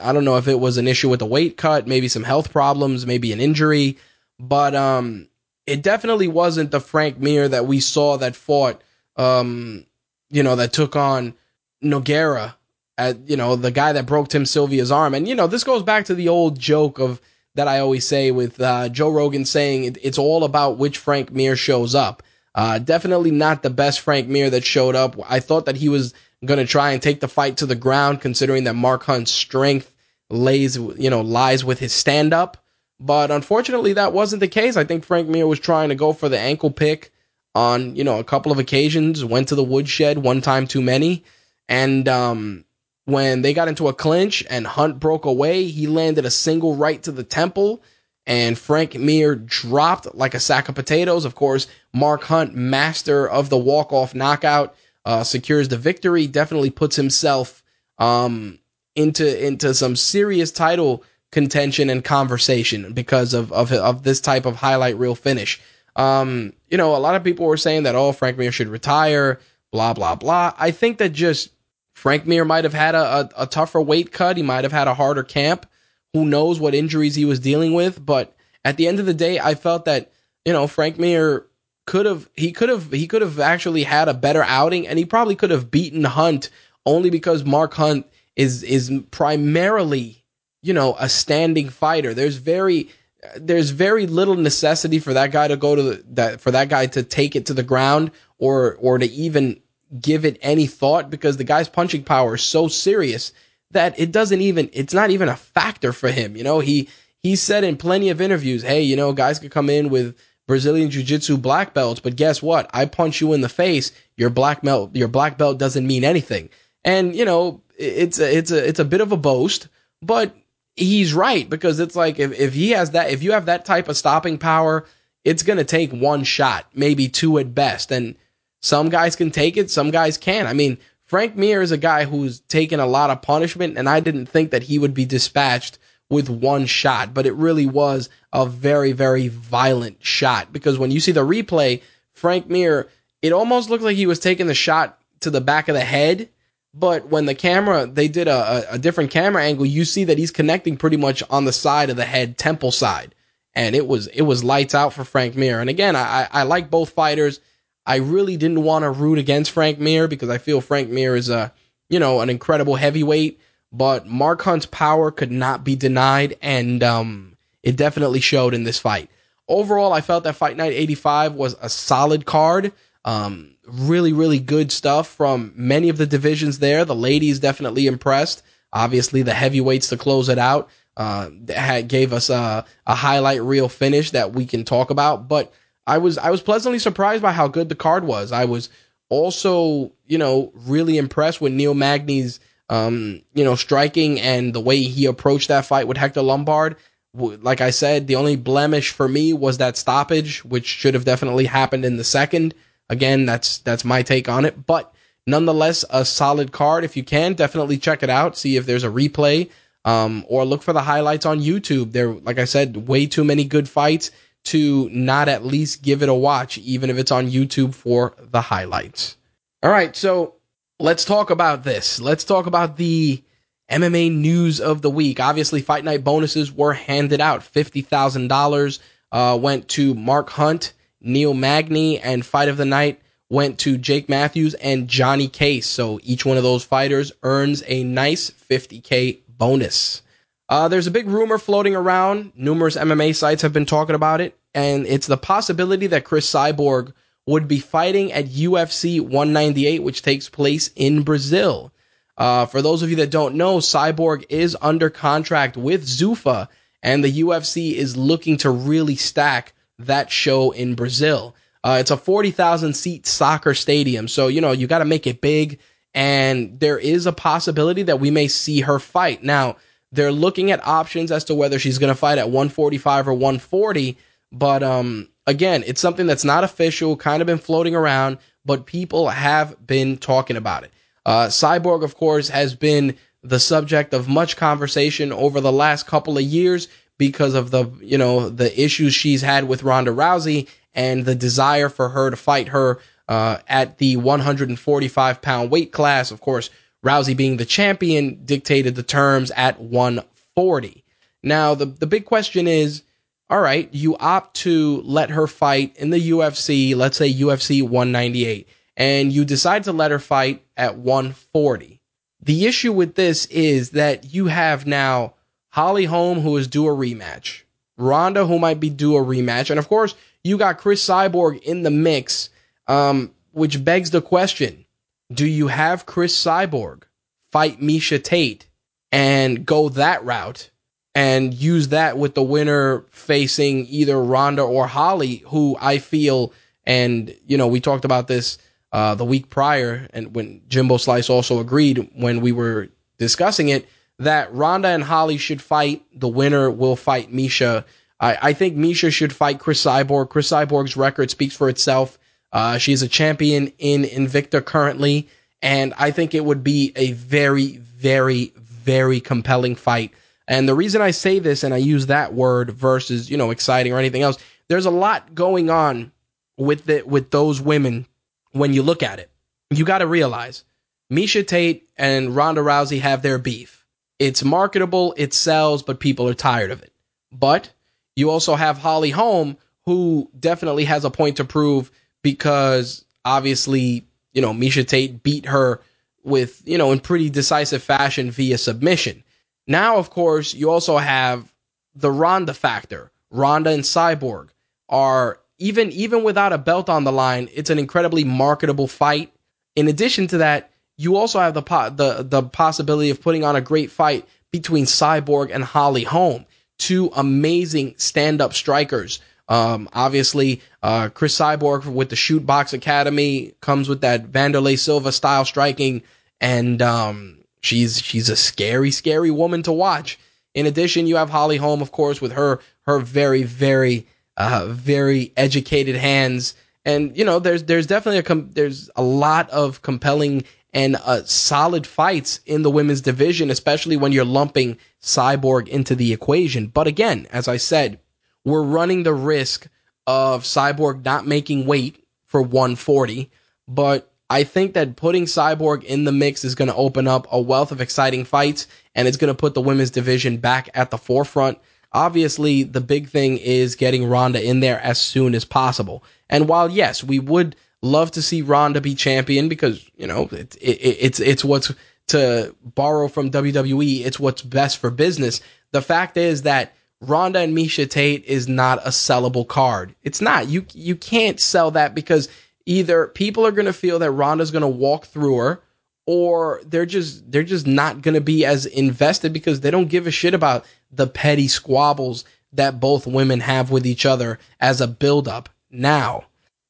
I 0.00 0.12
don't 0.12 0.24
know 0.24 0.38
if 0.38 0.48
it 0.48 0.58
was 0.58 0.76
an 0.76 0.88
issue 0.88 1.08
with 1.08 1.20
the 1.20 1.26
weight 1.26 1.56
cut, 1.56 1.86
maybe 1.86 2.08
some 2.08 2.24
health 2.24 2.50
problems, 2.50 3.06
maybe 3.06 3.32
an 3.32 3.40
injury, 3.40 3.96
but 4.40 4.74
um, 4.74 5.28
it 5.68 5.82
definitely 5.82 6.26
wasn't 6.26 6.72
the 6.72 6.80
Frank 6.80 7.20
Mir 7.20 7.48
that 7.48 7.66
we 7.66 7.78
saw 7.78 8.16
that 8.16 8.34
fought 8.34 8.82
um, 9.16 9.86
you 10.30 10.42
know, 10.42 10.56
that 10.56 10.72
took 10.72 10.96
on 10.96 11.34
Nogueira, 11.82 12.54
at, 12.96 13.28
you 13.28 13.36
know, 13.36 13.56
the 13.56 13.70
guy 13.70 13.92
that 13.92 14.06
broke 14.06 14.28
Tim 14.28 14.46
Sylvia's 14.46 14.92
arm. 14.92 15.14
And, 15.14 15.26
you 15.26 15.34
know, 15.34 15.46
this 15.46 15.64
goes 15.64 15.82
back 15.82 16.06
to 16.06 16.14
the 16.14 16.28
old 16.28 16.58
joke 16.58 16.98
of 16.98 17.20
that 17.54 17.68
I 17.68 17.80
always 17.80 18.06
say 18.06 18.30
with 18.30 18.60
uh, 18.60 18.88
Joe 18.88 19.10
Rogan 19.10 19.44
saying 19.44 19.84
it, 19.84 19.98
it's 20.02 20.18
all 20.18 20.44
about 20.44 20.78
which 20.78 20.98
Frank 20.98 21.32
Mir 21.32 21.56
shows 21.56 21.94
up. 21.94 22.22
Uh, 22.54 22.78
definitely 22.78 23.32
not 23.32 23.62
the 23.62 23.70
best 23.70 24.00
Frank 24.00 24.28
Mir 24.28 24.50
that 24.50 24.64
showed 24.64 24.94
up. 24.94 25.16
I 25.28 25.40
thought 25.40 25.66
that 25.66 25.76
he 25.76 25.88
was 25.88 26.14
going 26.44 26.58
to 26.58 26.66
try 26.66 26.92
and 26.92 27.02
take 27.02 27.20
the 27.20 27.28
fight 27.28 27.56
to 27.58 27.66
the 27.66 27.74
ground, 27.74 28.20
considering 28.20 28.64
that 28.64 28.74
Mark 28.74 29.02
Hunt's 29.04 29.32
strength 29.32 29.92
lays, 30.30 30.76
you 30.76 31.10
know, 31.10 31.20
lies 31.20 31.64
with 31.64 31.78
his 31.78 31.92
stand 31.92 32.32
up. 32.32 32.64
But 33.00 33.30
unfortunately, 33.30 33.94
that 33.94 34.12
wasn't 34.12 34.40
the 34.40 34.48
case. 34.48 34.76
I 34.76 34.84
think 34.84 35.04
Frank 35.04 35.28
Mir 35.28 35.46
was 35.46 35.58
trying 35.58 35.88
to 35.88 35.96
go 35.96 36.12
for 36.12 36.28
the 36.28 36.38
ankle 36.38 36.70
pick 36.70 37.12
on, 37.54 37.96
you 37.96 38.04
know, 38.04 38.18
a 38.18 38.24
couple 38.24 38.52
of 38.52 38.58
occasions, 38.58 39.24
went 39.24 39.48
to 39.48 39.54
the 39.54 39.62
woodshed 39.62 40.18
one 40.18 40.40
time 40.40 40.66
too 40.66 40.82
many. 40.82 41.24
And 41.68 42.08
um, 42.08 42.64
when 43.04 43.42
they 43.42 43.54
got 43.54 43.68
into 43.68 43.88
a 43.88 43.94
clinch 43.94 44.44
and 44.50 44.66
Hunt 44.66 44.98
broke 44.98 45.24
away, 45.24 45.64
he 45.66 45.86
landed 45.86 46.24
a 46.24 46.30
single 46.30 46.76
right 46.76 47.02
to 47.04 47.12
the 47.12 47.24
temple. 47.24 47.82
And 48.26 48.58
Frank 48.58 48.98
Mir 48.98 49.34
dropped 49.34 50.14
like 50.14 50.34
a 50.34 50.40
sack 50.40 50.68
of 50.68 50.74
potatoes. 50.74 51.24
Of 51.24 51.34
course, 51.34 51.66
Mark 51.92 52.22
Hunt, 52.24 52.54
master 52.54 53.28
of 53.28 53.50
the 53.50 53.58
walk-off 53.58 54.14
knockout, 54.14 54.74
uh, 55.04 55.24
secures 55.24 55.68
the 55.68 55.76
victory. 55.76 56.26
Definitely 56.26 56.70
puts 56.70 56.96
himself 56.96 57.62
um, 57.98 58.58
into 58.96 59.46
into 59.46 59.74
some 59.74 59.94
serious 59.94 60.50
title 60.50 61.04
contention 61.30 61.90
and 61.90 62.02
conversation 62.02 62.94
because 62.94 63.34
of 63.34 63.52
of, 63.52 63.70
of 63.72 64.02
this 64.02 64.20
type 64.22 64.46
of 64.46 64.56
highlight 64.56 64.98
reel 64.98 65.14
finish. 65.14 65.60
Um, 65.96 66.52
you 66.68 66.76
know, 66.76 66.96
a 66.96 66.98
lot 66.98 67.14
of 67.14 67.24
people 67.24 67.46
were 67.46 67.56
saying 67.56 67.84
that, 67.84 67.94
oh, 67.94 68.12
Frank 68.12 68.36
Mir 68.36 68.52
should 68.52 68.68
retire, 68.68 69.40
blah, 69.72 69.94
blah, 69.94 70.14
blah. 70.14 70.52
I 70.58 70.70
think 70.70 70.98
that 70.98 71.10
just 71.10 71.50
Frank 71.94 72.26
Mir 72.26 72.44
might 72.44 72.64
have 72.64 72.74
had 72.74 72.94
a, 72.94 73.20
a, 73.20 73.30
a 73.42 73.46
tougher 73.46 73.80
weight 73.80 74.12
cut. 74.12 74.36
He 74.36 74.42
might 74.42 74.64
have 74.64 74.72
had 74.72 74.88
a 74.88 74.94
harder 74.94 75.22
camp. 75.22 75.66
Who 76.12 76.24
knows 76.24 76.60
what 76.60 76.74
injuries 76.74 77.14
he 77.14 77.24
was 77.24 77.40
dealing 77.40 77.74
with? 77.74 78.04
But 78.04 78.34
at 78.64 78.76
the 78.76 78.86
end 78.86 79.00
of 79.00 79.06
the 79.06 79.14
day, 79.14 79.38
I 79.38 79.54
felt 79.54 79.84
that, 79.84 80.12
you 80.44 80.52
know, 80.52 80.66
Frank 80.66 80.98
Mir 80.98 81.46
could 81.86 82.06
have 82.06 82.28
he 82.34 82.50
could 82.50 82.70
have 82.70 82.90
he 82.92 83.06
could 83.06 83.20
have 83.20 83.38
actually 83.38 83.82
had 83.82 84.08
a 84.08 84.14
better 84.14 84.42
outing 84.42 84.88
and 84.88 84.98
he 84.98 85.04
probably 85.04 85.36
could 85.36 85.50
have 85.50 85.70
beaten 85.70 86.04
Hunt 86.04 86.48
only 86.86 87.10
because 87.10 87.44
Mark 87.44 87.74
Hunt 87.74 88.06
is 88.36 88.62
is 88.62 88.90
primarily, 89.10 90.24
you 90.62 90.72
know, 90.72 90.96
a 90.98 91.08
standing 91.08 91.68
fighter. 91.68 92.14
There's 92.14 92.36
very 92.36 92.88
there's 93.36 93.70
very 93.70 94.06
little 94.06 94.34
necessity 94.34 94.98
for 94.98 95.14
that 95.14 95.32
guy 95.32 95.48
to 95.48 95.56
go 95.56 95.74
to 95.74 95.82
the, 95.82 96.04
that 96.10 96.40
for 96.40 96.50
that 96.50 96.68
guy 96.68 96.86
to 96.86 97.02
take 97.02 97.36
it 97.36 97.46
to 97.46 97.54
the 97.54 97.62
ground 97.62 98.10
or 98.38 98.76
or 98.80 98.98
to 98.98 99.06
even 99.06 99.60
give 100.00 100.24
it 100.24 100.38
any 100.42 100.66
thought 100.66 101.10
because 101.10 101.36
the 101.36 101.44
guy's 101.44 101.68
punching 101.68 102.04
power 102.04 102.34
is 102.34 102.42
so 102.42 102.68
serious 102.68 103.32
that 103.70 103.98
it 103.98 104.12
doesn't 104.12 104.40
even 104.40 104.70
it's 104.72 104.94
not 104.94 105.10
even 105.10 105.28
a 105.28 105.36
factor 105.36 105.92
for 105.92 106.08
him. 106.08 106.36
You 106.36 106.44
know, 106.44 106.60
he 106.60 106.88
he 107.22 107.36
said 107.36 107.64
in 107.64 107.76
plenty 107.76 108.10
of 108.10 108.20
interviews, 108.20 108.62
"Hey, 108.62 108.82
you 108.82 108.96
know, 108.96 109.12
guys 109.12 109.38
could 109.38 109.50
come 109.50 109.70
in 109.70 109.88
with 109.88 110.16
Brazilian 110.46 110.90
Jiu-Jitsu 110.90 111.38
black 111.38 111.72
belts, 111.72 112.00
but 112.00 112.16
guess 112.16 112.42
what? 112.42 112.68
I 112.74 112.84
punch 112.86 113.20
you 113.20 113.32
in 113.32 113.40
the 113.40 113.48
face, 113.48 113.92
your 114.16 114.30
black 114.30 114.62
belt 114.62 114.94
your 114.94 115.08
black 115.08 115.38
belt 115.38 115.58
doesn't 115.58 115.86
mean 115.86 116.04
anything." 116.04 116.50
And, 116.84 117.16
you 117.16 117.24
know, 117.24 117.62
it's 117.78 118.18
a, 118.18 118.36
it's 118.36 118.50
a 118.50 118.68
it's 118.68 118.78
a 118.78 118.84
bit 118.84 119.00
of 119.00 119.12
a 119.12 119.16
boast, 119.16 119.68
but 120.02 120.34
he's 120.76 121.14
right 121.14 121.48
because 121.48 121.80
it's 121.80 121.96
like 121.96 122.18
if, 122.18 122.32
if 122.38 122.54
he 122.54 122.70
has 122.70 122.92
that 122.92 123.10
if 123.10 123.22
you 123.22 123.32
have 123.32 123.46
that 123.46 123.64
type 123.64 123.88
of 123.88 123.96
stopping 123.96 124.38
power, 124.38 124.84
it's 125.24 125.42
going 125.42 125.58
to 125.58 125.64
take 125.64 125.92
one 125.92 126.24
shot, 126.24 126.66
maybe 126.74 127.08
two 127.08 127.38
at 127.38 127.54
best. 127.54 127.90
And 127.90 128.16
some 128.60 128.88
guys 128.88 129.16
can 129.16 129.30
take 129.30 129.56
it, 129.56 129.70
some 129.70 129.90
guys 129.90 130.18
can't. 130.18 130.48
I 130.48 130.52
mean, 130.52 130.78
Frank 131.06 131.36
Mir 131.36 131.62
is 131.62 131.70
a 131.70 131.78
guy 131.78 132.04
who's 132.04 132.40
taken 132.40 132.80
a 132.80 132.86
lot 132.86 133.10
of 133.10 133.22
punishment, 133.22 133.76
and 133.76 133.88
I 133.88 134.00
didn't 134.00 134.26
think 134.26 134.50
that 134.50 134.62
he 134.62 134.78
would 134.78 134.94
be 134.94 135.04
dispatched 135.04 135.78
with 136.10 136.28
one 136.28 136.66
shot, 136.66 137.14
but 137.14 137.26
it 137.26 137.34
really 137.34 137.66
was 137.66 138.08
a 138.32 138.46
very, 138.46 138.92
very 138.92 139.28
violent 139.28 140.04
shot 140.04 140.52
because 140.52 140.78
when 140.78 140.90
you 140.90 141.00
see 141.00 141.12
the 141.12 141.26
replay, 141.26 141.82
Frank 142.12 142.48
Mir, 142.48 142.88
it 143.22 143.32
almost 143.32 143.70
looked 143.70 143.84
like 143.84 143.96
he 143.96 144.06
was 144.06 144.18
taking 144.18 144.46
the 144.46 144.54
shot 144.54 144.98
to 145.20 145.30
the 145.30 145.40
back 145.40 145.68
of 145.68 145.74
the 145.74 145.84
head. 145.84 146.28
But 146.76 147.06
when 147.08 147.26
the 147.26 147.34
camera, 147.34 147.86
they 147.86 148.08
did 148.08 148.26
a, 148.26 148.74
a 148.74 148.78
different 148.78 149.12
camera 149.12 149.44
angle, 149.44 149.64
you 149.64 149.84
see 149.84 150.04
that 150.04 150.18
he's 150.18 150.32
connecting 150.32 150.76
pretty 150.76 150.96
much 150.96 151.22
on 151.30 151.44
the 151.44 151.52
side 151.52 151.88
of 151.88 151.96
the 151.96 152.04
head, 152.04 152.36
temple 152.36 152.72
side. 152.72 153.14
And 153.54 153.76
it 153.76 153.86
was, 153.86 154.08
it 154.08 154.22
was 154.22 154.42
lights 154.42 154.74
out 154.74 154.92
for 154.92 155.04
Frank 155.04 155.36
Mir. 155.36 155.60
And 155.60 155.70
again, 155.70 155.94
I, 155.94 156.26
I 156.32 156.42
like 156.42 156.70
both 156.70 156.90
fighters. 156.90 157.38
I 157.86 157.96
really 157.96 158.36
didn't 158.36 158.64
want 158.64 158.82
to 158.82 158.90
root 158.90 159.18
against 159.18 159.52
Frank 159.52 159.78
Mir 159.78 160.08
because 160.08 160.30
I 160.30 160.38
feel 160.38 160.60
Frank 160.60 160.90
Mir 160.90 161.14
is 161.14 161.28
a, 161.28 161.52
you 161.88 162.00
know, 162.00 162.20
an 162.20 162.30
incredible 162.30 162.74
heavyweight, 162.74 163.40
but 163.70 164.06
Mark 164.06 164.42
Hunt's 164.42 164.66
power 164.66 165.10
could 165.10 165.30
not 165.30 165.64
be 165.64 165.76
denied, 165.76 166.36
and 166.40 166.82
um, 166.82 167.36
it 167.62 167.76
definitely 167.76 168.20
showed 168.20 168.54
in 168.54 168.64
this 168.64 168.78
fight. 168.78 169.10
Overall, 169.48 169.92
I 169.92 170.00
felt 170.00 170.24
that 170.24 170.36
Fight 170.36 170.56
Night 170.56 170.72
85 170.72 171.34
was 171.34 171.54
a 171.60 171.68
solid 171.68 172.24
card. 172.24 172.72
Um, 173.04 173.53
really, 173.66 174.12
really 174.12 174.38
good 174.38 174.70
stuff 174.72 175.08
from 175.08 175.52
many 175.56 175.88
of 175.88 175.96
the 175.96 176.06
divisions 176.06 176.58
there. 176.58 176.84
The 176.84 176.94
ladies 176.94 177.40
definitely 177.40 177.86
impressed. 177.86 178.42
Obviously, 178.72 179.22
the 179.22 179.34
heavyweights 179.34 179.88
to 179.88 179.96
close 179.96 180.28
it 180.28 180.38
out 180.38 180.68
uh, 180.96 181.30
had, 181.48 181.88
gave 181.88 182.12
us 182.12 182.30
a, 182.30 182.64
a 182.86 182.94
highlight 182.94 183.42
reel 183.42 183.68
finish 183.68 184.10
that 184.12 184.32
we 184.32 184.46
can 184.46 184.64
talk 184.64 184.90
about, 184.90 185.28
but 185.28 185.52
I 185.86 185.98
was 185.98 186.18
I 186.18 186.30
was 186.30 186.40
pleasantly 186.40 186.78
surprised 186.78 187.22
by 187.22 187.32
how 187.32 187.48
good 187.48 187.68
the 187.68 187.74
card 187.74 188.04
was. 188.04 188.32
I 188.32 188.46
was 188.46 188.70
also, 189.10 189.92
you 190.06 190.18
know, 190.18 190.52
really 190.54 190.96
impressed 190.96 191.40
with 191.40 191.52
Neil 191.52 191.74
Magny's 191.74 192.40
um, 192.68 193.22
you 193.34 193.44
know, 193.44 193.54
striking 193.54 194.20
and 194.20 194.54
the 194.54 194.60
way 194.60 194.80
he 194.82 195.06
approached 195.06 195.48
that 195.48 195.66
fight 195.66 195.86
with 195.86 195.96
Hector 195.96 196.22
Lombard. 196.22 196.76
Like 197.12 197.60
I 197.60 197.70
said, 197.70 198.06
the 198.06 198.16
only 198.16 198.36
blemish 198.36 198.90
for 198.90 199.08
me 199.08 199.32
was 199.32 199.58
that 199.58 199.76
stoppage, 199.76 200.44
which 200.44 200.66
should 200.66 200.94
have 200.94 201.04
definitely 201.04 201.44
happened 201.44 201.84
in 201.84 201.96
the 201.96 202.04
second. 202.04 202.54
Again, 202.88 203.26
that's 203.26 203.58
that's 203.58 203.84
my 203.84 204.02
take 204.02 204.28
on 204.28 204.44
it, 204.44 204.66
but 204.66 204.92
nonetheless, 205.26 205.84
a 205.88 206.04
solid 206.04 206.52
card. 206.52 206.84
If 206.84 206.96
you 206.96 207.04
can, 207.04 207.34
definitely 207.34 207.78
check 207.78 208.02
it 208.02 208.10
out. 208.10 208.36
See 208.36 208.56
if 208.56 208.66
there's 208.66 208.84
a 208.84 208.88
replay, 208.88 209.50
um, 209.84 210.24
or 210.28 210.44
look 210.44 210.62
for 210.62 210.72
the 210.72 210.82
highlights 210.82 211.26
on 211.26 211.40
YouTube. 211.40 211.92
There, 211.92 212.12
like 212.12 212.38
I 212.38 212.44
said, 212.44 212.88
way 212.88 213.06
too 213.06 213.24
many 213.24 213.44
good 213.44 213.68
fights 213.68 214.10
to 214.44 214.88
not 214.90 215.28
at 215.28 215.44
least 215.44 215.82
give 215.82 216.02
it 216.02 216.08
a 216.08 216.14
watch, 216.14 216.58
even 216.58 216.90
if 216.90 216.98
it's 216.98 217.10
on 217.10 217.30
YouTube 217.30 217.74
for 217.74 218.14
the 218.18 218.42
highlights. 218.42 219.16
All 219.62 219.70
right, 219.70 219.96
so 219.96 220.34
let's 220.78 221.04
talk 221.04 221.30
about 221.30 221.64
this. 221.64 222.00
Let's 222.00 222.24
talk 222.24 222.46
about 222.46 222.76
the 222.76 223.22
MMA 223.70 224.12
news 224.12 224.60
of 224.60 224.82
the 224.82 224.90
week. 224.90 225.20
Obviously, 225.20 225.62
Fight 225.62 225.84
Night 225.84 226.04
bonuses 226.04 226.52
were 226.52 226.74
handed 226.74 227.20
out. 227.20 227.40
$50,000 227.40 228.78
uh, 229.12 229.38
went 229.40 229.68
to 229.70 229.94
Mark 229.94 230.28
Hunt, 230.28 230.74
Neil 231.04 231.34
Magny, 231.34 232.00
and 232.00 232.24
Fight 232.24 232.48
of 232.48 232.56
the 232.56 232.64
Night 232.64 233.00
went 233.28 233.58
to 233.60 233.78
Jake 233.78 234.08
Matthews 234.08 234.54
and 234.54 234.88
Johnny 234.88 235.28
Case. 235.28 235.66
So 235.66 236.00
each 236.02 236.24
one 236.24 236.36
of 236.36 236.42
those 236.42 236.64
fighters 236.64 237.12
earns 237.22 237.62
a 237.66 237.84
nice 237.84 238.30
50K 238.30 239.20
bonus. 239.28 240.02
Uh, 240.48 240.68
there's 240.68 240.86
a 240.86 240.92
big 240.92 241.08
rumor 241.08 241.38
floating 241.38 241.74
around. 241.74 242.32
Numerous 242.36 242.76
MMA 242.76 243.14
sites 243.14 243.42
have 243.42 243.52
been 243.52 243.66
talking 243.66 243.94
about 243.94 244.20
it, 244.20 244.36
and 244.54 244.86
it's 244.86 245.06
the 245.06 245.16
possibility 245.16 245.86
that 245.88 246.04
Cris 246.04 246.30
Cyborg 246.30 246.92
would 247.26 247.48
be 247.48 247.58
fighting 247.58 248.12
at 248.12 248.26
UFC 248.26 249.00
198, 249.00 249.82
which 249.82 250.02
takes 250.02 250.28
place 250.28 250.70
in 250.76 251.02
Brazil. 251.02 251.72
Uh, 252.16 252.46
for 252.46 252.62
those 252.62 252.82
of 252.82 252.90
you 252.90 252.96
that 252.96 253.10
don't 253.10 253.34
know, 253.34 253.58
Cyborg 253.58 254.24
is 254.28 254.56
under 254.60 254.90
contract 254.90 255.56
with 255.56 255.86
Zuffa, 255.86 256.48
and 256.82 257.02
the 257.02 257.22
UFC 257.22 257.72
is 257.72 257.96
looking 257.96 258.36
to 258.38 258.50
really 258.50 258.96
stack 258.96 259.54
that 259.78 260.10
show 260.10 260.50
in 260.50 260.74
Brazil. 260.74 261.34
Uh, 261.62 261.78
it's 261.80 261.90
a 261.90 261.96
40,000 261.96 262.74
seat 262.74 263.06
soccer 263.06 263.54
stadium, 263.54 264.06
so 264.06 264.28
you 264.28 264.40
know 264.40 264.52
you 264.52 264.66
got 264.66 264.80
to 264.80 264.84
make 264.84 265.06
it 265.06 265.20
big, 265.20 265.58
and 265.94 266.60
there 266.60 266.78
is 266.78 267.06
a 267.06 267.12
possibility 267.12 267.82
that 267.82 268.00
we 268.00 268.10
may 268.10 268.28
see 268.28 268.60
her 268.60 268.78
fight. 268.78 269.22
Now, 269.22 269.56
they're 269.94 270.12
looking 270.12 270.50
at 270.50 270.66
options 270.66 271.10
as 271.12 271.24
to 271.24 271.34
whether 271.34 271.58
she's 271.58 271.78
going 271.78 271.92
to 271.92 271.98
fight 271.98 272.18
at 272.18 272.28
145 272.28 273.08
or 273.08 273.14
140. 273.14 273.96
But 274.32 274.62
um, 274.62 275.08
again, 275.26 275.62
it's 275.66 275.80
something 275.80 276.06
that's 276.06 276.24
not 276.24 276.44
official, 276.44 276.96
kind 276.96 277.22
of 277.22 277.26
been 277.26 277.38
floating 277.38 277.74
around, 277.76 278.18
but 278.44 278.66
people 278.66 279.08
have 279.08 279.64
been 279.66 279.96
talking 279.96 280.36
about 280.36 280.64
it. 280.64 280.72
Uh, 281.06 281.26
Cyborg, 281.26 281.84
of 281.84 281.96
course, 281.96 282.28
has 282.28 282.54
been 282.54 282.96
the 283.22 283.38
subject 283.38 283.94
of 283.94 284.08
much 284.08 284.36
conversation 284.36 285.12
over 285.12 285.40
the 285.40 285.52
last 285.52 285.86
couple 285.86 286.18
of 286.18 286.24
years 286.24 286.68
because 286.98 287.34
of 287.34 287.50
the 287.50 287.66
you 287.80 287.98
know 287.98 288.28
the 288.28 288.60
issues 288.60 288.94
she's 288.94 289.22
had 289.22 289.48
with 289.48 289.62
Ronda 289.62 289.90
Rousey 289.90 290.48
and 290.74 291.04
the 291.04 291.14
desire 291.14 291.68
for 291.68 291.88
her 291.88 292.10
to 292.10 292.16
fight 292.16 292.48
her 292.48 292.78
uh, 293.08 293.38
at 293.48 293.78
the 293.78 293.96
145 293.96 295.22
pound 295.22 295.50
weight 295.50 295.72
class. 295.72 296.10
Of 296.10 296.20
course, 296.20 296.50
Rousey 296.84 297.16
being 297.16 297.36
the 297.36 297.44
champion 297.44 298.24
dictated 298.24 298.74
the 298.74 298.82
terms 298.82 299.30
at 299.32 299.60
140. 299.60 300.84
Now, 301.22 301.54
the, 301.54 301.66
the 301.66 301.86
big 301.86 302.04
question 302.04 302.46
is 302.46 302.82
all 303.30 303.40
right, 303.40 303.72
you 303.72 303.96
opt 303.96 304.36
to 304.36 304.82
let 304.84 305.10
her 305.10 305.26
fight 305.26 305.76
in 305.76 305.90
the 305.90 306.10
UFC, 306.10 306.76
let's 306.76 306.98
say 306.98 307.12
UFC 307.12 307.62
198, 307.62 308.46
and 308.76 309.12
you 309.12 309.24
decide 309.24 309.64
to 309.64 309.72
let 309.72 309.90
her 309.90 309.98
fight 309.98 310.44
at 310.56 310.76
140. 310.76 311.80
The 312.20 312.46
issue 312.46 312.72
with 312.72 312.94
this 312.94 313.26
is 313.26 313.70
that 313.70 314.12
you 314.12 314.26
have 314.26 314.66
now 314.66 315.14
Holly 315.54 315.84
Holm, 315.84 316.18
who 316.18 316.36
is 316.36 316.48
due 316.48 316.66
a 316.66 316.70
rematch, 316.70 317.42
Ronda, 317.76 318.26
who 318.26 318.40
might 318.40 318.58
be 318.58 318.70
due 318.70 318.96
a 318.96 319.00
rematch, 319.00 319.50
and 319.50 319.58
of 319.60 319.68
course, 319.68 319.94
you 320.24 320.36
got 320.36 320.58
Cris 320.58 320.84
Cyborg 320.84 321.40
in 321.42 321.62
the 321.62 321.70
mix, 321.70 322.28
um, 322.66 323.12
which 323.30 323.64
begs 323.64 323.92
the 323.92 324.02
question 324.02 324.64
do 325.12 325.24
you 325.24 325.46
have 325.46 325.86
Cris 325.86 326.20
Cyborg? 326.20 326.82
Fight 327.30 327.60
Miesha 327.60 328.02
Tate 328.02 328.48
and 328.90 329.46
go 329.46 329.68
that 329.68 330.04
route 330.04 330.50
and 330.92 331.32
use 331.32 331.68
that 331.68 331.98
with 331.98 332.16
the 332.16 332.22
winner 332.22 332.84
facing 332.90 333.66
either 333.68 334.02
Ronda 334.02 334.42
or 334.42 334.66
Holly, 334.66 335.22
who 335.28 335.56
I 335.60 335.78
feel, 335.78 336.32
and 336.64 337.14
you 337.28 337.38
know, 337.38 337.46
we 337.46 337.60
talked 337.60 337.84
about 337.84 338.08
this 338.08 338.38
uh, 338.72 338.96
the 338.96 339.04
week 339.04 339.30
prior, 339.30 339.86
and 339.90 340.16
when 340.16 340.42
Jimbo 340.48 340.78
Slice 340.78 341.08
also 341.08 341.38
agreed 341.38 341.92
when 341.94 342.20
we 342.20 342.32
were 342.32 342.70
discussing 342.98 343.50
it 343.50 343.68
that 343.98 344.32
Ronda 344.34 344.68
and 344.68 344.82
Holly 344.82 345.18
should 345.18 345.40
fight. 345.40 345.84
The 345.98 346.08
winner 346.08 346.50
will 346.50 346.76
fight 346.76 347.12
Miesha. 347.12 347.64
I, 348.00 348.18
I 348.20 348.32
think 348.32 348.56
Miesha 348.56 348.92
should 348.92 349.12
fight 349.12 349.38
Cris 349.38 349.62
Cyborg. 349.62 350.10
Cris 350.10 350.30
Cyborg's 350.30 350.76
record 350.76 351.10
speaks 351.10 351.36
for 351.36 351.48
itself. 351.48 351.98
Uh, 352.32 352.58
she's 352.58 352.82
a 352.82 352.88
champion 352.88 353.52
in 353.58 353.84
Invicta 353.84 354.44
currently, 354.44 355.08
and 355.40 355.72
I 355.78 355.92
think 355.92 356.14
it 356.14 356.24
would 356.24 356.42
be 356.42 356.72
a 356.74 356.92
very, 356.92 357.58
very, 357.58 358.32
very 358.36 359.00
compelling 359.00 359.54
fight. 359.54 359.92
And 360.26 360.48
the 360.48 360.54
reason 360.54 360.80
I 360.80 360.90
say 360.90 361.18
this 361.18 361.44
and 361.44 361.54
I 361.54 361.58
use 361.58 361.86
that 361.86 362.14
word 362.14 362.50
versus, 362.50 363.10
you 363.10 363.16
know, 363.16 363.30
exciting 363.30 363.72
or 363.72 363.78
anything 363.78 364.02
else, 364.02 364.18
there's 364.48 364.66
a 364.66 364.70
lot 364.70 365.14
going 365.14 365.50
on 365.50 365.92
with 366.36 366.64
the 366.64 366.82
with 366.82 367.10
those 367.10 367.40
women 367.40 367.86
when 368.32 368.52
you 368.52 368.62
look 368.62 368.82
at 368.82 368.98
it. 368.98 369.10
You 369.50 369.64
got 369.64 369.78
to 369.78 369.86
realize 369.86 370.44
Miesha 370.90 371.26
Tate 371.26 371.68
and 371.76 372.16
Ronda 372.16 372.40
Rousey 372.40 372.80
have 372.80 373.02
their 373.02 373.18
beef. 373.18 373.53
It's 373.98 374.24
marketable, 374.24 374.94
it 374.96 375.14
sells, 375.14 375.62
but 375.62 375.80
people 375.80 376.08
are 376.08 376.14
tired 376.14 376.50
of 376.50 376.62
it. 376.62 376.72
But 377.12 377.50
you 377.96 378.10
also 378.10 378.34
have 378.34 378.58
Holly 378.58 378.90
Holm, 378.90 379.36
who 379.66 380.10
definitely 380.18 380.64
has 380.64 380.84
a 380.84 380.90
point 380.90 381.16
to 381.18 381.24
prove 381.24 381.70
because 382.02 382.84
obviously, 383.04 383.86
you 384.12 384.20
know, 384.20 384.32
Miesha 384.32 384.66
Tate 384.66 385.02
beat 385.02 385.26
her 385.26 385.60
with, 386.02 386.42
you 386.44 386.58
know, 386.58 386.72
in 386.72 386.80
pretty 386.80 387.08
decisive 387.08 387.62
fashion 387.62 388.10
via 388.10 388.36
submission. 388.36 389.02
Now, 389.46 389.76
of 389.76 389.90
course, 389.90 390.34
you 390.34 390.50
also 390.50 390.78
have 390.78 391.32
the 391.74 391.90
Ronda 391.90 392.34
factor. 392.34 392.90
Ronda 393.10 393.50
and 393.50 393.62
Cyborg 393.62 394.30
are 394.68 395.20
even 395.38 395.70
even 395.72 396.02
without 396.02 396.32
a 396.32 396.38
belt 396.38 396.68
on 396.68 396.84
the 396.84 396.92
line, 396.92 397.28
it's 397.34 397.50
an 397.50 397.58
incredibly 397.58 398.04
marketable 398.04 398.68
fight. 398.68 399.12
In 399.56 399.68
addition 399.68 400.06
to 400.08 400.18
that, 400.18 400.50
you 400.76 400.96
also 400.96 401.20
have 401.20 401.34
the 401.34 401.42
po- 401.42 401.70
the 401.70 402.02
the 402.02 402.22
possibility 402.22 402.90
of 402.90 403.00
putting 403.00 403.24
on 403.24 403.36
a 403.36 403.40
great 403.40 403.70
fight 403.70 404.06
between 404.30 404.64
Cyborg 404.64 405.30
and 405.32 405.44
Holly 405.44 405.84
Holm, 405.84 406.26
two 406.58 406.90
amazing 406.96 407.74
stand-up 407.76 408.34
strikers. 408.34 409.00
Um, 409.28 409.68
obviously, 409.72 410.42
uh, 410.62 410.88
Cris 410.90 411.16
Cyborg 411.16 411.64
with 411.66 411.88
the 411.88 411.96
Shoot 411.96 412.26
Box 412.26 412.52
Academy 412.52 413.34
comes 413.40 413.68
with 413.68 413.80
that 413.82 414.12
Wanderlei 414.12 414.58
Silva 414.58 414.92
style 414.92 415.24
striking, 415.24 415.82
and 416.20 416.60
um, 416.60 417.18
she's 417.40 417.80
she's 417.80 418.08
a 418.08 418.16
scary, 418.16 418.70
scary 418.70 419.10
woman 419.10 419.42
to 419.44 419.52
watch. 419.52 419.98
In 420.34 420.46
addition, 420.46 420.86
you 420.86 420.96
have 420.96 421.10
Holly 421.10 421.36
Holm, 421.36 421.62
of 421.62 421.70
course, 421.72 422.00
with 422.00 422.12
her 422.12 422.40
her 422.66 422.80
very, 422.80 423.22
very, 423.22 423.86
uh, 424.16 424.46
very 424.48 425.12
educated 425.16 425.76
hands, 425.76 426.34
and 426.64 426.96
you 426.96 427.04
know, 427.04 427.18
there's 427.18 427.44
there's 427.44 427.66
definitely 427.66 427.98
a 427.98 428.02
com- 428.02 428.30
there's 428.32 428.68
a 428.76 428.82
lot 428.82 429.30
of 429.30 429.62
compelling 429.62 430.24
and 430.54 430.76
uh, 430.76 431.04
solid 431.04 431.66
fights 431.66 432.20
in 432.24 432.42
the 432.42 432.50
women's 432.50 432.80
division, 432.80 433.30
especially 433.30 433.76
when 433.76 433.90
you're 433.90 434.04
lumping 434.04 434.56
Cyborg 434.80 435.48
into 435.48 435.74
the 435.74 435.92
equation. 435.92 436.46
But 436.46 436.68
again, 436.68 437.08
as 437.10 437.26
I 437.26 437.36
said, 437.36 437.80
we're 438.24 438.42
running 438.42 438.84
the 438.84 438.94
risk 438.94 439.48
of 439.86 440.22
Cyborg 440.22 440.84
not 440.84 441.06
making 441.06 441.44
weight 441.44 441.84
for 442.06 442.22
140. 442.22 443.10
But 443.48 443.92
I 444.08 444.22
think 444.22 444.54
that 444.54 444.76
putting 444.76 445.04
Cyborg 445.04 445.64
in 445.64 445.84
the 445.84 445.92
mix 445.92 446.24
is 446.24 446.36
going 446.36 446.48
to 446.48 446.54
open 446.54 446.86
up 446.86 447.08
a 447.10 447.20
wealth 447.20 447.50
of 447.50 447.60
exciting 447.60 448.04
fights 448.04 448.46
and 448.74 448.86
it's 448.86 448.96
going 448.96 449.12
to 449.12 449.14
put 449.14 449.34
the 449.34 449.42
women's 449.42 449.70
division 449.70 450.18
back 450.18 450.48
at 450.54 450.70
the 450.70 450.78
forefront. 450.78 451.38
Obviously, 451.72 452.44
the 452.44 452.60
big 452.60 452.88
thing 452.88 453.18
is 453.18 453.56
getting 453.56 453.88
Ronda 453.88 454.24
in 454.24 454.38
there 454.38 454.60
as 454.60 454.80
soon 454.80 455.16
as 455.16 455.24
possible. 455.24 455.82
And 456.08 456.28
while, 456.28 456.48
yes, 456.48 456.84
we 456.84 457.00
would 457.00 457.34
love 457.64 457.90
to 457.92 458.02
see 458.02 458.22
Ronda 458.22 458.60
be 458.60 458.74
champion 458.74 459.28
because 459.28 459.68
you 459.76 459.86
know 459.86 460.08
it, 460.12 460.36
it, 460.36 460.58
it's 460.60 461.00
it's 461.00 461.24
what's 461.24 461.52
to 461.88 462.34
borrow 462.42 462.88
from 462.88 463.10
WWE. 463.10 463.84
It's 463.84 463.98
what's 463.98 464.22
best 464.22 464.58
for 464.58 464.70
business. 464.70 465.20
The 465.52 465.62
fact 465.62 465.96
is 465.96 466.22
that 466.22 466.54
Ronda 466.80 467.20
and 467.20 467.36
Miesha 467.36 467.68
Tate 467.68 468.04
is 468.04 468.28
not 468.28 468.64
a 468.64 468.70
sellable 468.70 469.26
card. 469.26 469.74
It's 469.82 470.00
not. 470.00 470.28
You 470.28 470.46
you 470.52 470.76
can't 470.76 471.18
sell 471.18 471.50
that 471.52 471.74
because 471.74 472.08
either 472.46 472.88
people 472.88 473.26
are 473.26 473.32
going 473.32 473.46
to 473.46 473.52
feel 473.52 473.78
that 473.78 473.90
Ronda's 473.90 474.30
going 474.30 474.42
to 474.42 474.48
walk 474.48 474.86
through 474.86 475.16
her 475.16 475.42
or 475.86 476.40
they're 476.44 476.66
just 476.66 477.10
they're 477.10 477.22
just 477.22 477.46
not 477.46 477.82
going 477.82 477.94
to 477.94 478.00
be 478.00 478.24
as 478.24 478.46
invested 478.46 479.12
because 479.12 479.40
they 479.40 479.50
don't 479.50 479.68
give 479.68 479.86
a 479.86 479.90
shit 479.90 480.14
about 480.14 480.44
the 480.70 480.86
petty 480.86 481.28
squabbles 481.28 482.04
that 482.32 482.60
both 482.60 482.86
women 482.86 483.20
have 483.20 483.50
with 483.50 483.66
each 483.66 483.86
other 483.86 484.18
as 484.40 484.60
a 484.60 484.66
build 484.66 485.08
up 485.08 485.28
now 485.50 486.04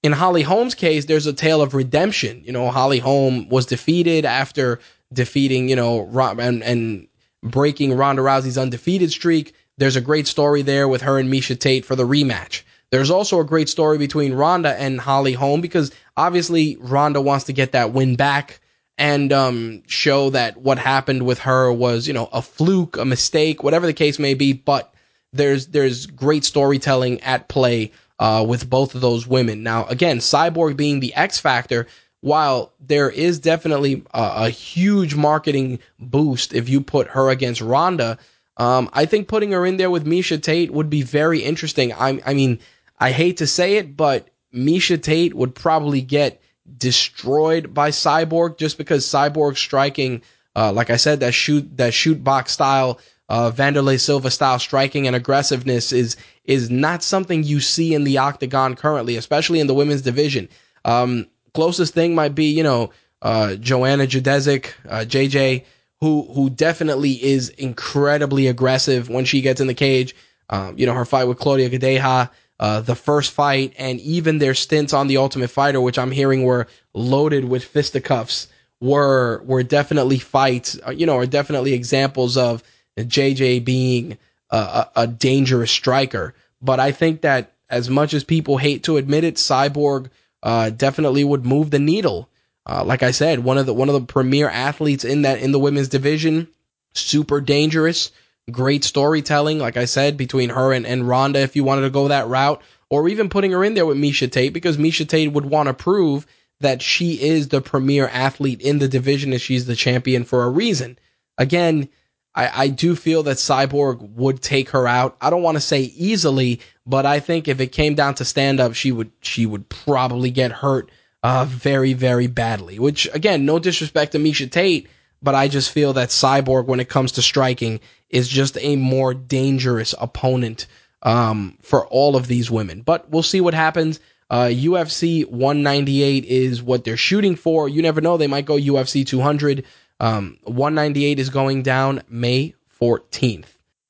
in 0.04 0.12
Holly 0.12 0.42
Holm's 0.42 0.74
case, 0.74 1.06
there's 1.06 1.26
a 1.26 1.32
tale 1.32 1.62
of 1.62 1.72
redemption. 1.72 2.42
You 2.44 2.52
know, 2.52 2.70
Holly 2.70 2.98
Holm 2.98 3.48
was 3.48 3.64
defeated 3.64 4.26
after 4.26 4.78
defeating, 5.14 5.70
you 5.70 5.76
know, 5.76 6.06
and, 6.38 6.62
and 6.62 7.08
breaking 7.42 7.94
Ronda 7.96 8.20
Rousey's 8.20 8.58
undefeated 8.58 9.10
streak. 9.10 9.54
There's 9.78 9.96
a 9.96 10.02
great 10.02 10.26
story 10.26 10.60
there 10.60 10.88
with 10.88 11.00
her 11.00 11.18
and 11.18 11.32
Miesha 11.32 11.58
Tate 11.58 11.86
for 11.86 11.96
the 11.96 12.06
rematch. 12.06 12.64
There's 12.90 13.10
also 13.10 13.40
a 13.40 13.44
great 13.44 13.70
story 13.70 13.96
between 13.96 14.34
Ronda 14.34 14.78
and 14.78 15.00
Holly 15.00 15.32
Holm 15.32 15.62
because 15.62 15.90
obviously 16.18 16.76
Ronda 16.80 17.22
wants 17.22 17.46
to 17.46 17.54
get 17.54 17.72
that 17.72 17.94
win 17.94 18.14
back 18.14 18.60
and 18.98 19.32
um, 19.32 19.84
show 19.86 20.28
that 20.30 20.58
what 20.58 20.76
happened 20.76 21.24
with 21.24 21.38
her 21.38 21.72
was, 21.72 22.06
you 22.06 22.12
know, 22.12 22.28
a 22.30 22.42
fluke, 22.42 22.98
a 22.98 23.06
mistake, 23.06 23.62
whatever 23.62 23.86
the 23.86 23.94
case 23.94 24.18
may 24.18 24.34
be. 24.34 24.52
But 24.52 24.92
there's 25.32 25.68
there's 25.68 26.04
great 26.04 26.44
storytelling 26.44 27.22
at 27.22 27.48
play 27.48 27.90
uh, 28.18 28.44
with 28.46 28.68
both 28.68 28.94
of 28.94 29.00
those 29.00 29.26
women. 29.26 29.62
Now, 29.62 29.86
again, 29.86 30.18
Cyborg 30.18 30.76
being 30.76 31.00
the 31.00 31.14
X 31.14 31.38
factor, 31.38 31.86
while 32.20 32.72
there 32.80 33.10
is 33.10 33.38
definitely 33.38 34.02
a, 34.12 34.32
a 34.36 34.50
huge 34.50 35.14
marketing 35.14 35.78
boost 35.98 36.54
if 36.54 36.68
you 36.68 36.80
put 36.80 37.08
her 37.08 37.30
against 37.30 37.60
Ronda, 37.60 38.18
um, 38.56 38.88
I 38.92 39.06
think 39.06 39.28
putting 39.28 39.52
her 39.52 39.66
in 39.66 39.76
there 39.76 39.90
with 39.90 40.06
Miesha 40.06 40.40
Tate 40.40 40.70
would 40.70 40.88
be 40.88 41.02
very 41.02 41.40
interesting. 41.40 41.92
I, 41.92 42.20
I 42.24 42.34
mean, 42.34 42.60
I 42.98 43.10
hate 43.10 43.38
to 43.38 43.46
say 43.46 43.76
it, 43.76 43.96
but 43.96 44.28
Miesha 44.54 45.02
Tate 45.02 45.34
would 45.34 45.54
probably 45.54 46.00
get 46.00 46.40
destroyed 46.78 47.74
by 47.74 47.90
Cyborg 47.90 48.56
just 48.56 48.78
because 48.78 49.04
Cyborg 49.04 49.56
striking, 49.56 50.22
uh, 50.54 50.72
like 50.72 50.90
I 50.90 50.96
said, 50.96 51.20
that 51.20 51.34
shoot 51.34 51.76
that 51.76 51.92
shoot 51.92 52.22
box 52.22 52.52
style 52.52 53.00
uh, 53.28 53.50
Wanderlei 53.52 53.98
Silva 53.98 54.30
style 54.30 54.58
striking 54.58 55.06
and 55.06 55.16
aggressiveness 55.16 55.92
is 55.92 56.16
is 56.44 56.70
not 56.70 57.02
something 57.02 57.42
you 57.42 57.60
see 57.60 57.94
in 57.94 58.04
the 58.04 58.18
octagon 58.18 58.76
currently, 58.76 59.16
especially 59.16 59.60
in 59.60 59.66
the 59.66 59.74
women's 59.74 60.02
division. 60.02 60.48
Um, 60.84 61.26
closest 61.54 61.94
thing 61.94 62.14
might 62.14 62.34
be, 62.34 62.46
you 62.46 62.62
know, 62.62 62.90
uh, 63.22 63.54
Joanna 63.56 64.06
Jedrzejczyk, 64.06 64.72
uh, 64.88 65.04
JJ, 65.06 65.64
who 66.00 66.30
who 66.34 66.50
definitely 66.50 67.22
is 67.24 67.48
incredibly 67.50 68.46
aggressive 68.46 69.08
when 69.08 69.24
she 69.24 69.40
gets 69.40 69.60
in 69.60 69.66
the 69.66 69.74
cage. 69.74 70.14
Um, 70.50 70.78
you 70.78 70.84
know, 70.84 70.92
her 70.92 71.06
fight 71.06 71.24
with 71.24 71.38
Claudia 71.38 71.70
Gadelha, 71.70 72.30
uh, 72.60 72.80
the 72.82 72.94
first 72.94 73.32
fight, 73.32 73.72
and 73.78 73.98
even 74.00 74.38
their 74.38 74.54
stints 74.54 74.92
on 74.92 75.06
the 75.06 75.16
Ultimate 75.16 75.48
Fighter, 75.48 75.80
which 75.80 75.98
I'm 75.98 76.10
hearing 76.10 76.44
were 76.44 76.66
loaded 76.92 77.46
with 77.46 77.64
fisticuffs, 77.64 78.48
were 78.82 79.42
were 79.44 79.62
definitely 79.62 80.18
fights. 80.18 80.78
Uh, 80.86 80.90
you 80.90 81.06
know, 81.06 81.16
are 81.16 81.26
definitely 81.26 81.72
examples 81.72 82.36
of 82.36 82.62
JJ 82.98 83.64
being 83.64 84.18
a, 84.50 84.86
a, 84.96 85.06
dangerous 85.06 85.70
striker. 85.70 86.34
But 86.62 86.80
I 86.80 86.92
think 86.92 87.22
that 87.22 87.52
as 87.68 87.90
much 87.90 88.14
as 88.14 88.24
people 88.24 88.56
hate 88.56 88.84
to 88.84 88.96
admit 88.96 89.24
it, 89.24 89.36
Cyborg 89.36 90.10
uh, 90.42 90.70
definitely 90.70 91.24
would 91.24 91.44
move 91.44 91.70
the 91.70 91.78
needle. 91.78 92.28
Uh, 92.66 92.84
like 92.84 93.02
I 93.02 93.10
said, 93.10 93.40
one 93.40 93.58
of 93.58 93.66
the 93.66 93.74
one 93.74 93.88
of 93.88 93.94
the 93.94 94.12
premier 94.12 94.48
athletes 94.48 95.04
in 95.04 95.22
that 95.22 95.40
in 95.40 95.52
the 95.52 95.58
women's 95.58 95.88
division, 95.88 96.48
super 96.94 97.40
dangerous, 97.40 98.10
great 98.50 98.84
storytelling. 98.84 99.58
Like 99.58 99.76
I 99.76 99.84
said, 99.84 100.16
between 100.16 100.50
her 100.50 100.72
and, 100.72 100.86
and 100.86 101.06
Ronda, 101.06 101.40
if 101.40 101.56
you 101.56 101.64
wanted 101.64 101.82
to 101.82 101.90
go 101.90 102.08
that 102.08 102.28
route, 102.28 102.62
or 102.88 103.08
even 103.08 103.28
putting 103.28 103.52
her 103.52 103.64
in 103.64 103.74
there 103.74 103.86
with 103.86 103.98
Miesha 103.98 104.30
Tate, 104.30 104.52
because 104.52 104.76
Miesha 104.76 105.06
Tate 105.06 105.32
would 105.32 105.44
want 105.44 105.66
to 105.66 105.74
prove 105.74 106.26
that 106.60 106.80
she 106.80 107.20
is 107.20 107.48
the 107.48 107.60
premier 107.60 108.08
athlete 108.08 108.60
in 108.60 108.78
the 108.78 108.88
division 108.88 109.32
and 109.32 109.40
she's 109.40 109.66
the 109.66 109.76
champion 109.76 110.24
for 110.24 110.44
a 110.44 110.48
reason. 110.48 110.98
Again, 111.36 111.88
I, 112.34 112.64
I 112.64 112.68
do 112.68 112.96
feel 112.96 113.22
that 113.24 113.36
Cyborg 113.36 114.00
would 114.00 114.42
take 114.42 114.70
her 114.70 114.88
out. 114.88 115.16
I 115.20 115.30
don't 115.30 115.42
want 115.42 115.56
to 115.56 115.60
say 115.60 115.82
easily, 115.82 116.60
but 116.86 117.06
I 117.06 117.20
think 117.20 117.48
if 117.48 117.60
it 117.60 117.68
came 117.68 117.94
down 117.94 118.14
to 118.16 118.24
stand 118.24 118.60
up, 118.60 118.74
she 118.74 118.92
would 118.92 119.12
she 119.20 119.46
would 119.46 119.68
probably 119.68 120.30
get 120.30 120.52
hurt 120.52 120.90
uh, 121.22 121.44
very 121.44 121.92
very 121.92 122.26
badly. 122.26 122.78
Which 122.78 123.08
again, 123.14 123.46
no 123.46 123.58
disrespect 123.58 124.12
to 124.12 124.18
Miesha 124.18 124.50
Tate, 124.50 124.88
but 125.22 125.34
I 125.34 125.48
just 125.48 125.70
feel 125.70 125.92
that 125.94 126.08
Cyborg, 126.08 126.66
when 126.66 126.80
it 126.80 126.88
comes 126.88 127.12
to 127.12 127.22
striking, 127.22 127.80
is 128.10 128.28
just 128.28 128.58
a 128.60 128.76
more 128.76 129.14
dangerous 129.14 129.94
opponent 129.98 130.66
um, 131.02 131.56
for 131.62 131.86
all 131.86 132.16
of 132.16 132.26
these 132.26 132.50
women. 132.50 132.82
But 132.82 133.10
we'll 133.10 133.22
see 133.22 133.40
what 133.40 133.54
happens. 133.54 134.00
Uh, 134.30 134.46
UFC 134.46 135.24
198 135.26 136.24
is 136.24 136.62
what 136.62 136.82
they're 136.82 136.96
shooting 136.96 137.36
for. 137.36 137.68
You 137.68 137.82
never 137.82 138.00
know; 138.00 138.16
they 138.16 138.26
might 138.26 138.46
go 138.46 138.56
UFC 138.56 139.06
200. 139.06 139.64
Um, 140.00 140.38
198 140.44 141.18
is 141.18 141.30
going 141.30 141.62
down 141.62 142.02
May 142.08 142.54
14th. 142.80 143.46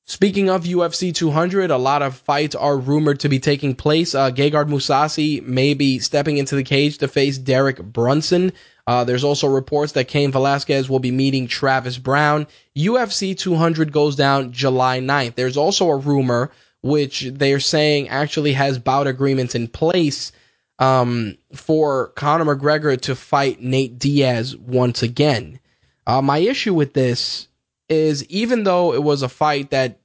Speaking 0.07 0.49
of 0.51 0.65
UFC 0.65 1.13
200, 1.13 1.71
a 1.71 1.77
lot 1.77 2.03
of 2.03 2.15
fights 2.15 2.53
are 2.53 2.77
rumored 2.77 3.21
to 3.21 3.29
be 3.29 3.39
taking 3.39 3.73
place. 3.73 4.13
Uh, 4.13 4.29
Gegard 4.29 4.69
Mousasi 4.69 5.41
may 5.41 5.73
be 5.73 5.97
stepping 5.97 6.37
into 6.37 6.55
the 6.55 6.63
cage 6.63 6.99
to 6.99 7.07
face 7.07 7.39
Derek 7.39 7.81
Brunson. 7.81 8.53
Uh, 8.85 9.03
there's 9.03 9.23
also 9.23 9.47
reports 9.47 9.93
that 9.93 10.07
Cain 10.07 10.31
Velasquez 10.31 10.87
will 10.87 10.99
be 10.99 11.09
meeting 11.09 11.47
Travis 11.47 11.97
Browne. 11.97 12.45
UFC 12.77 13.35
200 13.35 13.91
goes 13.91 14.15
down 14.15 14.51
July 14.51 14.99
9th. 14.99 15.33
There's 15.33 15.57
also 15.57 15.89
a 15.89 15.97
rumor, 15.97 16.51
which 16.83 17.21
they're 17.33 17.59
saying 17.59 18.09
actually 18.09 18.53
has 18.53 18.77
bout 18.77 19.07
agreements 19.07 19.55
in 19.55 19.67
place 19.67 20.31
um, 20.77 21.35
for 21.55 22.09
Conor 22.09 22.55
McGregor 22.55 23.01
to 23.01 23.15
fight 23.15 23.59
Nate 23.59 23.97
Diaz 23.97 24.55
once 24.55 25.01
again. 25.01 25.59
Uh, 26.07 26.21
my 26.21 26.37
issue 26.37 26.73
with 26.73 26.93
this 26.93 27.47
is 27.89 28.23
even 28.25 28.63
though 28.63 28.93
it 28.93 29.03
was 29.03 29.21
a 29.21 29.29
fight 29.29 29.71
that 29.71 29.99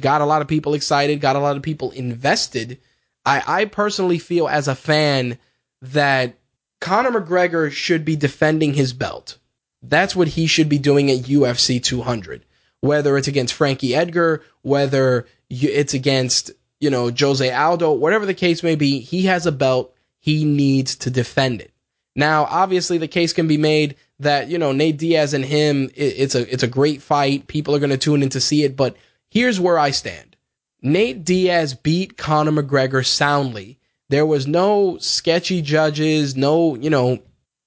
got 0.00 0.20
a 0.20 0.26
lot 0.26 0.42
of 0.42 0.48
people 0.48 0.74
excited, 0.74 1.20
got 1.20 1.36
a 1.36 1.40
lot 1.40 1.56
of 1.56 1.62
people 1.62 1.90
invested, 1.92 2.78
I, 3.24 3.42
I 3.46 3.64
personally 3.64 4.18
feel 4.18 4.48
as 4.48 4.68
a 4.68 4.74
fan 4.74 5.38
that 5.82 6.38
Conor 6.80 7.20
McGregor 7.20 7.70
should 7.70 8.04
be 8.04 8.16
defending 8.16 8.74
his 8.74 8.92
belt. 8.92 9.38
That's 9.82 10.16
what 10.16 10.28
he 10.28 10.46
should 10.46 10.68
be 10.68 10.78
doing 10.78 11.10
at 11.10 11.24
UFC 11.24 11.82
200. 11.82 12.44
Whether 12.80 13.16
it's 13.16 13.28
against 13.28 13.54
Frankie 13.54 13.94
Edgar, 13.94 14.42
whether 14.62 15.26
it's 15.48 15.94
against, 15.94 16.50
you 16.80 16.90
know, 16.90 17.10
Jose 17.10 17.50
Aldo, 17.50 17.92
whatever 17.92 18.26
the 18.26 18.34
case 18.34 18.62
may 18.62 18.74
be, 18.74 19.00
he 19.00 19.22
has 19.22 19.46
a 19.46 19.52
belt. 19.52 19.94
He 20.18 20.44
needs 20.44 20.96
to 20.96 21.10
defend 21.10 21.62
it. 21.62 21.72
Now, 22.14 22.44
obviously, 22.44 22.98
the 22.98 23.08
case 23.08 23.32
can 23.32 23.46
be 23.46 23.58
made 23.58 23.96
that 24.20 24.48
you 24.48 24.58
know 24.58 24.72
Nate 24.72 24.96
Diaz 24.96 25.34
and 25.34 25.44
him, 25.44 25.90
it's 25.94 26.34
a 26.34 26.52
it's 26.52 26.62
a 26.62 26.68
great 26.68 27.02
fight. 27.02 27.46
People 27.46 27.74
are 27.74 27.78
going 27.78 27.90
to 27.90 27.98
tune 27.98 28.22
in 28.22 28.30
to 28.30 28.40
see 28.40 28.64
it. 28.64 28.76
But 28.76 28.96
here's 29.28 29.60
where 29.60 29.78
I 29.78 29.90
stand: 29.90 30.36
Nate 30.82 31.24
Diaz 31.24 31.74
beat 31.74 32.16
Conor 32.16 32.62
McGregor 32.62 33.04
soundly. 33.04 33.78
There 34.08 34.26
was 34.26 34.46
no 34.46 34.98
sketchy 34.98 35.62
judges, 35.62 36.36
no 36.36 36.76
you 36.76 36.90
know 36.90 37.18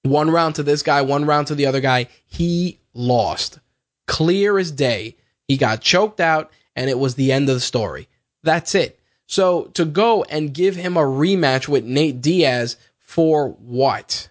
one 0.02 0.30
round 0.30 0.54
to 0.56 0.62
this 0.62 0.82
guy, 0.82 1.02
one 1.02 1.24
round 1.24 1.48
to 1.48 1.54
the 1.54 1.66
other 1.66 1.80
guy. 1.80 2.08
He 2.26 2.80
lost, 2.94 3.58
clear 4.06 4.58
as 4.58 4.70
day. 4.70 5.16
He 5.46 5.56
got 5.56 5.80
choked 5.80 6.20
out, 6.20 6.50
and 6.74 6.88
it 6.88 6.98
was 6.98 7.14
the 7.14 7.32
end 7.32 7.48
of 7.48 7.56
the 7.56 7.60
story. 7.60 8.08
That's 8.42 8.74
it. 8.74 8.98
So 9.26 9.64
to 9.74 9.84
go 9.84 10.24
and 10.24 10.54
give 10.54 10.74
him 10.74 10.96
a 10.96 11.02
rematch 11.02 11.68
with 11.68 11.84
Nate 11.84 12.20
Diaz 12.20 12.76
for 12.98 13.50
what? 13.50 14.29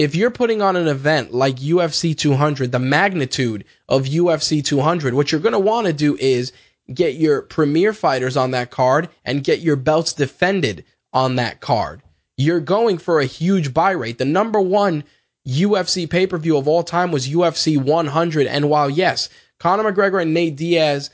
If 0.00 0.14
you're 0.14 0.30
putting 0.30 0.62
on 0.62 0.76
an 0.76 0.88
event 0.88 1.34
like 1.34 1.56
UFC 1.56 2.16
200, 2.16 2.72
the 2.72 2.78
magnitude 2.78 3.66
of 3.86 4.06
UFC 4.06 4.64
200, 4.64 5.12
what 5.12 5.30
you're 5.30 5.42
going 5.42 5.52
to 5.52 5.58
want 5.58 5.88
to 5.88 5.92
do 5.92 6.16
is 6.16 6.54
get 6.94 7.16
your 7.16 7.42
premier 7.42 7.92
fighters 7.92 8.34
on 8.34 8.52
that 8.52 8.70
card 8.70 9.10
and 9.26 9.44
get 9.44 9.60
your 9.60 9.76
belts 9.76 10.14
defended 10.14 10.86
on 11.12 11.36
that 11.36 11.60
card. 11.60 12.00
You're 12.38 12.60
going 12.60 12.96
for 12.96 13.20
a 13.20 13.26
huge 13.26 13.74
buy 13.74 13.90
rate. 13.90 14.16
The 14.16 14.24
number 14.24 14.58
one 14.58 15.04
UFC 15.46 16.08
pay 16.08 16.26
per 16.26 16.38
view 16.38 16.56
of 16.56 16.66
all 16.66 16.82
time 16.82 17.12
was 17.12 17.28
UFC 17.28 17.76
100. 17.76 18.46
And 18.46 18.70
while, 18.70 18.88
yes, 18.88 19.28
Conor 19.58 19.92
McGregor 19.92 20.22
and 20.22 20.32
Nate 20.32 20.56
Diaz, 20.56 21.10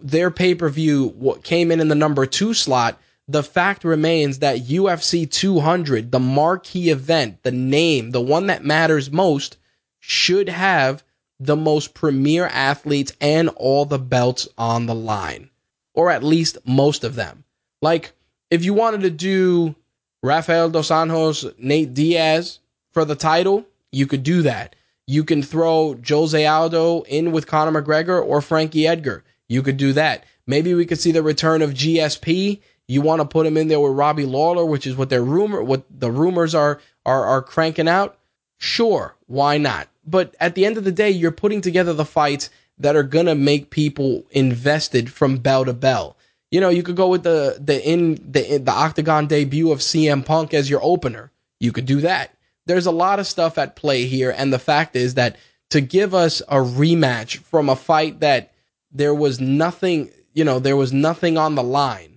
their 0.00 0.30
pay 0.30 0.54
per 0.54 0.68
view 0.68 1.40
came 1.42 1.72
in 1.72 1.80
in 1.80 1.88
the 1.88 1.96
number 1.96 2.24
two 2.26 2.54
slot, 2.54 2.96
the 3.30 3.42
fact 3.42 3.84
remains 3.84 4.40
that 4.40 4.66
UFC 4.66 5.30
200, 5.30 6.10
the 6.10 6.18
marquee 6.18 6.90
event, 6.90 7.42
the 7.42 7.52
name, 7.52 8.10
the 8.10 8.20
one 8.20 8.46
that 8.46 8.64
matters 8.64 9.10
most, 9.10 9.56
should 10.00 10.48
have 10.48 11.04
the 11.38 11.56
most 11.56 11.94
premier 11.94 12.46
athletes 12.46 13.12
and 13.20 13.48
all 13.50 13.84
the 13.84 13.98
belts 13.98 14.48
on 14.58 14.86
the 14.86 14.94
line, 14.94 15.48
or 15.94 16.10
at 16.10 16.24
least 16.24 16.58
most 16.64 17.04
of 17.04 17.14
them. 17.14 17.44
Like, 17.80 18.12
if 18.50 18.64
you 18.64 18.74
wanted 18.74 19.02
to 19.02 19.10
do 19.10 19.76
Rafael 20.22 20.68
Dos 20.68 20.90
Anjos, 20.90 21.56
Nate 21.58 21.94
Diaz 21.94 22.58
for 22.92 23.04
the 23.04 23.14
title, 23.14 23.64
you 23.92 24.06
could 24.06 24.24
do 24.24 24.42
that. 24.42 24.74
You 25.06 25.24
can 25.24 25.42
throw 25.42 25.96
Jose 26.06 26.46
Aldo 26.46 27.02
in 27.02 27.32
with 27.32 27.46
Conor 27.46 27.80
McGregor 27.80 28.24
or 28.24 28.40
Frankie 28.40 28.86
Edgar. 28.86 29.24
You 29.48 29.62
could 29.62 29.76
do 29.76 29.92
that. 29.92 30.24
Maybe 30.46 30.74
we 30.74 30.84
could 30.84 31.00
see 31.00 31.12
the 31.12 31.22
return 31.22 31.62
of 31.62 31.70
GSP 31.70 32.60
you 32.90 33.00
want 33.02 33.20
to 33.20 33.24
put 33.24 33.46
him 33.46 33.56
in 33.56 33.68
there 33.68 33.78
with 33.78 33.92
Robbie 33.92 34.26
Lawler, 34.26 34.66
which 34.66 34.84
is 34.84 34.96
what 34.96 35.10
their 35.10 35.22
rumor, 35.22 35.62
what 35.62 35.84
the 35.88 36.10
rumors 36.10 36.56
are 36.56 36.80
are 37.06 37.24
are 37.24 37.40
cranking 37.40 37.86
out. 37.86 38.18
Sure, 38.58 39.14
why 39.28 39.58
not? 39.58 39.88
But 40.04 40.34
at 40.40 40.56
the 40.56 40.66
end 40.66 40.76
of 40.76 40.82
the 40.82 40.90
day, 40.90 41.08
you're 41.08 41.30
putting 41.30 41.60
together 41.60 41.92
the 41.92 42.04
fights 42.04 42.50
that 42.78 42.96
are 42.96 43.04
gonna 43.04 43.36
make 43.36 43.70
people 43.70 44.24
invested 44.32 45.12
from 45.12 45.36
bell 45.36 45.64
to 45.66 45.72
bell. 45.72 46.16
You 46.50 46.60
know, 46.60 46.68
you 46.68 46.82
could 46.82 46.96
go 46.96 47.06
with 47.06 47.22
the 47.22 47.58
the 47.64 47.80
in 47.88 48.18
the 48.28 48.56
in, 48.56 48.64
the 48.64 48.72
octagon 48.72 49.28
debut 49.28 49.70
of 49.70 49.78
CM 49.78 50.26
Punk 50.26 50.52
as 50.52 50.68
your 50.68 50.82
opener. 50.82 51.30
You 51.60 51.70
could 51.70 51.86
do 51.86 52.00
that. 52.00 52.34
There's 52.66 52.86
a 52.86 52.90
lot 52.90 53.20
of 53.20 53.26
stuff 53.28 53.56
at 53.56 53.76
play 53.76 54.06
here, 54.06 54.34
and 54.36 54.52
the 54.52 54.58
fact 54.58 54.96
is 54.96 55.14
that 55.14 55.36
to 55.68 55.80
give 55.80 56.12
us 56.12 56.40
a 56.48 56.56
rematch 56.56 57.36
from 57.38 57.68
a 57.68 57.76
fight 57.76 58.18
that 58.18 58.52
there 58.90 59.14
was 59.14 59.38
nothing, 59.38 60.10
you 60.34 60.42
know, 60.42 60.58
there 60.58 60.76
was 60.76 60.92
nothing 60.92 61.38
on 61.38 61.54
the 61.54 61.62
line 61.62 62.09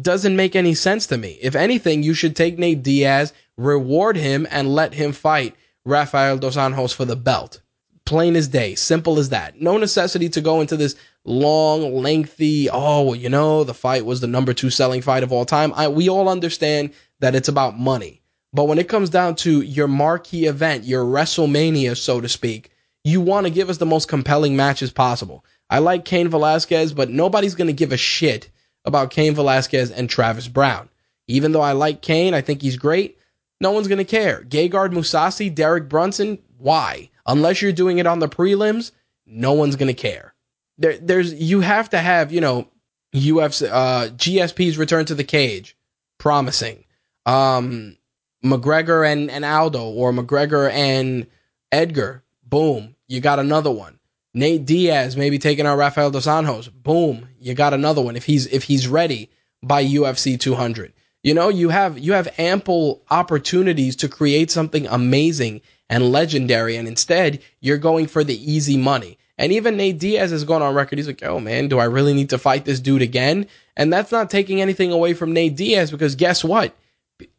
doesn't 0.00 0.36
make 0.36 0.54
any 0.54 0.74
sense 0.74 1.06
to 1.06 1.18
me. 1.18 1.38
If 1.40 1.54
anything, 1.54 2.02
you 2.02 2.14
should 2.14 2.36
take 2.36 2.58
Nate 2.58 2.82
Diaz, 2.82 3.32
reward 3.56 4.16
him, 4.16 4.46
and 4.50 4.74
let 4.74 4.94
him 4.94 5.12
fight 5.12 5.56
Rafael 5.84 6.38
Dos 6.38 6.56
Anjos 6.56 6.94
for 6.94 7.04
the 7.04 7.16
belt. 7.16 7.60
Plain 8.04 8.36
as 8.36 8.48
day, 8.48 8.74
simple 8.74 9.18
as 9.18 9.30
that. 9.30 9.60
No 9.60 9.76
necessity 9.76 10.28
to 10.30 10.40
go 10.40 10.60
into 10.60 10.76
this 10.76 10.96
long, 11.24 11.94
lengthy, 11.94 12.70
oh, 12.70 13.02
well, 13.02 13.14
you 13.14 13.28
know, 13.28 13.64
the 13.64 13.74
fight 13.74 14.06
was 14.06 14.20
the 14.20 14.26
number 14.26 14.54
two 14.54 14.70
selling 14.70 15.02
fight 15.02 15.22
of 15.22 15.32
all 15.32 15.44
time. 15.44 15.72
I, 15.74 15.88
we 15.88 16.08
all 16.08 16.28
understand 16.28 16.92
that 17.20 17.34
it's 17.34 17.48
about 17.48 17.78
money. 17.78 18.22
But 18.52 18.64
when 18.64 18.78
it 18.78 18.88
comes 18.88 19.10
down 19.10 19.34
to 19.36 19.60
your 19.60 19.88
marquee 19.88 20.46
event, 20.46 20.84
your 20.84 21.04
WrestleMania, 21.04 21.96
so 21.96 22.20
to 22.20 22.28
speak, 22.28 22.70
you 23.04 23.20
want 23.20 23.46
to 23.46 23.52
give 23.52 23.68
us 23.68 23.76
the 23.76 23.86
most 23.86 24.08
compelling 24.08 24.56
matches 24.56 24.90
possible. 24.90 25.44
I 25.68 25.80
like 25.80 26.06
Cain 26.06 26.28
Velasquez, 26.28 26.94
but 26.94 27.10
nobody's 27.10 27.54
going 27.54 27.66
to 27.66 27.74
give 27.74 27.92
a 27.92 27.98
shit 27.98 28.48
about 28.84 29.10
Cain 29.10 29.34
Velasquez 29.34 29.90
and 29.90 30.08
Travis 30.08 30.48
Browne. 30.48 30.88
Even 31.26 31.52
though 31.52 31.60
I 31.60 31.72
like 31.72 32.00
Cain, 32.00 32.34
I 32.34 32.40
think 32.40 32.62
he's 32.62 32.76
great. 32.76 33.18
No 33.60 33.72
one's 33.72 33.88
going 33.88 33.98
to 33.98 34.04
care. 34.04 34.44
Gegard 34.48 34.92
Mousasi, 34.92 35.54
Derek 35.54 35.88
Brunson, 35.88 36.38
why? 36.56 37.10
Unless 37.26 37.60
you're 37.60 37.72
doing 37.72 37.98
it 37.98 38.06
on 38.06 38.18
the 38.18 38.28
prelims, 38.28 38.92
no 39.26 39.52
one's 39.52 39.76
going 39.76 39.94
to 39.94 39.94
care. 39.94 40.34
There, 40.78 40.96
there's 40.96 41.34
you 41.34 41.60
have 41.60 41.90
to 41.90 41.98
have 41.98 42.32
you 42.32 42.40
know 42.40 42.68
UFC 43.14 43.68
uh, 43.70 44.08
GSP's 44.10 44.78
return 44.78 45.04
to 45.06 45.14
the 45.14 45.24
cage, 45.24 45.76
promising. 46.18 46.84
Um, 47.26 47.96
McGregor 48.44 49.10
and, 49.10 49.30
and 49.30 49.44
Aldo 49.44 49.90
or 49.90 50.12
McGregor 50.12 50.70
and 50.70 51.26
Edgar, 51.72 52.22
boom, 52.44 52.94
you 53.06 53.20
got 53.20 53.38
another 53.38 53.70
one. 53.70 53.97
Nate 54.38 54.64
Diaz 54.64 55.16
maybe 55.16 55.38
taking 55.38 55.66
on 55.66 55.76
Rafael 55.76 56.10
dos 56.10 56.26
Anjos. 56.26 56.70
Boom, 56.72 57.28
you 57.40 57.54
got 57.54 57.74
another 57.74 58.00
one 58.00 58.16
if 58.16 58.24
he's 58.24 58.46
if 58.46 58.64
he's 58.64 58.86
ready 58.88 59.30
by 59.62 59.84
UFC 59.84 60.38
200. 60.38 60.92
You 61.22 61.34
know, 61.34 61.48
you 61.48 61.68
have 61.70 61.98
you 61.98 62.12
have 62.12 62.32
ample 62.38 63.02
opportunities 63.10 63.96
to 63.96 64.08
create 64.08 64.50
something 64.50 64.86
amazing 64.86 65.60
and 65.90 66.12
legendary, 66.12 66.76
and 66.76 66.86
instead 66.86 67.42
you're 67.60 67.78
going 67.78 68.06
for 68.06 68.22
the 68.22 68.52
easy 68.52 68.76
money. 68.76 69.18
And 69.36 69.52
even 69.52 69.76
Nate 69.76 69.98
Diaz 69.98 70.30
has 70.30 70.44
gone 70.44 70.62
on 70.62 70.74
record. 70.74 70.98
He's 70.98 71.06
like, 71.06 71.24
"Oh 71.24 71.40
man, 71.40 71.68
do 71.68 71.78
I 71.78 71.84
really 71.84 72.14
need 72.14 72.30
to 72.30 72.38
fight 72.38 72.64
this 72.64 72.80
dude 72.80 73.02
again?" 73.02 73.46
And 73.76 73.92
that's 73.92 74.12
not 74.12 74.30
taking 74.30 74.60
anything 74.60 74.92
away 74.92 75.14
from 75.14 75.32
Nate 75.32 75.56
Diaz 75.56 75.90
because 75.90 76.14
guess 76.14 76.44
what? 76.44 76.74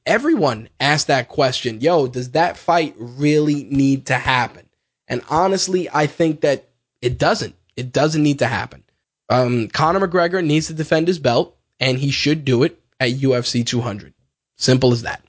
Everyone 0.06 0.68
asked 0.80 1.08
that 1.08 1.30
question. 1.30 1.80
Yo, 1.80 2.08
does 2.08 2.32
that 2.32 2.58
fight 2.58 2.95
really 2.97 3.64
need 3.66 4.08
to 4.08 4.16
happen? 4.16 4.66
And 5.08 5.22
honestly, 5.30 5.89
I 5.91 6.08
think 6.08 6.41
that 6.41 6.68
it 7.02 7.18
doesn't. 7.18 7.56
It 7.76 7.91
doesn't 7.91 8.24
need 8.24 8.39
to 8.39 8.47
happen. 8.47 8.84
Um, 9.30 9.68
Conor 9.68 10.08
McGregor 10.08 10.43
needs 10.43 10.68
to 10.68 10.74
defend 10.74 11.08
his 11.08 11.20
belt, 11.20 11.56
and 11.80 11.97
he 11.97 12.12
should 12.12 12.43
do 12.45 12.64
it 12.64 12.80
at 13.00 13.12
UFC 13.12 13.66
200. 13.66 14.14
Simple 14.58 14.91
as 14.91 15.04
that. 15.04 15.24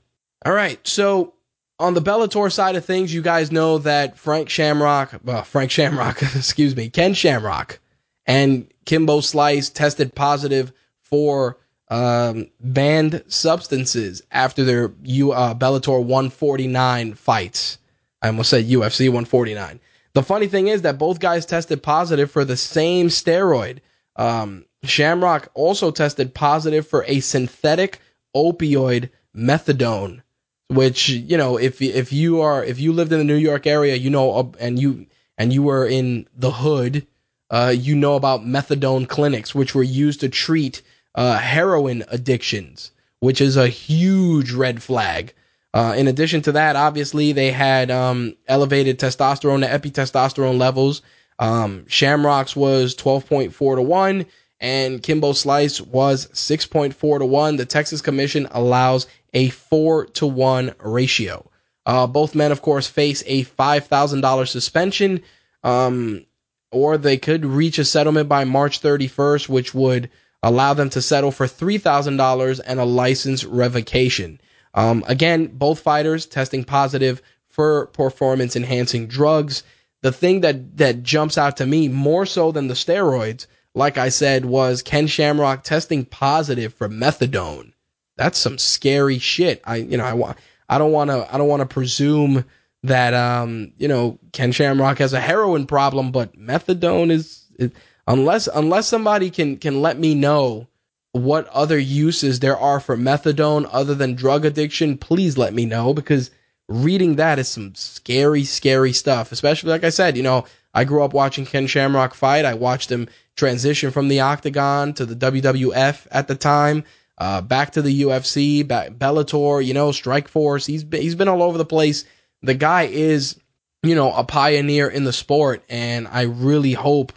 All 0.45 0.53
right. 0.53 0.85
So 0.85 1.33
on 1.79 1.93
the 1.93 2.01
Bellator 2.01 2.51
side 2.51 2.75
of 2.75 2.85
things, 2.85 3.13
you 3.13 3.21
guys 3.21 3.51
know 3.51 3.77
that 3.79 4.17
Frank 4.17 4.49
Shamrock, 4.49 5.19
well, 5.23 5.43
Frank 5.43 5.71
Shamrock, 5.71 6.21
excuse 6.35 6.75
me, 6.75 6.89
Ken 6.89 7.13
Shamrock, 7.13 7.79
and 8.25 8.71
Kimbo 8.85 9.21
Slice 9.21 9.69
tested 9.69 10.13
positive 10.13 10.73
for 10.99 11.57
um, 11.89 12.47
banned 12.59 13.23
substances 13.27 14.23
after 14.31 14.63
their 14.63 14.93
U, 15.03 15.31
uh, 15.31 15.53
Bellator 15.53 16.03
149 16.03 17.13
fights. 17.15 17.77
I 18.21 18.27
almost 18.27 18.49
said 18.49 18.65
UFC 18.65 19.07
149. 19.07 19.79
The 20.13 20.23
funny 20.23 20.47
thing 20.47 20.67
is 20.67 20.81
that 20.81 20.97
both 20.97 21.19
guys 21.19 21.45
tested 21.45 21.81
positive 21.81 22.31
for 22.31 22.43
the 22.43 22.57
same 22.57 23.07
steroid. 23.07 23.79
Um, 24.15 24.65
Shamrock 24.83 25.49
also 25.53 25.91
tested 25.91 26.33
positive 26.33 26.87
for 26.87 27.05
a 27.07 27.19
synthetic 27.21 27.99
opioid 28.35 29.09
methadone, 29.35 30.21
which 30.67 31.09
you 31.09 31.37
know 31.37 31.57
if 31.57 31.81
if 31.81 32.11
you 32.11 32.41
are 32.41 32.63
if 32.63 32.79
you 32.79 32.93
lived 32.93 33.13
in 33.13 33.19
the 33.19 33.25
New 33.25 33.35
York 33.35 33.67
area, 33.67 33.95
you 33.95 34.09
know, 34.09 34.53
and 34.59 34.79
you 34.79 35.05
and 35.37 35.53
you 35.53 35.63
were 35.63 35.85
in 35.85 36.27
the 36.35 36.51
hood, 36.51 37.07
uh, 37.49 37.73
you 37.75 37.95
know 37.95 38.15
about 38.15 38.45
methadone 38.45 39.07
clinics, 39.07 39.55
which 39.55 39.73
were 39.73 39.83
used 39.83 40.19
to 40.21 40.29
treat 40.29 40.81
uh, 41.15 41.37
heroin 41.37 42.03
addictions, 42.09 42.91
which 43.19 43.39
is 43.39 43.55
a 43.55 43.67
huge 43.69 44.51
red 44.51 44.83
flag. 44.83 45.33
Uh, 45.73 45.93
in 45.97 46.07
addition 46.07 46.41
to 46.41 46.51
that, 46.51 46.75
obviously 46.75 47.31
they 47.31 47.51
had 47.51 47.89
um, 47.89 48.35
elevated 48.47 48.99
testosterone, 48.99 49.61
the 49.61 49.89
epitestosterone 49.89 50.57
levels. 50.57 51.01
Um, 51.39 51.85
Shamrocks 51.87 52.55
was 52.55 52.95
12.4 52.95 53.75
to 53.75 53.81
1 53.81 54.25
and 54.61 55.01
Kimbo 55.01 55.33
Slice 55.33 55.81
was 55.81 56.27
6.4 56.27 57.19
to 57.19 57.25
1. 57.25 57.55
The 57.55 57.65
Texas 57.65 58.01
Commission 58.01 58.47
allows 58.51 59.07
a 59.33 59.49
4 59.49 60.05
to 60.05 60.27
1 60.27 60.75
ratio. 60.79 61.49
Uh, 61.85 62.05
both 62.05 62.35
men, 62.35 62.51
of 62.51 62.61
course, 62.61 62.85
face 62.85 63.23
a 63.25 63.43
$5,000 63.43 64.47
suspension, 64.47 65.23
um, 65.63 66.25
or 66.71 66.97
they 66.97 67.17
could 67.17 67.43
reach 67.43 67.79
a 67.79 67.85
settlement 67.85 68.29
by 68.29 68.43
March 68.43 68.81
31st, 68.81 69.49
which 69.49 69.73
would 69.73 70.11
allow 70.43 70.75
them 70.75 70.91
to 70.91 71.01
settle 71.01 71.31
for 71.31 71.47
$3,000 71.47 72.61
and 72.65 72.79
a 72.79 72.85
license 72.85 73.43
revocation. 73.43 74.39
Um, 74.73 75.03
again, 75.07 75.47
both 75.47 75.79
fighters 75.79 76.25
testing 76.25 76.63
positive 76.63 77.21
for 77.49 77.87
performance 77.87 78.55
enhancing 78.55 79.07
drugs. 79.07 79.63
The 80.01 80.11
thing 80.11 80.41
that, 80.41 80.77
that 80.77 81.03
jumps 81.03 81.37
out 81.37 81.57
to 81.57 81.65
me 81.65 81.87
more 81.87 82.25
so 82.25 82.51
than 82.51 82.67
the 82.67 82.73
steroids, 82.73 83.45
like 83.75 83.97
I 83.97 84.09
said, 84.09 84.45
was 84.45 84.81
Ken 84.81 85.07
Shamrock 85.07 85.63
testing 85.63 86.05
positive 86.05 86.73
for 86.73 86.89
methadone. 86.89 87.73
That's 88.17 88.37
some 88.37 88.57
scary 88.57 89.19
shit. 89.19 89.61
I, 89.65 89.77
you 89.77 89.97
know, 89.97 90.05
I 90.05 90.13
want, 90.13 90.37
I 90.69 90.77
don't 90.77 90.91
want 90.91 91.09
to, 91.09 91.33
I 91.33 91.37
don't 91.37 91.47
want 91.47 91.61
to 91.61 91.73
presume 91.73 92.45
that, 92.83 93.13
um, 93.13 93.73
you 93.77 93.87
know, 93.87 94.17
Ken 94.31 94.51
Shamrock 94.51 94.97
has 94.97 95.13
a 95.13 95.19
heroin 95.19 95.67
problem, 95.67 96.11
but 96.11 96.37
methadone 96.37 97.11
is, 97.11 97.45
is 97.59 97.71
unless, 98.07 98.47
unless 98.47 98.87
somebody 98.87 99.29
can, 99.29 99.57
can 99.57 99.81
let 99.81 99.99
me 99.99 100.15
know 100.15 100.67
what 101.13 101.47
other 101.49 101.77
uses 101.77 102.39
there 102.39 102.57
are 102.57 102.79
for 102.79 102.95
methadone 102.95 103.67
other 103.71 103.95
than 103.95 104.15
drug 104.15 104.45
addiction, 104.45 104.97
please 104.97 105.37
let 105.37 105.53
me 105.53 105.65
know 105.65 105.93
because 105.93 106.31
reading 106.69 107.15
that 107.15 107.39
is 107.39 107.47
some 107.47 107.75
scary, 107.75 108.43
scary 108.43 108.93
stuff. 108.93 109.31
Especially, 109.31 109.69
like 109.69 109.83
I 109.83 109.89
said, 109.89 110.15
you 110.15 110.23
know, 110.23 110.45
I 110.73 110.85
grew 110.85 111.03
up 111.03 111.13
watching 111.13 111.45
Ken 111.45 111.67
Shamrock 111.67 112.13
fight. 112.13 112.45
I 112.45 112.53
watched 112.53 112.91
him 112.91 113.09
transition 113.35 113.91
from 113.91 114.07
the 114.07 114.21
octagon 114.21 114.93
to 114.93 115.05
the 115.05 115.15
WWF 115.15 116.07
at 116.11 116.27
the 116.27 116.35
time, 116.35 116.85
uh, 117.17 117.41
back 117.41 117.71
to 117.71 117.81
the 117.81 118.03
UFC, 118.03 118.65
back 118.65 118.91
Bellator, 118.91 119.65
you 119.65 119.73
know, 119.73 119.89
Strikeforce. 119.89 120.65
He's 120.65 120.83
been, 120.83 121.01
he's 121.01 121.15
been 121.15 121.27
all 121.27 121.43
over 121.43 121.57
the 121.57 121.65
place. 121.65 122.05
The 122.41 122.53
guy 122.53 122.83
is, 122.83 123.37
you 123.83 123.95
know, 123.95 124.13
a 124.13 124.23
pioneer 124.23 124.87
in 124.87 125.03
the 125.03 125.13
sport, 125.13 125.63
and 125.69 126.07
I 126.07 126.21
really 126.23 126.73
hope 126.73 127.11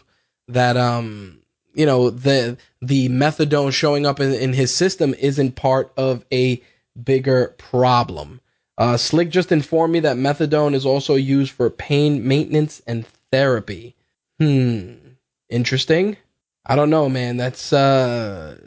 that 0.49 0.77
um 0.77 1.39
you 1.75 1.87
know 1.87 2.11
the 2.11 2.57
the 2.87 3.09
methadone 3.09 3.73
showing 3.73 4.07
up 4.07 4.21
in, 4.21 4.33
in 4.33 4.53
his 4.53 4.75
system 4.75 5.15
isn't 5.15 5.57
part 5.57 5.93
of 5.97 6.25
a 6.33 6.61
bigger 7.03 7.55
problem. 7.59 8.41
Uh, 8.77 8.97
Slick 8.97 9.31
just 9.31 9.53
informed 9.53 9.93
me 9.93 10.01
that 10.01 10.17
methadone 10.17 10.75
is 10.75 10.85
also 10.85 11.15
used 11.15 11.53
for 11.53 11.71
pain 11.71 12.27
maintenance 12.27 12.83
and 12.87 13.07
therapy. 13.31 13.95
Hmm, 14.41 14.95
interesting. 15.49 16.17
I 16.67 16.77
don't 16.77 16.91
know, 16.91 17.09
man. 17.09 17.37
That's 17.37 17.73
uh, 17.73 18.59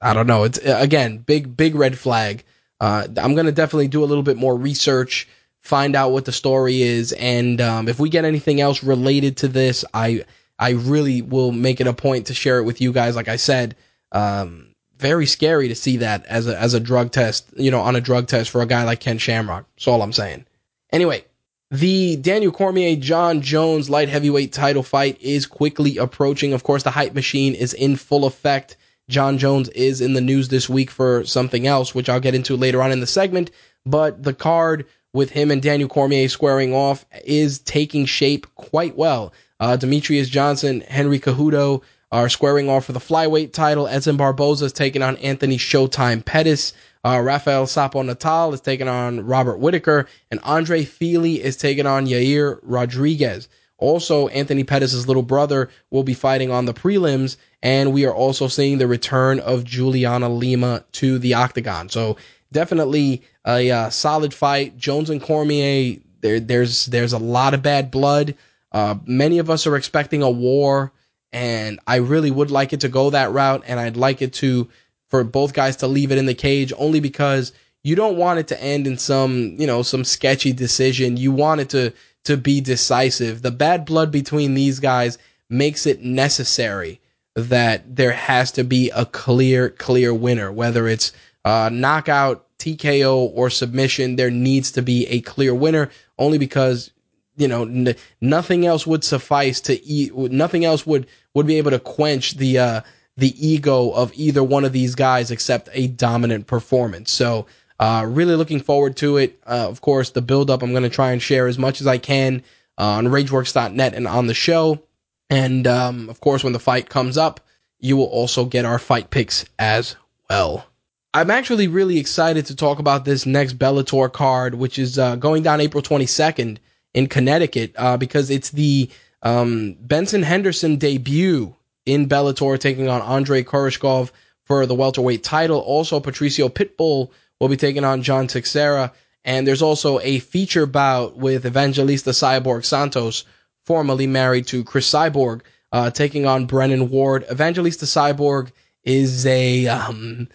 I 0.00 0.12
don't 0.12 0.26
know. 0.26 0.44
It's 0.44 0.58
again 0.64 1.18
big 1.18 1.56
big 1.56 1.74
red 1.74 1.98
flag. 1.98 2.44
Uh, 2.80 3.06
I'm 3.16 3.34
gonna 3.34 3.52
definitely 3.52 3.88
do 3.88 4.04
a 4.04 4.06
little 4.06 4.22
bit 4.22 4.36
more 4.36 4.56
research, 4.56 5.28
find 5.60 5.94
out 5.94 6.12
what 6.12 6.24
the 6.24 6.32
story 6.32 6.82
is, 6.82 7.12
and 7.12 7.60
um, 7.60 7.88
if 7.88 7.98
we 8.00 8.08
get 8.10 8.24
anything 8.24 8.60
else 8.60 8.82
related 8.82 9.36
to 9.38 9.48
this, 9.48 9.84
I 9.94 10.24
I 10.60 10.70
really 10.70 11.22
will 11.22 11.52
make 11.52 11.80
it 11.80 11.86
a 11.86 11.94
point 11.94 12.26
to 12.26 12.34
share 12.34 12.58
it 12.58 12.64
with 12.64 12.82
you 12.82 12.92
guys. 12.92 13.16
Like 13.16 13.28
I 13.28 13.36
said, 13.36 13.76
um, 14.12 14.74
very 14.98 15.24
scary 15.24 15.68
to 15.68 15.74
see 15.74 15.96
that 15.96 16.26
as 16.26 16.46
a 16.46 16.56
as 16.56 16.74
a 16.74 16.80
drug 16.80 17.10
test, 17.10 17.50
you 17.56 17.70
know, 17.70 17.80
on 17.80 17.96
a 17.96 18.00
drug 18.00 18.28
test 18.28 18.50
for 18.50 18.60
a 18.60 18.66
guy 18.66 18.84
like 18.84 19.00
Ken 19.00 19.16
Shamrock. 19.16 19.64
That's 19.74 19.88
all 19.88 20.02
I'm 20.02 20.12
saying. 20.12 20.44
Anyway, 20.92 21.24
the 21.70 22.16
Daniel 22.16 22.52
Cormier 22.52 22.94
Jon 22.96 23.40
Jones 23.40 23.88
light 23.88 24.10
heavyweight 24.10 24.52
title 24.52 24.82
fight 24.82 25.16
is 25.22 25.46
quickly 25.46 25.96
approaching. 25.96 26.52
Of 26.52 26.62
course, 26.62 26.82
the 26.82 26.90
hype 26.90 27.14
machine 27.14 27.54
is 27.54 27.72
in 27.72 27.96
full 27.96 28.26
effect. 28.26 28.76
Jon 29.08 29.38
Jones 29.38 29.70
is 29.70 30.02
in 30.02 30.12
the 30.12 30.20
news 30.20 30.48
this 30.48 30.68
week 30.68 30.90
for 30.90 31.24
something 31.24 31.66
else, 31.66 31.94
which 31.94 32.10
I'll 32.10 32.20
get 32.20 32.34
into 32.34 32.56
later 32.56 32.82
on 32.82 32.92
in 32.92 33.00
the 33.00 33.06
segment. 33.06 33.50
But 33.86 34.22
the 34.22 34.34
card 34.34 34.86
with 35.14 35.30
him 35.30 35.50
and 35.50 35.62
Daniel 35.62 35.88
Cormier 35.88 36.28
squaring 36.28 36.74
off 36.74 37.06
is 37.24 37.58
taking 37.60 38.04
shape 38.04 38.46
quite 38.54 38.96
well. 38.96 39.32
Uh, 39.60 39.76
Demetrious 39.76 40.28
Johnson, 40.28 40.80
Henry 40.80 41.20
Cejudo 41.20 41.82
are 42.10 42.28
squaring 42.28 42.68
off 42.68 42.86
for 42.86 42.92
the 42.92 42.98
flyweight 42.98 43.52
title. 43.52 43.86
Edson 43.86 44.16
Barboza 44.16 44.64
is 44.64 44.72
taking 44.72 45.02
on 45.02 45.16
Anthony 45.18 45.58
Showtime 45.58 46.24
Pettis. 46.24 46.72
Uh, 47.04 47.20
Rafael 47.20 47.66
Sapo 47.66 48.04
Natal 48.04 48.52
is 48.52 48.60
taking 48.60 48.88
on 48.88 49.20
Robert 49.24 49.58
Whitaker, 49.58 50.08
and 50.30 50.40
Andre 50.42 50.84
Fili 50.84 51.42
is 51.42 51.56
taking 51.56 51.86
on 51.86 52.06
Yair 52.06 52.58
Rodriguez. 52.62 53.48
Also, 53.78 54.28
Anthony 54.28 54.64
Pettis' 54.64 55.06
little 55.06 55.22
brother 55.22 55.70
will 55.90 56.02
be 56.02 56.12
fighting 56.12 56.50
on 56.50 56.66
the 56.66 56.74
prelims, 56.74 57.36
and 57.62 57.92
we 57.92 58.04
are 58.04 58.14
also 58.14 58.48
seeing 58.48 58.78
the 58.78 58.86
return 58.86 59.40
of 59.40 59.64
Juliana 59.64 60.28
Lima 60.28 60.84
to 60.92 61.18
the 61.18 61.34
octagon. 61.34 61.88
So 61.88 62.16
definitely 62.52 63.22
a 63.46 63.70
uh, 63.70 63.90
solid 63.90 64.34
fight. 64.34 64.76
Jones 64.76 65.08
and 65.08 65.22
Cormier, 65.22 65.96
there, 66.20 66.40
there's 66.40 66.86
there's 66.86 67.14
a 67.14 67.18
lot 67.18 67.54
of 67.54 67.62
bad 67.62 67.90
blood. 67.90 68.34
Uh, 68.72 68.96
many 69.04 69.38
of 69.38 69.50
us 69.50 69.66
are 69.66 69.76
expecting 69.76 70.22
a 70.22 70.30
war, 70.30 70.92
and 71.32 71.80
I 71.86 71.96
really 71.96 72.30
would 72.30 72.50
like 72.50 72.72
it 72.72 72.80
to 72.80 72.88
go 72.88 73.10
that 73.10 73.32
route, 73.32 73.64
and 73.66 73.80
I'd 73.80 73.96
like 73.96 74.22
it 74.22 74.32
to 74.34 74.68
for 75.08 75.24
both 75.24 75.52
guys 75.52 75.76
to 75.76 75.88
leave 75.88 76.12
it 76.12 76.18
in 76.18 76.26
the 76.26 76.34
cage 76.34 76.72
only 76.78 77.00
because 77.00 77.52
you 77.82 77.96
don't 77.96 78.16
want 78.16 78.38
it 78.38 78.48
to 78.48 78.62
end 78.62 78.86
in 78.86 78.96
some 78.98 79.56
you 79.58 79.66
know 79.66 79.82
some 79.82 80.04
sketchy 80.04 80.52
decision. 80.52 81.16
You 81.16 81.32
want 81.32 81.60
it 81.60 81.70
to 81.70 81.92
to 82.24 82.36
be 82.36 82.60
decisive. 82.60 83.42
The 83.42 83.50
bad 83.50 83.84
blood 83.84 84.10
between 84.10 84.54
these 84.54 84.80
guys 84.80 85.18
makes 85.48 85.86
it 85.86 86.02
necessary 86.02 87.00
that 87.34 87.96
there 87.96 88.12
has 88.12 88.52
to 88.52 88.64
be 88.64 88.90
a 88.90 89.06
clear 89.06 89.70
clear 89.70 90.12
winner, 90.14 90.52
whether 90.52 90.86
it's 90.86 91.12
uh, 91.44 91.70
knockout, 91.72 92.46
TKO, 92.58 93.32
or 93.34 93.50
submission. 93.50 94.16
There 94.16 94.30
needs 94.30 94.70
to 94.72 94.82
be 94.82 95.06
a 95.06 95.20
clear 95.22 95.54
winner 95.54 95.90
only 96.18 96.38
because 96.38 96.90
you 97.36 97.48
know, 97.48 97.62
n- 97.62 97.96
nothing 98.20 98.66
else 98.66 98.86
would 98.86 99.04
suffice 99.04 99.60
to 99.62 99.82
eat. 99.84 100.14
Nothing 100.14 100.64
else 100.64 100.86
would 100.86 101.06
would 101.34 101.46
be 101.46 101.56
able 101.56 101.70
to 101.70 101.78
quench 101.78 102.32
the 102.36 102.58
uh, 102.58 102.80
the 103.16 103.34
ego 103.46 103.90
of 103.90 104.12
either 104.14 104.42
one 104.42 104.64
of 104.64 104.72
these 104.72 104.94
guys 104.94 105.30
except 105.30 105.68
a 105.72 105.88
dominant 105.88 106.46
performance. 106.46 107.10
So, 107.12 107.46
uh, 107.78 108.04
really 108.08 108.36
looking 108.36 108.60
forward 108.60 108.96
to 108.98 109.16
it. 109.16 109.38
Uh, 109.46 109.68
of 109.68 109.80
course, 109.80 110.10
the 110.10 110.22
build 110.22 110.50
up 110.50 110.62
I'm 110.62 110.72
going 110.72 110.82
to 110.82 110.88
try 110.88 111.12
and 111.12 111.22
share 111.22 111.46
as 111.46 111.58
much 111.58 111.80
as 111.80 111.86
I 111.86 111.98
can 111.98 112.42
uh, 112.78 112.84
on 112.84 113.06
RageWorks.net 113.06 113.94
and 113.94 114.06
on 114.06 114.26
the 114.26 114.34
show. 114.34 114.82
And 115.28 115.66
um, 115.66 116.08
of 116.08 116.20
course, 116.20 116.42
when 116.42 116.52
the 116.52 116.58
fight 116.58 116.88
comes 116.88 117.16
up, 117.16 117.40
you 117.78 117.96
will 117.96 118.06
also 118.06 118.44
get 118.44 118.64
our 118.64 118.78
fight 118.78 119.10
picks 119.10 119.44
as 119.58 119.96
well. 120.28 120.66
I'm 121.12 121.30
actually 121.30 121.66
really 121.66 121.98
excited 121.98 122.46
to 122.46 122.56
talk 122.56 122.78
about 122.78 123.04
this 123.04 123.26
next 123.26 123.58
Bellator 123.58 124.12
card, 124.12 124.54
which 124.54 124.78
is 124.78 124.98
uh, 124.98 125.16
going 125.16 125.42
down 125.42 125.60
April 125.60 125.82
22nd 125.82 126.58
in 126.94 127.06
Connecticut 127.06 127.72
uh, 127.76 127.96
because 127.96 128.30
it's 128.30 128.50
the 128.50 128.90
um, 129.22 129.76
Benson 129.80 130.22
Henderson 130.22 130.76
debut 130.76 131.54
in 131.86 132.08
Bellator, 132.08 132.58
taking 132.58 132.88
on 132.88 133.00
Andre 133.02 133.42
Koreshkov 133.42 134.10
for 134.44 134.66
the 134.66 134.74
welterweight 134.74 135.22
title. 135.22 135.60
Also, 135.60 136.00
Patricio 136.00 136.48
Pitbull 136.48 137.10
will 137.38 137.48
be 137.48 137.56
taking 137.56 137.84
on 137.84 138.02
John 138.02 138.26
Teixeira. 138.26 138.92
And 139.24 139.46
there's 139.46 139.62
also 139.62 140.00
a 140.00 140.18
feature 140.18 140.66
bout 140.66 141.16
with 141.16 141.46
Evangelista 141.46 142.10
Cyborg 142.10 142.64
Santos, 142.64 143.24
formerly 143.66 144.06
married 144.06 144.46
to 144.48 144.64
Cris 144.64 144.90
Cyborg, 144.90 145.42
uh, 145.72 145.90
taking 145.90 146.26
on 146.26 146.46
Brennan 146.46 146.90
Ward. 146.90 147.24
Evangelista 147.30 147.84
Cyborg 147.84 148.50
is 148.82 149.26
a 149.26 149.66
um, 149.68 150.28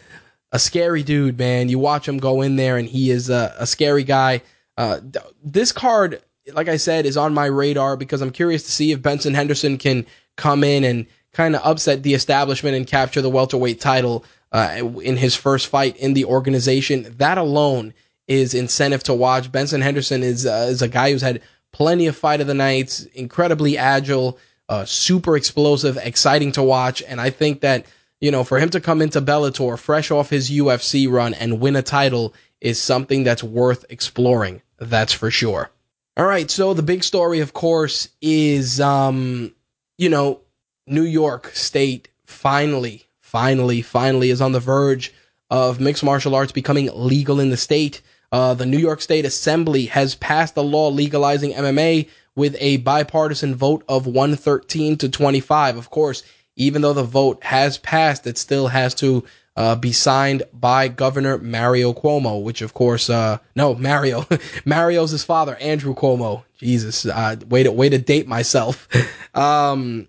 a 0.51 0.59
scary 0.59 1.03
dude, 1.03 1.37
man. 1.37 1.67
You 1.67 1.79
watch 1.79 2.07
him 2.07 2.19
go 2.19 2.41
in 2.41 2.55
there, 2.55 2.77
and 2.77 2.87
he 2.87 3.09
is 3.09 3.29
a, 3.29 3.55
a 3.57 3.65
scary 3.65 4.03
guy. 4.03 4.41
Uh, 4.77 4.99
this 5.43 5.71
card 5.71 6.21
like 6.53 6.67
I 6.67 6.77
said, 6.77 7.05
is 7.05 7.17
on 7.17 7.33
my 7.33 7.45
radar 7.45 7.97
because 7.97 8.21
I'm 8.21 8.31
curious 8.31 8.63
to 8.63 8.71
see 8.71 8.91
if 8.91 9.01
Benson 9.01 9.33
Henderson 9.33 9.77
can 9.77 10.05
come 10.35 10.63
in 10.63 10.83
and 10.83 11.05
kind 11.33 11.55
of 11.55 11.61
upset 11.65 12.03
the 12.03 12.13
establishment 12.13 12.75
and 12.75 12.87
capture 12.87 13.21
the 13.21 13.29
welterweight 13.29 13.81
title 13.81 14.23
uh, 14.51 14.81
in 15.01 15.17
his 15.17 15.35
first 15.35 15.67
fight 15.67 15.97
in 15.97 16.13
the 16.13 16.25
organization. 16.25 17.13
That 17.17 17.37
alone 17.37 17.93
is 18.27 18.53
incentive 18.53 19.03
to 19.03 19.13
watch. 19.13 19.51
Benson 19.51 19.81
Henderson 19.81 20.23
is 20.23 20.45
uh, 20.45 20.67
is 20.69 20.81
a 20.81 20.87
guy 20.87 21.11
who's 21.11 21.21
had 21.21 21.41
plenty 21.71 22.07
of 22.07 22.15
fight 22.15 22.41
of 22.41 22.47
the 22.47 22.53
nights, 22.53 23.03
incredibly 23.13 23.77
agile, 23.77 24.37
uh, 24.69 24.85
super 24.85 25.35
explosive, 25.35 25.97
exciting 25.97 26.51
to 26.53 26.63
watch, 26.63 27.03
and 27.03 27.19
I 27.19 27.29
think 27.29 27.61
that 27.61 27.85
you 28.21 28.31
know 28.31 28.43
for 28.43 28.59
him 28.59 28.69
to 28.69 28.79
come 28.79 29.01
into 29.01 29.21
Bellator 29.21 29.77
fresh 29.77 30.11
off 30.11 30.29
his 30.29 30.49
UFC 30.49 31.11
run 31.11 31.33
and 31.33 31.59
win 31.59 31.75
a 31.75 31.81
title 31.81 32.33
is 32.61 32.81
something 32.81 33.23
that's 33.23 33.43
worth 33.43 33.85
exploring. 33.89 34.61
That's 34.79 35.13
for 35.13 35.29
sure. 35.29 35.69
All 36.17 36.25
right, 36.25 36.49
so 36.49 36.73
the 36.73 36.81
big 36.81 37.03
story, 37.03 37.41
of 37.41 37.51
course, 37.51 38.07
is 38.21 38.79
um, 38.79 39.53
you 39.97 40.07
know, 40.07 40.39
New 40.87 41.03
York 41.03 41.47
State 41.55 42.07
finally, 42.25 43.03
finally, 43.19 43.81
finally 43.81 44.29
is 44.29 44.39
on 44.39 44.53
the 44.53 44.61
verge 44.61 45.13
of 45.49 45.81
mixed 45.81 46.05
martial 46.05 46.33
arts 46.33 46.53
becoming 46.53 46.89
legal 46.93 47.41
in 47.41 47.49
the 47.49 47.57
state. 47.57 48.01
Uh, 48.31 48.53
the 48.53 48.65
New 48.65 48.77
York 48.77 49.01
State 49.01 49.25
Assembly 49.25 49.87
has 49.87 50.15
passed 50.15 50.55
a 50.55 50.61
law 50.61 50.89
legalizing 50.89 51.51
MMA 51.51 52.07
with 52.35 52.55
a 52.59 52.77
bipartisan 52.77 53.53
vote 53.53 53.83
of 53.89 54.07
113 54.07 54.97
to 54.97 55.09
25. 55.09 55.75
Of 55.75 55.89
course, 55.89 56.23
even 56.55 56.81
though 56.81 56.93
the 56.93 57.03
vote 57.03 57.43
has 57.43 57.77
passed, 57.77 58.25
it 58.25 58.37
still 58.37 58.67
has 58.67 58.95
to 58.95 59.25
uh, 59.55 59.75
be 59.75 59.91
signed 59.91 60.43
by 60.53 60.87
Governor 60.87 61.37
Mario 61.37 61.93
Cuomo, 61.93 62.43
which 62.43 62.61
of 62.61 62.73
course, 62.73 63.09
uh, 63.09 63.37
no, 63.55 63.73
Mario, 63.75 64.25
Mario's 64.65 65.11
his 65.11 65.23
father, 65.23 65.55
Andrew 65.55 65.95
Cuomo. 65.95 66.43
Jesus, 66.57 67.05
uh, 67.05 67.35
way 67.47 67.63
to 67.63 67.71
way 67.71 67.89
to 67.89 67.97
date 67.97 68.27
myself. 68.27 68.87
um, 69.35 70.07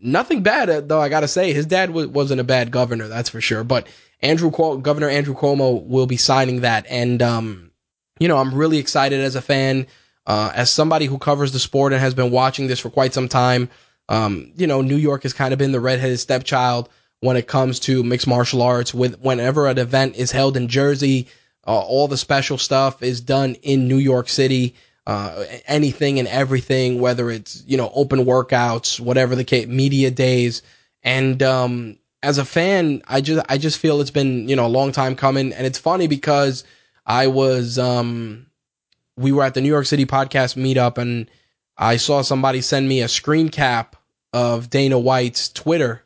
nothing 0.00 0.42
bad 0.42 0.88
though. 0.88 1.00
I 1.00 1.08
gotta 1.08 1.28
say, 1.28 1.52
his 1.52 1.66
dad 1.66 1.86
w- 1.86 2.08
wasn't 2.08 2.40
a 2.40 2.44
bad 2.44 2.70
governor, 2.70 3.08
that's 3.08 3.28
for 3.28 3.40
sure. 3.40 3.64
But 3.64 3.88
Andrew 4.20 4.50
Governor 4.50 5.08
Andrew 5.08 5.34
Cuomo 5.34 5.84
will 5.84 6.06
be 6.06 6.16
signing 6.16 6.60
that, 6.60 6.86
and 6.88 7.22
um, 7.22 7.70
you 8.18 8.28
know, 8.28 8.38
I'm 8.38 8.54
really 8.54 8.78
excited 8.78 9.20
as 9.20 9.34
a 9.36 9.42
fan, 9.42 9.86
uh, 10.26 10.52
as 10.54 10.70
somebody 10.70 11.06
who 11.06 11.18
covers 11.18 11.52
the 11.52 11.58
sport 11.58 11.92
and 11.92 12.00
has 12.00 12.14
been 12.14 12.30
watching 12.30 12.66
this 12.66 12.80
for 12.80 12.90
quite 12.90 13.14
some 13.14 13.28
time. 13.28 13.68
Um, 14.08 14.52
you 14.56 14.66
know, 14.66 14.82
New 14.82 14.96
York 14.96 15.22
has 15.22 15.32
kind 15.32 15.52
of 15.52 15.58
been 15.58 15.72
the 15.72 15.80
redheaded 15.80 16.18
stepchild 16.18 16.88
when 17.22 17.36
it 17.36 17.46
comes 17.46 17.78
to 17.78 18.02
mixed 18.02 18.26
martial 18.26 18.62
arts. 18.62 18.92
With 18.92 19.20
whenever 19.20 19.68
an 19.68 19.78
event 19.78 20.16
is 20.16 20.32
held 20.32 20.56
in 20.56 20.66
Jersey, 20.68 21.28
uh, 21.66 21.78
all 21.78 22.08
the 22.08 22.16
special 22.16 22.58
stuff 22.58 23.02
is 23.02 23.20
done 23.20 23.54
in 23.62 23.88
New 23.88 23.96
York 23.96 24.28
City. 24.28 24.74
Uh, 25.06 25.44
anything 25.66 26.18
and 26.18 26.28
everything, 26.28 27.00
whether 27.00 27.30
it's 27.30 27.64
you 27.66 27.76
know 27.76 27.90
open 27.94 28.24
workouts, 28.24 29.00
whatever 29.00 29.34
the 29.34 29.44
case, 29.44 29.66
media 29.66 30.10
days, 30.10 30.62
and 31.02 31.42
um, 31.42 31.96
as 32.22 32.38
a 32.38 32.44
fan, 32.44 33.02
I 33.08 33.20
just 33.20 33.44
I 33.48 33.58
just 33.58 33.78
feel 33.78 34.00
it's 34.00 34.10
been 34.10 34.48
you 34.48 34.56
know 34.56 34.66
a 34.66 34.68
long 34.68 34.92
time 34.92 35.16
coming, 35.16 35.52
and 35.52 35.66
it's 35.66 35.78
funny 35.78 36.08
because 36.08 36.64
I 37.06 37.28
was 37.28 37.78
um, 37.78 38.46
we 39.16 39.32
were 39.32 39.42
at 39.44 39.54
the 39.54 39.60
New 39.60 39.68
York 39.68 39.86
City 39.86 40.06
podcast 40.06 40.56
meetup, 40.56 40.98
and 40.98 41.28
I 41.76 41.96
saw 41.96 42.22
somebody 42.22 42.60
send 42.60 42.88
me 42.88 43.00
a 43.00 43.08
screen 43.08 43.48
cap 43.48 43.96
of 44.32 44.70
Dana 44.70 44.98
White's 44.98 45.48
Twitter 45.48 46.02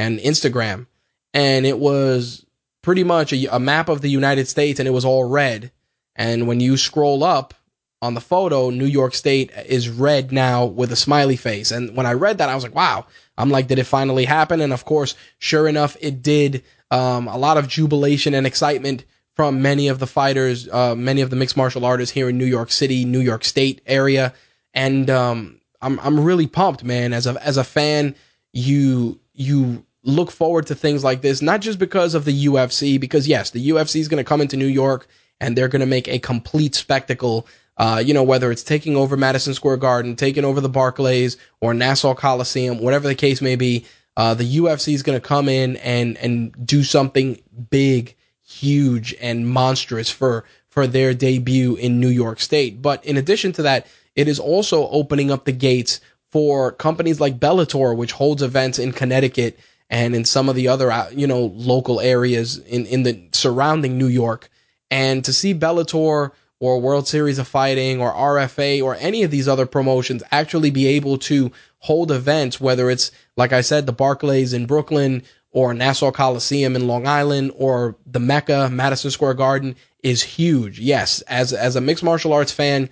and 0.00 0.18
Instagram, 0.18 0.86
and 1.34 1.66
it 1.66 1.78
was 1.78 2.46
pretty 2.82 3.04
much 3.04 3.32
a, 3.32 3.54
a 3.54 3.58
map 3.58 3.88
of 3.88 4.00
the 4.00 4.08
United 4.20 4.48
States, 4.48 4.80
and 4.80 4.88
it 4.88 4.92
was 4.92 5.04
all 5.04 5.24
red. 5.28 5.70
And 6.16 6.46
when 6.48 6.60
you 6.60 6.76
scroll 6.76 7.22
up 7.22 7.54
on 8.02 8.14
the 8.14 8.20
photo, 8.20 8.70
New 8.70 8.86
York 8.86 9.14
State 9.14 9.50
is 9.66 9.88
red 9.88 10.32
now 10.32 10.64
with 10.64 10.90
a 10.92 10.96
smiley 10.96 11.36
face. 11.36 11.70
And 11.70 11.94
when 11.96 12.06
I 12.06 12.14
read 12.14 12.38
that, 12.38 12.48
I 12.48 12.54
was 12.54 12.64
like, 12.64 12.74
wow. 12.74 13.06
I'm 13.36 13.50
like, 13.50 13.68
did 13.68 13.78
it 13.78 13.84
finally 13.84 14.24
happen? 14.24 14.60
And 14.60 14.72
of 14.72 14.84
course, 14.84 15.14
sure 15.38 15.68
enough, 15.68 15.96
it 16.00 16.22
did. 16.22 16.62
Um, 16.90 17.28
a 17.28 17.36
lot 17.36 17.58
of 17.58 17.68
jubilation 17.68 18.34
and 18.34 18.46
excitement 18.46 19.04
from 19.36 19.62
many 19.62 19.88
of 19.88 19.98
the 19.98 20.06
fighters, 20.06 20.68
uh, 20.68 20.94
many 20.94 21.20
of 21.20 21.30
the 21.30 21.36
mixed 21.36 21.56
martial 21.56 21.84
artists 21.84 22.14
here 22.14 22.28
in 22.30 22.38
New 22.38 22.46
York 22.46 22.70
City, 22.70 23.04
New 23.04 23.20
York 23.20 23.44
State 23.44 23.80
area. 23.86 24.32
And, 24.74 25.08
um, 25.10 25.60
I'm, 25.82 25.98
I'm 26.00 26.20
really 26.20 26.46
pumped, 26.46 26.82
man. 26.84 27.12
As 27.12 27.26
a, 27.26 27.46
as 27.46 27.56
a 27.56 27.64
fan, 27.64 28.14
you, 28.52 29.20
you 29.34 29.84
look 30.02 30.30
forward 30.30 30.66
to 30.66 30.74
things 30.74 31.04
like 31.04 31.22
this, 31.22 31.42
not 31.42 31.60
just 31.60 31.78
because 31.78 32.14
of 32.14 32.24
the 32.24 32.46
UFC, 32.46 32.98
because 32.98 33.28
yes, 33.28 33.50
the 33.50 33.70
UFC 33.70 34.00
is 34.00 34.08
going 34.08 34.22
to 34.22 34.28
come 34.28 34.40
into 34.40 34.56
New 34.56 34.66
York 34.66 35.06
and 35.40 35.56
they're 35.56 35.68
going 35.68 35.80
to 35.80 35.86
make 35.86 36.08
a 36.08 36.18
complete 36.18 36.74
spectacle. 36.74 37.46
Uh, 37.76 38.02
you 38.04 38.12
know, 38.12 38.22
whether 38.22 38.50
it's 38.50 38.62
taking 38.62 38.96
over 38.96 39.16
Madison 39.16 39.54
Square 39.54 39.78
Garden, 39.78 40.16
taking 40.16 40.44
over 40.44 40.60
the 40.60 40.68
Barclays 40.68 41.36
or 41.60 41.72
Nassau 41.74 42.14
Coliseum, 42.14 42.78
whatever 42.78 43.08
the 43.08 43.14
case 43.14 43.40
may 43.40 43.56
be, 43.56 43.86
uh, 44.16 44.34
the 44.34 44.58
UFC 44.58 44.92
is 44.92 45.02
going 45.02 45.18
to 45.18 45.26
come 45.26 45.48
in 45.48 45.76
and 45.76 46.16
and 46.18 46.66
do 46.66 46.82
something 46.82 47.40
big, 47.70 48.16
huge, 48.42 49.14
and 49.20 49.48
monstrous 49.48 50.10
for 50.10 50.44
for 50.68 50.86
their 50.86 51.14
debut 51.14 51.76
in 51.76 52.00
New 52.00 52.08
York 52.08 52.40
State. 52.40 52.82
But 52.82 53.04
in 53.04 53.16
addition 53.16 53.52
to 53.52 53.62
that, 53.62 53.86
it 54.14 54.28
is 54.28 54.38
also 54.38 54.88
opening 54.88 55.30
up 55.30 55.44
the 55.44 55.52
gates 55.52 56.00
for 56.30 56.72
companies 56.72 57.20
like 57.20 57.40
Bellator, 57.40 57.96
which 57.96 58.12
holds 58.12 58.42
events 58.42 58.78
in 58.78 58.92
Connecticut 58.92 59.58
and 59.90 60.14
in 60.14 60.24
some 60.24 60.48
of 60.48 60.54
the 60.54 60.68
other 60.68 60.90
uh, 60.90 61.10
you 61.10 61.26
know 61.26 61.52
local 61.54 62.00
areas 62.00 62.58
in 62.58 62.86
in 62.86 63.02
the 63.02 63.20
surrounding 63.32 63.98
New 63.98 64.06
York. 64.06 64.48
And 64.90 65.24
to 65.24 65.32
see 65.32 65.54
Bellator 65.54 66.32
or 66.58 66.80
World 66.80 67.06
Series 67.06 67.38
of 67.38 67.48
Fighting 67.48 68.00
or 68.00 68.12
RFA 68.12 68.82
or 68.82 68.96
any 68.96 69.22
of 69.22 69.30
these 69.30 69.48
other 69.48 69.66
promotions 69.66 70.22
actually 70.30 70.70
be 70.70 70.86
able 70.86 71.18
to 71.18 71.52
hold 71.78 72.10
events, 72.10 72.60
whether 72.60 72.90
it's 72.90 73.10
like 73.36 73.52
I 73.52 73.60
said, 73.60 73.86
the 73.86 73.92
Barclays 73.92 74.52
in 74.52 74.66
Brooklyn 74.66 75.22
or 75.52 75.74
Nassau 75.74 76.12
Coliseum 76.12 76.76
in 76.76 76.86
Long 76.86 77.06
Island 77.06 77.52
or 77.56 77.96
the 78.06 78.20
Mecca, 78.20 78.68
Madison 78.70 79.10
Square 79.10 79.34
Garden 79.34 79.74
is 80.02 80.22
huge. 80.22 80.78
Yes, 80.78 81.20
as 81.22 81.52
as 81.52 81.76
a 81.76 81.80
mixed 81.80 82.04
martial 82.04 82.32
arts 82.32 82.52
fan, 82.52 82.88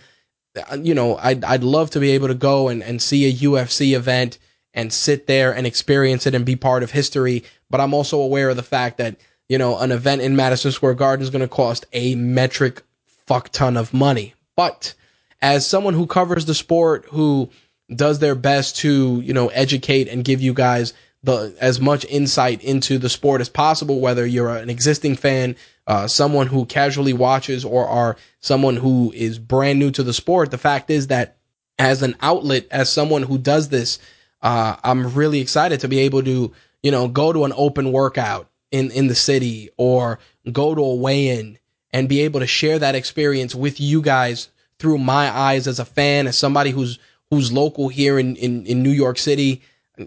you 0.80 0.94
know, 0.94 1.16
I'd 1.18 1.44
I'd 1.44 1.62
love 1.62 1.90
to 1.90 2.00
be 2.00 2.10
able 2.10 2.28
to 2.28 2.34
go 2.34 2.68
and, 2.68 2.82
and 2.82 3.00
see 3.00 3.28
a 3.28 3.32
UFC 3.32 3.94
event 3.94 4.38
and 4.78 4.92
sit 4.92 5.26
there 5.26 5.52
and 5.52 5.66
experience 5.66 6.24
it 6.24 6.36
and 6.36 6.46
be 6.46 6.54
part 6.54 6.84
of 6.84 6.92
history. 6.92 7.42
But 7.68 7.80
I'm 7.80 7.92
also 7.92 8.20
aware 8.20 8.48
of 8.48 8.56
the 8.56 8.62
fact 8.62 8.98
that, 8.98 9.16
you 9.48 9.58
know, 9.58 9.76
an 9.76 9.90
event 9.90 10.22
in 10.22 10.36
Madison 10.36 10.70
Square 10.70 10.94
Garden 10.94 11.24
is 11.24 11.30
going 11.30 11.42
to 11.42 11.48
cost 11.48 11.84
a 11.92 12.14
metric 12.14 12.82
fuck 13.26 13.48
ton 13.50 13.76
of 13.76 13.92
money. 13.92 14.34
But 14.54 14.94
as 15.42 15.66
someone 15.66 15.94
who 15.94 16.06
covers 16.06 16.44
the 16.44 16.54
sport, 16.54 17.06
who 17.10 17.50
does 17.92 18.20
their 18.20 18.36
best 18.36 18.76
to, 18.76 19.20
you 19.20 19.32
know, 19.32 19.48
educate 19.48 20.06
and 20.06 20.24
give 20.24 20.40
you 20.40 20.54
guys 20.54 20.94
the 21.24 21.56
as 21.60 21.80
much 21.80 22.04
insight 22.04 22.62
into 22.62 22.98
the 22.98 23.08
sport 23.08 23.40
as 23.40 23.48
possible, 23.48 23.98
whether 23.98 24.24
you're 24.24 24.56
an 24.56 24.70
existing 24.70 25.16
fan, 25.16 25.56
uh, 25.88 26.06
someone 26.06 26.46
who 26.46 26.64
casually 26.66 27.12
watches, 27.12 27.64
or 27.64 27.88
are 27.88 28.16
someone 28.38 28.76
who 28.76 29.10
is 29.12 29.40
brand 29.40 29.80
new 29.80 29.90
to 29.90 30.04
the 30.04 30.12
sport. 30.12 30.52
The 30.52 30.56
fact 30.56 30.88
is 30.88 31.08
that 31.08 31.36
as 31.80 32.02
an 32.02 32.14
outlet, 32.20 32.66
as 32.70 32.88
someone 32.88 33.24
who 33.24 33.38
does 33.38 33.70
this 33.70 33.98
uh, 34.42 34.76
I'm 34.82 35.14
really 35.14 35.40
excited 35.40 35.80
to 35.80 35.88
be 35.88 36.00
able 36.00 36.22
to, 36.22 36.52
you 36.82 36.90
know, 36.90 37.08
go 37.08 37.32
to 37.32 37.44
an 37.44 37.52
open 37.56 37.92
workout 37.92 38.48
in, 38.70 38.90
in 38.90 39.08
the 39.08 39.14
city 39.14 39.70
or 39.76 40.18
go 40.52 40.74
to 40.74 40.80
a 40.80 40.94
weigh 40.94 41.38
in 41.38 41.58
and 41.90 42.08
be 42.08 42.20
able 42.20 42.40
to 42.40 42.46
share 42.46 42.78
that 42.78 42.94
experience 42.94 43.54
with 43.54 43.80
you 43.80 44.02
guys 44.02 44.48
through 44.78 44.98
my 44.98 45.36
eyes 45.36 45.66
as 45.66 45.78
a 45.78 45.84
fan, 45.84 46.26
as 46.26 46.36
somebody 46.36 46.70
who's, 46.70 46.98
who's 47.30 47.52
local 47.52 47.88
here 47.88 48.18
in, 48.18 48.36
in, 48.36 48.64
in 48.66 48.82
New 48.82 48.90
York 48.90 49.18
City. 49.18 49.62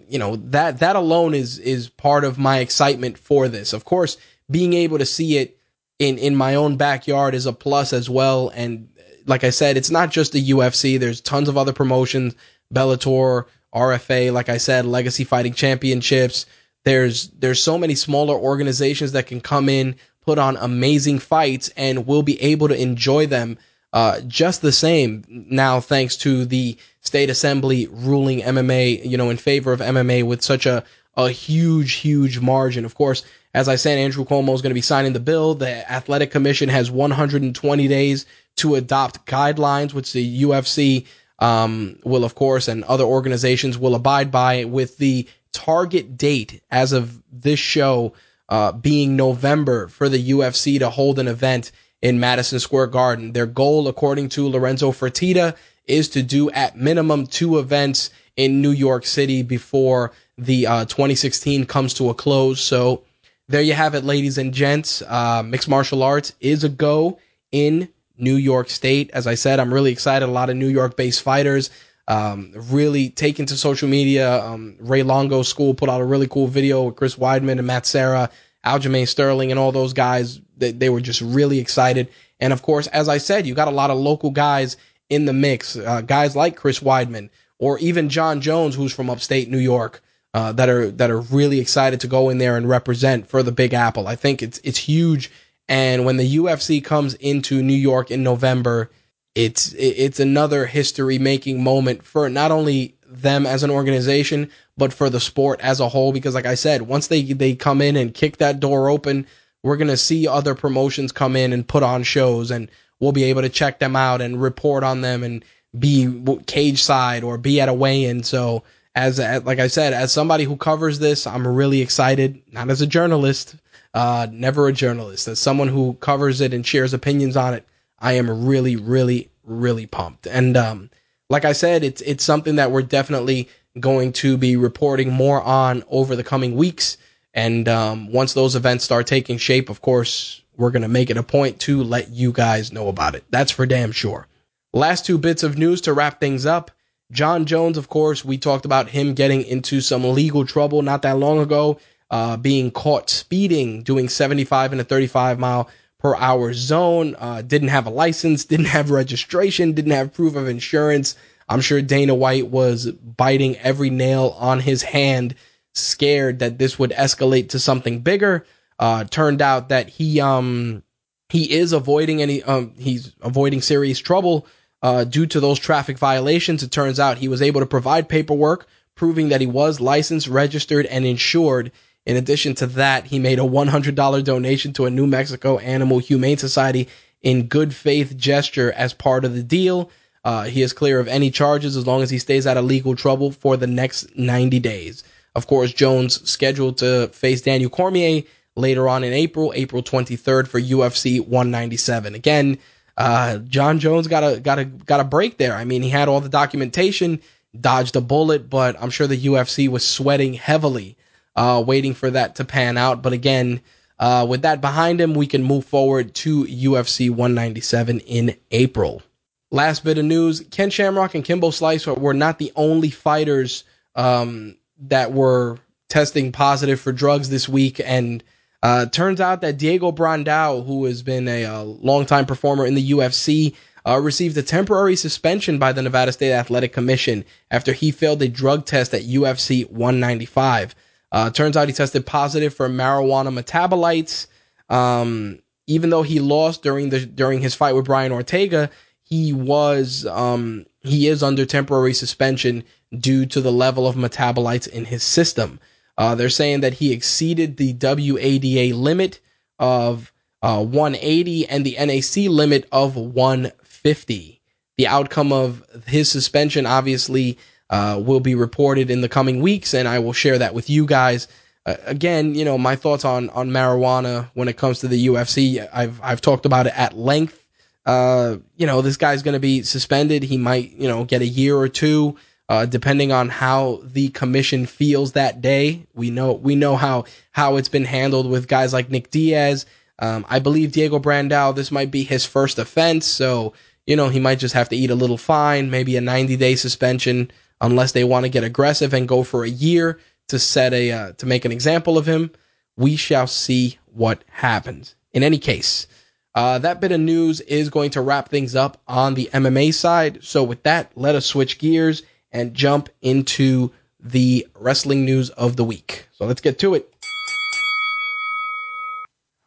You 0.08 0.18
know, 0.18 0.36
that, 0.36 0.78
that 0.78 0.96
alone 0.96 1.34
is, 1.34 1.58
is 1.58 1.88
part 1.88 2.24
of 2.24 2.38
my 2.38 2.60
excitement 2.60 3.18
for 3.18 3.48
this. 3.48 3.72
Of 3.74 3.84
course, 3.84 4.16
being 4.50 4.72
able 4.72 4.98
to 4.98 5.06
see 5.06 5.36
it 5.38 5.58
in, 5.98 6.18
in 6.18 6.34
my 6.34 6.54
own 6.54 6.76
backyard 6.76 7.34
is 7.34 7.46
a 7.46 7.52
plus 7.52 7.92
as 7.92 8.08
well. 8.08 8.50
And 8.54 8.88
like 9.26 9.44
I 9.44 9.50
said, 9.50 9.76
it's 9.76 9.90
not 9.90 10.10
just 10.10 10.32
the 10.32 10.50
UFC. 10.50 10.98
There's 10.98 11.20
tons 11.20 11.48
of 11.48 11.58
other 11.58 11.72
promotions, 11.72 12.34
Bellator, 12.72 13.46
RFA, 13.74 14.32
like 14.32 14.48
I 14.48 14.58
said, 14.58 14.84
Legacy 14.84 15.24
Fighting 15.24 15.54
Championships. 15.54 16.46
There's 16.84 17.28
there's 17.28 17.62
so 17.62 17.78
many 17.78 17.94
smaller 17.94 18.34
organizations 18.34 19.12
that 19.12 19.26
can 19.26 19.40
come 19.40 19.68
in, 19.68 19.96
put 20.24 20.38
on 20.38 20.56
amazing 20.56 21.20
fights, 21.20 21.70
and 21.76 22.06
we'll 22.06 22.22
be 22.22 22.40
able 22.42 22.68
to 22.68 22.80
enjoy 22.80 23.26
them 23.26 23.58
uh, 23.92 24.20
just 24.22 24.62
the 24.62 24.72
same. 24.72 25.24
Now, 25.28 25.80
thanks 25.80 26.16
to 26.18 26.44
the 26.44 26.76
state 27.00 27.30
assembly 27.30 27.88
ruling 27.90 28.40
MMA, 28.40 29.04
you 29.04 29.16
know, 29.16 29.30
in 29.30 29.36
favor 29.36 29.72
of 29.72 29.80
MMA 29.80 30.24
with 30.24 30.42
such 30.42 30.66
a 30.66 30.84
a 31.16 31.30
huge, 31.30 31.94
huge 31.94 32.40
margin. 32.40 32.84
Of 32.84 32.94
course, 32.94 33.22
as 33.54 33.68
I 33.68 33.76
said, 33.76 33.98
Andrew 33.98 34.24
Cuomo 34.24 34.54
is 34.54 34.62
going 34.62 34.70
to 34.70 34.74
be 34.74 34.80
signing 34.80 35.12
the 35.12 35.20
bill. 35.20 35.54
The 35.54 35.90
Athletic 35.90 36.30
Commission 36.30 36.68
has 36.70 36.90
120 36.90 37.88
days 37.88 38.26
to 38.56 38.76
adopt 38.76 39.26
guidelines, 39.26 39.92
which 39.92 40.12
the 40.12 40.42
UFC 40.42 41.06
um, 41.42 41.98
will, 42.04 42.24
of 42.24 42.36
course, 42.36 42.68
and 42.68 42.84
other 42.84 43.04
organizations 43.04 43.76
will 43.76 43.96
abide 43.96 44.30
by 44.30 44.64
with 44.64 44.96
the 44.98 45.26
target 45.52 46.16
date 46.16 46.62
as 46.70 46.92
of 46.92 47.20
this 47.32 47.58
show 47.58 48.12
uh, 48.48 48.70
being 48.70 49.16
November 49.16 49.88
for 49.88 50.08
the 50.08 50.30
UFC 50.30 50.78
to 50.78 50.88
hold 50.88 51.18
an 51.18 51.26
event 51.26 51.72
in 52.00 52.20
Madison 52.20 52.60
Square 52.60 52.88
Garden. 52.88 53.32
Their 53.32 53.46
goal, 53.46 53.88
according 53.88 54.28
to 54.30 54.48
Lorenzo 54.48 54.92
Fertitta, 54.92 55.56
is 55.84 56.10
to 56.10 56.22
do 56.22 56.48
at 56.50 56.76
minimum 56.76 57.26
two 57.26 57.58
events 57.58 58.10
in 58.36 58.62
New 58.62 58.70
York 58.70 59.04
City 59.04 59.42
before 59.42 60.12
the 60.38 60.66
uh, 60.68 60.84
2016 60.84 61.66
comes 61.66 61.94
to 61.94 62.08
a 62.08 62.14
close. 62.14 62.60
So 62.60 63.02
there 63.48 63.62
you 63.62 63.74
have 63.74 63.96
it, 63.96 64.04
ladies 64.04 64.38
and 64.38 64.54
gents. 64.54 65.02
Uh, 65.02 65.42
mixed 65.42 65.68
martial 65.68 66.04
arts 66.04 66.34
is 66.40 66.62
a 66.62 66.68
go 66.68 67.18
in 67.50 67.88
New 68.16 68.36
York 68.36 68.68
State. 68.68 69.10
As 69.12 69.26
I 69.26 69.34
said, 69.34 69.60
I'm 69.60 69.72
really 69.72 69.92
excited. 69.92 70.28
A 70.28 70.32
lot 70.32 70.50
of 70.50 70.56
New 70.56 70.68
York 70.68 70.96
based 70.96 71.22
fighters 71.22 71.70
um, 72.08 72.52
really 72.70 73.10
taken 73.10 73.46
to 73.46 73.56
social 73.56 73.88
media. 73.88 74.42
Um, 74.42 74.76
Ray 74.80 75.02
Longo 75.02 75.42
School 75.42 75.74
put 75.74 75.88
out 75.88 76.00
a 76.00 76.04
really 76.04 76.26
cool 76.26 76.46
video 76.46 76.84
with 76.84 76.96
Chris 76.96 77.16
Weidman 77.16 77.58
and 77.58 77.66
Matt 77.66 77.86
Serra, 77.86 78.30
Aljamain 78.64 79.06
Sterling, 79.06 79.50
and 79.50 79.58
all 79.58 79.72
those 79.72 79.92
guys. 79.92 80.40
They, 80.56 80.72
they 80.72 80.90
were 80.90 81.00
just 81.00 81.20
really 81.20 81.58
excited. 81.58 82.08
And 82.40 82.52
of 82.52 82.62
course, 82.62 82.86
as 82.88 83.08
I 83.08 83.18
said, 83.18 83.46
you 83.46 83.54
got 83.54 83.68
a 83.68 83.72
lot 83.72 83.90
of 83.90 83.98
local 83.98 84.30
guys 84.30 84.76
in 85.08 85.26
the 85.26 85.32
mix, 85.32 85.76
uh, 85.76 86.00
guys 86.00 86.34
like 86.34 86.56
Chris 86.56 86.80
Weidman 86.80 87.30
or 87.58 87.78
even 87.78 88.08
Jon 88.08 88.40
Jones, 88.40 88.74
who's 88.74 88.92
from 88.92 89.10
upstate 89.10 89.48
New 89.48 89.58
York. 89.58 90.02
Uh, 90.34 90.50
that 90.50 90.70
are 90.70 90.90
that 90.92 91.10
are 91.10 91.20
really 91.20 91.60
excited 91.60 92.00
to 92.00 92.06
go 92.06 92.30
in 92.30 92.38
there 92.38 92.56
and 92.56 92.66
represent 92.66 93.28
for 93.28 93.42
the 93.42 93.52
Big 93.52 93.74
Apple. 93.74 94.08
I 94.08 94.16
think 94.16 94.42
it's 94.42 94.58
it's 94.64 94.78
huge 94.78 95.30
and 95.72 96.04
when 96.04 96.18
the 96.18 96.36
UFC 96.36 96.84
comes 96.84 97.14
into 97.14 97.62
New 97.62 97.72
York 97.72 98.10
in 98.10 98.22
November, 98.22 98.90
it's 99.34 99.72
it's 99.72 100.20
another 100.20 100.66
history 100.66 101.18
making 101.18 101.64
moment 101.64 102.04
for 102.04 102.28
not 102.28 102.50
only 102.50 102.94
them 103.06 103.46
as 103.46 103.62
an 103.62 103.70
organization, 103.70 104.50
but 104.76 104.92
for 104.92 105.08
the 105.08 105.18
sport 105.18 105.60
as 105.62 105.80
a 105.80 105.88
whole. 105.88 106.12
Because 106.12 106.34
like 106.34 106.44
I 106.44 106.56
said, 106.56 106.82
once 106.82 107.06
they 107.06 107.22
they 107.22 107.54
come 107.54 107.80
in 107.80 107.96
and 107.96 108.12
kick 108.12 108.36
that 108.36 108.60
door 108.60 108.90
open, 108.90 109.26
we're 109.62 109.78
gonna 109.78 109.96
see 109.96 110.28
other 110.28 110.54
promotions 110.54 111.10
come 111.10 111.36
in 111.36 111.54
and 111.54 111.66
put 111.66 111.82
on 111.82 112.02
shows, 112.02 112.50
and 112.50 112.70
we'll 113.00 113.12
be 113.12 113.24
able 113.24 113.40
to 113.40 113.48
check 113.48 113.78
them 113.78 113.96
out 113.96 114.20
and 114.20 114.42
report 114.42 114.84
on 114.84 115.00
them 115.00 115.22
and 115.22 115.42
be 115.78 116.22
cage 116.46 116.82
side 116.82 117.24
or 117.24 117.38
be 117.38 117.62
at 117.62 117.70
a 117.70 117.74
weigh-in. 117.74 118.24
So 118.24 118.62
as, 118.94 119.18
as 119.18 119.42
like 119.44 119.58
I 119.58 119.68
said, 119.68 119.94
as 119.94 120.12
somebody 120.12 120.44
who 120.44 120.58
covers 120.58 120.98
this, 120.98 121.26
I'm 121.26 121.48
really 121.48 121.80
excited. 121.80 122.42
Not 122.52 122.68
as 122.68 122.82
a 122.82 122.86
journalist, 122.86 123.56
uh, 123.94 124.26
never 124.30 124.68
a 124.68 124.72
journalist. 124.72 125.28
As 125.28 125.38
someone 125.38 125.68
who 125.68 125.94
covers 125.94 126.40
it 126.40 126.54
and 126.54 126.66
shares 126.66 126.94
opinions 126.94 127.36
on 127.36 127.54
it, 127.54 127.66
I 127.98 128.14
am 128.14 128.46
really, 128.46 128.76
really, 128.76 129.30
really 129.44 129.86
pumped. 129.86 130.26
And 130.26 130.56
um, 130.56 130.90
like 131.30 131.44
I 131.44 131.52
said, 131.52 131.84
it's 131.84 132.02
it's 132.02 132.24
something 132.24 132.56
that 132.56 132.70
we're 132.70 132.82
definitely 132.82 133.48
going 133.80 134.12
to 134.12 134.36
be 134.36 134.56
reporting 134.56 135.10
more 135.12 135.42
on 135.42 135.82
over 135.88 136.16
the 136.16 136.24
coming 136.24 136.56
weeks. 136.56 136.96
And 137.34 137.68
um, 137.68 138.12
once 138.12 138.34
those 138.34 138.56
events 138.56 138.84
start 138.84 139.06
taking 139.06 139.38
shape, 139.38 139.70
of 139.70 139.80
course, 139.80 140.42
we're 140.56 140.70
going 140.70 140.82
to 140.82 140.88
make 140.88 141.08
it 141.08 141.16
a 141.16 141.22
point 141.22 141.60
to 141.60 141.82
let 141.82 142.10
you 142.10 142.32
guys 142.32 142.72
know 142.72 142.88
about 142.88 143.14
it. 143.14 143.24
That's 143.30 143.50
for 143.50 143.64
damn 143.64 143.92
sure. 143.92 144.26
Last 144.74 145.06
two 145.06 145.16
bits 145.16 145.42
of 145.42 145.56
news 145.56 145.80
to 145.82 145.92
wrap 145.92 146.20
things 146.20 146.44
up. 146.44 146.70
Jon 147.10 147.44
Jones, 147.44 147.76
of 147.76 147.88
course, 147.88 148.24
we 148.24 148.38
talked 148.38 148.64
about 148.64 148.88
him 148.88 149.14
getting 149.14 149.42
into 149.42 149.80
some 149.80 150.04
legal 150.04 150.46
trouble 150.46 150.82
not 150.82 151.02
that 151.02 151.18
long 151.18 151.38
ago, 151.38 151.78
uh, 152.12 152.36
being 152.36 152.70
caught 152.70 153.10
speeding, 153.10 153.82
doing 153.82 154.08
75 154.08 154.74
in 154.74 154.80
a 154.80 154.84
35 154.84 155.38
mile 155.38 155.68
per 155.98 156.14
hour 156.16 156.52
zone, 156.52 157.16
uh, 157.18 157.40
didn't 157.42 157.68
have 157.68 157.86
a 157.86 157.90
license, 157.90 158.44
didn't 158.52 158.66
have 158.66 158.90
registration, 158.90 159.72
didn't 159.72 159.92
have 159.92 160.12
proof 160.12 160.36
of 160.36 160.46
insurance. 160.46 161.16
I'm 161.48 161.62
sure 161.62 161.82
Dana 161.82 162.14
White 162.14 162.48
was 162.48 162.86
biting 162.92 163.56
every 163.56 163.90
nail 163.90 164.36
on 164.38 164.60
his 164.60 164.82
hand, 164.82 165.34
scared 165.74 166.40
that 166.40 166.58
this 166.58 166.78
would 166.78 166.90
escalate 166.90 167.48
to 167.50 167.58
something 167.58 168.00
bigger. 168.00 168.46
Uh, 168.78 169.04
turned 169.04 169.40
out 169.42 169.70
that 169.70 169.88
he 169.88 170.20
um 170.20 170.82
he 171.28 171.50
is 171.50 171.72
avoiding 171.72 172.20
any 172.20 172.42
um 172.42 172.72
he's 172.78 173.14
avoiding 173.22 173.62
serious 173.62 173.98
trouble 173.98 174.46
uh, 174.82 175.04
due 175.04 175.26
to 175.26 175.40
those 175.40 175.58
traffic 175.58 175.98
violations. 175.98 176.62
It 176.62 176.72
turns 176.72 177.00
out 177.00 177.18
he 177.18 177.28
was 177.28 177.42
able 177.42 177.60
to 177.60 177.66
provide 177.66 178.08
paperwork 178.08 178.66
proving 178.94 179.30
that 179.30 179.40
he 179.40 179.46
was 179.46 179.80
licensed, 179.80 180.28
registered, 180.28 180.86
and 180.86 181.04
insured. 181.06 181.72
In 182.04 182.16
addition 182.16 182.54
to 182.56 182.66
that, 182.66 183.06
he 183.06 183.18
made 183.18 183.38
a 183.38 183.42
$100 183.42 184.24
donation 184.24 184.72
to 184.74 184.86
a 184.86 184.90
New 184.90 185.06
Mexico 185.06 185.58
Animal 185.58 185.98
Humane 185.98 186.38
Society 186.38 186.88
in 187.22 187.46
good 187.46 187.74
faith 187.74 188.16
gesture 188.16 188.72
as 188.72 188.92
part 188.92 189.24
of 189.24 189.34
the 189.34 189.42
deal. 189.42 189.90
Uh, 190.24 190.44
he 190.44 190.62
is 190.62 190.72
clear 190.72 191.00
of 191.00 191.08
any 191.08 191.30
charges 191.30 191.76
as 191.76 191.86
long 191.86 192.02
as 192.02 192.10
he 192.10 192.18
stays 192.18 192.46
out 192.46 192.56
of 192.56 192.64
legal 192.64 192.96
trouble 192.96 193.30
for 193.30 193.56
the 193.56 193.66
next 193.66 194.16
90 194.16 194.58
days. 194.60 195.04
Of 195.34 195.46
course, 195.46 195.72
Jones 195.72 196.28
scheduled 196.28 196.78
to 196.78 197.08
face 197.08 197.40
Daniel 197.40 197.70
Cormier 197.70 198.22
later 198.54 198.88
on 198.88 199.02
in 199.04 199.12
April, 199.12 199.52
April 199.56 199.82
23rd 199.82 200.46
for 200.46 200.60
UFC 200.60 201.20
197. 201.20 202.14
Again, 202.14 202.58
uh, 202.98 203.38
Jon 203.38 203.78
Jones 203.78 204.06
got 204.06 204.22
a 204.22 204.38
got 204.40 204.58
a 204.58 204.64
got 204.64 205.00
a 205.00 205.04
break 205.04 205.38
there. 205.38 205.54
I 205.54 205.64
mean, 205.64 205.82
he 205.82 205.88
had 205.88 206.08
all 206.08 206.20
the 206.20 206.28
documentation, 206.28 207.20
dodged 207.58 207.96
a 207.96 208.00
bullet, 208.00 208.50
but 208.50 208.76
I'm 208.80 208.90
sure 208.90 209.06
the 209.06 209.18
UFC 209.18 209.68
was 209.68 209.86
sweating 209.86 210.34
heavily, 210.34 210.96
uh, 211.36 211.62
waiting 211.66 211.94
for 211.94 212.10
that 212.10 212.36
to 212.36 212.44
pan 212.44 212.76
out. 212.76 213.02
But 213.02 213.12
again, 213.12 213.60
uh, 213.98 214.26
with 214.28 214.42
that 214.42 214.60
behind 214.60 215.00
him, 215.00 215.14
we 215.14 215.26
can 215.26 215.42
move 215.42 215.64
forward 215.64 216.14
to 216.16 216.44
UFC 216.44 217.08
197 217.08 218.00
in 218.00 218.36
April. 218.50 219.02
Last 219.50 219.84
bit 219.84 219.98
of 219.98 220.04
news: 220.04 220.40
Ken 220.50 220.70
Shamrock 220.70 221.14
and 221.14 221.24
Kimbo 221.24 221.50
Slice 221.50 221.86
were 221.86 222.14
not 222.14 222.38
the 222.38 222.52
only 222.56 222.90
fighters 222.90 223.64
um, 223.94 224.56
that 224.88 225.12
were 225.12 225.58
testing 225.88 226.32
positive 226.32 226.80
for 226.80 226.90
drugs 226.90 227.28
this 227.28 227.48
week, 227.48 227.80
and 227.84 228.24
uh, 228.62 228.86
turns 228.86 229.20
out 229.20 229.40
that 229.42 229.58
Diego 229.58 229.92
Brandao, 229.92 230.64
who 230.64 230.86
has 230.86 231.02
been 231.02 231.28
a, 231.28 231.44
a 231.44 231.62
longtime 231.62 232.26
performer 232.26 232.64
in 232.64 232.74
the 232.74 232.92
UFC, 232.92 233.54
uh, 233.86 233.98
received 233.98 234.36
a 234.38 234.42
temporary 234.42 234.96
suspension 234.96 235.58
by 235.58 235.72
the 235.72 235.82
Nevada 235.82 236.12
State 236.12 236.32
Athletic 236.32 236.72
Commission 236.72 237.24
after 237.50 237.72
he 237.72 237.90
failed 237.90 238.22
a 238.22 238.28
drug 238.28 238.64
test 238.64 238.94
at 238.94 239.02
UFC 239.02 239.68
195. 239.70 240.74
Uh, 241.12 241.30
turns 241.30 241.56
out 241.56 241.68
he 241.68 241.74
tested 241.74 242.06
positive 242.06 242.54
for 242.54 242.68
marijuana 242.68 243.32
metabolites. 243.32 244.26
Um, 244.74 245.40
even 245.66 245.90
though 245.90 246.02
he 246.02 246.18
lost 246.18 246.62
during 246.62 246.88
the 246.88 247.04
during 247.04 247.40
his 247.40 247.54
fight 247.54 247.74
with 247.74 247.84
Brian 247.84 248.10
Ortega, 248.10 248.70
he 249.02 249.32
was 249.32 250.06
um, 250.06 250.64
he 250.80 251.06
is 251.06 251.22
under 251.22 251.44
temporary 251.44 251.92
suspension 251.92 252.64
due 252.98 253.26
to 253.26 253.40
the 253.40 253.52
level 253.52 253.86
of 253.86 253.94
metabolites 253.94 254.66
in 254.66 254.86
his 254.86 255.02
system. 255.02 255.60
Uh, 255.98 256.14
they're 256.14 256.30
saying 256.30 256.62
that 256.62 256.74
he 256.74 256.92
exceeded 256.92 257.58
the 257.58 257.74
WADA 257.74 258.74
limit 258.74 259.20
of 259.58 260.12
uh, 260.42 260.64
180 260.64 261.46
and 261.48 261.64
the 261.64 261.76
NAC 261.78 262.28
limit 262.30 262.66
of 262.72 262.96
150. 262.96 264.40
The 264.78 264.86
outcome 264.86 265.32
of 265.32 265.62
his 265.86 266.10
suspension 266.10 266.64
obviously 266.66 267.38
uh, 267.72 268.00
will 268.00 268.20
be 268.20 268.36
reported 268.36 268.90
in 268.90 269.00
the 269.00 269.08
coming 269.08 269.42
weeks, 269.42 269.74
and 269.74 269.88
I 269.88 269.98
will 269.98 270.12
share 270.12 270.38
that 270.38 270.54
with 270.54 270.70
you 270.70 270.86
guys. 270.86 271.26
Uh, 271.66 271.74
again, 271.86 272.36
you 272.36 272.44
know 272.44 272.56
my 272.56 272.76
thoughts 272.76 273.04
on 273.04 273.30
on 273.30 273.50
marijuana 273.50 274.30
when 274.34 274.46
it 274.46 274.56
comes 274.56 274.78
to 274.80 274.88
the 274.88 275.08
UFC. 275.08 275.66
I've 275.72 276.00
I've 276.00 276.20
talked 276.20 276.46
about 276.46 276.66
it 276.66 276.78
at 276.78 276.96
length. 276.96 277.42
Uh, 277.84 278.36
you 278.56 278.66
know 278.66 278.80
this 278.80 278.96
guy's 278.96 279.24
going 279.24 279.34
to 279.34 279.40
be 279.40 279.62
suspended. 279.62 280.22
He 280.22 280.38
might 280.38 280.72
you 280.72 280.86
know 280.86 281.04
get 281.04 281.22
a 281.22 281.26
year 281.26 281.56
or 281.56 281.68
two 281.68 282.16
uh, 282.52 282.66
depending 282.66 283.12
on 283.12 283.30
how 283.30 283.80
the 283.82 284.08
commission 284.10 284.66
feels 284.66 285.12
that 285.12 285.40
day. 285.40 285.86
We 285.94 286.10
know 286.10 286.32
we 286.34 286.54
know 286.54 286.76
how 286.76 287.04
how 287.30 287.56
it's 287.56 287.70
been 287.70 287.86
handled 287.86 288.28
with 288.28 288.46
guys 288.46 288.74
like 288.74 288.90
Nick 288.90 289.10
Diaz. 289.10 289.64
Um, 289.98 290.26
I 290.28 290.38
believe 290.38 290.72
Diego 290.72 290.98
Brandao. 290.98 291.54
This 291.54 291.72
might 291.72 291.90
be 291.90 292.02
his 292.02 292.26
first 292.26 292.58
offense, 292.58 293.06
so 293.06 293.54
you 293.86 293.96
know 293.96 294.08
he 294.08 294.20
might 294.20 294.38
just 294.38 294.54
have 294.54 294.68
to 294.68 294.76
eat 294.76 294.90
a 294.90 294.94
little 294.94 295.16
fine, 295.16 295.70
maybe 295.70 295.96
a 295.96 296.02
90 296.02 296.36
day 296.36 296.54
suspension, 296.54 297.30
unless 297.62 297.92
they 297.92 298.04
want 298.04 298.24
to 298.24 298.28
get 298.28 298.44
aggressive 298.44 298.92
and 298.92 299.08
go 299.08 299.22
for 299.22 299.44
a 299.44 299.48
year 299.48 299.98
to 300.28 300.38
set 300.38 300.74
a 300.74 300.92
uh, 300.92 301.12
to 301.12 301.26
make 301.26 301.46
an 301.46 301.52
example 301.52 301.96
of 301.96 302.06
him. 302.06 302.30
We 302.76 302.96
shall 302.96 303.26
see 303.26 303.78
what 303.86 304.24
happens. 304.28 304.94
In 305.12 305.22
any 305.22 305.38
case. 305.38 305.86
Uh, 306.34 306.58
that 306.58 306.80
bit 306.80 306.92
of 306.92 307.00
news 307.00 307.40
is 307.42 307.68
going 307.68 307.90
to 307.90 308.00
wrap 308.00 308.30
things 308.30 308.54
up 308.56 308.80
on 308.88 309.12
the 309.12 309.28
MMA 309.34 309.74
side. 309.74 310.24
So, 310.24 310.42
with 310.42 310.62
that, 310.62 310.90
let 310.94 311.14
us 311.14 311.26
switch 311.26 311.58
gears 311.58 312.02
and 312.32 312.54
jump 312.54 312.88
into 313.02 313.70
the 314.02 314.46
wrestling 314.58 315.04
news 315.04 315.30
of 315.30 315.56
the 315.56 315.64
week. 315.64 316.06
So 316.12 316.26
let's 316.26 316.40
get 316.40 316.58
to 316.60 316.74
it. 316.74 316.92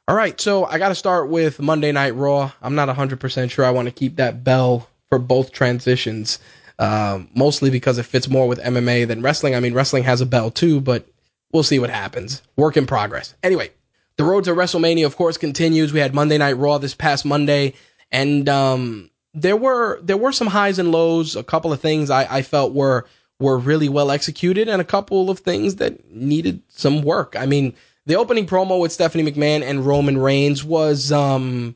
All 0.08 0.16
right, 0.16 0.40
so 0.40 0.66
I 0.66 0.78
got 0.78 0.90
to 0.90 0.96
start 0.96 1.30
with 1.30 1.60
Monday 1.60 1.92
Night 1.92 2.16
Raw. 2.16 2.52
I'm 2.62 2.76
not 2.76 2.96
100% 2.96 3.50
sure 3.50 3.66
I 3.66 3.72
want 3.72 3.88
to 3.88 3.92
keep 3.92 4.18
that 4.18 4.44
bell 4.44 4.88
for 5.10 5.18
both 5.18 5.52
transitions, 5.52 6.40
um, 6.80 7.30
mostly 7.36 7.70
because 7.70 7.98
it 7.98 8.04
fits 8.04 8.28
more 8.28 8.48
with 8.48 8.60
MMA 8.60 9.08
than 9.08 9.22
wrestling. 9.22 9.56
I 9.56 9.60
mean, 9.60 9.74
wrestling 9.74 10.04
has 10.04 10.22
a 10.22 10.26
bell 10.26 10.52
too, 10.52 10.82
but 10.82 11.08
we'll 11.52 11.64
see 11.64 11.80
what 11.80 11.90
happens. 11.90 12.42
Work 12.58 12.78
in 12.78 12.86
progress. 12.86 13.34
Anyway, 13.44 13.72
the 14.18 14.24
road 14.24 14.44
to 14.46 14.52
WrestleMania, 14.52 15.06
of 15.06 15.16
course, 15.16 15.38
continues. 15.38 15.94
We 15.94 16.00
had 16.00 16.14
Monday 16.14 16.38
Night 16.38 16.58
Raw 16.58 16.78
this 16.78 16.96
past 16.96 17.26
Monday, 17.26 17.74
and 18.12 18.48
um, 18.50 19.10
there 19.34 19.58
were 19.58 20.00
there 20.02 20.18
were 20.18 20.32
some 20.32 20.48
highs 20.48 20.80
and 20.80 20.92
lows. 20.92 21.36
A 21.36 21.44
couple 21.44 21.74
of 21.74 21.82
things 21.82 22.10
I, 22.10 22.38
I 22.38 22.42
felt 22.42 22.74
were 22.74 23.06
were 23.40 23.58
really 23.58 23.90
well 23.90 24.12
executed, 24.12 24.70
and 24.70 24.82
a 24.82 24.86
couple 24.86 25.30
of 25.30 25.40
things 25.40 25.76
that 25.78 26.10
needed 26.12 26.62
some 26.70 27.02
work. 27.02 27.36
I 27.38 27.46
mean, 27.46 27.74
the 28.06 28.16
opening 28.16 28.48
promo 28.48 28.80
with 28.80 28.92
Stephanie 28.92 29.30
McMahon 29.30 29.64
and 29.64 29.86
Roman 29.86 30.18
Reigns 30.18 30.64
was 30.64 31.12
um 31.12 31.76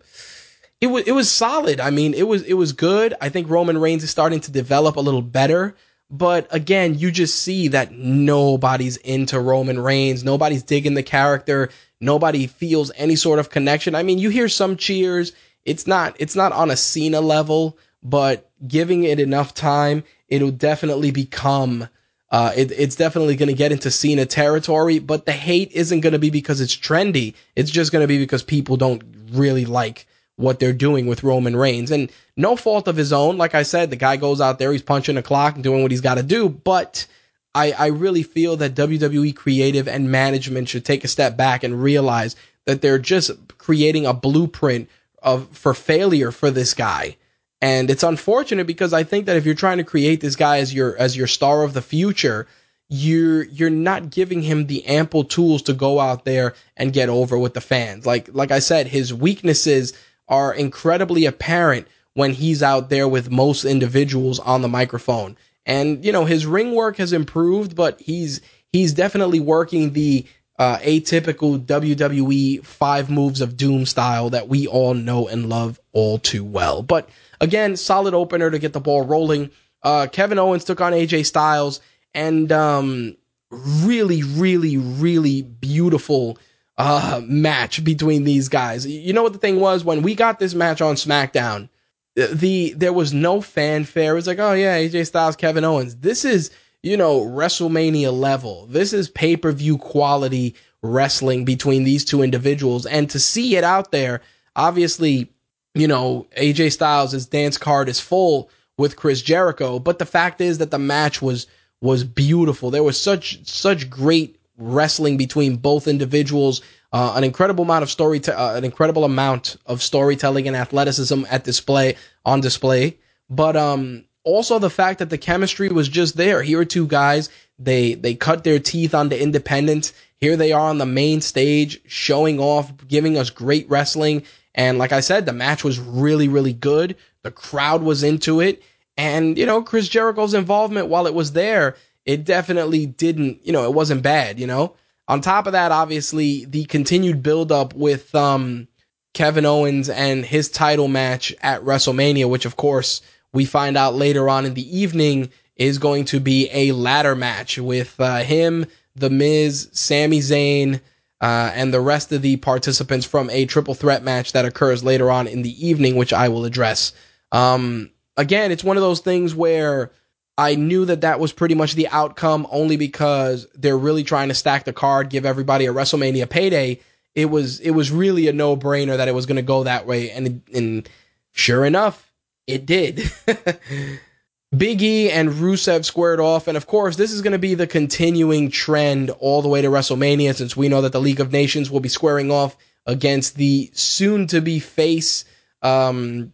it 0.82 0.88
was 0.88 1.03
it 1.03 1.11
was 1.11 1.32
solid. 1.32 1.80
I 1.80 1.89
mean, 1.89 2.13
it 2.13 2.27
was 2.27 2.43
it 2.43 2.53
was 2.53 2.73
good. 2.73 3.13
I 3.21 3.30
think 3.30 3.49
Roman 3.49 3.77
Reigns 3.77 4.03
is 4.03 4.09
starting 4.09 4.39
to 4.41 4.51
develop 4.51 4.95
a 4.95 5.01
little 5.01 5.21
better. 5.21 5.75
But 6.11 6.47
again, 6.49 6.97
you 6.97 7.11
just 7.11 7.43
see 7.43 7.67
that 7.67 7.91
nobody's 7.91 8.97
into 8.97 9.39
Roman 9.39 9.80
Reigns. 9.80 10.23
Nobody's 10.23 10.63
digging 10.63 10.95
the 10.95 11.03
character. 11.03 11.69
Nobody 12.01 12.47
feels 12.47 12.91
any 12.95 13.15
sort 13.15 13.38
of 13.38 13.51
connection. 13.51 13.93
I 13.93 14.01
mean, 14.01 14.17
you 14.17 14.30
hear 14.30 14.49
some 14.49 14.75
cheers 14.75 15.34
it's 15.65 15.86
not 15.86 16.15
it's 16.19 16.36
not 16.36 16.51
on 16.51 16.71
a 16.71 16.75
Cena 16.75 17.21
level, 17.21 17.77
but 18.01 18.49
giving 18.67 19.03
it 19.03 19.19
enough 19.19 19.53
time, 19.53 20.03
it'll 20.27 20.51
definitely 20.51 21.11
become 21.11 21.88
uh, 22.32 22.51
it, 22.55 22.71
it's 22.71 22.95
definitely 22.95 23.36
going 23.36 23.47
to 23.49 23.55
get 23.55 23.71
into 23.71 23.89
Cena 23.89 24.25
territory, 24.25 24.99
but 24.99 25.25
the 25.25 25.32
hate 25.32 25.71
isn't 25.71 26.01
going 26.01 26.13
to 26.13 26.19
be 26.19 26.30
because 26.30 26.61
it's 26.61 26.75
trendy. 26.75 27.34
It's 27.55 27.71
just 27.71 27.91
going 27.91 28.03
to 28.03 28.07
be 28.07 28.19
because 28.19 28.43
people 28.43 28.77
don't 28.77 29.03
really 29.32 29.65
like 29.65 30.05
what 30.39 30.59
they're 30.59 30.71
doing 30.71 31.05
with 31.05 31.23
Roman 31.23 31.55
Reigns. 31.55 31.91
And 31.91 32.09
no 32.37 32.55
fault 32.55 32.87
of 32.87 32.95
his 32.95 33.11
own. 33.11 33.37
Like 33.37 33.55
I 33.55 33.63
said, 33.63 33.89
the 33.89 33.97
guy 33.97 34.15
goes 34.15 34.39
out 34.39 34.57
there, 34.57 34.71
he's 34.71 34.81
punching 34.81 35.15
the 35.15 35.21
clock 35.21 35.55
and 35.55 35.63
doing 35.63 35.81
what 35.81 35.91
he's 35.91 35.99
got 35.99 36.15
to 36.15 36.23
do. 36.23 36.47
But 36.47 37.05
I, 37.53 37.73
I 37.73 37.87
really 37.87 38.23
feel 38.23 38.55
that 38.57 38.73
WWE 38.73 39.35
creative 39.35 39.89
and 39.89 40.09
management 40.09 40.69
should 40.69 40.85
take 40.85 41.03
a 41.03 41.09
step 41.09 41.35
back 41.35 41.63
and 41.63 41.83
realize 41.83 42.37
that 42.65 42.81
they're 42.81 42.99
just 42.99 43.31
creating 43.57 44.05
a 44.05 44.13
blueprint 44.13 44.89
of 45.21 45.49
for 45.49 45.73
failure 45.73 46.31
for 46.31 46.49
this 46.49 46.73
guy. 46.73 47.17
And 47.61 47.89
it's 47.89 48.03
unfortunate 48.03 48.65
because 48.65 48.93
I 48.93 49.03
think 49.03 49.25
that 49.25 49.35
if 49.35 49.45
you're 49.45 49.55
trying 49.55 49.79
to 49.79 49.83
create 49.83 50.21
this 50.21 50.37
guy 50.37 50.59
as 50.59 50.73
your 50.73 50.95
as 50.97 51.17
your 51.17 51.27
star 51.27 51.63
of 51.63 51.73
the 51.73 51.81
future, 51.81 52.47
you're 52.87 53.43
you're 53.43 53.69
not 53.69 54.09
giving 54.09 54.41
him 54.41 54.67
the 54.67 54.85
ample 54.85 55.25
tools 55.25 55.63
to 55.63 55.73
go 55.73 55.99
out 55.99 56.23
there 56.23 56.55
and 56.77 56.93
get 56.93 57.09
over 57.09 57.37
with 57.37 57.55
the 57.55 57.61
fans. 57.61 58.05
Like 58.05 58.29
like 58.31 58.51
I 58.51 58.59
said, 58.59 58.87
his 58.87 59.13
weaknesses 59.13 59.91
are 60.30 60.53
incredibly 60.53 61.25
apparent 61.25 61.88
when 62.13 62.32
he's 62.32 62.63
out 62.63 62.89
there 62.89 63.07
with 63.07 63.30
most 63.32 63.65
individuals 63.65 64.39
on 64.39 64.61
the 64.61 64.67
microphone. 64.67 65.38
And 65.65 66.03
you 66.03 66.11
know 66.11 66.25
his 66.25 66.45
ring 66.45 66.73
work 66.73 66.97
has 66.97 67.13
improved, 67.13 67.75
but 67.75 67.99
he's 67.99 68.41
he's 68.71 68.93
definitely 68.93 69.39
working 69.39 69.93
the 69.93 70.25
uh, 70.57 70.77
atypical 70.80 71.63
WWE 71.65 72.65
five 72.65 73.09
moves 73.09 73.39
of 73.41 73.55
doom 73.55 73.86
style 73.86 74.30
that 74.32 74.49
we 74.49 74.67
all 74.67 74.93
know 74.93 75.27
and 75.27 75.47
love 75.47 75.80
all 75.93 76.19
too 76.19 76.43
well. 76.43 76.84
But 76.84 77.09
again, 77.39 77.77
solid 77.77 78.13
opener 78.13 78.51
to 78.51 78.59
get 78.59 78.73
the 78.73 78.82
ball 78.82 79.05
rolling. 79.05 79.51
Uh, 79.82 80.07
Kevin 80.11 80.38
Owens 80.38 80.65
took 80.65 80.82
on 80.82 80.91
AJ 80.91 81.25
Styles 81.25 81.80
and 82.13 82.51
um, 82.51 83.15
really, 83.49 84.23
really, 84.23 84.75
really 84.77 85.41
beautiful 85.41 86.38
uh, 86.80 87.21
match 87.23 87.84
between 87.84 88.23
these 88.23 88.49
guys. 88.49 88.88
You 88.88 89.13
know 89.13 89.21
what 89.21 89.34
the 89.34 89.39
thing 89.39 89.59
was 89.59 89.84
when 89.84 90.01
we 90.01 90.15
got 90.15 90.39
this 90.39 90.55
match 90.55 90.82
on 90.82 90.95
SmackDown? 90.95 91.69
The 92.15 92.73
there 92.73 92.93
was 92.93 93.13
no 93.13 93.39
fanfare. 93.39 94.13
It 94.13 94.15
was 94.15 94.27
like, 94.27 94.39
oh 94.39 94.53
yeah, 94.53 94.80
AJ 94.80 95.05
Styles, 95.05 95.36
Kevin 95.36 95.63
Owens. 95.63 95.97
This 95.97 96.25
is 96.25 96.49
you 96.84 96.95
know, 96.95 97.21
WrestleMania 97.21 98.17
level. 98.17 98.65
This 98.67 98.93
is 98.93 99.09
pay 99.09 99.36
per 99.36 99.51
view 99.51 99.77
quality 99.77 100.55
wrestling 100.82 101.45
between 101.45 101.84
these 101.84 102.05
two 102.05 102.21
individuals. 102.21 102.86
And 102.86 103.09
to 103.09 103.19
see 103.19 103.57
it 103.57 103.63
out 103.63 103.91
there, 103.91 104.21
obviously, 104.55 105.32
you 105.75 105.88
know, 105.88 106.27
AJ 106.38 106.71
Styles' 106.73 107.25
dance 107.25 107.57
card 107.57 107.89
is 107.89 107.99
full 107.99 108.49
with 108.77 108.95
Chris 108.95 109.21
Jericho, 109.21 109.77
but 109.77 109.99
the 109.99 110.05
fact 110.05 110.39
is 110.39 110.57
that 110.59 110.71
the 110.71 110.80
match 110.80 111.21
was 111.21 111.47
was 111.82 112.03
beautiful. 112.03 112.71
There 112.71 112.84
was 112.84 112.99
such 112.99 113.45
such 113.47 113.89
great 113.89 114.38
wrestling 114.60 115.18
between 115.18 115.55
both 115.55 115.88
individuals. 115.88 116.62
Uh, 116.91 117.14
an 117.16 117.24
incredible 117.24 117.64
amount 117.64 117.84
of 117.84 117.89
story, 117.89 118.22
uh, 118.28 118.55
an 118.55 118.64
incredible 118.64 119.05
amount 119.05 119.57
of 119.66 119.82
storytelling 119.82 120.47
and 120.47 120.57
athleticism 120.57 121.24
at 121.30 121.43
display 121.43 121.95
on 122.26 122.41
display. 122.41 122.97
But 123.30 123.55
um, 123.55 124.05
also 124.24 124.60
the 124.60 124.70
fact 124.70 124.99
that 124.99 125.10
the 125.10 125.18
chemistry 125.18 125.70
was 125.70 125.88
just 125.88 126.18
there. 126.18 126.41
Here 126.41 126.60
are 126.60 126.66
two 126.66 126.88
guys. 126.88 127.30
They 127.57 127.93
they 127.93 128.16
cut 128.16 128.43
their 128.43 128.60
teeth 128.60 128.93
on 128.93 129.10
the 129.10 129.22
independence. 129.22 129.93
Here 130.18 130.36
they 130.36 130.51
are 130.51 130.70
on 130.70 130.80
the 130.80 130.86
main 130.86 131.22
stage, 131.22 131.82
showing 131.88 132.39
off, 132.39 132.72
giving 132.88 133.18
us 133.18 133.30
great 133.30 133.70
wrestling. 133.70 134.24
And 134.53 134.78
like 134.78 134.91
I 134.91 134.99
said, 134.99 135.26
the 135.26 135.34
match 135.34 135.64
was 135.64 135.80
really, 135.80 136.28
really 136.28 136.53
good. 136.53 136.97
The 137.24 137.32
crowd 137.32 137.84
was 137.84 138.03
into 138.03 138.41
it. 138.41 138.62
And, 138.97 139.38
you 139.38 139.45
know, 139.45 139.62
Chris 139.62 139.88
Jericho's 139.88 140.34
involvement, 140.34 140.88
while 140.88 141.07
it 141.07 141.14
was 141.14 141.32
there, 141.32 141.78
it 142.10 142.26
definitely 142.26 142.88
didn't, 142.88 143.45
you 143.45 143.53
know, 143.53 143.66
it 143.66 143.74
wasn't 143.76 144.01
bad, 144.01 144.39
you 144.39 144.47
know? 144.47 144.74
On 145.07 145.22
top 145.22 145.45
of 145.45 145.53
that, 145.53 145.72
obviously, 145.72 146.43
the 146.45 146.66
continued 146.66 147.22
build 147.22 147.51
up 147.51 147.76
with 147.76 148.16
um, 148.16 148.68
Kevin 149.14 149.45
Owens 149.45 149.89
and 149.89 150.26
his 150.26 150.49
title 150.49 150.88
match 150.88 151.36
at 151.41 151.62
WrestleMania, 151.62 152.28
which 152.28 152.45
of 152.45 152.55
course 152.55 153.03
we 153.32 153.45
find 153.45 153.78
out 153.78 153.93
later 153.93 154.28
on 154.28 154.47
in 154.47 154.55
the 154.55 154.76
evening 154.76 155.30
is 155.55 155.78
going 155.78 156.05
to 156.05 156.20
be 156.20 156.49
a 156.51 156.72
ladder 156.72 157.16
match 157.16 157.60
with 157.60 157.93
uh, 157.99 158.24
him, 158.24 158.66
The 158.95 159.12
Miz, 159.12 159.70
Sami 159.72 160.18
Zayn, 160.20 160.82
uh, 161.22 161.51
and 161.53 161.72
the 161.72 161.80
rest 161.80 162.12
of 162.12 162.24
the 162.24 162.38
participants 162.38 163.05
from 163.05 163.30
a 163.30 163.45
triple 163.45 163.76
threat 163.76 164.01
match 164.01 164.32
that 164.32 164.45
occurs 164.45 164.84
later 164.84 165.12
on 165.12 165.28
in 165.28 165.43
the 165.43 165.68
evening, 165.68 165.95
which 165.95 166.14
I 166.14 166.30
will 166.30 166.45
address. 166.45 166.91
Um, 167.32 167.91
again, 168.18 168.51
it's 168.51 168.64
one 168.64 168.78
of 168.78 168.82
those 168.82 169.01
things 169.01 169.36
where 169.36 169.91
I 170.39 170.55
knew 170.55 170.85
that 170.85 171.01
that 171.01 171.19
was 171.19 171.33
pretty 171.33 171.53
much 171.53 171.73
the 171.73 171.89
outcome 171.89 172.47
only 172.49 172.77
because 172.77 173.45
they're 173.55 173.77
really 173.77 174.05
trying 174.05 174.29
to 174.29 174.33
stack 174.33 174.63
the 174.63 174.71
card, 174.71 175.09
give 175.09 175.25
everybody 175.25 175.65
a 175.65 175.73
WrestleMania 175.73 176.29
payday. 176.29 176.79
It 177.13 177.25
was 177.25 177.59
it 177.59 177.71
was 177.71 177.91
really 177.91 178.29
a 178.29 178.33
no 178.33 178.55
brainer 178.55 178.95
that 178.95 179.09
it 179.09 179.13
was 179.13 179.25
going 179.25 179.35
to 179.35 179.41
go 179.41 179.65
that 179.65 179.85
way, 179.85 180.11
and 180.11 180.41
and 180.53 180.89
sure 181.33 181.65
enough, 181.65 182.09
it 182.47 182.65
did. 182.65 183.01
Big 184.57 184.81
E 184.81 185.11
and 185.11 185.29
Rusev 185.29 185.83
squared 185.83 186.21
off, 186.21 186.47
and 186.47 186.55
of 186.55 186.67
course, 186.67 186.95
this 186.95 187.11
is 187.11 187.21
going 187.21 187.33
to 187.33 187.37
be 187.37 187.53
the 187.53 187.67
continuing 187.67 188.49
trend 188.49 189.09
all 189.09 189.41
the 189.41 189.49
way 189.49 189.61
to 189.61 189.67
WrestleMania, 189.67 190.33
since 190.35 190.55
we 190.55 190.69
know 190.69 190.83
that 190.83 190.93
the 190.93 191.01
League 191.01 191.19
of 191.19 191.33
Nations 191.33 191.69
will 191.69 191.81
be 191.81 191.89
squaring 191.89 192.31
off 192.31 192.55
against 192.85 193.35
the 193.35 193.69
soon-to-be 193.73 194.59
face 194.59 195.25
um, 195.61 196.31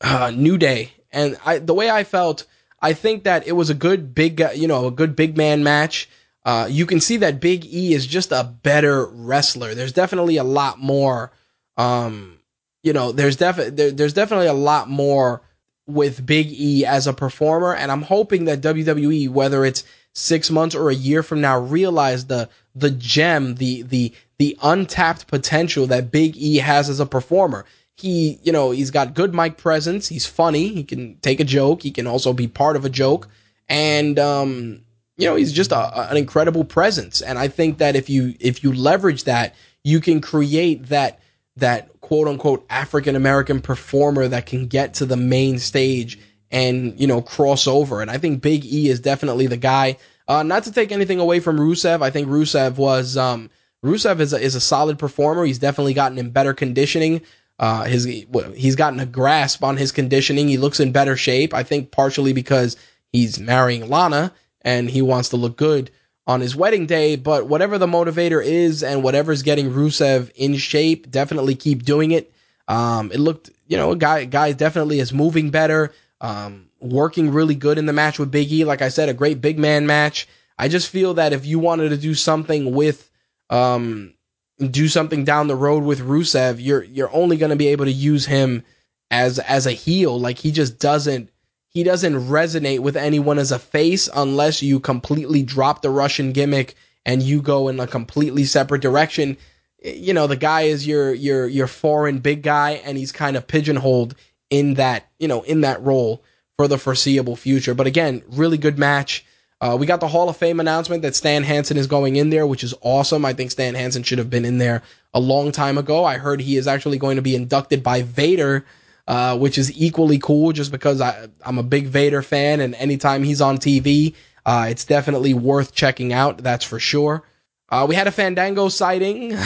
uh, 0.00 0.30
New 0.32 0.58
Day. 0.58 0.92
And 1.10 1.36
I, 1.44 1.58
the 1.58 1.74
way 1.74 1.90
I 1.90 2.04
felt, 2.04 2.46
I 2.80 2.92
think 2.92 3.24
that 3.24 3.46
it 3.46 3.52
was 3.52 3.70
a 3.70 3.74
good 3.74 4.14
big, 4.14 4.42
you 4.54 4.68
know, 4.68 4.86
a 4.86 4.90
good 4.90 5.16
big 5.16 5.36
man 5.36 5.64
match. 5.64 6.08
Uh, 6.44 6.68
you 6.70 6.86
can 6.86 7.00
see 7.00 7.16
that 7.16 7.40
Big 7.40 7.64
E 7.64 7.92
is 7.92 8.06
just 8.06 8.30
a 8.30 8.44
better 8.44 9.06
wrestler. 9.06 9.74
There's 9.74 9.92
definitely 9.92 10.36
a 10.36 10.44
lot 10.44 10.78
more. 10.78 11.32
Um, 11.76 12.38
you 12.84 12.92
know, 12.92 13.10
there's 13.10 13.36
definitely 13.36 13.72
there, 13.74 13.90
there's 13.90 14.12
definitely 14.12 14.46
a 14.46 14.52
lot 14.52 14.88
more 14.88 15.42
with 15.88 16.24
Big 16.24 16.46
E 16.52 16.86
as 16.86 17.08
a 17.08 17.12
performer, 17.12 17.74
and 17.74 17.90
I'm 17.90 18.02
hoping 18.02 18.44
that 18.44 18.60
WWE, 18.60 19.28
whether 19.28 19.64
it's 19.64 19.82
six 20.12 20.48
months 20.48 20.76
or 20.76 20.88
a 20.88 20.94
year 20.94 21.24
from 21.24 21.40
now, 21.40 21.58
realize 21.58 22.26
the 22.26 22.48
the 22.76 22.92
gem, 22.92 23.56
the 23.56 23.82
the 23.82 24.12
the 24.38 24.56
untapped 24.62 25.26
potential 25.26 25.88
that 25.88 26.12
Big 26.12 26.36
E 26.36 26.58
has 26.58 26.88
as 26.88 27.00
a 27.00 27.06
performer. 27.06 27.64
He, 27.96 28.38
you 28.42 28.52
know, 28.52 28.70
he's 28.70 28.90
got 28.90 29.14
good 29.14 29.34
mic 29.34 29.56
presence. 29.56 30.06
He's 30.06 30.26
funny. 30.26 30.68
He 30.68 30.84
can 30.84 31.16
take 31.20 31.40
a 31.40 31.44
joke. 31.44 31.82
He 31.82 31.90
can 31.90 32.06
also 32.06 32.32
be 32.32 32.46
part 32.46 32.76
of 32.76 32.84
a 32.84 32.90
joke, 32.90 33.28
and 33.68 34.18
um, 34.18 34.82
you 35.16 35.26
know, 35.26 35.36
he's 35.36 35.52
just 35.52 35.72
a, 35.72 36.10
an 36.10 36.16
incredible 36.16 36.64
presence. 36.64 37.22
And 37.22 37.38
I 37.38 37.48
think 37.48 37.78
that 37.78 37.96
if 37.96 38.10
you 38.10 38.34
if 38.38 38.62
you 38.62 38.72
leverage 38.72 39.24
that, 39.24 39.54
you 39.82 40.00
can 40.00 40.20
create 40.20 40.86
that 40.86 41.20
that 41.56 42.00
quote 42.00 42.28
unquote 42.28 42.66
African 42.68 43.16
American 43.16 43.60
performer 43.60 44.28
that 44.28 44.46
can 44.46 44.66
get 44.66 44.94
to 44.94 45.06
the 45.06 45.16
main 45.16 45.58
stage 45.58 46.18
and, 46.50 46.98
you 47.00 47.06
know, 47.06 47.22
cross 47.22 47.66
over. 47.66 48.00
And 48.00 48.10
I 48.10 48.18
think 48.18 48.42
Big 48.42 48.64
E 48.64 48.88
is 48.88 49.00
definitely 49.00 49.46
the 49.46 49.56
guy. 49.56 49.96
Uh, 50.28 50.42
not 50.42 50.64
to 50.64 50.72
take 50.72 50.92
anything 50.92 51.20
away 51.20 51.40
from 51.40 51.58
Rusev. 51.58 52.02
I 52.02 52.10
think 52.10 52.28
Rusev 52.28 52.76
was, 52.76 53.16
um, 53.16 53.50
Rusev 53.84 54.20
is 54.20 54.32
a, 54.32 54.40
is 54.40 54.54
a 54.54 54.60
solid 54.60 54.98
performer. 54.98 55.44
He's 55.44 55.58
definitely 55.58 55.94
gotten 55.94 56.18
in 56.18 56.30
better 56.30 56.54
conditioning. 56.54 57.22
Uh, 57.58 57.84
his, 57.84 58.04
he's 58.04 58.76
gotten 58.76 59.00
a 59.00 59.06
grasp 59.06 59.64
on 59.64 59.76
his 59.76 59.92
conditioning. 59.92 60.48
He 60.48 60.58
looks 60.58 60.80
in 60.80 60.92
better 60.92 61.16
shape. 61.16 61.54
I 61.54 61.62
think 61.62 61.90
partially 61.90 62.32
because 62.32 62.76
he's 63.12 63.40
marrying 63.40 63.88
Lana 63.88 64.32
and 64.62 64.90
he 64.90 65.00
wants 65.00 65.30
to 65.30 65.36
look 65.36 65.56
good 65.56 65.90
on 66.26 66.40
his 66.40 66.56
wedding 66.56 66.86
day. 66.86 67.16
But 67.16 67.46
whatever 67.46 67.78
the 67.78 67.86
motivator 67.86 68.44
is 68.44 68.82
and 68.82 69.02
whatever's 69.02 69.42
getting 69.42 69.70
Rusev 69.70 70.30
in 70.34 70.56
shape, 70.56 71.10
definitely 71.10 71.54
keep 71.54 71.84
doing 71.84 72.10
it. 72.10 72.32
Um, 72.68 73.12
it 73.12 73.20
looked, 73.20 73.50
you 73.68 73.76
know, 73.76 73.94
guy 73.94 74.24
guy 74.24 74.52
definitely 74.52 74.98
is 74.98 75.12
moving 75.12 75.50
better, 75.50 75.92
um, 76.20 76.68
working 76.80 77.30
really 77.30 77.54
good 77.54 77.78
in 77.78 77.86
the 77.86 77.92
match 77.92 78.18
with 78.18 78.30
Big 78.30 78.50
E. 78.52 78.64
Like 78.64 78.82
I 78.82 78.88
said, 78.88 79.08
a 79.08 79.14
great 79.14 79.40
big 79.40 79.58
man 79.58 79.86
match. 79.86 80.28
I 80.58 80.68
just 80.68 80.88
feel 80.88 81.14
that 81.14 81.32
if 81.32 81.46
you 81.46 81.58
wanted 81.58 81.90
to 81.90 81.96
do 81.96 82.14
something 82.14 82.74
with, 82.74 83.10
um, 83.50 84.14
do 84.58 84.88
something 84.88 85.24
down 85.24 85.48
the 85.48 85.56
road 85.56 85.84
with 85.84 86.00
Rusev, 86.00 86.56
you're 86.58 86.84
you're 86.84 87.14
only 87.14 87.36
going 87.36 87.50
to 87.50 87.56
be 87.56 87.68
able 87.68 87.84
to 87.84 87.92
use 87.92 88.26
him 88.26 88.64
as 89.10 89.38
as 89.38 89.66
a 89.66 89.72
heel. 89.72 90.18
Like 90.18 90.38
he 90.38 90.50
just 90.50 90.78
doesn't 90.78 91.30
he 91.68 91.82
doesn't 91.82 92.14
resonate 92.14 92.78
with 92.78 92.96
anyone 92.96 93.38
as 93.38 93.52
a 93.52 93.58
face 93.58 94.08
unless 94.14 94.62
you 94.62 94.80
completely 94.80 95.42
drop 95.42 95.82
the 95.82 95.90
Russian 95.90 96.32
gimmick 96.32 96.74
and 97.04 97.22
you 97.22 97.42
go 97.42 97.68
in 97.68 97.78
a 97.78 97.86
completely 97.86 98.44
separate 98.44 98.80
direction. 98.80 99.36
You 99.84 100.14
know, 100.14 100.26
the 100.26 100.36
guy 100.36 100.62
is 100.62 100.86
your 100.86 101.12
your 101.12 101.46
your 101.46 101.66
foreign 101.66 102.20
big 102.20 102.42
guy 102.42 102.82
and 102.84 102.96
he's 102.96 103.12
kind 103.12 103.36
of 103.36 103.46
pigeonholed 103.46 104.14
in 104.48 104.74
that, 104.74 105.10
you 105.18 105.28
know, 105.28 105.42
in 105.42 105.60
that 105.62 105.82
role 105.82 106.24
for 106.56 106.66
the 106.66 106.78
foreseeable 106.78 107.36
future. 107.36 107.74
But 107.74 107.86
again, 107.86 108.22
really 108.28 108.56
good 108.56 108.78
match. 108.78 109.25
Uh, 109.60 109.76
we 109.78 109.86
got 109.86 110.00
the 110.00 110.08
Hall 110.08 110.28
of 110.28 110.36
Fame 110.36 110.60
announcement 110.60 111.02
that 111.02 111.14
Stan 111.14 111.42
Hansen 111.42 111.76
is 111.76 111.86
going 111.86 112.16
in 112.16 112.30
there, 112.30 112.46
which 112.46 112.62
is 112.62 112.74
awesome. 112.82 113.24
I 113.24 113.32
think 113.32 113.50
Stan 113.50 113.74
Hansen 113.74 114.02
should 114.02 114.18
have 114.18 114.28
been 114.28 114.44
in 114.44 114.58
there 114.58 114.82
a 115.14 115.20
long 115.20 115.50
time 115.50 115.78
ago. 115.78 116.04
I 116.04 116.18
heard 116.18 116.40
he 116.40 116.56
is 116.56 116.66
actually 116.66 116.98
going 116.98 117.16
to 117.16 117.22
be 117.22 117.34
inducted 117.34 117.82
by 117.82 118.02
Vader 118.02 118.66
uh, 119.08 119.38
which 119.38 119.58
is 119.58 119.76
equally 119.80 120.18
cool 120.18 120.52
just 120.52 120.72
because 120.72 121.00
I, 121.00 121.28
I'm 121.44 121.58
a 121.58 121.62
big 121.62 121.86
Vader 121.86 122.22
fan 122.22 122.60
and 122.60 122.74
anytime 122.74 123.22
he's 123.22 123.40
on 123.40 123.58
TV, 123.58 124.14
uh, 124.44 124.66
it's 124.68 124.84
definitely 124.84 125.34
worth 125.34 125.72
checking 125.72 126.12
out. 126.12 126.38
That's 126.38 126.64
for 126.64 126.80
sure. 126.80 127.22
Uh, 127.68 127.86
we 127.88 127.94
had 127.94 128.06
a 128.06 128.12
Fandango 128.12 128.68
sighting. 128.68 129.36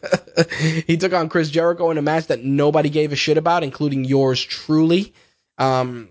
he 0.86 0.96
took 0.96 1.12
on 1.12 1.28
Chris 1.28 1.50
Jericho 1.50 1.90
in 1.90 1.98
a 1.98 2.02
match 2.02 2.26
that 2.28 2.44
nobody 2.44 2.88
gave 2.88 3.12
a 3.12 3.16
shit 3.16 3.36
about, 3.36 3.64
including 3.64 4.04
yours 4.04 4.42
truly. 4.42 5.12
Um, 5.58 6.08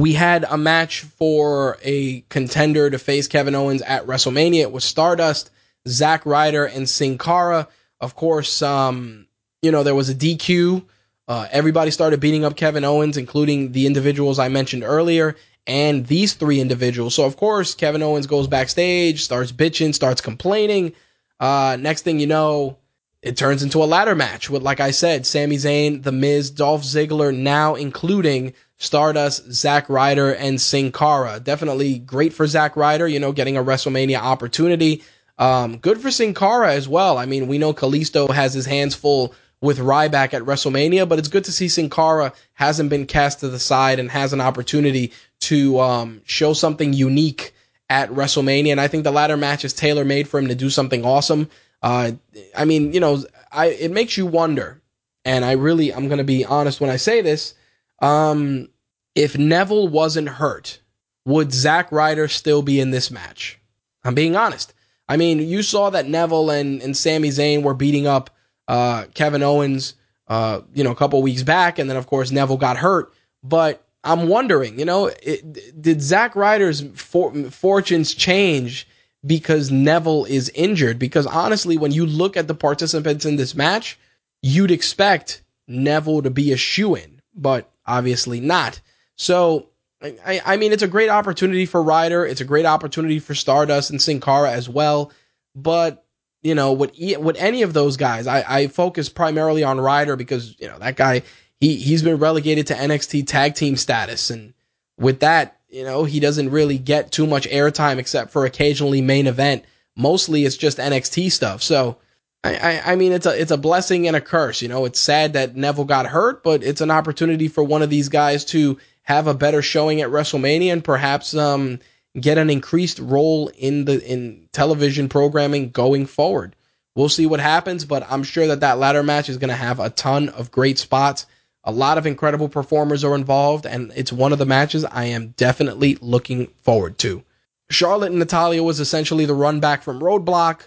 we 0.00 0.14
had 0.14 0.44
a 0.48 0.56
match 0.56 1.00
for 1.00 1.78
a 1.82 2.22
contender 2.28 2.90
to 2.90 2.98
face 2.98 3.28
Kevin 3.28 3.54
Owens 3.54 3.82
at 3.82 4.06
WrestleMania. 4.06 4.62
It 4.62 4.72
was 4.72 4.84
Stardust, 4.84 5.50
Zack 5.86 6.26
Ryder, 6.26 6.64
and 6.64 6.88
Sin 6.88 7.18
Cara. 7.18 7.68
Of 8.00 8.14
course, 8.16 8.62
um, 8.62 9.26
you 9.62 9.70
know, 9.70 9.82
there 9.82 9.94
was 9.94 10.08
a 10.08 10.14
DQ 10.14 10.84
uh, 11.30 11.46
everybody 11.52 11.92
started 11.92 12.18
beating 12.18 12.44
up 12.44 12.56
Kevin 12.56 12.84
Owens, 12.84 13.16
including 13.16 13.70
the 13.70 13.86
individuals 13.86 14.40
I 14.40 14.48
mentioned 14.48 14.82
earlier, 14.82 15.36
and 15.64 16.04
these 16.08 16.32
three 16.32 16.58
individuals. 16.58 17.14
So, 17.14 17.24
of 17.24 17.36
course, 17.36 17.72
Kevin 17.72 18.02
Owens 18.02 18.26
goes 18.26 18.48
backstage, 18.48 19.22
starts 19.22 19.52
bitching, 19.52 19.94
starts 19.94 20.20
complaining. 20.20 20.92
Uh, 21.38 21.76
next 21.78 22.02
thing 22.02 22.18
you 22.18 22.26
know, 22.26 22.78
it 23.22 23.36
turns 23.36 23.62
into 23.62 23.80
a 23.80 23.86
ladder 23.86 24.16
match 24.16 24.50
with, 24.50 24.62
like 24.62 24.80
I 24.80 24.90
said, 24.90 25.24
Sami 25.24 25.54
Zayn, 25.54 26.02
The 26.02 26.10
Miz, 26.10 26.50
Dolph 26.50 26.82
Ziggler, 26.82 27.32
now 27.32 27.76
including 27.76 28.52
Stardust, 28.80 29.52
Zack 29.52 29.90
Ryder, 29.90 30.32
and 30.32 30.58
Sin 30.58 30.90
Cara. 30.90 31.38
Definitely 31.38 31.98
great 31.98 32.32
for 32.32 32.46
Zack 32.46 32.76
Ryder, 32.76 33.06
you 33.06 33.20
know, 33.20 33.30
getting 33.30 33.58
a 33.58 33.62
WrestleMania 33.62 34.18
opportunity. 34.18 35.04
Um, 35.38 35.76
good 35.76 36.00
for 36.00 36.10
Sin 36.10 36.32
Cara 36.32 36.72
as 36.72 36.88
well. 36.88 37.18
I 37.18 37.26
mean, 37.26 37.46
we 37.46 37.58
know 37.58 37.74
Kalisto 37.74 38.30
has 38.30 38.54
his 38.54 38.64
hands 38.64 38.94
full 38.94 39.34
with 39.60 39.78
Ryback 39.78 40.32
at 40.32 40.42
WrestleMania, 40.42 41.06
but 41.06 41.18
it's 41.18 41.28
good 41.28 41.44
to 41.44 41.52
see 41.52 41.68
Sin 41.68 41.90
Cara 41.90 42.32
hasn't 42.54 42.88
been 42.88 43.06
cast 43.06 43.40
to 43.40 43.50
the 43.50 43.58
side 43.58 43.98
and 43.98 44.10
has 44.10 44.32
an 44.32 44.40
opportunity 44.40 45.12
to 45.40 45.78
um, 45.78 46.22
show 46.24 46.54
something 46.54 46.94
unique 46.94 47.52
at 47.90 48.08
WrestleMania. 48.08 48.72
And 48.72 48.80
I 48.80 48.88
think 48.88 49.04
the 49.04 49.10
ladder 49.10 49.36
match 49.36 49.62
is 49.62 49.74
tailor 49.74 50.06
made 50.06 50.26
for 50.26 50.40
him 50.40 50.48
to 50.48 50.54
do 50.54 50.70
something 50.70 51.04
awesome. 51.04 51.50
Uh, 51.82 52.12
I 52.56 52.64
mean, 52.64 52.94
you 52.94 53.00
know, 53.00 53.22
I 53.52 53.66
it 53.66 53.90
makes 53.90 54.16
you 54.16 54.24
wonder, 54.24 54.80
and 55.26 55.44
I 55.44 55.52
really 55.52 55.92
I'm 55.92 56.08
gonna 56.08 56.24
be 56.24 56.46
honest 56.46 56.80
when 56.80 56.88
I 56.88 56.96
say 56.96 57.20
this. 57.20 57.54
Um, 58.00 58.68
if 59.14 59.36
Neville 59.36 59.88
wasn't 59.88 60.28
hurt, 60.28 60.80
would 61.24 61.52
Zack 61.52 61.92
Ryder 61.92 62.28
still 62.28 62.62
be 62.62 62.80
in 62.80 62.90
this 62.90 63.10
match? 63.10 63.58
I'm 64.04 64.14
being 64.14 64.36
honest. 64.36 64.72
I 65.08 65.16
mean, 65.16 65.40
you 65.40 65.62
saw 65.62 65.90
that 65.90 66.08
Neville 66.08 66.50
and, 66.50 66.80
and 66.82 66.96
Sami 66.96 67.28
Zayn 67.28 67.62
were 67.62 67.74
beating 67.74 68.06
up 68.06 68.30
uh, 68.68 69.06
Kevin 69.14 69.42
Owens, 69.42 69.94
uh, 70.28 70.60
you 70.72 70.84
know, 70.84 70.92
a 70.92 70.96
couple 70.96 71.20
weeks 71.20 71.42
back, 71.42 71.78
and 71.78 71.90
then 71.90 71.96
of 71.96 72.06
course 72.06 72.30
Neville 72.30 72.56
got 72.56 72.76
hurt. 72.76 73.12
But 73.42 73.84
I'm 74.04 74.28
wondering, 74.28 74.78
you 74.78 74.84
know, 74.84 75.06
it, 75.06 75.82
did 75.82 76.00
Zack 76.00 76.36
Ryder's 76.36 76.82
for, 76.94 77.34
fortunes 77.50 78.14
change 78.14 78.86
because 79.26 79.70
Neville 79.70 80.24
is 80.24 80.50
injured. 80.54 80.98
Because 80.98 81.26
honestly, 81.26 81.76
when 81.76 81.92
you 81.92 82.06
look 82.06 82.36
at 82.36 82.48
the 82.48 82.54
participants 82.54 83.24
in 83.24 83.36
this 83.36 83.54
match, 83.54 83.98
you'd 84.42 84.70
expect 84.70 85.42
Neville 85.66 86.22
to 86.22 86.30
be 86.30 86.52
a 86.52 86.56
shoe 86.56 86.94
in, 86.94 87.19
but 87.40 87.70
obviously 87.86 88.40
not. 88.40 88.80
So, 89.16 89.68
I, 90.02 90.40
I, 90.44 90.56
mean, 90.56 90.72
it's 90.72 90.82
a 90.82 90.88
great 90.88 91.10
opportunity 91.10 91.66
for 91.66 91.82
Ryder. 91.82 92.24
It's 92.24 92.40
a 92.40 92.44
great 92.44 92.66
opportunity 92.66 93.18
for 93.18 93.34
Stardust 93.34 93.90
and 93.90 94.00
Sin 94.00 94.20
Cara 94.20 94.50
as 94.50 94.68
well. 94.68 95.12
But, 95.54 96.04
you 96.42 96.54
know, 96.54 96.72
with, 96.72 96.92
with 97.18 97.36
any 97.36 97.62
of 97.62 97.72
those 97.72 97.96
guys, 97.96 98.26
I, 98.26 98.44
I 98.46 98.66
focus 98.68 99.08
primarily 99.08 99.62
on 99.62 99.80
Ryder 99.80 100.16
because, 100.16 100.58
you 100.58 100.68
know, 100.68 100.78
that 100.78 100.96
guy, 100.96 101.22
he, 101.60 101.76
he's 101.76 102.02
been 102.02 102.18
relegated 102.18 102.68
to 102.68 102.74
NXT 102.74 103.26
tag 103.26 103.54
team 103.54 103.76
status. 103.76 104.30
And 104.30 104.54
with 104.96 105.20
that, 105.20 105.58
you 105.68 105.84
know, 105.84 106.04
he 106.04 106.18
doesn't 106.18 106.50
really 106.50 106.78
get 106.78 107.12
too 107.12 107.26
much 107.26 107.48
airtime 107.48 107.98
except 107.98 108.30
for 108.30 108.46
occasionally 108.46 109.02
main 109.02 109.26
event. 109.26 109.64
Mostly 109.96 110.44
it's 110.44 110.56
just 110.56 110.78
NXT 110.78 111.30
stuff. 111.30 111.62
So, 111.62 111.98
I, 112.42 112.56
I, 112.56 112.92
I 112.92 112.96
mean, 112.96 113.12
it's 113.12 113.26
a, 113.26 113.40
it's 113.40 113.50
a 113.50 113.58
blessing 113.58 114.06
and 114.06 114.16
a 114.16 114.20
curse. 114.20 114.62
You 114.62 114.68
know, 114.68 114.84
it's 114.84 114.98
sad 114.98 115.34
that 115.34 115.56
Neville 115.56 115.84
got 115.84 116.06
hurt, 116.06 116.42
but 116.42 116.62
it's 116.62 116.80
an 116.80 116.90
opportunity 116.90 117.48
for 117.48 117.62
one 117.62 117.82
of 117.82 117.90
these 117.90 118.08
guys 118.08 118.44
to 118.46 118.78
have 119.02 119.26
a 119.26 119.34
better 119.34 119.62
showing 119.62 120.00
at 120.00 120.10
WrestleMania 120.10 120.72
and 120.72 120.84
perhaps, 120.84 121.34
um, 121.34 121.80
get 122.18 122.38
an 122.38 122.50
increased 122.50 122.98
role 122.98 123.48
in 123.56 123.84
the, 123.84 124.04
in 124.04 124.48
television 124.52 125.08
programming 125.08 125.70
going 125.70 126.06
forward. 126.06 126.56
We'll 126.96 127.08
see 127.08 127.26
what 127.26 127.40
happens, 127.40 127.84
but 127.84 128.04
I'm 128.10 128.24
sure 128.24 128.48
that 128.48 128.60
that 128.60 128.78
ladder 128.78 129.02
match 129.02 129.28
is 129.28 129.36
going 129.36 129.50
to 129.50 129.54
have 129.54 129.78
a 129.78 129.90
ton 129.90 130.28
of 130.30 130.50
great 130.50 130.78
spots. 130.78 131.26
A 131.62 131.70
lot 131.70 131.98
of 131.98 132.06
incredible 132.06 132.48
performers 132.48 133.04
are 133.04 133.14
involved, 133.14 133.64
and 133.64 133.92
it's 133.94 134.12
one 134.12 134.32
of 134.32 134.38
the 134.38 134.46
matches 134.46 134.84
I 134.84 135.06
am 135.06 135.28
definitely 135.36 135.98
looking 136.00 136.48
forward 136.62 136.98
to. 136.98 137.22
Charlotte 137.68 138.10
and 138.10 138.18
Natalya 138.18 138.62
was 138.62 138.80
essentially 138.80 139.26
the 139.26 139.34
run 139.34 139.60
back 139.60 139.82
from 139.82 140.00
Roadblock. 140.00 140.62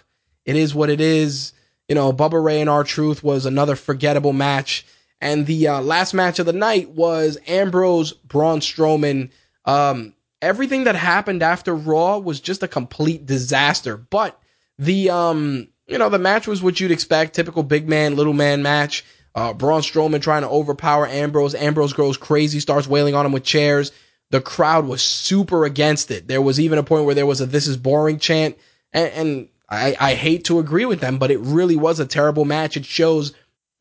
It 0.46 0.56
is 0.56 0.74
what 0.74 0.88
it 0.88 1.00
is. 1.00 1.52
You 1.88 1.94
know, 1.94 2.12
Bubba 2.12 2.42
Ray 2.42 2.60
and 2.60 2.70
R-Truth 2.70 3.22
was 3.22 3.46
another 3.46 3.76
forgettable 3.76 4.32
match. 4.32 4.86
And 5.20 5.46
the 5.46 5.68
uh, 5.68 5.80
last 5.80 6.14
match 6.14 6.38
of 6.38 6.46
the 6.46 6.52
night 6.52 6.90
was 6.90 7.38
Ambrose 7.46 8.12
Braun 8.12 8.60
Strowman. 8.60 9.30
Um, 9.64 10.14
everything 10.42 10.84
that 10.84 10.96
happened 10.96 11.42
after 11.42 11.74
Raw 11.74 12.18
was 12.18 12.40
just 12.40 12.62
a 12.62 12.68
complete 12.68 13.26
disaster. 13.26 13.96
But 13.96 14.38
the 14.78 15.10
um, 15.10 15.68
you 15.86 15.98
know, 15.98 16.08
the 16.08 16.18
match 16.18 16.46
was 16.46 16.62
what 16.62 16.80
you'd 16.80 16.90
expect, 16.90 17.34
typical 17.34 17.62
big 17.62 17.88
man, 17.88 18.16
little 18.16 18.32
man 18.32 18.62
match. 18.62 19.04
Uh, 19.34 19.52
Braun 19.52 19.80
Strowman 19.80 20.22
trying 20.22 20.42
to 20.42 20.48
overpower 20.48 21.06
Ambrose. 21.06 21.54
Ambrose 21.54 21.92
goes 21.92 22.16
crazy, 22.16 22.60
starts 22.60 22.86
wailing 22.86 23.14
on 23.14 23.26
him 23.26 23.32
with 23.32 23.44
chairs. 23.44 23.90
The 24.30 24.40
crowd 24.40 24.86
was 24.86 25.02
super 25.02 25.64
against 25.64 26.10
it. 26.10 26.28
There 26.28 26.42
was 26.42 26.60
even 26.60 26.78
a 26.78 26.84
point 26.84 27.04
where 27.04 27.14
there 27.14 27.26
was 27.26 27.40
a 27.40 27.46
"This 27.46 27.66
is 27.66 27.76
boring" 27.76 28.18
chant, 28.18 28.56
and, 28.92 29.12
and 29.12 29.48
I, 29.68 29.96
I 29.98 30.14
hate 30.14 30.44
to 30.44 30.58
agree 30.58 30.84
with 30.84 31.00
them, 31.00 31.18
but 31.18 31.30
it 31.30 31.40
really 31.40 31.76
was 31.76 32.00
a 32.00 32.06
terrible 32.06 32.44
match. 32.44 32.76
It 32.76 32.84
shows 32.84 33.32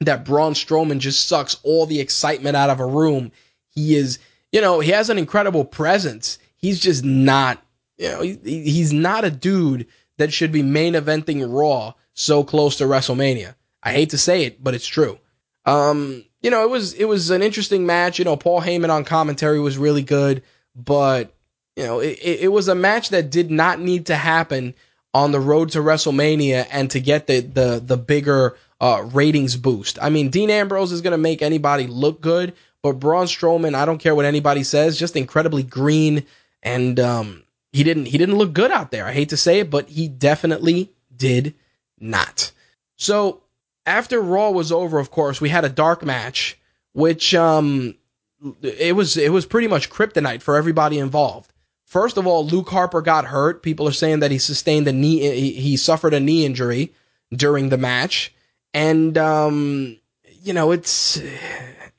that 0.02 0.26
Braun 0.26 0.54
Strowman 0.54 1.00
just 1.00 1.28
sucks 1.28 1.58
all 1.64 1.86
the 1.86 2.00
excitement 2.00 2.56
out 2.56 2.70
of 2.70 2.80
a 2.80 2.86
room. 2.86 3.32
He 3.70 3.96
is, 3.96 4.20
you 4.52 4.62
know, 4.62 4.80
he 4.80 4.92
has 4.92 5.10
an 5.10 5.18
incredible 5.18 5.66
presence. 5.66 6.38
He's 6.56 6.80
just 6.80 7.04
not, 7.04 7.64
you 7.98 8.10
know, 8.10 8.22
he, 8.22 8.38
he's 8.44 8.94
not 8.94 9.26
a 9.26 9.32
dude 9.32 9.88
that 10.18 10.34
should 10.34 10.52
be 10.52 10.64
main 10.64 10.94
eventing 10.94 11.46
Raw 11.52 11.94
so 12.14 12.44
close 12.44 12.78
to 12.78 12.86
WrestleMania. 12.86 13.56
I 13.82 13.92
hate 13.92 14.12
to 14.12 14.18
say 14.18 14.46
it, 14.46 14.64
but 14.64 14.74
it's 14.74 14.88
true. 14.88 15.20
Um, 15.66 16.24
you 16.42 16.50
know, 16.50 16.64
it 16.64 16.70
was 16.70 16.94
it 16.94 17.06
was 17.06 17.30
an 17.30 17.42
interesting 17.42 17.86
match. 17.86 18.20
You 18.20 18.26
know, 18.26 18.36
Paul 18.36 18.62
Heyman 18.62 18.90
on 18.90 19.06
commentary 19.06 19.60
was 19.60 19.78
really 19.78 20.04
good, 20.04 20.44
but 20.76 21.34
you 21.76 21.84
know, 21.84 22.00
it, 22.00 22.20
it 22.22 22.52
was 22.52 22.68
a 22.68 22.76
match 22.76 23.10
that 23.10 23.32
did 23.32 23.50
not 23.50 23.80
need 23.80 24.08
to 24.08 24.16
happen 24.16 24.76
on 25.14 25.32
the 25.32 25.40
road 25.40 25.72
to 25.72 25.80
WrestleMania 25.80 26.68
and 26.72 26.90
to 26.92 27.00
get 27.00 27.28
the 27.28 27.42
the 27.42 27.82
the 27.84 27.98
bigger 27.98 28.58
uh, 28.82 29.08
ratings 29.14 29.56
boost. 29.56 29.98
I 30.02 30.10
mean, 30.10 30.30
Dean 30.30 30.50
Ambrose 30.50 30.92
is 30.92 31.02
going 31.02 31.12
to 31.12 31.18
make 31.18 31.42
anybody 31.42 31.88
look 31.88 32.20
good, 32.22 32.54
but 32.82 32.94
Braun 32.94 33.28
Strowman, 33.28 33.76
I 33.76 33.86
don't 33.86 34.00
care 34.00 34.16
what 34.16 34.26
anybody 34.26 34.64
says, 34.64 34.98
just 34.98 35.16
incredibly 35.16 35.64
green 35.64 36.26
and 36.64 37.00
um, 37.00 37.44
he 37.72 37.84
didn't 37.84 38.06
he 38.06 38.18
didn't 38.18 38.38
look 38.38 38.54
good 38.54 38.72
out 38.72 38.90
there. 38.90 39.06
I 39.06 39.14
hate 39.14 39.30
to 39.30 39.38
say 39.38 39.60
it, 39.60 39.70
but 39.70 39.90
he 39.90 40.08
definitely 40.08 40.92
did 41.16 41.54
not. 42.00 42.52
So 42.98 43.44
after 43.86 44.20
Raw 44.20 44.52
was 44.52 44.72
over, 44.72 45.00
of 45.00 45.12
course, 45.12 45.40
we 45.40 45.50
had 45.50 45.66
a 45.66 45.70
dark 45.70 46.04
match, 46.04 46.58
which 46.94 47.36
um 47.36 47.96
it 48.62 48.96
was 48.96 49.18
it 49.18 49.32
was 49.32 49.46
pretty 49.46 49.68
much 49.68 49.90
kryptonite 49.90 50.42
for 50.42 50.56
everybody 50.56 50.98
involved. 50.98 51.53
First 51.94 52.18
of 52.18 52.26
all, 52.26 52.44
Luke 52.44 52.70
Harper 52.70 53.04
got 53.04 53.26
hurt. 53.26 53.62
People 53.62 53.88
are 53.88 53.92
saying 53.92 54.22
that 54.22 54.32
he 54.32 54.40
sustained 54.40 54.88
a 54.88 54.92
knee 54.92 55.20
he, 55.20 55.78
suffered 55.78 56.16
a 56.16 56.20
knee 56.20 56.44
injury 56.44 56.92
during 57.32 57.70
the 57.70 57.78
match. 57.78 58.34
And 58.74 59.16
um 59.16 60.00
you 60.42 60.54
know, 60.54 60.72
it's 60.72 61.22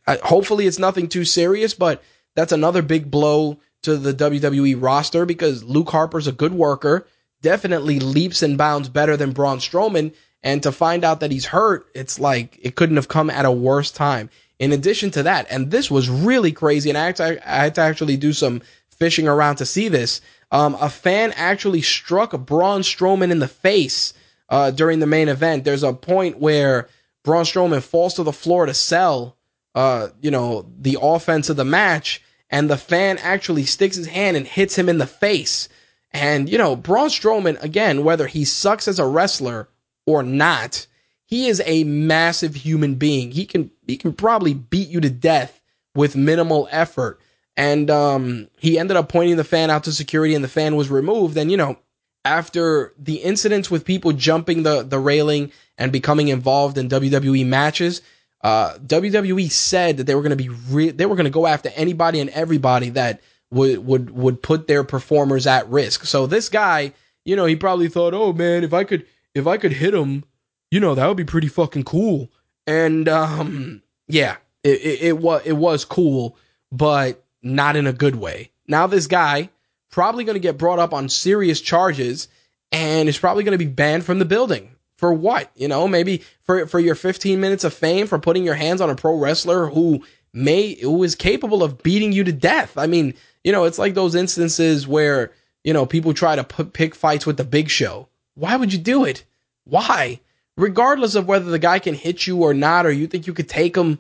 uh, 0.09 0.16
hopefully 0.24 0.66
it's 0.66 0.80
nothing 0.80 1.07
too 1.07 1.24
serious, 1.24 1.74
but 1.74 2.03
that's 2.34 2.51
another 2.51 2.82
big 2.82 3.09
blow 3.09 3.61
to 3.82 3.97
the 3.97 4.12
WWE 4.12 4.82
roster 4.82 5.24
because 5.24 5.62
Luke 5.62 5.90
Harper's 5.90 6.26
a 6.26 6.32
good 6.32 6.55
worker, 6.55 7.07
definitely 7.40 8.01
leaps 8.01 8.42
and 8.42 8.59
bounds 8.59 8.88
better 8.88 9.16
than 9.16 9.30
Braun 9.30 9.59
Strowman, 9.59 10.12
and 10.42 10.61
to 10.64 10.72
find 10.72 11.05
out 11.05 11.20
that 11.20 11.30
he's 11.30 11.47
hurt, 11.47 11.86
it's 11.95 12.18
like 12.18 12.59
it 12.61 12.74
couldn't 12.74 12.97
have 12.97 13.07
come 13.07 13.30
at 13.30 13.45
a 13.45 13.53
worse 13.53 13.92
time. 13.92 14.28
In 14.59 14.72
addition 14.72 15.12
to 15.12 15.22
that, 15.22 15.47
and 15.51 15.70
this 15.70 15.88
was 15.88 16.11
really 16.11 16.51
crazy, 16.51 16.88
and 16.88 16.99
I 16.99 17.07
had 17.07 17.16
to, 17.16 17.24
I 17.49 17.62
had 17.62 17.74
to 17.76 17.80
actually 17.82 18.16
do 18.16 18.32
some 18.32 18.60
fishing 19.05 19.28
around 19.28 19.56
to 19.56 19.66
see 19.66 19.89
this. 19.89 20.22
Um, 20.51 20.78
a 20.81 20.89
fan 20.89 21.35
actually 21.36 21.82
struck 21.82 22.32
Braun 22.47 22.81
Strowman 22.81 23.31
in 23.31 23.39
the 23.39 23.47
face 23.47 24.14
uh, 24.48 24.70
during 24.70 24.98
the 24.98 25.06
main 25.06 25.28
event. 25.28 25.64
There's 25.64 25.82
a 25.82 25.93
point 25.93 26.39
where 26.39 26.89
Braun 27.22 27.44
Strowman 27.44 27.82
falls 27.82 28.14
to 28.14 28.22
the 28.22 28.32
floor 28.32 28.64
to 28.64 28.72
sell, 28.72 29.36
uh, 29.74 30.09
you 30.22 30.31
know, 30.31 30.66
the 30.81 30.97
offense 31.02 31.51
of 31.51 31.56
the 31.56 31.66
match, 31.66 32.22
and 32.48 32.70
the 32.70 32.78
fan 32.78 33.18
actually 33.18 33.66
sticks 33.66 33.97
his 33.97 34.06
hand 34.06 34.39
and 34.39 34.47
hits 34.47 34.74
him 34.74 34.89
in 34.89 34.97
the 34.97 35.06
face. 35.06 35.68
And 36.10 36.48
you 36.48 36.56
know, 36.56 36.74
Braun 36.74 37.10
Strowman, 37.10 37.62
again, 37.62 38.05
whether 38.05 38.26
he 38.26 38.47
sucks 38.47 38.89
as 38.89 38.98
a 38.98 39.06
wrestler 39.06 39.68
or 40.06 40.22
not, 40.22 40.86
he 41.26 41.48
is 41.48 41.60
a 41.66 41.85
massive 41.85 42.55
human 42.55 42.94
being. 42.94 43.32
He 43.32 43.44
can 43.44 43.70
he 43.86 43.98
can 43.98 44.14
probably 44.14 44.55
beat 44.55 44.89
you 44.89 45.02
to 45.02 45.10
death 45.10 45.60
with 45.94 46.16
minimal 46.16 46.68
effort. 46.70 47.20
And 47.56 47.90
um, 47.90 48.48
he 48.59 48.78
ended 48.78 48.97
up 48.97 49.09
pointing 49.09 49.36
the 49.36 49.44
fan 49.44 49.70
out 49.70 49.85
to 49.85 49.93
security, 49.93 50.35
and 50.35 50.43
the 50.43 50.48
fan 50.48 50.74
was 50.76 50.90
removed. 50.90 51.36
And 51.36 51.51
you 51.51 51.56
know, 51.56 51.78
after 52.24 52.93
the 52.98 53.16
incidents 53.16 53.70
with 53.70 53.85
people 53.85 54.12
jumping 54.12 54.62
the 54.62 54.82
the 54.82 54.98
railing 54.98 55.52
and 55.78 55.93
becoming 55.93 56.28
involved 56.28 56.78
in 56.78 56.89
WWE 56.89 57.47
matches, 57.47 58.02
uh, 58.43 58.74
WWE 58.78 59.51
said 59.51 59.97
that 59.97 60.05
they 60.05 60.14
were 60.14 60.22
going 60.22 60.36
to 60.36 60.36
be 60.36 60.48
re- 60.48 60.90
they 60.90 61.06
were 61.06 61.16
going 61.16 61.24
to 61.24 61.31
go 61.31 61.47
after 61.47 61.70
anybody 61.74 62.20
and 62.20 62.31
everybody 62.31 62.90
that 62.90 63.20
would 63.51 63.86
would 63.86 64.10
would 64.10 64.43
put 64.43 64.66
their 64.66 64.85
performers 64.85 65.47
at 65.47 65.68
risk. 65.68 66.05
So 66.05 66.26
this 66.26 66.48
guy, 66.48 66.93
you 67.24 67.36
know, 67.36 67.47
he 67.47 67.56
probably 67.56 67.89
thought, 67.89 68.14
oh 68.14 68.32
man, 68.32 68.64
if 68.64 68.74
I 68.74 68.85
could 68.85 69.06
if 69.35 69.47
I 69.47 69.56
could 69.56 69.72
hit 69.72 69.94
him, 69.94 70.24
you 70.70 70.81
know, 70.81 70.94
that 70.94 71.06
would 71.06 71.16
be 71.16 71.24
pretty 71.24 71.48
fucking 71.48 71.85
cool. 71.85 72.31
And 72.66 73.09
um, 73.09 73.82
yeah, 74.09 74.36
it, 74.62 74.81
it, 74.81 75.02
it 75.02 75.18
was 75.18 75.43
it 75.44 75.52
was 75.52 75.85
cool, 75.85 76.36
but 76.70 77.23
not 77.45 77.77
in 77.77 77.87
a 77.87 77.93
good 77.93 78.16
way. 78.16 78.51
Now 78.66 78.87
this 78.87 79.07
guy 79.07 79.51
probably 79.91 80.25
going 80.25 80.35
to 80.35 80.41
get 80.41 80.59
brought 80.59 80.81
up 80.81 80.93
on 80.93 81.09
serious 81.09 81.61
charges 81.61 82.27
and 82.73 83.09
is 83.09 83.19
probably 83.19 83.45
going 83.45 83.57
to 83.57 83.65
be 83.65 83.71
banned 83.71 84.05
from 84.05 84.19
the 84.19 84.25
building 84.25 84.71
For 84.97 85.12
what? 85.12 85.51
You 85.55 85.69
know, 85.69 85.87
maybe 85.89 86.23
for 86.45 86.66
for 86.66 86.79
your 86.79 86.95
15 86.95 87.41
minutes 87.41 87.65
of 87.65 87.75
fame 87.75 88.07
for 88.07 88.19
putting 88.19 88.45
your 88.45 88.55
hands 88.55 88.81
on 88.81 88.91
a 88.91 88.97
pro 88.97 89.16
wrestler 89.16 89.66
who 89.66 90.05
may 90.33 90.75
who 90.81 91.03
is 91.03 91.15
capable 91.15 91.62
of 91.62 91.83
beating 91.83 92.12
you 92.12 92.25
to 92.25 92.33
death. 92.33 92.79
I 92.79 92.87
mean, 92.87 93.15
you 93.43 93.53
know, 93.53 93.65
it's 93.65 93.79
like 93.79 93.95
those 93.95 94.15
instances 94.15 94.87
where, 94.87 95.33
you 95.62 95.73
know, 95.73 95.87
people 95.87 96.15
try 96.15 96.37
to 96.37 96.45
put, 96.45 96.73
pick 96.73 96.95
fights 96.95 97.27
with 97.27 97.37
the 97.37 97.45
big 97.45 97.69
show. 97.71 98.09
Why 98.35 98.57
would 98.57 98.73
you 98.73 98.79
do 98.79 99.05
it? 99.05 99.25
Why? 99.65 100.21
Regardless 100.57 101.16
of 101.16 101.27
whether 101.27 101.51
the 101.51 101.59
guy 101.59 101.81
can 101.81 101.95
hit 101.95 102.27
you 102.27 102.43
or 102.43 102.55
not, 102.55 102.87
or 102.87 102.93
you 102.93 103.07
think 103.07 103.27
you 103.27 103.35
could 103.35 103.49
take 103.49 103.77
him, 103.77 103.99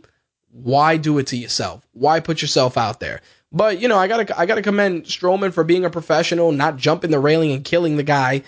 why 0.54 0.96
do 0.96 1.18
it 1.18 1.26
to 1.28 1.36
yourself? 1.36 1.86
Why 1.92 2.20
put 2.20 2.40
yourself 2.40 2.78
out 2.78 3.00
there? 3.00 3.20
But 3.50 3.80
you 3.80 3.88
know, 3.88 3.98
I 3.98 4.08
gotta 4.08 4.38
I 4.38 4.46
gotta 4.46 4.62
commend 4.62 5.04
Strowman 5.04 5.52
for 5.52 5.64
being 5.64 5.84
a 5.84 5.90
professional, 5.90 6.52
not 6.52 6.76
jumping 6.76 7.10
the 7.10 7.18
railing 7.18 7.52
and 7.52 7.64
killing 7.64 7.96
the 7.96 8.02
guy, 8.02 8.42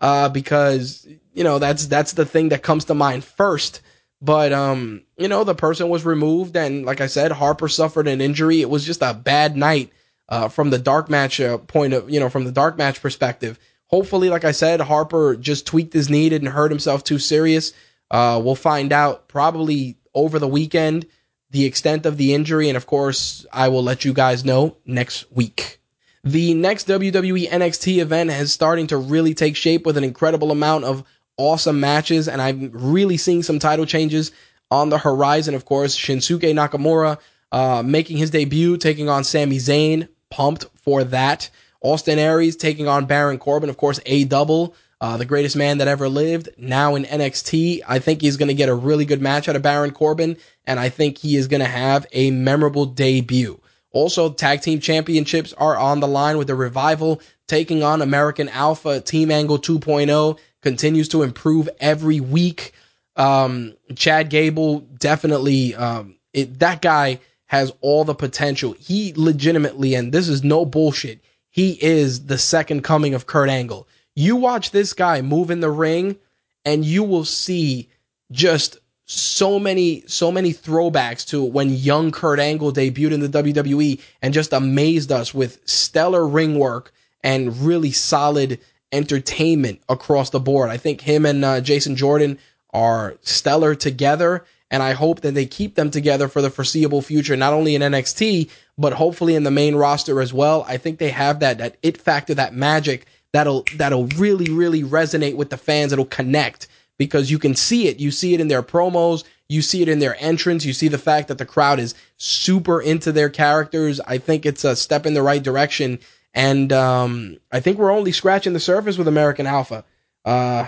uh, 0.00 0.28
because 0.28 1.06
you 1.32 1.44
know 1.44 1.58
that's 1.58 1.86
that's 1.86 2.12
the 2.12 2.24
thing 2.24 2.50
that 2.50 2.62
comes 2.62 2.86
to 2.86 2.94
mind 2.94 3.24
first. 3.24 3.82
But 4.20 4.52
um, 4.52 5.02
you 5.16 5.28
know, 5.28 5.44
the 5.44 5.54
person 5.54 5.88
was 5.88 6.04
removed, 6.04 6.56
and 6.56 6.84
like 6.84 7.00
I 7.00 7.06
said, 7.06 7.32
Harper 7.32 7.68
suffered 7.68 8.08
an 8.08 8.20
injury. 8.20 8.60
It 8.60 8.70
was 8.70 8.84
just 8.84 9.02
a 9.02 9.14
bad 9.14 9.56
night 9.56 9.92
uh, 10.28 10.48
from 10.48 10.70
the 10.70 10.78
dark 10.78 11.08
match 11.08 11.40
uh, 11.40 11.58
point 11.58 11.92
of 11.92 12.10
you 12.10 12.20
know 12.20 12.28
from 12.28 12.44
the 12.44 12.52
dark 12.52 12.78
match 12.78 13.00
perspective. 13.02 13.58
Hopefully, 13.86 14.28
like 14.28 14.44
I 14.44 14.52
said, 14.52 14.80
Harper 14.80 15.36
just 15.36 15.66
tweaked 15.66 15.92
his 15.92 16.10
knee, 16.10 16.28
didn't 16.28 16.48
hurt 16.48 16.70
himself 16.70 17.04
too 17.04 17.18
serious. 17.18 17.72
Uh, 18.10 18.40
we'll 18.42 18.54
find 18.54 18.92
out 18.92 19.28
probably 19.28 19.96
over 20.14 20.38
the 20.38 20.48
weekend 20.48 21.06
the 21.50 21.64
extent 21.64 22.06
of 22.06 22.16
the 22.16 22.34
injury, 22.34 22.68
and 22.68 22.76
of 22.76 22.86
course, 22.86 23.46
I 23.52 23.68
will 23.68 23.82
let 23.82 24.04
you 24.04 24.12
guys 24.12 24.44
know 24.44 24.76
next 24.84 25.30
week. 25.32 25.80
The 26.24 26.52
next 26.54 26.88
WWE 26.88 27.48
NXT 27.48 27.98
event 27.98 28.30
is 28.30 28.52
starting 28.52 28.88
to 28.88 28.96
really 28.96 29.34
take 29.34 29.56
shape 29.56 29.86
with 29.86 29.96
an 29.96 30.04
incredible 30.04 30.50
amount 30.50 30.84
of 30.84 31.04
awesome 31.36 31.80
matches, 31.80 32.28
and 32.28 32.42
I'm 32.42 32.70
really 32.72 33.16
seeing 33.16 33.42
some 33.42 33.58
title 33.58 33.86
changes 33.86 34.32
on 34.70 34.90
the 34.90 34.98
horizon. 34.98 35.54
Of 35.54 35.64
course, 35.64 35.96
Shinsuke 35.96 36.52
Nakamura 36.52 37.18
uh, 37.52 37.82
making 37.84 38.18
his 38.18 38.30
debut, 38.30 38.76
taking 38.76 39.08
on 39.08 39.24
Sami 39.24 39.56
Zayn. 39.56 40.08
Pumped 40.30 40.66
for 40.74 41.04
that. 41.04 41.48
Austin 41.80 42.18
Aries 42.18 42.56
taking 42.56 42.86
on 42.86 43.06
Baron 43.06 43.38
Corbin. 43.38 43.70
Of 43.70 43.78
course, 43.78 43.98
a 44.04 44.24
double. 44.24 44.74
Uh, 45.00 45.16
the 45.16 45.24
greatest 45.24 45.54
man 45.54 45.78
that 45.78 45.86
ever 45.86 46.08
lived, 46.08 46.48
now 46.58 46.96
in 46.96 47.04
NXT. 47.04 47.82
I 47.86 48.00
think 48.00 48.20
he's 48.20 48.36
going 48.36 48.48
to 48.48 48.54
get 48.54 48.68
a 48.68 48.74
really 48.74 49.04
good 49.04 49.22
match 49.22 49.48
out 49.48 49.54
of 49.54 49.62
Baron 49.62 49.92
Corbin, 49.92 50.36
and 50.66 50.80
I 50.80 50.88
think 50.88 51.18
he 51.18 51.36
is 51.36 51.46
going 51.46 51.60
to 51.60 51.66
have 51.66 52.06
a 52.12 52.32
memorable 52.32 52.84
debut. 52.84 53.60
Also, 53.92 54.30
tag 54.32 54.60
team 54.60 54.80
championships 54.80 55.52
are 55.54 55.76
on 55.76 56.00
the 56.00 56.08
line 56.08 56.36
with 56.36 56.48
the 56.48 56.54
revival 56.54 57.20
taking 57.46 57.82
on 57.82 58.02
American 58.02 58.48
Alpha 58.48 59.00
Team 59.00 59.30
Angle 59.30 59.58
2.0 59.58 60.38
continues 60.62 61.08
to 61.08 61.22
improve 61.22 61.68
every 61.80 62.20
week. 62.20 62.72
Um, 63.16 63.74
Chad 63.96 64.30
Gable 64.30 64.80
definitely, 64.80 65.74
um, 65.74 66.16
it, 66.32 66.58
that 66.60 66.82
guy 66.82 67.20
has 67.46 67.72
all 67.80 68.04
the 68.04 68.14
potential. 68.14 68.74
He 68.78 69.14
legitimately, 69.16 69.94
and 69.94 70.12
this 70.12 70.28
is 70.28 70.44
no 70.44 70.64
bullshit, 70.64 71.20
he 71.50 71.82
is 71.82 72.26
the 72.26 72.38
second 72.38 72.84
coming 72.84 73.14
of 73.14 73.26
Kurt 73.26 73.48
Angle. 73.48 73.88
You 74.18 74.34
watch 74.34 74.72
this 74.72 74.94
guy 74.94 75.22
move 75.22 75.48
in 75.48 75.60
the 75.60 75.70
ring, 75.70 76.16
and 76.64 76.84
you 76.84 77.04
will 77.04 77.24
see 77.24 77.88
just 78.32 78.78
so 79.04 79.60
many, 79.60 80.02
so 80.08 80.32
many 80.32 80.52
throwbacks 80.52 81.24
to 81.28 81.44
when 81.44 81.70
young 81.70 82.10
Kurt 82.10 82.40
Angle 82.40 82.72
debuted 82.72 83.12
in 83.12 83.20
the 83.20 83.28
WWE 83.28 84.00
and 84.20 84.34
just 84.34 84.52
amazed 84.52 85.12
us 85.12 85.32
with 85.32 85.60
stellar 85.66 86.26
ring 86.26 86.58
work 86.58 86.92
and 87.22 87.56
really 87.58 87.92
solid 87.92 88.58
entertainment 88.90 89.80
across 89.88 90.30
the 90.30 90.40
board. 90.40 90.68
I 90.68 90.78
think 90.78 91.00
him 91.00 91.24
and 91.24 91.44
uh, 91.44 91.60
Jason 91.60 91.94
Jordan 91.94 92.40
are 92.74 93.14
stellar 93.22 93.76
together, 93.76 94.44
and 94.68 94.82
I 94.82 94.94
hope 94.94 95.20
that 95.20 95.34
they 95.34 95.46
keep 95.46 95.76
them 95.76 95.92
together 95.92 96.26
for 96.26 96.42
the 96.42 96.50
foreseeable 96.50 97.02
future, 97.02 97.36
not 97.36 97.52
only 97.52 97.76
in 97.76 97.82
NXT 97.82 98.50
but 98.78 98.92
hopefully 98.92 99.34
in 99.34 99.42
the 99.42 99.50
main 99.50 99.74
roster 99.74 100.20
as 100.20 100.32
well. 100.32 100.64
I 100.68 100.76
think 100.76 100.98
they 100.98 101.10
have 101.10 101.40
that 101.40 101.58
that 101.58 101.76
it 101.82 102.00
factor, 102.00 102.34
that 102.34 102.54
magic 102.54 103.06
that'll 103.32 103.64
that'll 103.76 104.06
really 104.08 104.50
really 104.50 104.82
resonate 104.82 105.36
with 105.36 105.50
the 105.50 105.56
fans. 105.56 105.92
It'll 105.92 106.04
connect 106.04 106.68
because 106.98 107.30
you 107.30 107.38
can 107.38 107.54
see 107.54 107.88
it. 107.88 108.00
You 108.00 108.10
see 108.10 108.34
it 108.34 108.40
in 108.40 108.48
their 108.48 108.62
promos. 108.62 109.24
You 109.48 109.62
see 109.62 109.82
it 109.82 109.88
in 109.88 109.98
their 109.98 110.16
entrance. 110.20 110.64
You 110.64 110.72
see 110.72 110.88
the 110.88 110.98
fact 110.98 111.28
that 111.28 111.38
the 111.38 111.46
crowd 111.46 111.78
is 111.78 111.94
super 112.18 112.80
into 112.82 113.12
their 113.12 113.30
characters. 113.30 114.00
I 114.00 114.18
think 114.18 114.44
it's 114.44 114.64
a 114.64 114.76
step 114.76 115.06
in 115.06 115.14
the 115.14 115.22
right 115.22 115.42
direction 115.42 116.00
and 116.34 116.72
um, 116.72 117.38
I 117.50 117.60
think 117.60 117.78
we're 117.78 117.90
only 117.90 118.12
scratching 118.12 118.52
the 118.52 118.60
surface 118.60 118.98
with 118.98 119.08
American 119.08 119.46
Alpha. 119.46 119.84
Uh, 120.24 120.66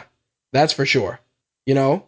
that's 0.52 0.72
for 0.72 0.86
sure. 0.86 1.20
You 1.66 1.74
know, 1.74 2.06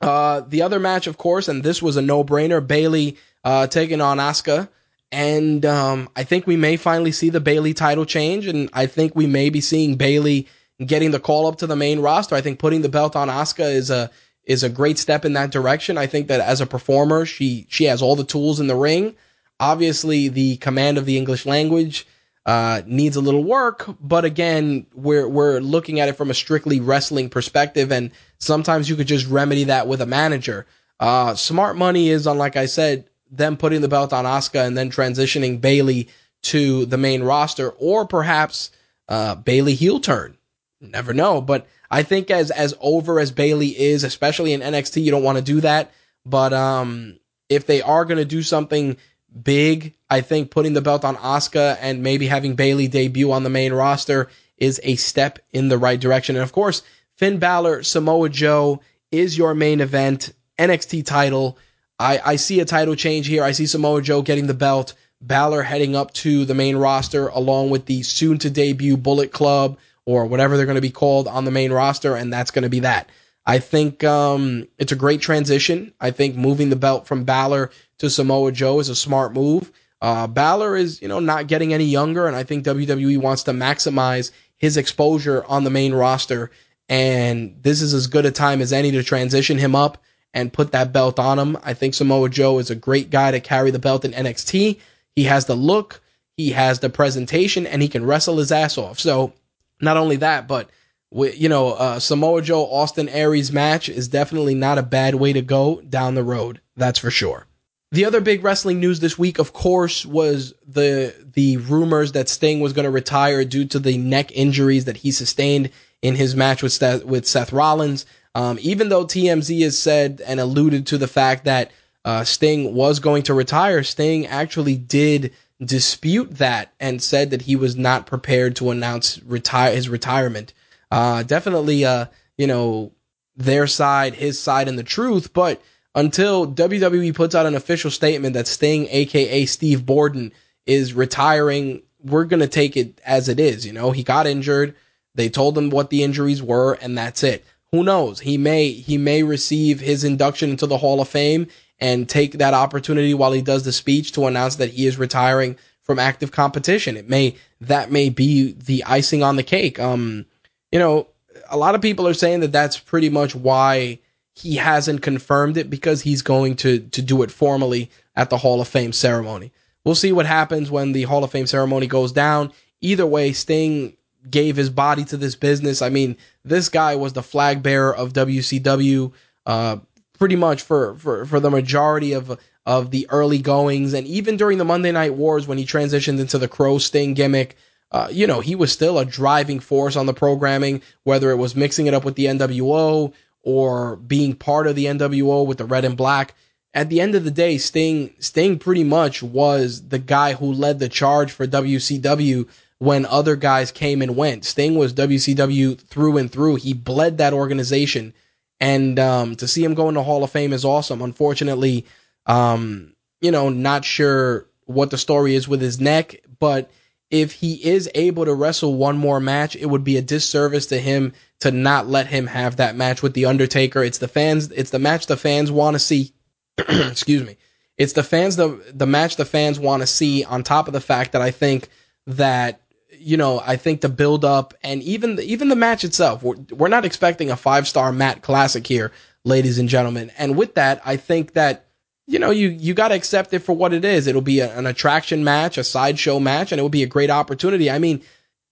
uh, 0.00 0.40
the 0.40 0.62
other 0.62 0.78
match, 0.78 1.06
of 1.06 1.18
course, 1.18 1.48
and 1.48 1.62
this 1.62 1.82
was 1.82 1.96
a 1.96 2.02
no-brainer: 2.02 2.66
Bayley 2.66 3.18
uh, 3.42 3.66
taking 3.66 4.00
on 4.00 4.18
Asuka, 4.18 4.68
and 5.14 5.64
um, 5.64 6.08
I 6.16 6.24
think 6.24 6.44
we 6.44 6.56
may 6.56 6.76
finally 6.76 7.12
see 7.12 7.30
the 7.30 7.40
Bayley 7.40 7.72
title 7.72 8.04
change, 8.04 8.48
and 8.48 8.68
I 8.72 8.86
think 8.86 9.14
we 9.14 9.28
may 9.28 9.48
be 9.48 9.60
seeing 9.60 9.94
Bayley 9.94 10.48
getting 10.84 11.12
the 11.12 11.20
call 11.20 11.46
up 11.46 11.58
to 11.58 11.68
the 11.68 11.76
main 11.76 12.00
roster. 12.00 12.34
I 12.34 12.40
think 12.40 12.58
putting 12.58 12.82
the 12.82 12.88
belt 12.88 13.14
on 13.14 13.28
Asuka 13.28 13.72
is 13.72 13.90
a 13.90 14.10
is 14.42 14.64
a 14.64 14.68
great 14.68 14.98
step 14.98 15.24
in 15.24 15.34
that 15.34 15.52
direction. 15.52 15.96
I 15.96 16.08
think 16.08 16.26
that 16.26 16.40
as 16.40 16.60
a 16.60 16.66
performer, 16.66 17.24
she 17.26 17.64
she 17.70 17.84
has 17.84 18.02
all 18.02 18.16
the 18.16 18.24
tools 18.24 18.58
in 18.58 18.66
the 18.66 18.74
ring. 18.74 19.14
Obviously, 19.60 20.26
the 20.26 20.56
command 20.56 20.98
of 20.98 21.06
the 21.06 21.16
English 21.16 21.46
language 21.46 22.08
uh, 22.44 22.82
needs 22.84 23.14
a 23.14 23.20
little 23.20 23.44
work, 23.44 23.88
but 24.00 24.24
again, 24.24 24.84
we're 24.94 25.28
we're 25.28 25.60
looking 25.60 26.00
at 26.00 26.08
it 26.08 26.16
from 26.16 26.28
a 26.28 26.34
strictly 26.34 26.80
wrestling 26.80 27.30
perspective, 27.30 27.92
and 27.92 28.10
sometimes 28.38 28.90
you 28.90 28.96
could 28.96 29.06
just 29.06 29.28
remedy 29.28 29.62
that 29.62 29.86
with 29.86 30.00
a 30.00 30.06
manager. 30.06 30.66
Uh, 30.98 31.36
smart 31.36 31.76
money 31.76 32.08
is 32.08 32.26
on, 32.26 32.36
like 32.36 32.56
I 32.56 32.66
said, 32.66 33.04
them 33.30 33.56
putting 33.56 33.80
the 33.80 33.88
belt 33.88 34.12
on 34.12 34.24
Asuka 34.24 34.66
and 34.66 34.76
then 34.76 34.90
transitioning 34.90 35.60
Bayley 35.60 36.08
to 36.42 36.86
the 36.86 36.98
main 36.98 37.22
roster, 37.22 37.70
or 37.70 38.06
perhaps 38.06 38.70
uh, 39.08 39.34
Bayley 39.34 39.74
heel 39.74 40.00
turn. 40.00 40.36
Never 40.80 41.14
know, 41.14 41.40
but 41.40 41.66
I 41.90 42.02
think 42.02 42.30
as 42.30 42.50
as 42.50 42.74
over 42.80 43.18
as 43.18 43.30
Bayley 43.30 43.68
is, 43.68 44.04
especially 44.04 44.52
in 44.52 44.60
NXT, 44.60 45.02
you 45.02 45.10
don't 45.10 45.22
want 45.22 45.38
to 45.38 45.44
do 45.44 45.60
that. 45.62 45.92
But 46.26 46.52
um, 46.52 47.18
if 47.48 47.66
they 47.66 47.80
are 47.80 48.04
going 48.04 48.18
to 48.18 48.24
do 48.24 48.42
something 48.42 48.96
big. 49.42 49.94
I 50.08 50.20
think 50.20 50.50
putting 50.50 50.74
the 50.74 50.82
belt 50.82 51.04
on 51.04 51.16
Asuka 51.16 51.76
and 51.80 52.02
maybe 52.02 52.26
having 52.26 52.54
Bayley 52.54 52.88
debut 52.88 53.32
on 53.32 53.42
the 53.42 53.50
main 53.50 53.72
roster 53.72 54.28
is 54.56 54.80
a 54.84 54.96
step 54.96 55.40
in 55.52 55.68
the 55.68 55.78
right 55.78 56.00
direction. 56.00 56.36
And 56.36 56.42
of 56.42 56.52
course, 56.52 56.82
Finn 57.16 57.38
Balor, 57.38 57.82
Samoa 57.82 58.28
Joe 58.28 58.80
is 59.10 59.36
your 59.36 59.54
main 59.54 59.80
event, 59.80 60.32
NXT 60.58 61.04
title. 61.04 61.58
I, 61.98 62.20
I 62.24 62.36
see 62.36 62.60
a 62.60 62.64
title 62.64 62.96
change 62.96 63.26
here. 63.26 63.44
I 63.44 63.52
see 63.52 63.66
Samoa 63.66 64.02
Joe 64.02 64.22
getting 64.22 64.46
the 64.46 64.54
belt, 64.54 64.94
Balor 65.20 65.62
heading 65.62 65.96
up 65.96 66.12
to 66.14 66.44
the 66.44 66.54
main 66.54 66.76
roster 66.76 67.28
along 67.28 67.70
with 67.70 67.86
the 67.86 68.02
soon 68.02 68.38
to 68.38 68.50
debut 68.50 68.96
Bullet 68.96 69.32
Club 69.32 69.78
or 70.04 70.26
whatever 70.26 70.56
they're 70.56 70.66
going 70.66 70.74
to 70.74 70.82
be 70.82 70.90
called 70.90 71.28
on 71.28 71.44
the 71.44 71.50
main 71.50 71.72
roster, 71.72 72.14
and 72.14 72.32
that's 72.32 72.50
going 72.50 72.64
to 72.64 72.68
be 72.68 72.80
that. 72.80 73.08
I 73.46 73.58
think 73.58 74.04
um, 74.04 74.66
it's 74.78 74.92
a 74.92 74.96
great 74.96 75.20
transition. 75.20 75.92
I 76.00 76.10
think 76.10 76.36
moving 76.36 76.70
the 76.70 76.76
belt 76.76 77.06
from 77.06 77.24
Balor 77.24 77.70
to 77.98 78.10
Samoa 78.10 78.52
Joe 78.52 78.80
is 78.80 78.88
a 78.88 78.96
smart 78.96 79.32
move. 79.32 79.70
Uh, 80.00 80.26
Balor 80.26 80.76
is, 80.76 81.00
you 81.00 81.08
know, 81.08 81.20
not 81.20 81.46
getting 81.46 81.72
any 81.72 81.84
younger, 81.84 82.26
and 82.26 82.36
I 82.36 82.42
think 82.42 82.64
WWE 82.64 83.18
wants 83.18 83.44
to 83.44 83.52
maximize 83.52 84.30
his 84.58 84.76
exposure 84.76 85.44
on 85.46 85.64
the 85.64 85.70
main 85.70 85.94
roster. 85.94 86.50
And 86.88 87.56
this 87.62 87.80
is 87.80 87.94
as 87.94 88.06
good 88.06 88.26
a 88.26 88.30
time 88.30 88.60
as 88.60 88.72
any 88.72 88.90
to 88.92 89.02
transition 89.02 89.56
him 89.56 89.74
up 89.74 90.02
and 90.34 90.52
put 90.52 90.72
that 90.72 90.92
belt 90.92 91.18
on 91.18 91.38
him. 91.38 91.56
I 91.62 91.72
think 91.72 91.94
Samoa 91.94 92.28
Joe 92.28 92.58
is 92.58 92.70
a 92.70 92.74
great 92.74 93.08
guy 93.08 93.30
to 93.30 93.40
carry 93.40 93.70
the 93.70 93.78
belt 93.78 94.04
in 94.04 94.12
NXT. 94.12 94.78
He 95.16 95.24
has 95.24 95.46
the 95.46 95.54
look, 95.54 96.02
he 96.36 96.50
has 96.50 96.80
the 96.80 96.90
presentation, 96.90 97.66
and 97.66 97.80
he 97.80 97.88
can 97.88 98.04
wrestle 98.04 98.38
his 98.38 98.52
ass 98.52 98.76
off. 98.76 98.98
So, 98.98 99.32
not 99.80 99.96
only 99.96 100.16
that, 100.16 100.48
but 100.48 100.68
you 101.12 101.48
know, 101.48 101.72
uh, 101.72 102.00
Samoa 102.00 102.42
Joe 102.42 102.64
Austin 102.64 103.08
Aries 103.08 103.52
match 103.52 103.88
is 103.88 104.08
definitely 104.08 104.54
not 104.54 104.78
a 104.78 104.82
bad 104.82 105.14
way 105.14 105.32
to 105.32 105.42
go 105.42 105.80
down 105.80 106.16
the 106.16 106.24
road. 106.24 106.60
That's 106.76 106.98
for 106.98 107.10
sure. 107.10 107.46
The 107.92 108.06
other 108.06 108.20
big 108.20 108.42
wrestling 108.42 108.80
news 108.80 108.98
this 108.98 109.16
week, 109.16 109.38
of 109.38 109.52
course, 109.52 110.04
was 110.04 110.52
the 110.66 111.14
the 111.34 111.58
rumors 111.58 112.12
that 112.12 112.28
Sting 112.28 112.58
was 112.58 112.72
going 112.72 112.84
to 112.86 112.90
retire 112.90 113.44
due 113.44 113.66
to 113.66 113.78
the 113.78 113.96
neck 113.96 114.32
injuries 114.32 114.86
that 114.86 114.96
he 114.96 115.12
sustained 115.12 115.70
in 116.02 116.16
his 116.16 116.34
match 116.34 116.60
with 116.60 116.72
Seth, 116.72 117.04
with 117.04 117.26
Seth 117.26 117.52
Rollins. 117.52 118.04
Um, 118.34 118.58
even 118.60 118.88
though 118.88 119.04
TMZ 119.04 119.62
has 119.62 119.78
said 119.78 120.20
and 120.26 120.40
alluded 120.40 120.86
to 120.88 120.98
the 120.98 121.06
fact 121.06 121.44
that 121.44 121.70
uh, 122.04 122.24
Sting 122.24 122.74
was 122.74 122.98
going 122.98 123.22
to 123.24 123.34
retire, 123.34 123.82
Sting 123.82 124.26
actually 124.26 124.76
did 124.76 125.32
dispute 125.64 126.38
that 126.38 126.72
and 126.80 127.02
said 127.02 127.30
that 127.30 127.42
he 127.42 127.56
was 127.56 127.76
not 127.76 128.06
prepared 128.06 128.56
to 128.56 128.70
announce 128.70 129.22
retire 129.22 129.74
his 129.74 129.88
retirement. 129.88 130.52
Uh, 130.90 131.22
definitely, 131.22 131.84
uh, 131.84 132.06
you 132.36 132.46
know, 132.46 132.92
their 133.36 133.66
side, 133.66 134.14
his 134.14 134.40
side, 134.40 134.68
and 134.68 134.78
the 134.78 134.84
truth, 134.84 135.32
but 135.32 135.62
until 135.94 136.46
WWE 136.46 137.14
puts 137.14 137.34
out 137.34 137.46
an 137.46 137.54
official 137.54 137.90
statement 137.90 138.34
that 138.34 138.48
Sting, 138.48 138.88
aka 138.90 139.46
Steve 139.46 139.86
Borden, 139.86 140.32
is 140.66 140.94
retiring, 140.94 141.82
we're 142.02 142.24
going 142.24 142.40
to 142.40 142.48
take 142.48 142.76
it 142.76 143.00
as 143.04 143.28
it 143.28 143.38
is. 143.38 143.64
You 143.66 143.72
know, 143.72 143.90
he 143.90 144.02
got 144.02 144.26
injured. 144.26 144.74
They 145.14 145.28
told 145.28 145.56
him 145.56 145.70
what 145.70 145.90
the 145.90 146.02
injuries 146.02 146.42
were, 146.42 146.74
and 146.74 146.98
that's 146.98 147.22
it. 147.22 147.44
Who 147.74 147.82
knows? 147.82 148.20
He 148.20 148.38
may 148.38 148.70
he 148.70 148.96
may 148.98 149.24
receive 149.24 149.80
his 149.80 150.04
induction 150.04 150.50
into 150.50 150.64
the 150.64 150.78
Hall 150.78 151.00
of 151.00 151.08
Fame 151.08 151.48
and 151.80 152.08
take 152.08 152.34
that 152.34 152.54
opportunity 152.54 153.14
while 153.14 153.32
he 153.32 153.42
does 153.42 153.64
the 153.64 153.72
speech 153.72 154.12
to 154.12 154.26
announce 154.26 154.56
that 154.56 154.70
he 154.70 154.86
is 154.86 154.96
retiring 154.96 155.56
from 155.82 155.98
active 155.98 156.30
competition. 156.30 156.96
It 156.96 157.08
may 157.08 157.34
that 157.60 157.90
may 157.90 158.10
be 158.10 158.52
the 158.52 158.84
icing 158.84 159.24
on 159.24 159.34
the 159.34 159.42
cake. 159.42 159.80
Um, 159.80 160.24
you 160.70 160.78
know, 160.78 161.08
a 161.50 161.56
lot 161.56 161.74
of 161.74 161.82
people 161.82 162.06
are 162.06 162.14
saying 162.14 162.40
that 162.40 162.52
that's 162.52 162.78
pretty 162.78 163.10
much 163.10 163.34
why 163.34 163.98
he 164.36 164.54
hasn't 164.54 165.02
confirmed 165.02 165.56
it 165.56 165.68
because 165.68 166.00
he's 166.00 166.22
going 166.22 166.54
to 166.58 166.78
to 166.78 167.02
do 167.02 167.22
it 167.22 167.32
formally 167.32 167.90
at 168.14 168.30
the 168.30 168.38
Hall 168.38 168.60
of 168.60 168.68
Fame 168.68 168.92
ceremony. 168.92 169.50
We'll 169.84 169.96
see 169.96 170.12
what 170.12 170.26
happens 170.26 170.70
when 170.70 170.92
the 170.92 171.02
Hall 171.02 171.24
of 171.24 171.32
Fame 171.32 171.48
ceremony 171.48 171.88
goes 171.88 172.12
down. 172.12 172.52
Either 172.80 173.04
way, 173.04 173.32
Sting 173.32 173.96
gave 174.30 174.56
his 174.56 174.70
body 174.70 175.04
to 175.06 175.16
this 175.16 175.34
business. 175.34 175.82
I 175.82 175.88
mean, 175.88 176.16
this 176.44 176.68
guy 176.68 176.96
was 176.96 177.12
the 177.12 177.22
flag 177.22 177.62
bearer 177.62 177.94
of 177.94 178.12
WCW 178.12 179.12
uh, 179.46 179.76
pretty 180.18 180.36
much 180.36 180.62
for, 180.62 180.94
for, 180.96 181.26
for 181.26 181.40
the 181.40 181.50
majority 181.50 182.12
of 182.12 182.38
of 182.66 182.90
the 182.90 183.06
early 183.10 183.38
goings, 183.38 183.92
and 183.92 184.06
even 184.06 184.38
during 184.38 184.56
the 184.56 184.64
Monday 184.64 184.90
Night 184.90 185.14
Wars 185.14 185.46
when 185.46 185.58
he 185.58 185.66
transitioned 185.66 186.18
into 186.18 186.38
the 186.38 186.48
Crow 186.48 186.78
Sting 186.78 187.14
gimmick. 187.14 187.56
Uh, 187.92 188.08
you 188.10 188.26
know, 188.26 188.40
he 188.40 188.56
was 188.56 188.72
still 188.72 188.98
a 188.98 189.04
driving 189.04 189.60
force 189.60 189.94
on 189.94 190.06
the 190.06 190.14
programming, 190.14 190.82
whether 191.04 191.30
it 191.30 191.36
was 191.36 191.54
mixing 191.54 191.86
it 191.86 191.94
up 191.94 192.04
with 192.04 192.16
the 192.16 192.24
NWO 192.24 193.12
or 193.42 193.96
being 193.96 194.34
part 194.34 194.66
of 194.66 194.74
the 194.74 194.86
NWO 194.86 195.46
with 195.46 195.58
the 195.58 195.64
red 195.64 195.84
and 195.84 195.96
black. 195.96 196.34
At 196.72 196.88
the 196.88 197.00
end 197.00 197.14
of 197.14 197.22
the 197.22 197.30
day, 197.30 197.56
Sting 197.56 198.14
Sting 198.18 198.58
pretty 198.58 198.82
much 198.82 199.22
was 199.22 199.88
the 199.88 200.00
guy 200.00 200.32
who 200.32 200.52
led 200.52 200.80
the 200.80 200.88
charge 200.88 201.30
for 201.30 201.46
WCW 201.46 202.48
when 202.78 203.06
other 203.06 203.36
guys 203.36 203.72
came 203.72 204.02
and 204.02 204.16
went. 204.16 204.44
Sting 204.44 204.74
was 204.74 204.92
WCW 204.92 205.78
through 205.78 206.18
and 206.18 206.30
through. 206.30 206.56
He 206.56 206.72
bled 206.72 207.18
that 207.18 207.32
organization. 207.32 208.12
And 208.60 208.98
um, 208.98 209.36
to 209.36 209.48
see 209.48 209.64
him 209.64 209.74
go 209.74 209.88
into 209.88 210.02
Hall 210.02 210.24
of 210.24 210.30
Fame 210.30 210.52
is 210.52 210.64
awesome. 210.64 211.02
Unfortunately, 211.02 211.86
um, 212.26 212.94
you 213.20 213.30
know, 213.30 213.48
not 213.48 213.84
sure 213.84 214.46
what 214.66 214.90
the 214.90 214.98
story 214.98 215.34
is 215.34 215.48
with 215.48 215.60
his 215.60 215.80
neck, 215.80 216.16
but 216.38 216.70
if 217.10 217.32
he 217.32 217.54
is 217.64 217.88
able 217.94 218.24
to 218.24 218.34
wrestle 218.34 218.74
one 218.74 218.96
more 218.96 219.20
match, 219.20 219.54
it 219.56 219.66
would 219.66 219.84
be 219.84 219.96
a 219.96 220.02
disservice 220.02 220.66
to 220.66 220.78
him 220.78 221.12
to 221.40 221.50
not 221.50 221.86
let 221.86 222.06
him 222.06 222.26
have 222.26 222.56
that 222.56 222.76
match 222.76 223.02
with 223.02 223.14
the 223.14 223.26
Undertaker. 223.26 223.82
It's 223.82 223.98
the 223.98 224.08
fans, 224.08 224.50
it's 224.50 224.70
the 224.70 224.78
match 224.78 225.06
the 225.06 225.16
fans 225.16 225.52
want 225.52 225.74
to 225.74 225.78
see. 225.78 226.12
Excuse 226.58 227.24
me. 227.24 227.36
It's 227.76 227.92
the 227.92 228.02
fans 228.02 228.36
the 228.36 228.62
the 228.72 228.86
match 228.86 229.16
the 229.16 229.24
fans 229.24 229.58
want 229.58 229.82
to 229.82 229.86
see 229.86 230.24
on 230.24 230.42
top 230.42 230.68
of 230.68 230.72
the 230.72 230.80
fact 230.80 231.12
that 231.12 231.22
I 231.22 231.30
think 231.30 231.68
that 232.06 232.60
you 233.04 233.16
know, 233.16 233.40
I 233.44 233.56
think 233.56 233.82
the 233.82 233.88
build 233.88 234.24
up 234.24 234.54
and 234.62 234.82
even 234.82 235.16
the, 235.16 235.24
even 235.24 235.48
the 235.48 235.56
match 235.56 235.84
itself, 235.84 236.22
we're, 236.22 236.36
we're 236.50 236.68
not 236.68 236.84
expecting 236.84 237.30
a 237.30 237.36
five 237.36 237.68
star 237.68 237.92
Matt 237.92 238.22
classic 238.22 238.66
here, 238.66 238.92
ladies 239.24 239.58
and 239.58 239.68
gentlemen. 239.68 240.10
And 240.16 240.36
with 240.36 240.54
that, 240.54 240.80
I 240.84 240.96
think 240.96 241.34
that 241.34 241.66
you 242.06 242.18
know 242.18 242.30
you 242.30 242.48
you 242.48 242.74
got 242.74 242.88
to 242.88 242.94
accept 242.94 243.32
it 243.34 243.40
for 243.40 243.52
what 243.52 243.72
it 243.72 243.84
is. 243.84 244.06
It'll 244.06 244.20
be 244.22 244.40
a, 244.40 244.56
an 244.56 244.66
attraction 244.66 245.22
match, 245.22 245.58
a 245.58 245.64
sideshow 245.64 246.18
match, 246.18 246.50
and 246.50 246.58
it 246.58 246.62
will 246.62 246.70
be 246.70 246.82
a 246.82 246.88
great 246.88 247.10
opportunity. 247.10 247.70
I 247.70 247.78
mean, 247.78 248.02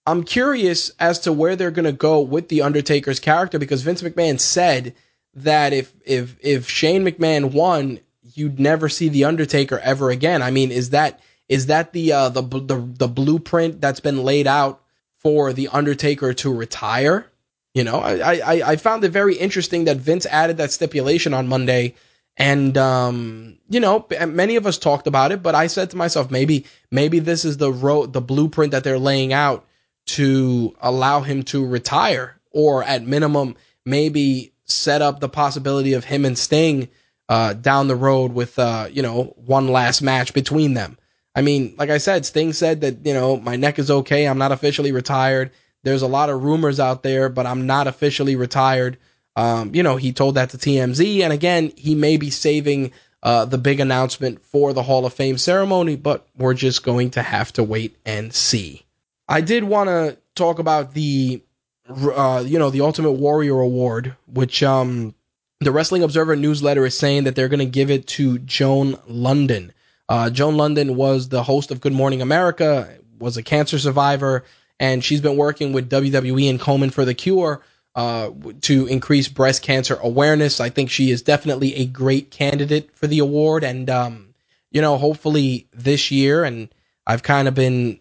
I'm 0.07 0.23
curious 0.23 0.91
as 0.99 1.19
to 1.21 1.33
where 1.33 1.57
they're 1.57 1.71
going 1.71 1.85
to 1.85 1.93
go 1.93 2.21
with 2.21 2.49
the 2.49 2.63
Undertaker's 2.63 3.21
character 3.21 3.59
because 3.59 3.83
Vince 3.83 4.03
McMahon 4.03 4.39
said 4.39 4.95
that 5.35 5.73
if 5.73 5.93
if 6.05 6.37
if 6.41 6.69
Shane 6.69 7.05
McMahon 7.05 7.53
won, 7.53 8.01
you'd 8.35 8.61
never 8.61 8.89
see 8.89 9.09
the 9.09 9.25
Undertaker 9.25 9.79
ever 9.79 10.11
again. 10.11 10.43
I 10.43 10.51
mean, 10.51 10.71
is 10.71 10.91
that 10.91 11.21
is 11.53 11.67
that 11.67 11.93
the 11.93 12.13
uh, 12.13 12.31
the 12.31 12.41
the 12.41 12.79
the 12.97 13.09
blueprint 13.09 13.79
that's 13.79 14.01
been 14.01 14.25
laid 14.25 14.47
out 14.47 14.81
for 15.19 15.53
the 15.53 15.69
Undertaker 15.69 16.33
to 16.33 16.51
retire? 16.51 17.31
You 17.75 17.85
know, 17.85 17.97
I 17.99 18.39
I, 18.39 18.71
I 18.73 18.77
found 18.77 19.05
it 19.05 19.11
very 19.11 19.37
interesting 19.37 19.85
that 19.85 19.99
Vince 19.99 20.25
added 20.25 20.57
that 20.57 20.73
stipulation 20.73 21.35
on 21.35 21.49
Monday, 21.49 21.95
and 22.39 22.79
um, 22.79 23.59
you 23.69 23.81
know, 23.81 24.07
many 24.27 24.57
of 24.57 24.67
us 24.67 24.79
talked 24.79 25.07
about 25.07 25.31
it, 25.31 25.43
but 25.43 25.55
I 25.55 25.67
said 25.67 25.91
to 25.91 25.97
myself, 25.99 26.31
maybe 26.31 26.65
maybe 26.91 27.19
this 27.19 27.45
is 27.45 27.59
the 27.59 27.71
the 28.11 28.23
blueprint 28.23 28.73
that 28.73 28.83
they're 28.83 28.99
laying 28.99 29.35
out 29.35 29.67
to 30.07 30.75
allow 30.81 31.21
him 31.21 31.43
to 31.43 31.67
retire, 31.67 32.41
or 32.51 32.83
at 32.83 33.07
minimum, 33.07 33.57
maybe 33.85 34.55
set 34.65 35.03
up 35.03 35.21
the 35.21 35.29
possibility 35.29 35.93
of 35.93 36.05
him 36.05 36.25
and 36.25 36.39
Sting 36.39 36.89
uh, 37.29 37.53
down 37.53 37.89
the 37.89 37.97
road 37.97 38.33
with 38.33 38.59
uh, 38.59 38.89
you 38.91 39.03
know 39.03 39.35
one 39.37 39.69
last 39.69 40.01
match 40.01 40.33
between 40.33 40.73
them. 40.73 40.97
I 41.35 41.43
mean, 41.43 41.75
like 41.79 41.91
I 41.91 41.99
said, 41.99 42.27
Sting 42.27 42.53
said 42.53 42.83
that, 42.83 43.07
you 43.07 43.15
know, 43.15 43.39
my 43.39 43.57
neck 43.57 43.79
is 43.79 43.91
okay. 43.91 44.27
I'm 44.27 44.39
not 44.39 44.53
officially 44.53 44.93
retired. 44.93 45.51
There's 45.83 46.03
a 46.03 46.09
lot 46.09 46.31
of 46.31 46.45
rumors 46.45 46.79
out 46.79 47.03
there, 47.03 47.29
but 47.29 47.47
I'm 47.47 47.67
not 47.67 47.87
officially 47.87 48.37
retired. 48.37 48.99
Um, 49.35 49.75
you 49.75 49.83
know, 49.83 49.97
he 49.97 50.13
told 50.13 50.35
that 50.35 50.51
to 50.51 50.59
TMZ. 50.59 51.21
And 51.21 51.33
again, 51.33 51.73
he 51.77 51.95
may 51.95 52.19
be 52.19 52.31
saving 52.31 52.93
uh, 53.23 53.47
the 53.47 53.59
big 53.59 53.81
announcement 53.81 54.45
for 54.45 54.73
the 54.73 54.83
Hall 54.83 55.07
of 55.07 55.15
Fame 55.15 55.39
ceremony, 55.39 55.97
but 55.97 56.27
we're 56.37 56.55
just 56.55 56.83
going 56.83 57.11
to 57.11 57.23
have 57.23 57.53
to 57.55 57.63
wait 57.65 57.97
and 58.05 58.35
see. 58.35 58.85
I 59.29 59.41
did 59.41 59.65
want 59.65 59.89
to 59.89 60.19
talk 60.35 60.59
about 60.59 60.93
the, 60.93 61.41
uh, 61.89 62.45
you 62.47 62.59
know, 62.59 62.71
the 62.71 62.83
Ultimate 62.83 63.13
Warrior 63.13 63.59
Award, 63.59 64.17
which 64.27 64.63
um, 64.63 65.15
the 65.61 65.73
Wrestling 65.73 66.03
Observer 66.03 66.37
newsletter 66.37 66.85
is 66.85 66.99
saying 66.99 67.25
that 67.25 67.37
they're 67.37 67.49
going 67.49 67.61
to 67.61 67.67
give 67.67 67.91
it 67.91 68.07
to 68.09 68.39
Joan 68.41 68.95
Lunden. 69.09 69.71
Uh, 70.13 70.29
Joan 70.29 70.57
Lunden 70.57 70.95
was 70.95 71.31
the 71.31 71.43
host 71.43 71.71
of 71.71 71.81
Good 71.81 71.95
Morning 71.95 72.21
America, 72.21 72.99
was 73.19 73.39
a 73.39 73.43
cancer 73.43 73.79
survivor, 73.79 74.45
and 74.79 75.03
she's 75.03 75.23
been 75.23 75.39
working 75.39 75.73
with 75.73 75.89
WWE 75.89 76.51
and 76.51 76.61
Komen 76.61 76.93
for 76.93 77.07
the 77.07 77.15
Cure 77.15 77.63
uh, 77.95 78.29
to 78.61 78.87
increase 78.89 79.29
breast 79.29 79.63
cancer 79.63 79.99
awareness. 80.03 80.61
I 80.61 80.69
think 80.69 80.91
she 80.91 81.11
is 81.11 81.23
definitely 81.23 81.77
a 81.77 81.87
great 81.87 82.31
candidate 82.31 82.95
for 82.95 83.07
the 83.07 83.21
award, 83.21 83.65
and 83.65 83.89
um, 83.89 84.35
you 84.71 84.83
know, 84.83 84.99
hopefully 84.99 85.67
this 85.73 86.11
year, 86.11 86.45
and 86.45 86.69
I've 87.07 87.23
kind 87.23 87.49
of 87.49 87.55
been 87.55 87.99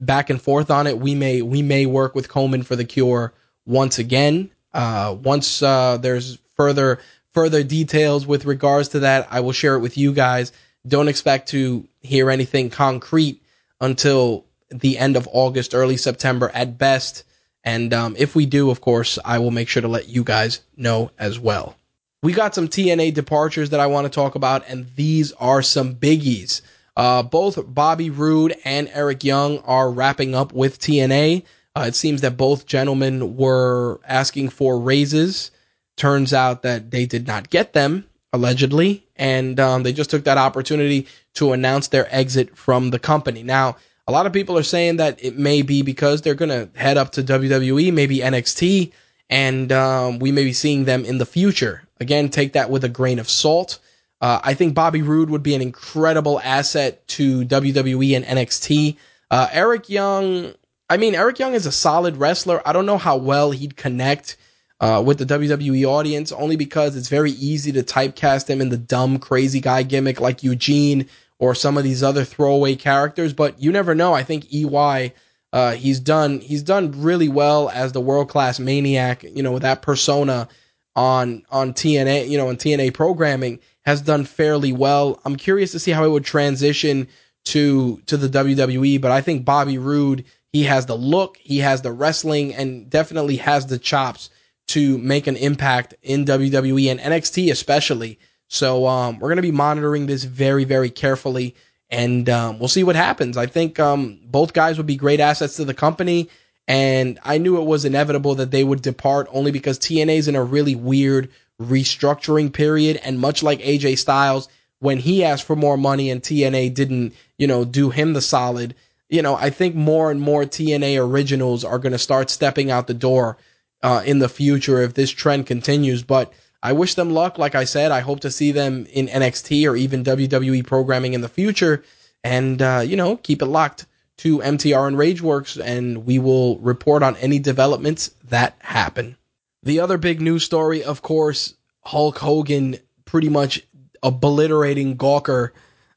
back 0.00 0.30
and 0.30 0.40
forth 0.40 0.70
on 0.70 0.86
it. 0.86 0.98
We 0.98 1.14
may 1.14 1.42
we 1.42 1.60
may 1.60 1.84
work 1.84 2.14
with 2.14 2.30
Komen 2.30 2.64
for 2.64 2.74
the 2.74 2.86
Cure 2.86 3.34
once 3.66 3.98
again. 3.98 4.50
Uh, 4.72 5.14
once 5.22 5.62
uh, 5.62 5.98
there's 5.98 6.38
further 6.56 7.00
further 7.34 7.62
details 7.62 8.26
with 8.26 8.46
regards 8.46 8.88
to 8.88 9.00
that, 9.00 9.28
I 9.30 9.40
will 9.40 9.52
share 9.52 9.74
it 9.74 9.80
with 9.80 9.98
you 9.98 10.14
guys. 10.14 10.52
Don't 10.86 11.08
expect 11.08 11.50
to 11.50 11.86
hear 12.00 12.30
anything 12.30 12.70
concrete 12.70 13.42
until 13.80 14.46
the 14.70 14.98
end 14.98 15.16
of 15.16 15.28
August, 15.32 15.74
early 15.74 15.96
September 15.96 16.50
at 16.54 16.78
best. 16.78 17.24
And 17.64 17.92
um, 17.92 18.14
if 18.18 18.34
we 18.34 18.46
do, 18.46 18.70
of 18.70 18.80
course, 18.80 19.18
I 19.24 19.38
will 19.38 19.50
make 19.50 19.68
sure 19.68 19.82
to 19.82 19.88
let 19.88 20.08
you 20.08 20.24
guys 20.24 20.60
know 20.76 21.10
as 21.18 21.38
well. 21.38 21.76
We 22.22 22.32
got 22.32 22.54
some 22.54 22.68
TNA 22.68 23.14
departures 23.14 23.70
that 23.70 23.80
I 23.80 23.86
want 23.86 24.06
to 24.06 24.10
talk 24.10 24.34
about, 24.34 24.68
and 24.68 24.86
these 24.96 25.32
are 25.32 25.62
some 25.62 25.94
biggies. 25.94 26.60
Uh, 26.96 27.22
both 27.22 27.58
Bobby 27.66 28.10
Roode 28.10 28.56
and 28.64 28.90
Eric 28.92 29.24
Young 29.24 29.58
are 29.60 29.90
wrapping 29.90 30.34
up 30.34 30.52
with 30.52 30.78
TNA. 30.78 31.44
Uh, 31.74 31.84
it 31.88 31.94
seems 31.94 32.20
that 32.20 32.36
both 32.36 32.66
gentlemen 32.66 33.36
were 33.36 34.00
asking 34.06 34.50
for 34.50 34.78
raises. 34.78 35.50
Turns 35.96 36.32
out 36.32 36.62
that 36.62 36.90
they 36.90 37.06
did 37.06 37.26
not 37.26 37.48
get 37.48 37.72
them 37.72 38.04
allegedly, 38.32 39.06
and 39.16 39.58
um, 39.58 39.82
they 39.82 39.92
just 39.92 40.10
took 40.10 40.24
that 40.24 40.38
opportunity 40.38 41.06
to 41.34 41.52
announce 41.52 41.88
their 41.88 42.12
exit 42.14 42.56
from 42.56 42.90
the 42.90 42.98
company. 42.98 43.42
Now, 43.42 43.76
a 44.06 44.12
lot 44.12 44.26
of 44.26 44.32
people 44.32 44.58
are 44.58 44.62
saying 44.62 44.96
that 44.96 45.22
it 45.22 45.38
may 45.38 45.62
be 45.62 45.82
because 45.82 46.22
they're 46.22 46.34
going 46.34 46.48
to 46.48 46.68
head 46.78 46.96
up 46.96 47.12
to 47.12 47.22
WWE, 47.22 47.92
maybe 47.92 48.18
NXT, 48.18 48.92
and 49.28 49.70
um, 49.70 50.18
we 50.18 50.32
may 50.32 50.44
be 50.44 50.52
seeing 50.52 50.84
them 50.84 51.04
in 51.04 51.18
the 51.18 51.26
future. 51.26 51.82
Again, 52.00 52.28
take 52.28 52.54
that 52.54 52.70
with 52.70 52.84
a 52.84 52.88
grain 52.88 53.18
of 53.18 53.28
salt. 53.28 53.78
Uh, 54.20 54.40
I 54.42 54.54
think 54.54 54.74
Bobby 54.74 55.02
Roode 55.02 55.30
would 55.30 55.42
be 55.42 55.54
an 55.54 55.62
incredible 55.62 56.40
asset 56.40 57.06
to 57.08 57.44
WWE 57.44 58.16
and 58.16 58.24
NXT. 58.24 58.96
Uh, 59.30 59.48
Eric 59.52 59.88
Young, 59.88 60.54
I 60.88 60.96
mean, 60.96 61.14
Eric 61.14 61.38
Young 61.38 61.54
is 61.54 61.66
a 61.66 61.72
solid 61.72 62.16
wrestler. 62.16 62.66
I 62.66 62.72
don't 62.72 62.86
know 62.86 62.98
how 62.98 63.16
well 63.16 63.50
he'd 63.50 63.76
connect 63.76 64.36
uh, 64.80 65.02
with 65.04 65.18
the 65.18 65.26
WWE 65.26 65.84
audience, 65.84 66.32
only 66.32 66.56
because 66.56 66.96
it's 66.96 67.08
very 67.08 67.32
easy 67.32 67.70
to 67.72 67.82
typecast 67.82 68.48
him 68.48 68.60
in 68.60 68.70
the 68.70 68.78
dumb, 68.78 69.18
crazy 69.18 69.60
guy 69.60 69.82
gimmick 69.82 70.20
like 70.20 70.42
Eugene 70.42 71.06
or 71.38 71.54
some 71.54 71.76
of 71.76 71.84
these 71.84 72.02
other 72.02 72.24
throwaway 72.24 72.74
characters. 72.76 73.32
But 73.32 73.60
you 73.60 73.72
never 73.72 73.94
know. 73.94 74.14
I 74.14 74.22
think 74.22 74.52
EY, 74.52 75.12
uh, 75.52 75.72
he's 75.72 76.00
done 76.00 76.40
he's 76.40 76.62
done 76.62 77.02
really 77.02 77.28
well 77.28 77.68
as 77.70 77.92
the 77.92 78.00
world 78.00 78.30
class 78.30 78.58
maniac. 78.58 79.22
You 79.22 79.42
know, 79.42 79.52
with 79.52 79.62
that 79.62 79.82
persona 79.82 80.48
on 80.96 81.44
on 81.50 81.74
TNA, 81.74 82.28
you 82.28 82.38
know, 82.38 82.48
on 82.48 82.56
TNA 82.56 82.94
programming 82.94 83.60
has 83.84 84.00
done 84.00 84.24
fairly 84.24 84.72
well. 84.72 85.20
I'm 85.24 85.36
curious 85.36 85.72
to 85.72 85.78
see 85.78 85.90
how 85.90 86.04
it 86.04 86.10
would 86.10 86.24
transition 86.24 87.06
to 87.46 88.00
to 88.06 88.16
the 88.16 88.28
WWE, 88.28 88.98
but 88.98 89.10
I 89.10 89.20
think 89.20 89.44
Bobby 89.44 89.76
Roode, 89.76 90.24
he 90.52 90.62
has 90.64 90.86
the 90.86 90.96
look, 90.96 91.36
he 91.38 91.58
has 91.58 91.82
the 91.82 91.92
wrestling, 91.92 92.54
and 92.54 92.88
definitely 92.88 93.36
has 93.36 93.66
the 93.66 93.78
chops 93.78 94.30
to 94.70 94.98
make 94.98 95.26
an 95.26 95.36
impact 95.36 95.94
in 96.02 96.24
WWE 96.24 96.90
and 96.90 97.00
NXT 97.00 97.50
especially. 97.50 98.18
So 98.48 98.86
um, 98.86 99.18
we're 99.18 99.28
going 99.28 99.36
to 99.36 99.42
be 99.42 99.52
monitoring 99.52 100.06
this 100.06 100.24
very, 100.24 100.64
very 100.64 100.90
carefully, 100.90 101.54
and 101.88 102.28
um, 102.28 102.58
we'll 102.58 102.68
see 102.68 102.84
what 102.84 102.96
happens. 102.96 103.36
I 103.36 103.46
think 103.46 103.78
um, 103.78 104.18
both 104.24 104.52
guys 104.52 104.76
would 104.76 104.86
be 104.86 104.96
great 104.96 105.20
assets 105.20 105.56
to 105.56 105.64
the 105.64 105.74
company, 105.74 106.28
And 106.70 107.18
I 107.24 107.38
knew 107.38 107.60
it 107.60 107.64
was 107.64 107.84
inevitable 107.84 108.36
that 108.36 108.52
they 108.52 108.62
would 108.62 108.80
depart 108.80 109.26
only 109.32 109.50
because 109.50 109.76
TNA's 109.78 110.28
in 110.28 110.36
a 110.36 110.44
really 110.44 110.76
weird 110.76 111.28
restructuring 111.60 112.52
period. 112.52 113.00
And 113.02 113.18
much 113.18 113.42
like 113.42 113.58
AJ 113.60 113.98
Styles, 113.98 114.48
when 114.78 114.98
he 114.98 115.24
asked 115.24 115.46
for 115.46 115.56
more 115.56 115.76
money 115.76 116.10
and 116.10 116.22
TNA 116.22 116.72
didn't, 116.74 117.14
you 117.38 117.48
know, 117.48 117.64
do 117.64 117.90
him 117.90 118.12
the 118.12 118.20
solid, 118.20 118.76
you 119.08 119.20
know, 119.20 119.34
I 119.34 119.50
think 119.50 119.74
more 119.74 120.12
and 120.12 120.20
more 120.20 120.44
TNA 120.44 121.04
originals 121.04 121.64
are 121.64 121.80
going 121.80 121.90
to 121.92 121.98
start 121.98 122.30
stepping 122.30 122.70
out 122.70 122.86
the 122.86 122.94
door 122.94 123.36
uh, 123.82 124.02
in 124.04 124.18
the 124.18 124.28
future 124.28 124.82
if 124.82 124.94
this 124.94 125.10
trend 125.10 125.46
continues. 125.46 126.02
But 126.02 126.32
I 126.62 126.72
wish 126.72 126.94
them 126.94 127.10
luck. 127.10 127.38
Like 127.38 127.54
I 127.54 127.64
said, 127.64 127.90
I 127.90 128.00
hope 128.00 128.20
to 128.20 128.30
see 128.30 128.52
them 128.52 128.86
in 128.92 129.08
NXT 129.08 129.68
or 129.68 129.76
even 129.76 130.04
WWE 130.04 130.66
programming 130.66 131.14
in 131.14 131.20
the 131.20 131.28
future. 131.28 131.84
And, 132.22 132.60
uh, 132.60 132.82
you 132.84 132.96
know, 132.96 133.16
keep 133.16 133.40
it 133.40 133.46
locked 133.46 133.86
to 134.18 134.40
MTR 134.40 134.86
and 134.86 134.98
Rageworks, 134.98 135.58
and 135.58 136.04
we 136.04 136.18
will 136.18 136.58
report 136.58 137.02
on 137.02 137.16
any 137.16 137.38
developments 137.38 138.10
that 138.28 138.54
happen. 138.58 139.16
The 139.62 139.80
other 139.80 139.96
big 139.96 140.20
news 140.20 140.44
story, 140.44 140.84
of 140.84 141.00
course, 141.00 141.54
Hulk 141.80 142.18
Hogan 142.18 142.76
pretty 143.06 143.30
much 143.30 143.66
obliterating 144.02 144.98
Gawker 144.98 145.52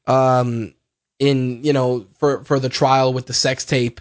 um, 0.06 0.72
in, 1.18 1.64
you 1.64 1.74
know, 1.74 2.06
for, 2.18 2.44
for 2.44 2.58
the 2.58 2.70
trial 2.70 3.12
with 3.12 3.26
the 3.26 3.34
sex 3.34 3.66
tape. 3.66 4.00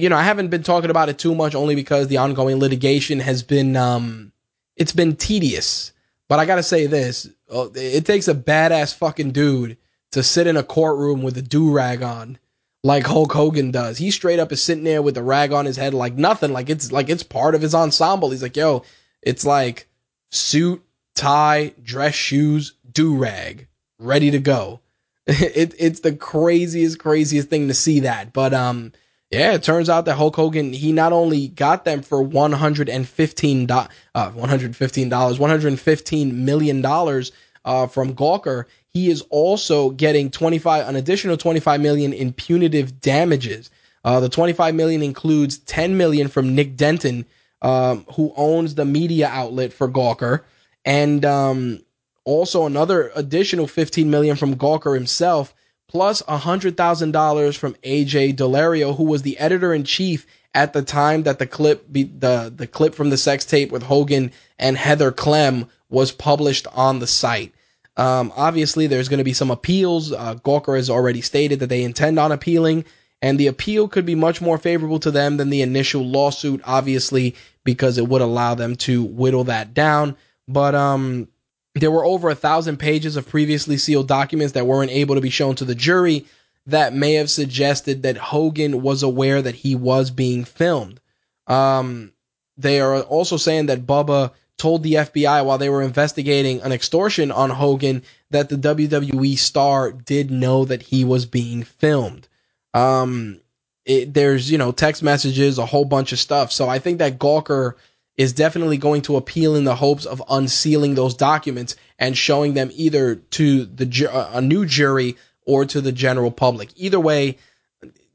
You 0.00 0.08
know, 0.08 0.16
I 0.16 0.22
haven't 0.22 0.48
been 0.48 0.62
talking 0.62 0.90
about 0.90 1.08
it 1.08 1.18
too 1.18 1.34
much 1.34 1.54
only 1.54 1.74
because 1.74 2.08
the 2.08 2.18
ongoing 2.18 2.58
litigation 2.58 3.20
has 3.20 3.42
been, 3.42 3.76
um, 3.76 4.32
it's 4.76 4.92
been 4.92 5.16
tedious. 5.16 5.92
But 6.28 6.38
I 6.38 6.46
gotta 6.46 6.62
say 6.62 6.86
this, 6.86 7.28
uh, 7.52 7.68
it 7.74 8.04
takes 8.04 8.28
a 8.28 8.34
badass 8.34 8.94
fucking 8.94 9.32
dude 9.32 9.76
to 10.12 10.22
sit 10.22 10.46
in 10.46 10.56
a 10.56 10.62
courtroom 10.62 11.22
with 11.22 11.36
a 11.38 11.42
do 11.42 11.72
rag 11.72 12.02
on, 12.02 12.38
like 12.82 13.06
Hulk 13.06 13.32
Hogan 13.32 13.70
does. 13.70 13.98
He 13.98 14.10
straight 14.10 14.38
up 14.38 14.52
is 14.52 14.62
sitting 14.62 14.84
there 14.84 15.02
with 15.02 15.14
the 15.14 15.22
rag 15.22 15.52
on 15.52 15.66
his 15.66 15.76
head, 15.76 15.94
like 15.94 16.14
nothing, 16.14 16.52
like 16.52 16.68
it's 16.68 16.90
like 16.90 17.08
it's 17.08 17.22
part 17.22 17.54
of 17.54 17.62
his 17.62 17.74
ensemble. 17.74 18.30
He's 18.30 18.42
like, 18.42 18.56
yo, 18.56 18.82
it's 19.22 19.44
like 19.44 19.88
suit, 20.30 20.82
tie, 21.14 21.72
dress 21.82 22.14
shoes, 22.14 22.74
do 22.90 23.16
rag, 23.16 23.68
ready 23.98 24.30
to 24.30 24.38
go. 24.38 24.80
it 25.26 25.74
it's 25.78 26.00
the 26.00 26.14
craziest, 26.14 26.98
craziest 26.98 27.48
thing 27.48 27.68
to 27.68 27.74
see 27.74 28.00
that. 28.00 28.32
But 28.32 28.54
um, 28.54 28.92
yeah, 29.30 29.54
it 29.54 29.62
turns 29.64 29.88
out 29.88 30.04
that 30.04 30.14
Hulk 30.14 30.36
Hogan 30.36 30.72
he 30.72 30.92
not 30.92 31.12
only 31.12 31.48
got 31.48 31.84
them 31.84 32.02
for 32.02 32.22
one 32.22 32.52
hundred 32.52 32.88
and 32.88 33.08
fifteen 33.08 33.68
uh, 33.70 33.88
one 34.30 34.48
hundred 34.48 34.76
fifteen 34.76 35.08
dollars, 35.08 35.38
one 35.38 35.50
hundred 35.50 35.78
fifteen 35.80 36.44
million 36.44 36.80
dollars 36.80 37.32
uh, 37.64 37.88
from 37.88 38.14
Gawker. 38.14 38.66
He 38.88 39.10
is 39.10 39.22
also 39.22 39.90
getting 39.90 40.30
twenty 40.30 40.58
five 40.58 40.88
an 40.88 40.94
additional 40.94 41.36
twenty 41.36 41.60
five 41.60 41.80
million 41.80 42.12
in 42.12 42.32
punitive 42.32 43.00
damages. 43.00 43.68
Uh, 44.04 44.20
the 44.20 44.28
twenty 44.28 44.52
five 44.52 44.76
million 44.76 45.02
includes 45.02 45.58
ten 45.58 45.96
million 45.96 46.28
from 46.28 46.54
Nick 46.54 46.76
Denton, 46.76 47.26
um, 47.62 48.06
who 48.14 48.32
owns 48.36 48.76
the 48.76 48.84
media 48.84 49.26
outlet 49.26 49.72
for 49.72 49.88
Gawker, 49.88 50.44
and 50.84 51.24
um, 51.24 51.82
also 52.24 52.64
another 52.64 53.10
additional 53.16 53.66
fifteen 53.66 54.08
million 54.08 54.36
from 54.36 54.54
Gawker 54.54 54.94
himself 54.94 55.52
plus 55.96 56.20
$100,000 56.20 57.56
from 57.56 57.72
AJ 57.76 58.36
Daulerio, 58.36 58.94
who 58.94 59.04
was 59.04 59.22
the 59.22 59.38
editor 59.38 59.72
in 59.72 59.82
chief 59.82 60.26
at 60.52 60.74
the 60.74 60.82
time 60.82 61.22
that 61.22 61.38
the 61.38 61.46
clip 61.46 61.90
be, 61.90 62.02
the 62.02 62.52
the 62.54 62.66
clip 62.66 62.94
from 62.94 63.08
the 63.08 63.16
sex 63.16 63.46
tape 63.46 63.72
with 63.72 63.82
Hogan 63.82 64.30
and 64.58 64.76
Heather 64.76 65.10
Clem 65.10 65.70
was 65.88 66.12
published 66.12 66.66
on 66.74 66.98
the 66.98 67.06
site. 67.06 67.54
Um, 67.96 68.30
obviously, 68.36 68.86
there's 68.86 69.08
going 69.08 69.20
to 69.20 69.24
be 69.24 69.32
some 69.32 69.50
appeals. 69.50 70.12
Uh, 70.12 70.34
Gawker 70.34 70.76
has 70.76 70.90
already 70.90 71.22
stated 71.22 71.60
that 71.60 71.68
they 71.68 71.82
intend 71.82 72.18
on 72.18 72.30
appealing, 72.30 72.84
and 73.22 73.40
the 73.40 73.46
appeal 73.46 73.88
could 73.88 74.04
be 74.04 74.14
much 74.14 74.42
more 74.42 74.58
favorable 74.58 74.98
to 74.98 75.10
them 75.10 75.38
than 75.38 75.48
the 75.48 75.62
initial 75.62 76.04
lawsuit, 76.04 76.60
obviously, 76.66 77.34
because 77.64 77.96
it 77.96 78.06
would 78.06 78.20
allow 78.20 78.54
them 78.54 78.76
to 78.76 79.02
whittle 79.02 79.44
that 79.44 79.72
down. 79.72 80.14
But 80.46 80.74
um, 80.74 81.28
there 81.80 81.90
were 81.90 82.04
over 82.04 82.30
a 82.30 82.34
thousand 82.34 82.78
pages 82.78 83.16
of 83.16 83.28
previously 83.28 83.76
sealed 83.76 84.08
documents 84.08 84.54
that 84.54 84.66
weren't 84.66 84.90
able 84.90 85.14
to 85.14 85.20
be 85.20 85.30
shown 85.30 85.54
to 85.56 85.64
the 85.64 85.74
jury 85.74 86.24
that 86.66 86.94
may 86.94 87.14
have 87.14 87.30
suggested 87.30 88.02
that 88.02 88.16
Hogan 88.16 88.82
was 88.82 89.02
aware 89.02 89.40
that 89.40 89.54
he 89.54 89.74
was 89.74 90.10
being 90.10 90.44
filmed. 90.44 91.00
Um, 91.46 92.12
they 92.56 92.80
are 92.80 93.02
also 93.02 93.36
saying 93.36 93.66
that 93.66 93.86
Bubba 93.86 94.32
told 94.56 94.82
the 94.82 94.94
FBI 94.94 95.44
while 95.44 95.58
they 95.58 95.68
were 95.68 95.82
investigating 95.82 96.62
an 96.62 96.72
extortion 96.72 97.30
on 97.30 97.50
Hogan 97.50 98.02
that 98.30 98.48
the 98.48 98.56
WWE 98.56 99.38
star 99.38 99.92
did 99.92 100.30
know 100.30 100.64
that 100.64 100.82
he 100.82 101.04
was 101.04 101.26
being 101.26 101.62
filmed. 101.62 102.26
Um, 102.72 103.40
it, 103.84 104.14
there's, 104.14 104.50
you 104.50 104.58
know, 104.58 104.72
text 104.72 105.02
messages, 105.02 105.58
a 105.58 105.66
whole 105.66 105.84
bunch 105.84 106.12
of 106.12 106.18
stuff. 106.18 106.50
So 106.50 106.68
I 106.68 106.78
think 106.78 106.98
that 106.98 107.18
Gawker 107.18 107.74
is 108.16 108.32
definitely 108.32 108.78
going 108.78 109.02
to 109.02 109.16
appeal 109.16 109.56
in 109.56 109.64
the 109.64 109.74
hopes 109.74 110.06
of 110.06 110.22
unsealing 110.28 110.94
those 110.94 111.14
documents 111.14 111.76
and 111.98 112.16
showing 112.16 112.54
them 112.54 112.70
either 112.74 113.16
to 113.16 113.64
the 113.66 114.30
a 114.32 114.40
new 114.40 114.64
jury 114.64 115.16
or 115.44 115.64
to 115.64 115.80
the 115.80 115.92
general 115.92 116.30
public. 116.30 116.70
Either 116.76 116.98
way, 116.98 117.36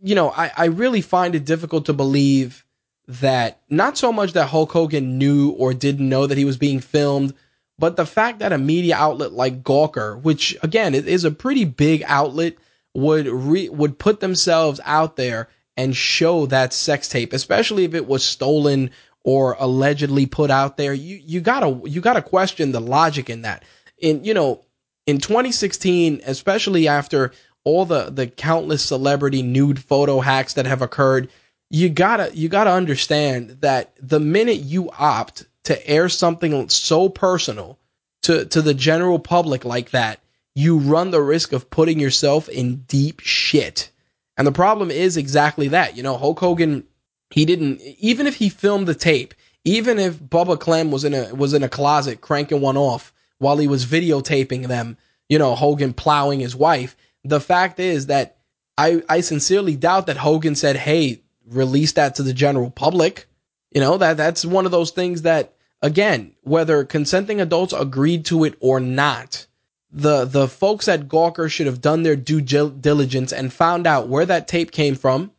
you 0.01 0.15
know, 0.15 0.31
I, 0.31 0.51
I 0.55 0.65
really 0.65 1.01
find 1.01 1.35
it 1.35 1.45
difficult 1.45 1.85
to 1.85 1.93
believe 1.93 2.65
that 3.07 3.61
not 3.69 3.97
so 3.97 4.11
much 4.11 4.33
that 4.33 4.47
Hulk 4.47 4.71
Hogan 4.71 5.17
knew 5.17 5.51
or 5.51 5.73
didn't 5.73 6.07
know 6.07 6.27
that 6.27 6.37
he 6.37 6.45
was 6.45 6.57
being 6.57 6.79
filmed, 6.79 7.33
but 7.77 7.95
the 7.95 8.05
fact 8.05 8.39
that 8.39 8.53
a 8.53 8.57
media 8.57 8.95
outlet 8.95 9.33
like 9.33 9.63
Gawker, 9.63 10.21
which 10.21 10.57
again 10.63 10.95
is 10.95 11.23
a 11.23 11.31
pretty 11.31 11.65
big 11.65 12.03
outlet, 12.05 12.55
would 12.93 13.27
re- 13.27 13.69
would 13.69 13.99
put 13.99 14.19
themselves 14.19 14.79
out 14.83 15.15
there 15.15 15.49
and 15.77 15.95
show 15.95 16.45
that 16.47 16.73
sex 16.73 17.07
tape, 17.07 17.33
especially 17.33 17.85
if 17.85 17.93
it 17.93 18.07
was 18.07 18.23
stolen 18.23 18.91
or 19.23 19.55
allegedly 19.59 20.25
put 20.25 20.49
out 20.49 20.77
there, 20.77 20.93
you 20.93 21.19
you 21.23 21.41
gotta 21.41 21.81
you 21.87 22.01
gotta 22.01 22.21
question 22.21 22.71
the 22.71 22.81
logic 22.81 23.29
in 23.29 23.43
that. 23.43 23.63
In 23.97 24.23
you 24.23 24.33
know, 24.33 24.63
in 25.05 25.19
2016, 25.19 26.21
especially 26.25 26.87
after 26.87 27.31
all 27.63 27.85
the 27.85 28.09
the 28.09 28.27
countless 28.27 28.83
celebrity 28.83 29.41
nude 29.41 29.79
photo 29.79 30.19
hacks 30.19 30.53
that 30.53 30.65
have 30.65 30.81
occurred, 30.81 31.29
you 31.69 31.89
gotta 31.89 32.31
you 32.35 32.49
gotta 32.49 32.71
understand 32.71 33.57
that 33.61 33.93
the 34.01 34.19
minute 34.19 34.59
you 34.59 34.89
opt 34.97 35.45
to 35.63 35.87
air 35.87 36.09
something 36.09 36.67
so 36.69 37.07
personal 37.07 37.77
to 38.23 38.45
to 38.45 38.61
the 38.61 38.73
general 38.73 39.19
public 39.19 39.65
like 39.65 39.91
that, 39.91 40.19
you 40.55 40.77
run 40.77 41.11
the 41.11 41.21
risk 41.21 41.53
of 41.53 41.69
putting 41.69 41.99
yourself 41.99 42.49
in 42.49 42.77
deep 42.87 43.19
shit. 43.19 43.91
And 44.37 44.47
the 44.47 44.51
problem 44.51 44.89
is 44.89 45.17
exactly 45.17 45.69
that. 45.69 45.95
You 45.95 46.03
know, 46.03 46.17
Hulk 46.17 46.39
Hogan 46.39 46.85
he 47.31 47.45
didn't 47.45 47.81
even 47.81 48.27
if 48.27 48.35
he 48.35 48.49
filmed 48.49 48.87
the 48.87 48.95
tape, 48.95 49.33
even 49.63 49.99
if 49.99 50.19
Bubba 50.19 50.59
Clem 50.59 50.91
was 50.91 51.03
in 51.03 51.13
a 51.13 51.33
was 51.33 51.53
in 51.53 51.63
a 51.63 51.69
closet 51.69 52.21
cranking 52.21 52.61
one 52.61 52.77
off 52.77 53.13
while 53.37 53.57
he 53.57 53.67
was 53.67 53.85
videotaping 53.85 54.67
them, 54.67 54.97
you 55.29 55.39
know, 55.39 55.55
Hogan 55.55 55.93
plowing 55.93 56.39
his 56.39 56.55
wife. 56.55 56.95
The 57.23 57.39
fact 57.39 57.79
is 57.79 58.07
that 58.07 58.37
I 58.77 59.01
I 59.07 59.21
sincerely 59.21 59.75
doubt 59.75 60.07
that 60.07 60.17
Hogan 60.17 60.55
said, 60.55 60.75
"Hey, 60.75 61.21
release 61.47 61.93
that 61.93 62.15
to 62.15 62.23
the 62.23 62.33
general 62.33 62.69
public." 62.69 63.27
You 63.71 63.81
know, 63.81 63.97
that 63.97 64.17
that's 64.17 64.45
one 64.45 64.65
of 64.65 64.71
those 64.71 64.91
things 64.91 65.21
that 65.21 65.53
again, 65.81 66.33
whether 66.41 66.83
consenting 66.83 67.39
adults 67.39 67.73
agreed 67.73 68.25
to 68.25 68.43
it 68.43 68.55
or 68.59 68.79
not, 68.79 69.45
the 69.91 70.25
the 70.25 70.47
folks 70.47 70.87
at 70.87 71.07
Gawker 71.07 71.49
should 71.49 71.67
have 71.67 71.81
done 71.81 72.03
their 72.03 72.15
due 72.15 72.41
diligence 72.41 73.31
and 73.31 73.53
found 73.53 73.87
out 73.87 74.09
where 74.09 74.25
that 74.25 74.47
tape 74.47 74.71
came 74.71 74.95
from 74.95 75.31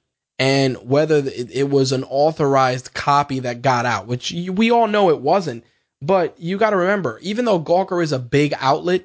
and 0.43 0.77
whether 0.79 1.23
it 1.25 1.71
was 1.71 1.93
an 1.93 2.03
authorized 2.03 2.93
copy 2.95 3.39
that 3.39 3.63
got 3.63 3.87
out, 3.87 4.09
which 4.09 4.33
we 4.33 4.73
all 4.73 4.89
know 4.89 5.09
it 5.11 5.21
wasn't. 5.21 5.63
But 6.01 6.35
you 6.37 6.59
got 6.59 6.71
to 6.71 6.77
remember, 6.77 7.21
even 7.23 7.45
though 7.45 7.61
Gawker 7.61 8.03
is 8.03 8.11
a 8.11 8.19
big 8.19 8.53
outlet, 8.59 9.05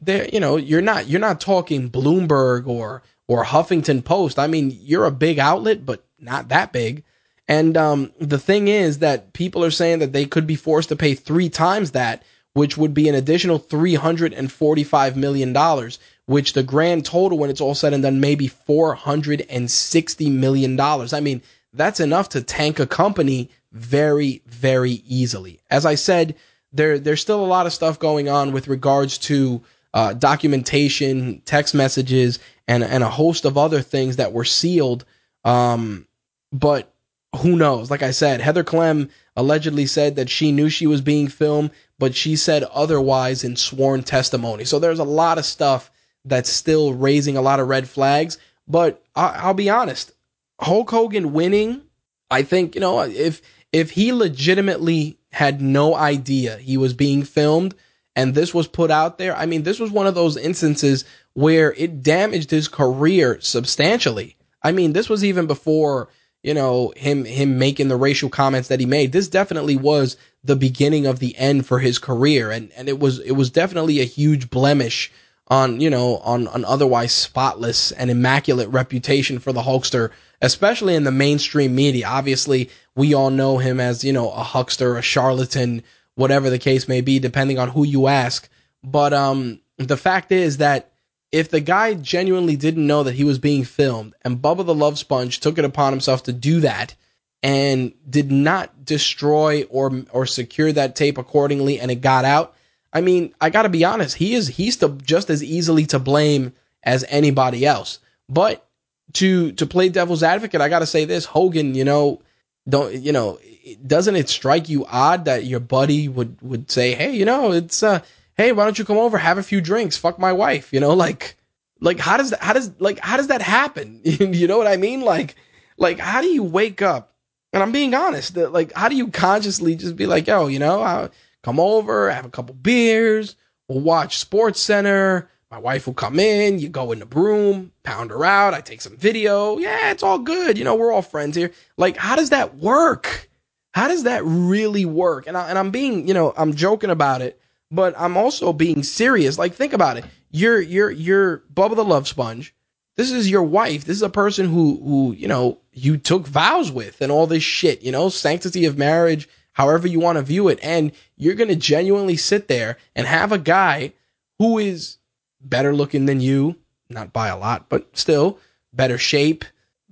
there, 0.00 0.26
you 0.32 0.40
know, 0.40 0.56
you're 0.56 0.80
not 0.80 1.06
you're 1.06 1.20
not 1.20 1.42
talking 1.42 1.90
Bloomberg 1.90 2.66
or 2.66 3.02
or 3.26 3.44
Huffington 3.44 4.02
Post. 4.02 4.38
I 4.38 4.46
mean, 4.46 4.78
you're 4.80 5.04
a 5.04 5.10
big 5.10 5.38
outlet, 5.38 5.84
but 5.84 6.06
not 6.18 6.48
that 6.48 6.72
big. 6.72 7.04
And 7.46 7.76
um, 7.76 8.10
the 8.18 8.38
thing 8.38 8.68
is 8.68 9.00
that 9.00 9.34
people 9.34 9.62
are 9.66 9.70
saying 9.70 9.98
that 9.98 10.14
they 10.14 10.24
could 10.24 10.46
be 10.46 10.56
forced 10.56 10.88
to 10.88 10.96
pay 10.96 11.14
three 11.14 11.50
times 11.50 11.90
that, 11.90 12.22
which 12.54 12.78
would 12.78 12.94
be 12.94 13.10
an 13.10 13.14
additional 13.14 13.58
three 13.58 13.94
hundred 13.94 14.32
and 14.32 14.50
forty-five 14.50 15.18
million 15.18 15.52
dollars, 15.52 15.98
which 16.28 16.52
the 16.52 16.62
grand 16.62 17.06
total 17.06 17.38
when 17.38 17.48
it's 17.48 17.62
all 17.62 17.74
said 17.74 17.94
and 17.94 18.02
done 18.02 18.20
may 18.20 18.34
be 18.34 18.50
$460 18.50 20.30
million. 20.30 20.78
I 20.78 21.20
mean, 21.20 21.40
that's 21.72 22.00
enough 22.00 22.28
to 22.30 22.42
tank 22.42 22.78
a 22.78 22.86
company 22.86 23.48
very, 23.72 24.42
very 24.44 25.02
easily. 25.06 25.58
As 25.70 25.86
I 25.86 25.94
said, 25.94 26.34
there, 26.70 26.98
there's 26.98 27.22
still 27.22 27.42
a 27.42 27.46
lot 27.46 27.64
of 27.64 27.72
stuff 27.72 27.98
going 27.98 28.28
on 28.28 28.52
with 28.52 28.68
regards 28.68 29.16
to 29.18 29.62
uh, 29.94 30.12
documentation, 30.12 31.40
text 31.46 31.74
messages, 31.74 32.40
and, 32.68 32.84
and 32.84 33.02
a 33.02 33.08
host 33.08 33.46
of 33.46 33.56
other 33.56 33.80
things 33.80 34.16
that 34.16 34.34
were 34.34 34.44
sealed. 34.44 35.06
Um, 35.46 36.06
but 36.52 36.92
who 37.36 37.56
knows? 37.56 37.90
Like 37.90 38.02
I 38.02 38.10
said, 38.10 38.42
Heather 38.42 38.64
Clem 38.64 39.08
allegedly 39.34 39.86
said 39.86 40.16
that 40.16 40.28
she 40.28 40.52
knew 40.52 40.68
she 40.68 40.86
was 40.86 41.00
being 41.00 41.28
filmed, 41.28 41.70
but 41.98 42.14
she 42.14 42.36
said 42.36 42.64
otherwise 42.64 43.44
in 43.44 43.56
sworn 43.56 44.02
testimony. 44.02 44.66
So 44.66 44.78
there's 44.78 44.98
a 44.98 45.04
lot 45.04 45.38
of 45.38 45.46
stuff 45.46 45.90
that's 46.28 46.50
still 46.50 46.94
raising 46.94 47.36
a 47.36 47.42
lot 47.42 47.60
of 47.60 47.68
red 47.68 47.88
flags. 47.88 48.38
But 48.66 49.02
I, 49.16 49.46
will 49.46 49.54
be 49.54 49.70
honest, 49.70 50.12
Hulk 50.60 50.90
Hogan 50.90 51.32
winning 51.32 51.82
I 52.30 52.42
think, 52.42 52.74
you 52.74 52.80
know, 52.80 53.00
if 53.00 53.40
if 53.72 53.90
he 53.90 54.12
legitimately 54.12 55.18
had 55.30 55.60
no 55.60 55.94
idea 55.94 56.56
he 56.56 56.76
was 56.76 56.94
being 56.94 57.22
filmed 57.22 57.74
and 58.16 58.34
this 58.34 58.54
was 58.54 58.66
put 58.66 58.90
out 58.90 59.18
there, 59.18 59.36
I 59.36 59.46
mean, 59.46 59.62
this 59.62 59.78
was 59.78 59.90
one 59.90 60.06
of 60.06 60.14
those 60.14 60.36
instances 60.36 61.04
where 61.34 61.72
it 61.74 62.02
damaged 62.02 62.50
his 62.50 62.68
career 62.68 63.38
substantially. 63.40 64.36
I 64.62 64.72
mean, 64.72 64.92
this 64.92 65.08
was 65.08 65.24
even 65.24 65.46
before, 65.46 66.08
you 66.42 66.54
know, 66.54 66.92
him 66.96 67.24
him 67.24 67.58
making 67.58 67.88
the 67.88 67.96
racial 67.96 68.28
comments 68.28 68.68
that 68.68 68.80
he 68.80 68.86
made. 68.86 69.12
This 69.12 69.28
definitely 69.28 69.76
was 69.76 70.16
the 70.44 70.56
beginning 70.56 71.06
of 71.06 71.18
the 71.18 71.36
end 71.36 71.66
for 71.66 71.78
his 71.78 71.98
career 71.98 72.50
and 72.50 72.70
and 72.76 72.88
it 72.88 72.98
was 72.98 73.20
it 73.20 73.32
was 73.32 73.50
definitely 73.50 74.00
a 74.00 74.04
huge 74.04 74.50
blemish 74.50 75.10
on, 75.48 75.80
you 75.80 75.90
know, 75.90 76.18
on 76.18 76.46
an 76.48 76.64
otherwise 76.64 77.12
spotless 77.12 77.92
and 77.92 78.10
immaculate 78.10 78.68
reputation 78.68 79.38
for 79.38 79.52
the 79.52 79.62
Hulkster, 79.62 80.10
especially 80.42 80.94
in 80.94 81.04
the 81.04 81.10
mainstream 81.10 81.74
media. 81.74 82.06
Obviously, 82.06 82.70
we 82.94 83.14
all 83.14 83.30
know 83.30 83.58
him 83.58 83.80
as, 83.80 84.04
you 84.04 84.12
know, 84.12 84.30
a 84.30 84.42
huckster, 84.42 84.96
a 84.96 85.02
charlatan, 85.02 85.82
whatever 86.14 86.50
the 86.50 86.58
case 86.58 86.88
may 86.88 87.00
be, 87.00 87.18
depending 87.18 87.58
on 87.58 87.68
who 87.68 87.84
you 87.84 88.06
ask. 88.06 88.48
But 88.82 89.12
um, 89.12 89.60
the 89.78 89.96
fact 89.96 90.32
is 90.32 90.58
that 90.58 90.92
if 91.30 91.50
the 91.50 91.60
guy 91.60 91.94
genuinely 91.94 92.56
didn't 92.56 92.86
know 92.86 93.02
that 93.02 93.14
he 93.14 93.24
was 93.24 93.38
being 93.38 93.64
filmed 93.64 94.14
and 94.22 94.38
Bubba 94.38 94.64
the 94.64 94.74
Love 94.74 94.98
Sponge 94.98 95.40
took 95.40 95.58
it 95.58 95.64
upon 95.64 95.92
himself 95.92 96.22
to 96.24 96.32
do 96.32 96.60
that 96.60 96.94
and 97.42 97.92
did 98.08 98.32
not 98.32 98.84
destroy 98.84 99.62
or 99.64 100.04
or 100.10 100.26
secure 100.26 100.72
that 100.72 100.96
tape 100.96 101.18
accordingly 101.18 101.78
and 101.78 101.90
it 101.90 101.96
got 101.96 102.24
out, 102.24 102.54
I 102.92 103.00
mean, 103.00 103.34
I 103.40 103.50
got 103.50 103.62
to 103.62 103.68
be 103.68 103.84
honest, 103.84 104.16
he 104.16 104.34
is 104.34 104.48
he's 104.48 104.78
the, 104.78 104.88
just 104.88 105.30
as 105.30 105.42
easily 105.42 105.86
to 105.86 105.98
blame 105.98 106.52
as 106.82 107.04
anybody 107.08 107.66
else. 107.66 107.98
But 108.28 108.66
to 109.14 109.52
to 109.52 109.66
play 109.66 109.88
devil's 109.88 110.22
advocate, 110.22 110.60
I 110.60 110.68
got 110.68 110.80
to 110.80 110.86
say 110.86 111.04
this, 111.04 111.24
Hogan, 111.24 111.74
you 111.74 111.84
know, 111.84 112.22
don't 112.68 112.94
you 112.94 113.12
know, 113.12 113.38
doesn't 113.86 114.16
it 114.16 114.28
strike 114.28 114.68
you 114.68 114.86
odd 114.86 115.26
that 115.26 115.44
your 115.44 115.60
buddy 115.60 116.08
would 116.08 116.40
would 116.42 116.70
say, 116.70 116.94
"Hey, 116.94 117.14
you 117.14 117.24
know, 117.24 117.52
it's 117.52 117.82
uh 117.82 118.00
hey, 118.36 118.52
why 118.52 118.64
don't 118.64 118.78
you 118.78 118.84
come 118.84 118.98
over, 118.98 119.18
have 119.18 119.38
a 119.38 119.42
few 119.42 119.60
drinks, 119.60 119.96
fuck 119.96 120.18
my 120.18 120.32
wife," 120.32 120.72
you 120.72 120.80
know, 120.80 120.94
like 120.94 121.36
like 121.80 121.98
how 121.98 122.16
does 122.16 122.30
that 122.30 122.40
how 122.40 122.52
does 122.52 122.70
like 122.78 122.98
how 123.00 123.16
does 123.16 123.28
that 123.28 123.42
happen? 123.42 124.00
you 124.04 124.46
know 124.46 124.58
what 124.58 124.66
I 124.66 124.76
mean? 124.76 125.02
Like 125.02 125.36
like 125.76 125.98
how 125.98 126.20
do 126.20 126.28
you 126.28 126.42
wake 126.42 126.82
up? 126.82 127.14
And 127.52 127.62
I'm 127.62 127.72
being 127.72 127.94
honest, 127.94 128.36
like 128.36 128.72
how 128.72 128.88
do 128.88 128.96
you 128.96 129.08
consciously 129.08 129.74
just 129.74 129.96
be 129.96 130.06
like, 130.06 130.26
"Yo, 130.26 130.48
you 130.48 130.58
know, 130.58 130.82
I, 130.82 131.08
come 131.42 131.60
over, 131.60 132.10
have 132.10 132.24
a 132.24 132.30
couple 132.30 132.54
beers, 132.54 133.36
we'll 133.68 133.80
watch 133.80 134.18
Sports 134.18 134.60
Center. 134.60 135.28
My 135.50 135.58
wife 135.58 135.86
will 135.86 135.94
come 135.94 136.20
in, 136.20 136.58
you 136.58 136.68
go 136.68 136.92
in 136.92 136.98
the 136.98 137.06
broom, 137.06 137.72
pound 137.82 138.10
her 138.10 138.22
out, 138.22 138.52
I 138.52 138.60
take 138.60 138.82
some 138.82 138.96
video. 138.96 139.56
Yeah, 139.56 139.90
it's 139.90 140.02
all 140.02 140.18
good. 140.18 140.58
You 140.58 140.64
know, 140.64 140.74
we're 140.74 140.92
all 140.92 141.00
friends 141.00 141.36
here. 141.36 141.52
Like, 141.78 141.96
how 141.96 142.16
does 142.16 142.30
that 142.30 142.56
work? 142.56 143.30
How 143.72 143.88
does 143.88 144.02
that 144.02 144.22
really 144.24 144.84
work? 144.84 145.26
And, 145.26 145.38
I, 145.38 145.48
and 145.48 145.58
I'm 145.58 145.70
being, 145.70 146.06
you 146.06 146.12
know, 146.12 146.34
I'm 146.36 146.54
joking 146.54 146.90
about 146.90 147.22
it, 147.22 147.40
but 147.70 147.94
I'm 147.98 148.16
also 148.16 148.52
being 148.52 148.82
serious. 148.82 149.38
Like, 149.38 149.54
think 149.54 149.72
about 149.72 149.96
it. 149.96 150.04
You're, 150.30 150.60
you're, 150.60 150.90
you're 150.90 151.44
Bubba 151.54 151.76
the 151.76 151.84
Love 151.84 152.06
Sponge. 152.06 152.54
This 152.96 153.10
is 153.10 153.30
your 153.30 153.44
wife. 153.44 153.84
This 153.84 153.96
is 153.96 154.02
a 154.02 154.10
person 154.10 154.48
who, 154.48 154.82
who, 154.84 155.12
you 155.12 155.28
know, 155.28 155.60
you 155.72 155.96
took 155.96 156.26
vows 156.26 156.70
with 156.70 157.00
and 157.00 157.12
all 157.12 157.26
this 157.26 157.44
shit, 157.44 157.80
you 157.80 157.92
know, 157.92 158.08
sanctity 158.08 158.66
of 158.66 158.76
marriage, 158.76 159.28
however 159.58 159.88
you 159.88 159.98
want 159.98 160.16
to 160.16 160.22
view 160.22 160.46
it. 160.46 160.60
And 160.62 160.92
you're 161.16 161.34
going 161.34 161.48
to 161.48 161.56
genuinely 161.56 162.16
sit 162.16 162.46
there 162.46 162.78
and 162.94 163.06
have 163.08 163.32
a 163.32 163.38
guy 163.38 163.92
who 164.38 164.58
is 164.58 164.98
better 165.40 165.74
looking 165.74 166.06
than 166.06 166.20
you, 166.20 166.54
not 166.88 167.12
by 167.12 167.26
a 167.26 167.36
lot, 167.36 167.68
but 167.68 167.98
still 167.98 168.38
better 168.72 168.98
shape, 168.98 169.44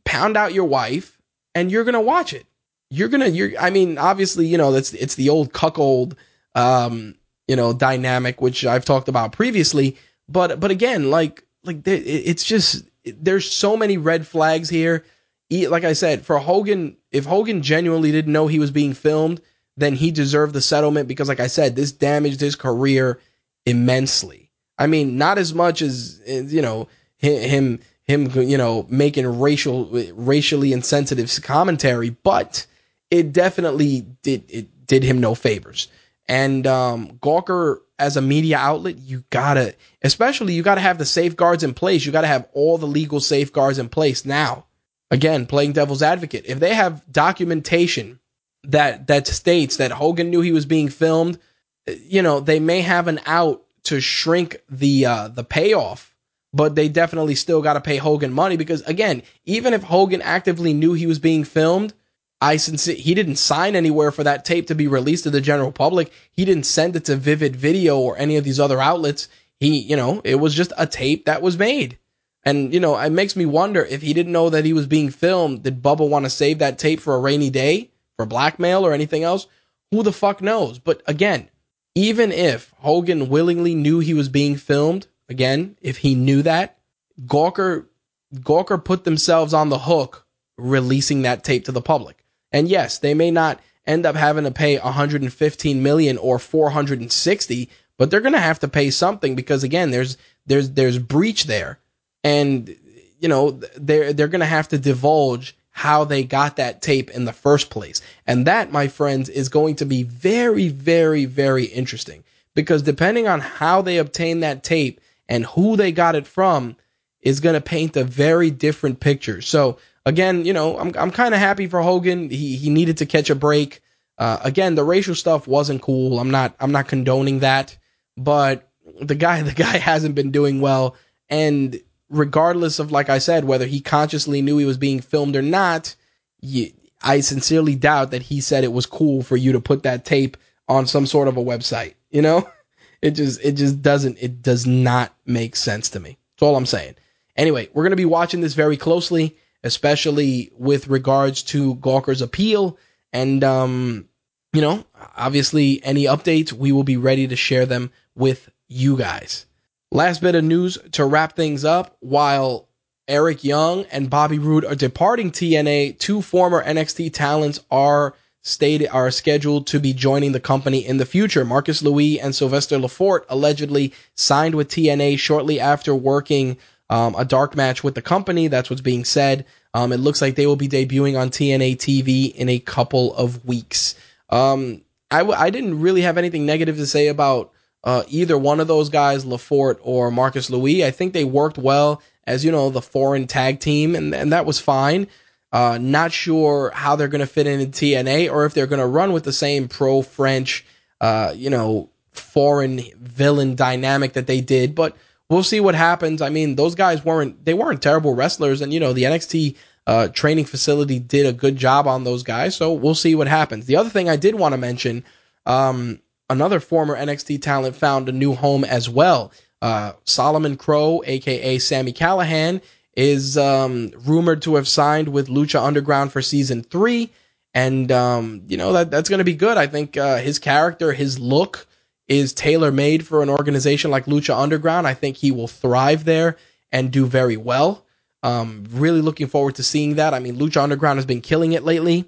pound 0.04 0.36
out 0.36 0.54
your 0.54 0.66
wife, 0.66 1.18
and 1.52 1.70
you're 1.70 1.82
going 1.82 1.94
to 1.94 2.00
watch 2.00 2.32
it. 2.32 2.46
You're 2.90 3.08
going 3.08 3.22
to, 3.22 3.30
you're, 3.30 3.58
I 3.58 3.70
mean, 3.70 3.98
obviously, 3.98 4.46
you 4.46 4.56
know, 4.56 4.70
that's, 4.70 4.94
it's 4.94 5.16
the 5.16 5.30
old 5.30 5.52
cuckold, 5.52 6.14
um, 6.54 7.16
you 7.48 7.56
know, 7.56 7.72
dynamic, 7.72 8.40
which 8.40 8.64
I've 8.64 8.84
talked 8.84 9.08
about 9.08 9.32
previously. 9.32 9.96
But, 10.28 10.60
but 10.60 10.70
again, 10.70 11.10
like, 11.10 11.44
like 11.64 11.80
it's 11.84 12.44
just, 12.44 12.84
there's 13.04 13.50
so 13.50 13.76
many 13.76 13.98
red 13.98 14.28
flags 14.28 14.68
here. 14.68 15.04
Like 15.50 15.82
I 15.82 15.94
said, 15.94 16.24
for 16.24 16.38
Hogan, 16.38 16.96
if 17.10 17.24
Hogan 17.24 17.62
genuinely 17.62 18.12
didn't 18.12 18.32
know 18.32 18.46
he 18.46 18.60
was 18.60 18.70
being 18.70 18.94
filmed, 18.94 19.40
then 19.76 19.94
he 19.94 20.10
deserved 20.10 20.54
the 20.54 20.60
settlement 20.60 21.08
because, 21.08 21.28
like 21.28 21.40
I 21.40 21.46
said, 21.46 21.76
this 21.76 21.92
damaged 21.92 22.40
his 22.40 22.56
career 22.56 23.20
immensely. 23.64 24.50
I 24.78 24.86
mean, 24.86 25.18
not 25.18 25.38
as 25.38 25.54
much 25.54 25.82
as 25.82 26.20
you 26.26 26.62
know 26.62 26.88
him 27.18 27.80
him 28.04 28.30
you 28.34 28.58
know 28.58 28.86
making 28.88 29.40
racial 29.40 29.88
racially 30.14 30.72
insensitive 30.72 31.30
commentary, 31.42 32.10
but 32.10 32.66
it 33.10 33.32
definitely 33.32 34.06
did 34.22 34.44
it 34.48 34.86
did 34.86 35.02
him 35.02 35.20
no 35.20 35.34
favors. 35.34 35.88
And 36.28 36.66
um, 36.66 37.18
Gawker 37.22 37.78
as 37.98 38.16
a 38.16 38.22
media 38.22 38.58
outlet, 38.58 38.98
you 38.98 39.24
gotta, 39.30 39.74
especially 40.02 40.54
you 40.54 40.62
gotta 40.62 40.80
have 40.80 40.98
the 40.98 41.06
safeguards 41.06 41.62
in 41.62 41.74
place. 41.74 42.04
You 42.04 42.12
gotta 42.12 42.26
have 42.26 42.46
all 42.52 42.78
the 42.78 42.86
legal 42.86 43.20
safeguards 43.20 43.78
in 43.78 43.88
place 43.88 44.24
now. 44.24 44.66
Again, 45.10 45.46
playing 45.46 45.72
devil's 45.72 46.02
advocate. 46.02 46.44
If 46.46 46.58
they 46.58 46.74
have 46.74 47.04
documentation 47.10 48.18
that 48.64 49.06
that 49.06 49.26
states 49.26 49.76
that 49.76 49.92
Hogan 49.92 50.30
knew 50.30 50.40
he 50.40 50.52
was 50.52 50.66
being 50.66 50.88
filmed, 50.88 51.38
you 51.86 52.22
know, 52.22 52.40
they 52.40 52.60
may 52.60 52.80
have 52.80 53.08
an 53.08 53.20
out 53.26 53.62
to 53.84 54.00
shrink 54.00 54.60
the 54.68 55.06
uh, 55.06 55.28
the 55.28 55.44
payoff, 55.44 56.14
but 56.52 56.74
they 56.74 56.88
definitely 56.88 57.34
still 57.34 57.62
got 57.62 57.74
to 57.74 57.80
pay 57.80 57.96
Hogan 57.96 58.32
money 58.32 58.56
because 58.56 58.82
again, 58.82 59.22
even 59.44 59.74
if 59.74 59.82
Hogan 59.82 60.22
actively 60.22 60.72
knew 60.72 60.92
he 60.92 61.06
was 61.06 61.18
being 61.18 61.44
filmed, 61.44 61.94
I 62.40 62.56
sincere 62.56 62.96
he 62.96 63.14
didn't 63.14 63.36
sign 63.36 63.76
anywhere 63.76 64.10
for 64.10 64.24
that 64.24 64.44
tape 64.44 64.66
to 64.68 64.74
be 64.74 64.88
released 64.88 65.24
to 65.24 65.30
the 65.30 65.40
general 65.40 65.72
public. 65.72 66.12
He 66.32 66.44
didn't 66.44 66.66
send 66.66 66.96
it 66.96 67.04
to 67.06 67.16
Vivid 67.16 67.56
Video 67.56 67.98
or 67.98 68.18
any 68.18 68.36
of 68.36 68.44
these 68.44 68.60
other 68.60 68.80
outlets. 68.80 69.28
He, 69.58 69.78
you 69.78 69.96
know, 69.96 70.20
it 70.24 70.34
was 70.34 70.54
just 70.54 70.72
a 70.76 70.86
tape 70.86 71.24
that 71.26 71.40
was 71.40 71.58
made. 71.58 71.98
And, 72.44 72.72
you 72.72 72.78
know, 72.78 72.96
it 72.96 73.10
makes 73.10 73.34
me 73.34 73.46
wonder 73.46 73.84
if 73.84 74.02
he 74.02 74.12
didn't 74.12 74.32
know 74.32 74.50
that 74.50 74.64
he 74.64 74.72
was 74.72 74.86
being 74.86 75.10
filmed, 75.10 75.64
did 75.64 75.82
Bubba 75.82 76.08
want 76.08 76.26
to 76.26 76.30
save 76.30 76.58
that 76.60 76.78
tape 76.78 77.00
for 77.00 77.14
a 77.14 77.18
rainy 77.18 77.50
day? 77.50 77.90
For 78.16 78.26
blackmail 78.26 78.86
or 78.86 78.92
anything 78.92 79.22
else, 79.22 79.46
who 79.90 80.02
the 80.02 80.12
fuck 80.12 80.40
knows? 80.42 80.78
But 80.78 81.02
again, 81.06 81.48
even 81.94 82.32
if 82.32 82.72
Hogan 82.78 83.28
willingly 83.28 83.74
knew 83.74 84.00
he 84.00 84.14
was 84.14 84.28
being 84.28 84.56
filmed, 84.56 85.06
again, 85.28 85.76
if 85.80 85.98
he 85.98 86.14
knew 86.14 86.42
that, 86.42 86.78
Gawker 87.24 87.86
Gawker 88.34 88.84
put 88.84 89.04
themselves 89.04 89.54
on 89.54 89.68
the 89.68 89.78
hook 89.78 90.26
releasing 90.58 91.22
that 91.22 91.44
tape 91.44 91.64
to 91.66 91.72
the 91.72 91.80
public. 91.80 92.24
And 92.52 92.68
yes, 92.68 92.98
they 92.98 93.14
may 93.14 93.30
not 93.30 93.60
end 93.86 94.04
up 94.04 94.16
having 94.16 94.44
to 94.44 94.50
pay 94.50 94.78
115 94.78 95.82
million 95.82 96.18
or 96.18 96.38
460, 96.38 97.70
but 97.96 98.10
they're 98.10 98.20
going 98.20 98.32
to 98.32 98.40
have 98.40 98.60
to 98.60 98.68
pay 98.68 98.90
something 98.90 99.36
because 99.36 99.62
again, 99.64 99.90
there's 99.90 100.16
there's 100.46 100.70
there's 100.70 100.98
breach 100.98 101.44
there. 101.44 101.78
And 102.24 102.76
you 103.20 103.28
know, 103.28 103.52
they're 103.76 104.12
they're 104.12 104.28
going 104.28 104.40
to 104.40 104.46
have 104.46 104.68
to 104.68 104.78
divulge 104.78 105.56
how 105.76 106.04
they 106.04 106.24
got 106.24 106.56
that 106.56 106.80
tape 106.80 107.10
in 107.10 107.26
the 107.26 107.34
first 107.34 107.68
place. 107.68 108.00
And 108.26 108.46
that, 108.46 108.72
my 108.72 108.88
friends, 108.88 109.28
is 109.28 109.50
going 109.50 109.76
to 109.76 109.84
be 109.84 110.04
very, 110.04 110.68
very, 110.68 111.26
very 111.26 111.64
interesting 111.66 112.24
because 112.54 112.80
depending 112.80 113.28
on 113.28 113.40
how 113.40 113.82
they 113.82 113.98
obtain 113.98 114.40
that 114.40 114.64
tape 114.64 115.02
and 115.28 115.44
who 115.44 115.76
they 115.76 115.92
got 115.92 116.14
it 116.14 116.26
from 116.26 116.76
is 117.20 117.40
going 117.40 117.52
to 117.52 117.60
paint 117.60 117.94
a 117.94 118.04
very 118.04 118.50
different 118.50 119.00
picture. 119.00 119.42
So 119.42 119.76
again, 120.06 120.46
you 120.46 120.54
know, 120.54 120.78
I'm, 120.78 120.94
I'm 120.96 121.10
kind 121.10 121.34
of 121.34 121.40
happy 121.40 121.66
for 121.66 121.82
Hogan. 121.82 122.30
He, 122.30 122.56
he 122.56 122.70
needed 122.70 122.96
to 122.96 123.06
catch 123.06 123.28
a 123.28 123.34
break. 123.34 123.82
Uh, 124.16 124.38
again, 124.42 124.76
the 124.76 124.84
racial 124.84 125.14
stuff 125.14 125.46
wasn't 125.46 125.82
cool. 125.82 126.18
I'm 126.18 126.30
not, 126.30 126.56
I'm 126.58 126.72
not 126.72 126.88
condoning 126.88 127.40
that, 127.40 127.76
but 128.16 128.66
the 128.98 129.14
guy, 129.14 129.42
the 129.42 129.52
guy 129.52 129.76
hasn't 129.76 130.14
been 130.14 130.30
doing 130.30 130.62
well. 130.62 130.96
And 131.28 131.78
regardless 132.08 132.78
of, 132.78 132.92
like 132.92 133.08
I 133.08 133.18
said, 133.18 133.44
whether 133.44 133.66
he 133.66 133.80
consciously 133.80 134.42
knew 134.42 134.58
he 134.58 134.64
was 134.64 134.78
being 134.78 135.00
filmed 135.00 135.36
or 135.36 135.42
not, 135.42 135.94
you, 136.40 136.72
I 137.02 137.20
sincerely 137.20 137.74
doubt 137.74 138.10
that 138.12 138.22
he 138.22 138.40
said 138.40 138.64
it 138.64 138.72
was 138.72 138.86
cool 138.86 139.22
for 139.22 139.36
you 139.36 139.52
to 139.52 139.60
put 139.60 139.82
that 139.82 140.04
tape 140.04 140.36
on 140.68 140.86
some 140.86 141.06
sort 141.06 141.28
of 141.28 141.36
a 141.36 141.44
website. 141.44 141.94
You 142.10 142.22
know, 142.22 142.48
it 143.02 143.12
just, 143.12 143.40
it 143.42 143.52
just 143.52 143.82
doesn't, 143.82 144.18
it 144.20 144.42
does 144.42 144.66
not 144.66 145.14
make 145.24 145.56
sense 145.56 145.90
to 145.90 146.00
me. 146.00 146.18
That's 146.34 146.46
all 146.46 146.56
I'm 146.56 146.66
saying. 146.66 146.96
Anyway, 147.36 147.68
we're 147.72 147.88
to 147.88 147.96
be 147.96 148.04
watching 148.04 148.40
this 148.40 148.54
very 148.54 148.76
closely, 148.76 149.36
especially 149.62 150.50
with 150.56 150.88
regards 150.88 151.42
to 151.44 151.74
Gawker's 151.76 152.22
appeal. 152.22 152.78
And, 153.12 153.44
um, 153.44 154.08
you 154.52 154.62
know, 154.62 154.84
obviously 155.16 155.84
any 155.84 156.04
updates, 156.04 156.52
we 156.52 156.72
will 156.72 156.84
be 156.84 156.96
ready 156.96 157.26
to 157.28 157.36
share 157.36 157.66
them 157.66 157.90
with 158.14 158.48
you 158.68 158.96
guys. 158.96 159.46
Last 159.92 160.20
bit 160.20 160.34
of 160.34 160.44
news 160.44 160.78
to 160.92 161.04
wrap 161.04 161.36
things 161.36 161.64
up. 161.64 161.96
While 162.00 162.68
Eric 163.08 163.44
Young 163.44 163.84
and 163.86 164.10
Bobby 164.10 164.38
Roode 164.38 164.64
are 164.64 164.74
departing 164.74 165.30
TNA, 165.30 165.98
two 165.98 166.22
former 166.22 166.64
NXT 166.64 167.12
talents 167.12 167.60
are 167.70 168.14
stated 168.42 168.88
are 168.88 169.10
scheduled 169.10 169.66
to 169.66 169.80
be 169.80 169.92
joining 169.92 170.32
the 170.32 170.40
company 170.40 170.84
in 170.86 170.98
the 170.98 171.06
future. 171.06 171.44
Marcus 171.44 171.82
Louis 171.82 172.20
and 172.20 172.34
Sylvester 172.34 172.78
Lefort 172.78 173.24
allegedly 173.28 173.92
signed 174.14 174.54
with 174.54 174.68
TNA 174.68 175.18
shortly 175.18 175.58
after 175.58 175.94
working 175.94 176.56
um, 176.88 177.16
a 177.16 177.24
dark 177.24 177.56
match 177.56 177.82
with 177.82 177.96
the 177.96 178.02
company. 178.02 178.46
That's 178.46 178.70
what's 178.70 178.82
being 178.82 179.04
said. 179.04 179.44
Um, 179.74 179.92
it 179.92 179.98
looks 179.98 180.22
like 180.22 180.36
they 180.36 180.46
will 180.46 180.56
be 180.56 180.68
debuting 180.68 181.18
on 181.18 181.30
TNA 181.30 181.76
TV 181.76 182.34
in 182.34 182.48
a 182.48 182.60
couple 182.60 183.14
of 183.16 183.44
weeks. 183.44 183.96
Um, 184.30 184.82
I 185.10 185.18
w- 185.18 185.38
I 185.38 185.50
didn't 185.50 185.80
really 185.80 186.02
have 186.02 186.18
anything 186.18 186.46
negative 186.46 186.76
to 186.76 186.86
say 186.86 187.08
about 187.08 187.52
uh, 187.86 188.02
either 188.08 188.36
one 188.36 188.60
of 188.60 188.66
those 188.66 188.90
guys, 188.90 189.24
Lefort 189.24 189.78
or 189.80 190.10
Marcus 190.10 190.50
Louis. 190.50 190.84
I 190.84 190.90
think 190.90 191.12
they 191.12 191.24
worked 191.24 191.56
well 191.56 192.02
as 192.26 192.44
you 192.44 192.50
know 192.50 192.68
the 192.68 192.82
foreign 192.82 193.26
tag 193.26 193.60
team, 193.60 193.94
and 193.94 194.14
and 194.14 194.32
that 194.32 194.44
was 194.44 194.60
fine. 194.60 195.06
Uh, 195.52 195.78
not 195.80 196.12
sure 196.12 196.70
how 196.74 196.96
they're 196.96 197.08
going 197.08 197.20
to 197.20 197.26
fit 197.26 197.46
in 197.46 197.60
in 197.60 197.70
TNA 197.70 198.30
or 198.30 198.44
if 198.44 198.52
they're 198.52 198.66
going 198.66 198.80
to 198.80 198.86
run 198.86 199.12
with 199.12 199.22
the 199.24 199.32
same 199.32 199.68
pro 199.68 200.02
French, 200.02 200.66
uh, 201.00 201.32
you 201.34 201.48
know, 201.48 201.88
foreign 202.12 202.80
villain 203.00 203.54
dynamic 203.54 204.14
that 204.14 204.26
they 204.26 204.40
did, 204.40 204.74
but 204.74 204.96
we'll 205.30 205.44
see 205.44 205.60
what 205.60 205.76
happens. 205.76 206.20
I 206.20 206.28
mean, 206.28 206.56
those 206.56 206.74
guys 206.74 207.04
weren't 207.04 207.44
they 207.44 207.54
weren't 207.54 207.80
terrible 207.80 208.14
wrestlers, 208.14 208.60
and 208.60 208.72
you 208.72 208.80
know 208.80 208.92
the 208.92 209.04
NXT 209.04 209.56
uh, 209.86 210.08
training 210.08 210.46
facility 210.46 210.98
did 210.98 211.24
a 211.24 211.32
good 211.32 211.56
job 211.56 211.86
on 211.86 212.02
those 212.02 212.24
guys. 212.24 212.56
So 212.56 212.72
we'll 212.72 212.96
see 212.96 213.14
what 213.14 213.28
happens. 213.28 213.66
The 213.66 213.76
other 213.76 213.90
thing 213.90 214.08
I 214.08 214.16
did 214.16 214.34
want 214.34 214.54
to 214.54 214.58
mention, 214.58 215.04
um, 215.46 216.00
another 216.28 216.60
former 216.60 216.96
NXT 216.96 217.42
talent 217.42 217.76
found 217.76 218.08
a 218.08 218.12
new 218.12 218.34
home 218.34 218.64
as 218.64 218.88
well. 218.88 219.32
Uh, 219.62 219.92
Solomon 220.04 220.56
Crowe, 220.56 221.02
aka 221.06 221.58
Sami 221.58 221.92
Callihan, 221.92 222.60
is 222.96 223.36
um, 223.38 223.90
rumored 224.04 224.42
to 224.42 224.56
have 224.56 224.68
signed 224.68 225.08
with 225.08 225.28
Lucha 225.28 225.62
Underground 225.62 226.12
for 226.12 226.22
season 226.22 226.62
three. 226.62 227.10
And 227.54 227.90
um, 227.90 228.42
you 228.48 228.56
know 228.56 228.74
that 228.74 228.90
that's 228.90 229.08
going 229.08 229.18
to 229.18 229.24
be 229.24 229.34
good. 229.34 229.56
I 229.56 229.66
think 229.66 229.96
uh, 229.96 230.18
his 230.18 230.38
character, 230.38 230.92
his 230.92 231.18
look, 231.18 231.66
is 232.06 232.34
tailor 232.34 232.70
made 232.70 233.06
for 233.06 233.22
an 233.22 233.30
organization 233.30 233.90
like 233.90 234.06
Lucha 234.06 234.38
Underground. 234.38 234.86
I 234.86 234.94
think 234.94 235.16
he 235.16 235.30
will 235.30 235.48
thrive 235.48 236.04
there 236.04 236.36
and 236.70 236.90
do 236.90 237.06
very 237.06 237.36
well. 237.36 237.84
Um, 238.22 238.64
really 238.72 239.00
looking 239.00 239.26
forward 239.26 239.54
to 239.54 239.62
seeing 239.62 239.94
that. 239.94 240.12
I 240.12 240.18
mean, 240.18 240.36
Lucha 240.36 240.62
Underground 240.62 240.98
has 240.98 241.06
been 241.06 241.20
killing 241.20 241.52
it 241.52 241.62
lately. 241.62 242.04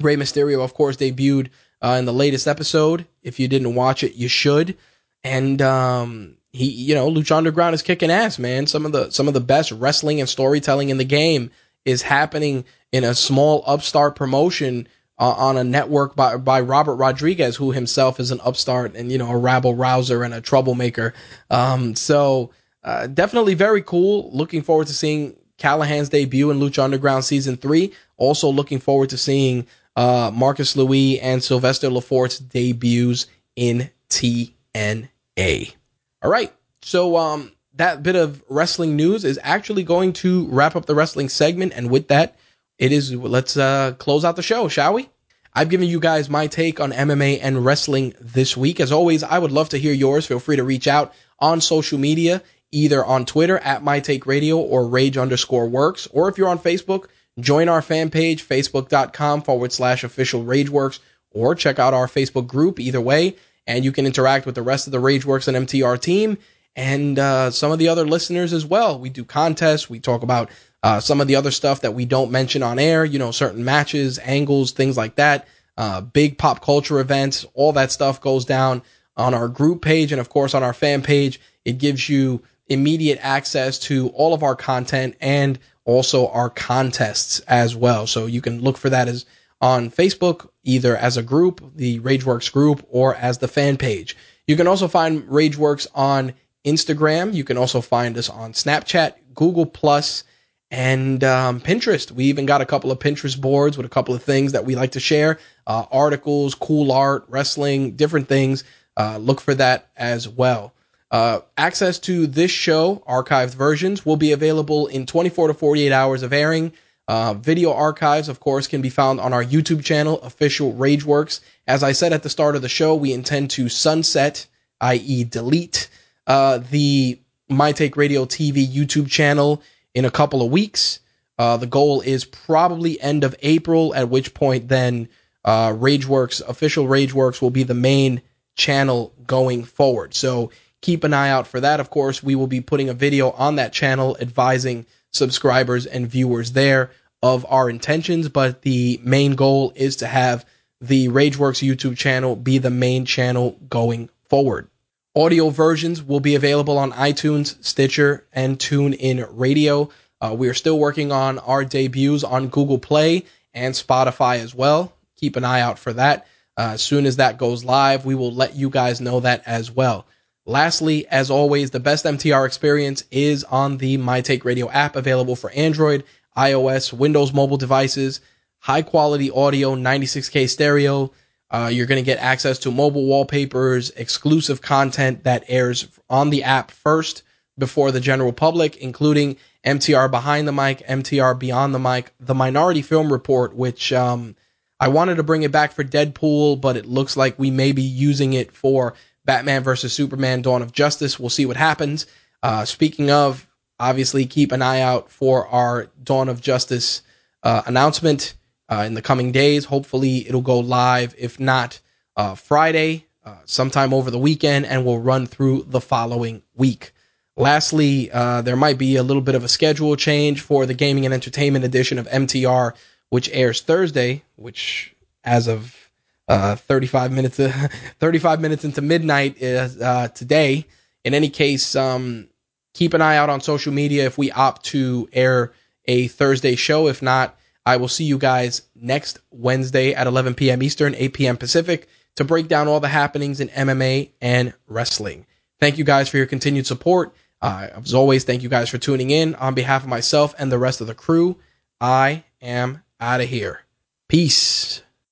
Rey 0.00 0.16
Mysterio, 0.16 0.62
of 0.62 0.74
course, 0.74 0.96
debuted 0.96 1.48
uh, 1.82 1.96
in 1.98 2.04
the 2.04 2.12
latest 2.12 2.46
episode. 2.46 3.06
If 3.22 3.40
you 3.40 3.48
didn't 3.48 3.74
watch 3.74 4.02
it, 4.04 4.14
you 4.14 4.28
should. 4.28 4.76
And 5.24 5.60
um, 5.60 6.36
he, 6.52 6.70
you 6.70 6.94
know, 6.94 7.10
Lucha 7.10 7.36
Underground 7.36 7.74
is 7.74 7.82
kicking 7.82 8.10
ass, 8.10 8.38
man. 8.38 8.66
Some 8.66 8.86
of 8.86 8.92
the 8.92 9.10
some 9.10 9.28
of 9.28 9.34
the 9.34 9.40
best 9.40 9.72
wrestling 9.72 10.20
and 10.20 10.28
storytelling 10.28 10.90
in 10.90 10.98
the 10.98 11.04
game 11.04 11.50
is 11.84 12.02
happening 12.02 12.64
in 12.92 13.04
a 13.04 13.14
small 13.14 13.64
upstart 13.66 14.16
promotion 14.16 14.86
uh, 15.18 15.30
on 15.30 15.56
a 15.56 15.64
network 15.64 16.16
by 16.16 16.36
by 16.36 16.60
Robert 16.60 16.96
Rodriguez, 16.96 17.56
who 17.56 17.72
himself 17.72 18.20
is 18.20 18.30
an 18.30 18.40
upstart 18.42 18.94
and 18.94 19.10
you 19.10 19.18
know 19.18 19.30
a 19.30 19.38
rabble 19.38 19.74
rouser 19.74 20.22
and 20.22 20.34
a 20.34 20.40
troublemaker. 20.40 21.14
Um, 21.50 21.94
so 21.94 22.50
uh, 22.84 23.06
definitely 23.06 23.54
very 23.54 23.82
cool. 23.82 24.30
Looking 24.32 24.62
forward 24.62 24.88
to 24.88 24.94
seeing 24.94 25.36
Callihan's 25.58 26.08
debut 26.08 26.50
in 26.50 26.58
Lucha 26.58 26.82
Underground 26.82 27.24
season 27.24 27.56
three. 27.56 27.92
Also 28.16 28.48
looking 28.48 28.80
forward 28.80 29.10
to 29.10 29.18
seeing 29.18 29.66
uh, 29.96 30.30
Marcus 30.32 30.76
Louis 30.76 31.20
and 31.20 31.42
Sylvester 31.42 31.88
Lefort's 31.88 32.38
debuts 32.38 33.26
in 33.56 33.90
TNA. 34.10 35.74
All 36.22 36.30
right, 36.30 36.52
so 36.82 37.16
um, 37.16 37.52
that 37.74 38.02
bit 38.02 38.16
of 38.16 38.42
wrestling 38.48 38.96
news 38.96 39.24
is 39.24 39.38
actually 39.42 39.82
going 39.82 40.12
to 40.14 40.46
wrap 40.48 40.76
up 40.76 40.86
the 40.86 40.94
wrestling 40.94 41.28
segment, 41.28 41.72
and 41.74 41.90
with 41.90 42.08
that, 42.08 42.36
it 42.78 42.92
is 42.92 43.14
let's 43.14 43.56
uh, 43.56 43.92
close 43.98 44.24
out 44.24 44.36
the 44.36 44.42
show, 44.42 44.68
shall 44.68 44.94
we? 44.94 45.08
I've 45.54 45.68
given 45.68 45.88
you 45.88 46.00
guys 46.00 46.30
my 46.30 46.46
take 46.46 46.80
on 46.80 46.92
MMA 46.92 47.40
and 47.42 47.62
wrestling 47.64 48.14
this 48.18 48.56
week. 48.56 48.80
As 48.80 48.90
always, 48.90 49.22
I 49.22 49.38
would 49.38 49.52
love 49.52 49.68
to 49.70 49.78
hear 49.78 49.92
yours. 49.92 50.24
Feel 50.24 50.38
free 50.38 50.56
to 50.56 50.64
reach 50.64 50.88
out 50.88 51.12
on 51.38 51.60
social 51.60 51.98
media 51.98 52.42
either 52.72 53.04
on 53.04 53.26
Twitter 53.26 53.58
at 53.58 53.84
My 53.84 54.00
Take 54.00 54.26
Radio 54.26 54.58
or 54.58 54.88
Rage 54.88 55.18
underscore 55.18 55.68
Works, 55.68 56.08
or 56.10 56.28
if 56.28 56.38
you're 56.38 56.48
on 56.48 56.58
Facebook, 56.58 57.06
join 57.38 57.68
our 57.68 57.82
fan 57.82 58.10
page, 58.10 58.46
facebook.com 58.46 59.42
forward 59.42 59.72
slash 59.72 60.04
official 60.04 60.44
Rageworks, 60.44 60.98
or 61.30 61.54
check 61.54 61.78
out 61.78 61.94
our 61.94 62.06
Facebook 62.06 62.46
group, 62.46 62.78
either 62.78 63.00
way, 63.00 63.36
and 63.66 63.84
you 63.84 63.92
can 63.92 64.06
interact 64.06 64.46
with 64.46 64.54
the 64.54 64.62
rest 64.62 64.86
of 64.86 64.92
the 64.92 65.00
Rageworks 65.00 65.48
and 65.48 65.66
MTR 65.66 66.00
team 66.00 66.38
and 66.74 67.18
uh, 67.18 67.50
some 67.50 67.72
of 67.72 67.78
the 67.78 67.88
other 67.88 68.06
listeners 68.06 68.52
as 68.52 68.64
well. 68.64 68.98
We 68.98 69.10
do 69.10 69.24
contests, 69.24 69.90
we 69.90 70.00
talk 70.00 70.22
about 70.22 70.50
uh, 70.82 71.00
some 71.00 71.20
of 71.20 71.28
the 71.28 71.36
other 71.36 71.50
stuff 71.50 71.82
that 71.82 71.94
we 71.94 72.04
don't 72.04 72.30
mention 72.30 72.62
on 72.62 72.78
air, 72.78 73.04
you 73.04 73.18
know, 73.18 73.30
certain 73.30 73.64
matches, 73.64 74.18
angles, 74.18 74.72
things 74.72 74.96
like 74.96 75.16
that, 75.16 75.46
uh, 75.76 76.00
big 76.00 76.38
pop 76.38 76.62
culture 76.62 76.98
events, 76.98 77.46
all 77.54 77.72
that 77.72 77.92
stuff 77.92 78.20
goes 78.20 78.44
down 78.44 78.82
on 79.16 79.34
our 79.34 79.48
group 79.48 79.82
page 79.82 80.12
and, 80.12 80.20
of 80.20 80.28
course, 80.28 80.54
on 80.54 80.62
our 80.62 80.72
fan 80.72 81.02
page. 81.02 81.40
It 81.64 81.78
gives 81.78 82.08
you 82.08 82.42
immediate 82.68 83.18
access 83.22 83.78
to 83.78 84.08
all 84.08 84.34
of 84.34 84.42
our 84.42 84.56
content 84.56 85.14
and 85.20 85.58
also 85.84 86.28
our 86.28 86.50
contests 86.50 87.40
as 87.40 87.74
well. 87.74 88.06
So 88.06 88.26
you 88.26 88.40
can 88.40 88.60
look 88.60 88.76
for 88.76 88.90
that 88.90 89.08
as 89.08 89.26
on 89.60 89.90
Facebook, 89.90 90.48
either 90.64 90.96
as 90.96 91.16
a 91.16 91.22
group, 91.22 91.62
the 91.76 92.00
Rageworks 92.00 92.52
group, 92.52 92.84
or 92.90 93.14
as 93.14 93.38
the 93.38 93.48
fan 93.48 93.76
page. 93.76 94.16
You 94.46 94.56
can 94.56 94.66
also 94.66 94.88
find 94.88 95.22
Rageworks 95.24 95.86
on 95.94 96.32
Instagram. 96.64 97.32
You 97.32 97.44
can 97.44 97.56
also 97.56 97.80
find 97.80 98.18
us 98.18 98.28
on 98.28 98.52
Snapchat, 98.52 99.14
Google 99.34 99.66
Plus, 99.66 100.24
and 100.72 101.22
um, 101.22 101.60
Pinterest. 101.60 102.10
We 102.10 102.24
even 102.24 102.46
got 102.46 102.60
a 102.60 102.66
couple 102.66 102.90
of 102.90 102.98
Pinterest 102.98 103.40
boards 103.40 103.76
with 103.76 103.86
a 103.86 103.90
couple 103.90 104.14
of 104.14 104.22
things 104.22 104.52
that 104.52 104.64
we 104.64 104.74
like 104.74 104.92
to 104.92 105.00
share, 105.00 105.38
uh, 105.66 105.84
articles, 105.92 106.54
cool 106.56 106.90
art, 106.90 107.24
wrestling, 107.28 107.92
different 107.92 108.26
things. 108.26 108.64
Uh, 108.96 109.18
look 109.18 109.40
for 109.40 109.54
that 109.54 109.90
as 109.96 110.28
well. 110.28 110.72
Uh, 111.12 111.40
access 111.58 111.98
to 111.98 112.26
this 112.26 112.50
show, 112.50 113.02
archived 113.06 113.54
versions, 113.54 114.06
will 114.06 114.16
be 114.16 114.32
available 114.32 114.86
in 114.86 115.04
24 115.04 115.48
to 115.48 115.54
48 115.54 115.92
hours 115.92 116.22
of 116.22 116.32
airing. 116.32 116.72
Uh, 117.06 117.34
video 117.34 117.74
archives, 117.74 118.30
of 118.30 118.40
course, 118.40 118.66
can 118.66 118.80
be 118.80 118.88
found 118.88 119.20
on 119.20 119.34
our 119.34 119.44
YouTube 119.44 119.84
channel, 119.84 120.18
Official 120.22 120.72
Rageworks. 120.72 121.40
As 121.66 121.82
I 121.82 121.92
said 121.92 122.14
at 122.14 122.22
the 122.22 122.30
start 122.30 122.56
of 122.56 122.62
the 122.62 122.68
show, 122.70 122.94
we 122.94 123.12
intend 123.12 123.50
to 123.50 123.68
sunset, 123.68 124.46
i.e., 124.80 125.24
delete, 125.24 125.90
uh, 126.26 126.58
the 126.70 127.20
My 127.46 127.72
Take 127.72 127.98
Radio 127.98 128.24
TV 128.24 128.66
YouTube 128.66 129.10
channel 129.10 129.62
in 129.94 130.06
a 130.06 130.10
couple 130.10 130.40
of 130.40 130.50
weeks. 130.50 131.00
Uh, 131.38 131.58
the 131.58 131.66
goal 131.66 132.00
is 132.00 132.24
probably 132.24 132.98
end 132.98 133.24
of 133.24 133.36
April, 133.42 133.94
at 133.94 134.08
which 134.08 134.32
point 134.32 134.68
then 134.68 135.08
uh, 135.44 135.72
Rageworks, 135.72 136.40
official 136.48 136.86
Rageworks, 136.86 137.42
will 137.42 137.50
be 137.50 137.64
the 137.64 137.74
main 137.74 138.22
channel 138.54 139.12
going 139.26 139.64
forward. 139.64 140.14
So 140.14 140.50
keep 140.82 141.04
an 141.04 141.14
eye 141.14 141.30
out 141.30 141.46
for 141.46 141.60
that. 141.60 141.80
Of 141.80 141.88
course, 141.88 142.22
we 142.22 142.34
will 142.34 142.46
be 142.46 142.60
putting 142.60 142.90
a 142.90 142.94
video 142.94 143.30
on 143.30 143.56
that 143.56 143.72
channel 143.72 144.16
advising 144.20 144.84
subscribers 145.12 145.86
and 145.86 146.06
viewers 146.06 146.52
there 146.52 146.90
of 147.22 147.46
our 147.48 147.70
intentions, 147.70 148.28
but 148.28 148.62
the 148.62 149.00
main 149.02 149.36
goal 149.36 149.72
is 149.76 149.96
to 149.96 150.06
have 150.06 150.44
the 150.80 151.08
Rageworks 151.08 151.66
YouTube 151.66 151.96
channel 151.96 152.34
be 152.34 152.58
the 152.58 152.70
main 152.70 153.04
channel 153.04 153.56
going 153.70 154.10
forward. 154.28 154.68
Audio 155.14 155.50
versions 155.50 156.02
will 156.02 156.20
be 156.20 156.34
available 156.34 156.78
on 156.78 156.90
iTunes, 156.92 157.62
Stitcher, 157.64 158.26
and 158.32 158.58
TuneIn 158.58 159.28
Radio. 159.30 159.90
Uh, 160.20 160.34
we 160.36 160.48
are 160.48 160.54
still 160.54 160.78
working 160.78 161.12
on 161.12 161.38
our 161.38 161.64
debuts 161.64 162.24
on 162.24 162.48
Google 162.48 162.78
Play 162.78 163.24
and 163.54 163.74
Spotify 163.74 164.38
as 164.38 164.54
well. 164.54 164.92
Keep 165.16 165.36
an 165.36 165.44
eye 165.44 165.60
out 165.60 165.78
for 165.78 165.92
that. 165.92 166.26
Uh, 166.56 166.70
as 166.72 166.82
soon 166.82 167.06
as 167.06 167.16
that 167.16 167.38
goes 167.38 167.64
live, 167.64 168.04
we 168.04 168.14
will 168.14 168.32
let 168.32 168.56
you 168.56 168.68
guys 168.68 169.00
know 169.00 169.20
that 169.20 169.42
as 169.46 169.70
well. 169.70 170.06
Lastly, 170.44 171.06
as 171.06 171.30
always, 171.30 171.70
the 171.70 171.80
best 171.80 172.04
MTR 172.04 172.46
experience 172.46 173.04
is 173.10 173.44
on 173.44 173.78
the 173.78 173.96
My 173.96 174.20
Take 174.20 174.44
Radio 174.44 174.68
app 174.70 174.96
available 174.96 175.36
for 175.36 175.50
Android, 175.52 176.04
iOS, 176.36 176.92
Windows 176.92 177.32
mobile 177.32 177.56
devices. 177.56 178.20
High 178.58 178.82
quality 178.82 179.30
audio, 179.30 179.76
96K 179.76 180.48
stereo. 180.48 181.12
Uh, 181.50 181.70
you're 181.72 181.86
going 181.86 182.02
to 182.02 182.06
get 182.06 182.18
access 182.18 182.58
to 182.60 182.70
mobile 182.70 183.04
wallpapers, 183.04 183.90
exclusive 183.90 184.62
content 184.62 185.24
that 185.24 185.44
airs 185.48 185.86
on 186.08 186.30
the 186.30 186.42
app 186.42 186.70
first 186.70 187.22
before 187.58 187.92
the 187.92 188.00
general 188.00 188.32
public, 188.32 188.76
including 188.78 189.36
MTR 189.64 190.10
Behind 190.10 190.48
the 190.48 190.52
Mic, 190.52 190.84
MTR 190.88 191.38
Beyond 191.38 191.74
the 191.74 191.78
Mic, 191.78 192.12
the 192.18 192.34
Minority 192.34 192.82
Film 192.82 193.12
Report, 193.12 193.54
which 193.54 193.92
um, 193.92 194.34
I 194.80 194.88
wanted 194.88 195.16
to 195.16 195.22
bring 195.22 195.42
it 195.42 195.52
back 195.52 195.72
for 195.72 195.84
Deadpool, 195.84 196.60
but 196.60 196.76
it 196.76 196.86
looks 196.86 197.16
like 197.16 197.38
we 197.38 197.50
may 197.50 197.72
be 197.72 197.82
using 197.82 198.32
it 198.32 198.50
for 198.50 198.94
Batman 199.24 199.62
versus 199.62 199.92
Superman 199.92 200.42
Dawn 200.42 200.62
of 200.62 200.72
Justice. 200.72 201.18
We'll 201.18 201.30
see 201.30 201.46
what 201.46 201.56
happens. 201.56 202.06
Uh, 202.42 202.64
speaking 202.64 203.10
of, 203.10 203.46
obviously, 203.78 204.26
keep 204.26 204.52
an 204.52 204.62
eye 204.62 204.80
out 204.80 205.10
for 205.10 205.46
our 205.48 205.88
Dawn 206.02 206.28
of 206.28 206.40
Justice 206.40 207.02
uh, 207.42 207.62
announcement 207.66 208.34
uh, 208.68 208.84
in 208.86 208.94
the 208.94 209.02
coming 209.02 209.32
days. 209.32 209.64
Hopefully, 209.64 210.26
it'll 210.26 210.40
go 210.40 210.58
live, 210.58 211.14
if 211.18 211.38
not 211.38 211.80
uh, 212.16 212.34
Friday, 212.34 213.06
uh, 213.24 213.36
sometime 213.44 213.94
over 213.94 214.10
the 214.10 214.18
weekend, 214.18 214.66
and 214.66 214.84
we'll 214.84 214.98
run 214.98 215.26
through 215.26 215.64
the 215.68 215.80
following 215.80 216.42
week. 216.54 216.92
Lastly, 217.36 218.10
uh, 218.10 218.42
there 218.42 218.56
might 218.56 218.76
be 218.78 218.96
a 218.96 219.02
little 219.02 219.22
bit 219.22 219.34
of 219.34 219.44
a 219.44 219.48
schedule 219.48 219.96
change 219.96 220.42
for 220.42 220.66
the 220.66 220.74
gaming 220.74 221.04
and 221.04 221.14
entertainment 221.14 221.64
edition 221.64 221.98
of 221.98 222.06
MTR, 222.08 222.74
which 223.08 223.30
airs 223.32 223.62
Thursday, 223.62 224.22
which 224.36 224.94
as 225.24 225.48
of 225.48 225.81
uh, 226.28 226.56
35 226.56 227.12
minutes, 227.12 227.40
uh, 227.40 227.68
35 228.00 228.40
minutes 228.40 228.64
into 228.64 228.80
midnight 228.82 229.42
uh, 229.42 230.08
today. 230.08 230.66
In 231.04 231.14
any 231.14 231.28
case, 231.28 231.74
um, 231.74 232.28
keep 232.74 232.94
an 232.94 233.02
eye 233.02 233.16
out 233.16 233.30
on 233.30 233.40
social 233.40 233.72
media 233.72 234.06
if 234.06 234.18
we 234.18 234.30
opt 234.30 234.64
to 234.66 235.08
air 235.12 235.52
a 235.86 236.08
Thursday 236.08 236.56
show. 236.56 236.88
If 236.88 237.02
not, 237.02 237.36
I 237.64 237.76
will 237.76 237.88
see 237.88 238.04
you 238.04 238.18
guys 238.18 238.62
next 238.74 239.18
Wednesday 239.30 239.94
at 239.94 240.06
11 240.06 240.34
p.m. 240.34 240.62
Eastern, 240.62 240.94
8 240.94 241.12
p.m. 241.12 241.36
Pacific 241.36 241.88
to 242.16 242.24
break 242.24 242.48
down 242.48 242.68
all 242.68 242.80
the 242.80 242.88
happenings 242.88 243.40
in 243.40 243.48
MMA 243.48 244.10
and 244.20 244.52
wrestling. 244.66 245.26
Thank 245.60 245.78
you 245.78 245.84
guys 245.84 246.08
for 246.08 246.16
your 246.16 246.26
continued 246.26 246.66
support. 246.66 247.14
Uh, 247.40 247.68
as 247.76 247.94
always, 247.94 248.24
thank 248.24 248.42
you 248.42 248.48
guys 248.48 248.68
for 248.68 248.78
tuning 248.78 249.10
in. 249.10 249.34
On 249.36 249.54
behalf 249.54 249.82
of 249.82 249.88
myself 249.88 250.34
and 250.38 250.50
the 250.50 250.58
rest 250.58 250.80
of 250.80 250.86
the 250.86 250.94
crew, 250.94 251.38
I 251.80 252.24
am 252.40 252.82
out 253.00 253.20
of 253.20 253.28
here. 253.28 253.60
Peace. 254.08 254.81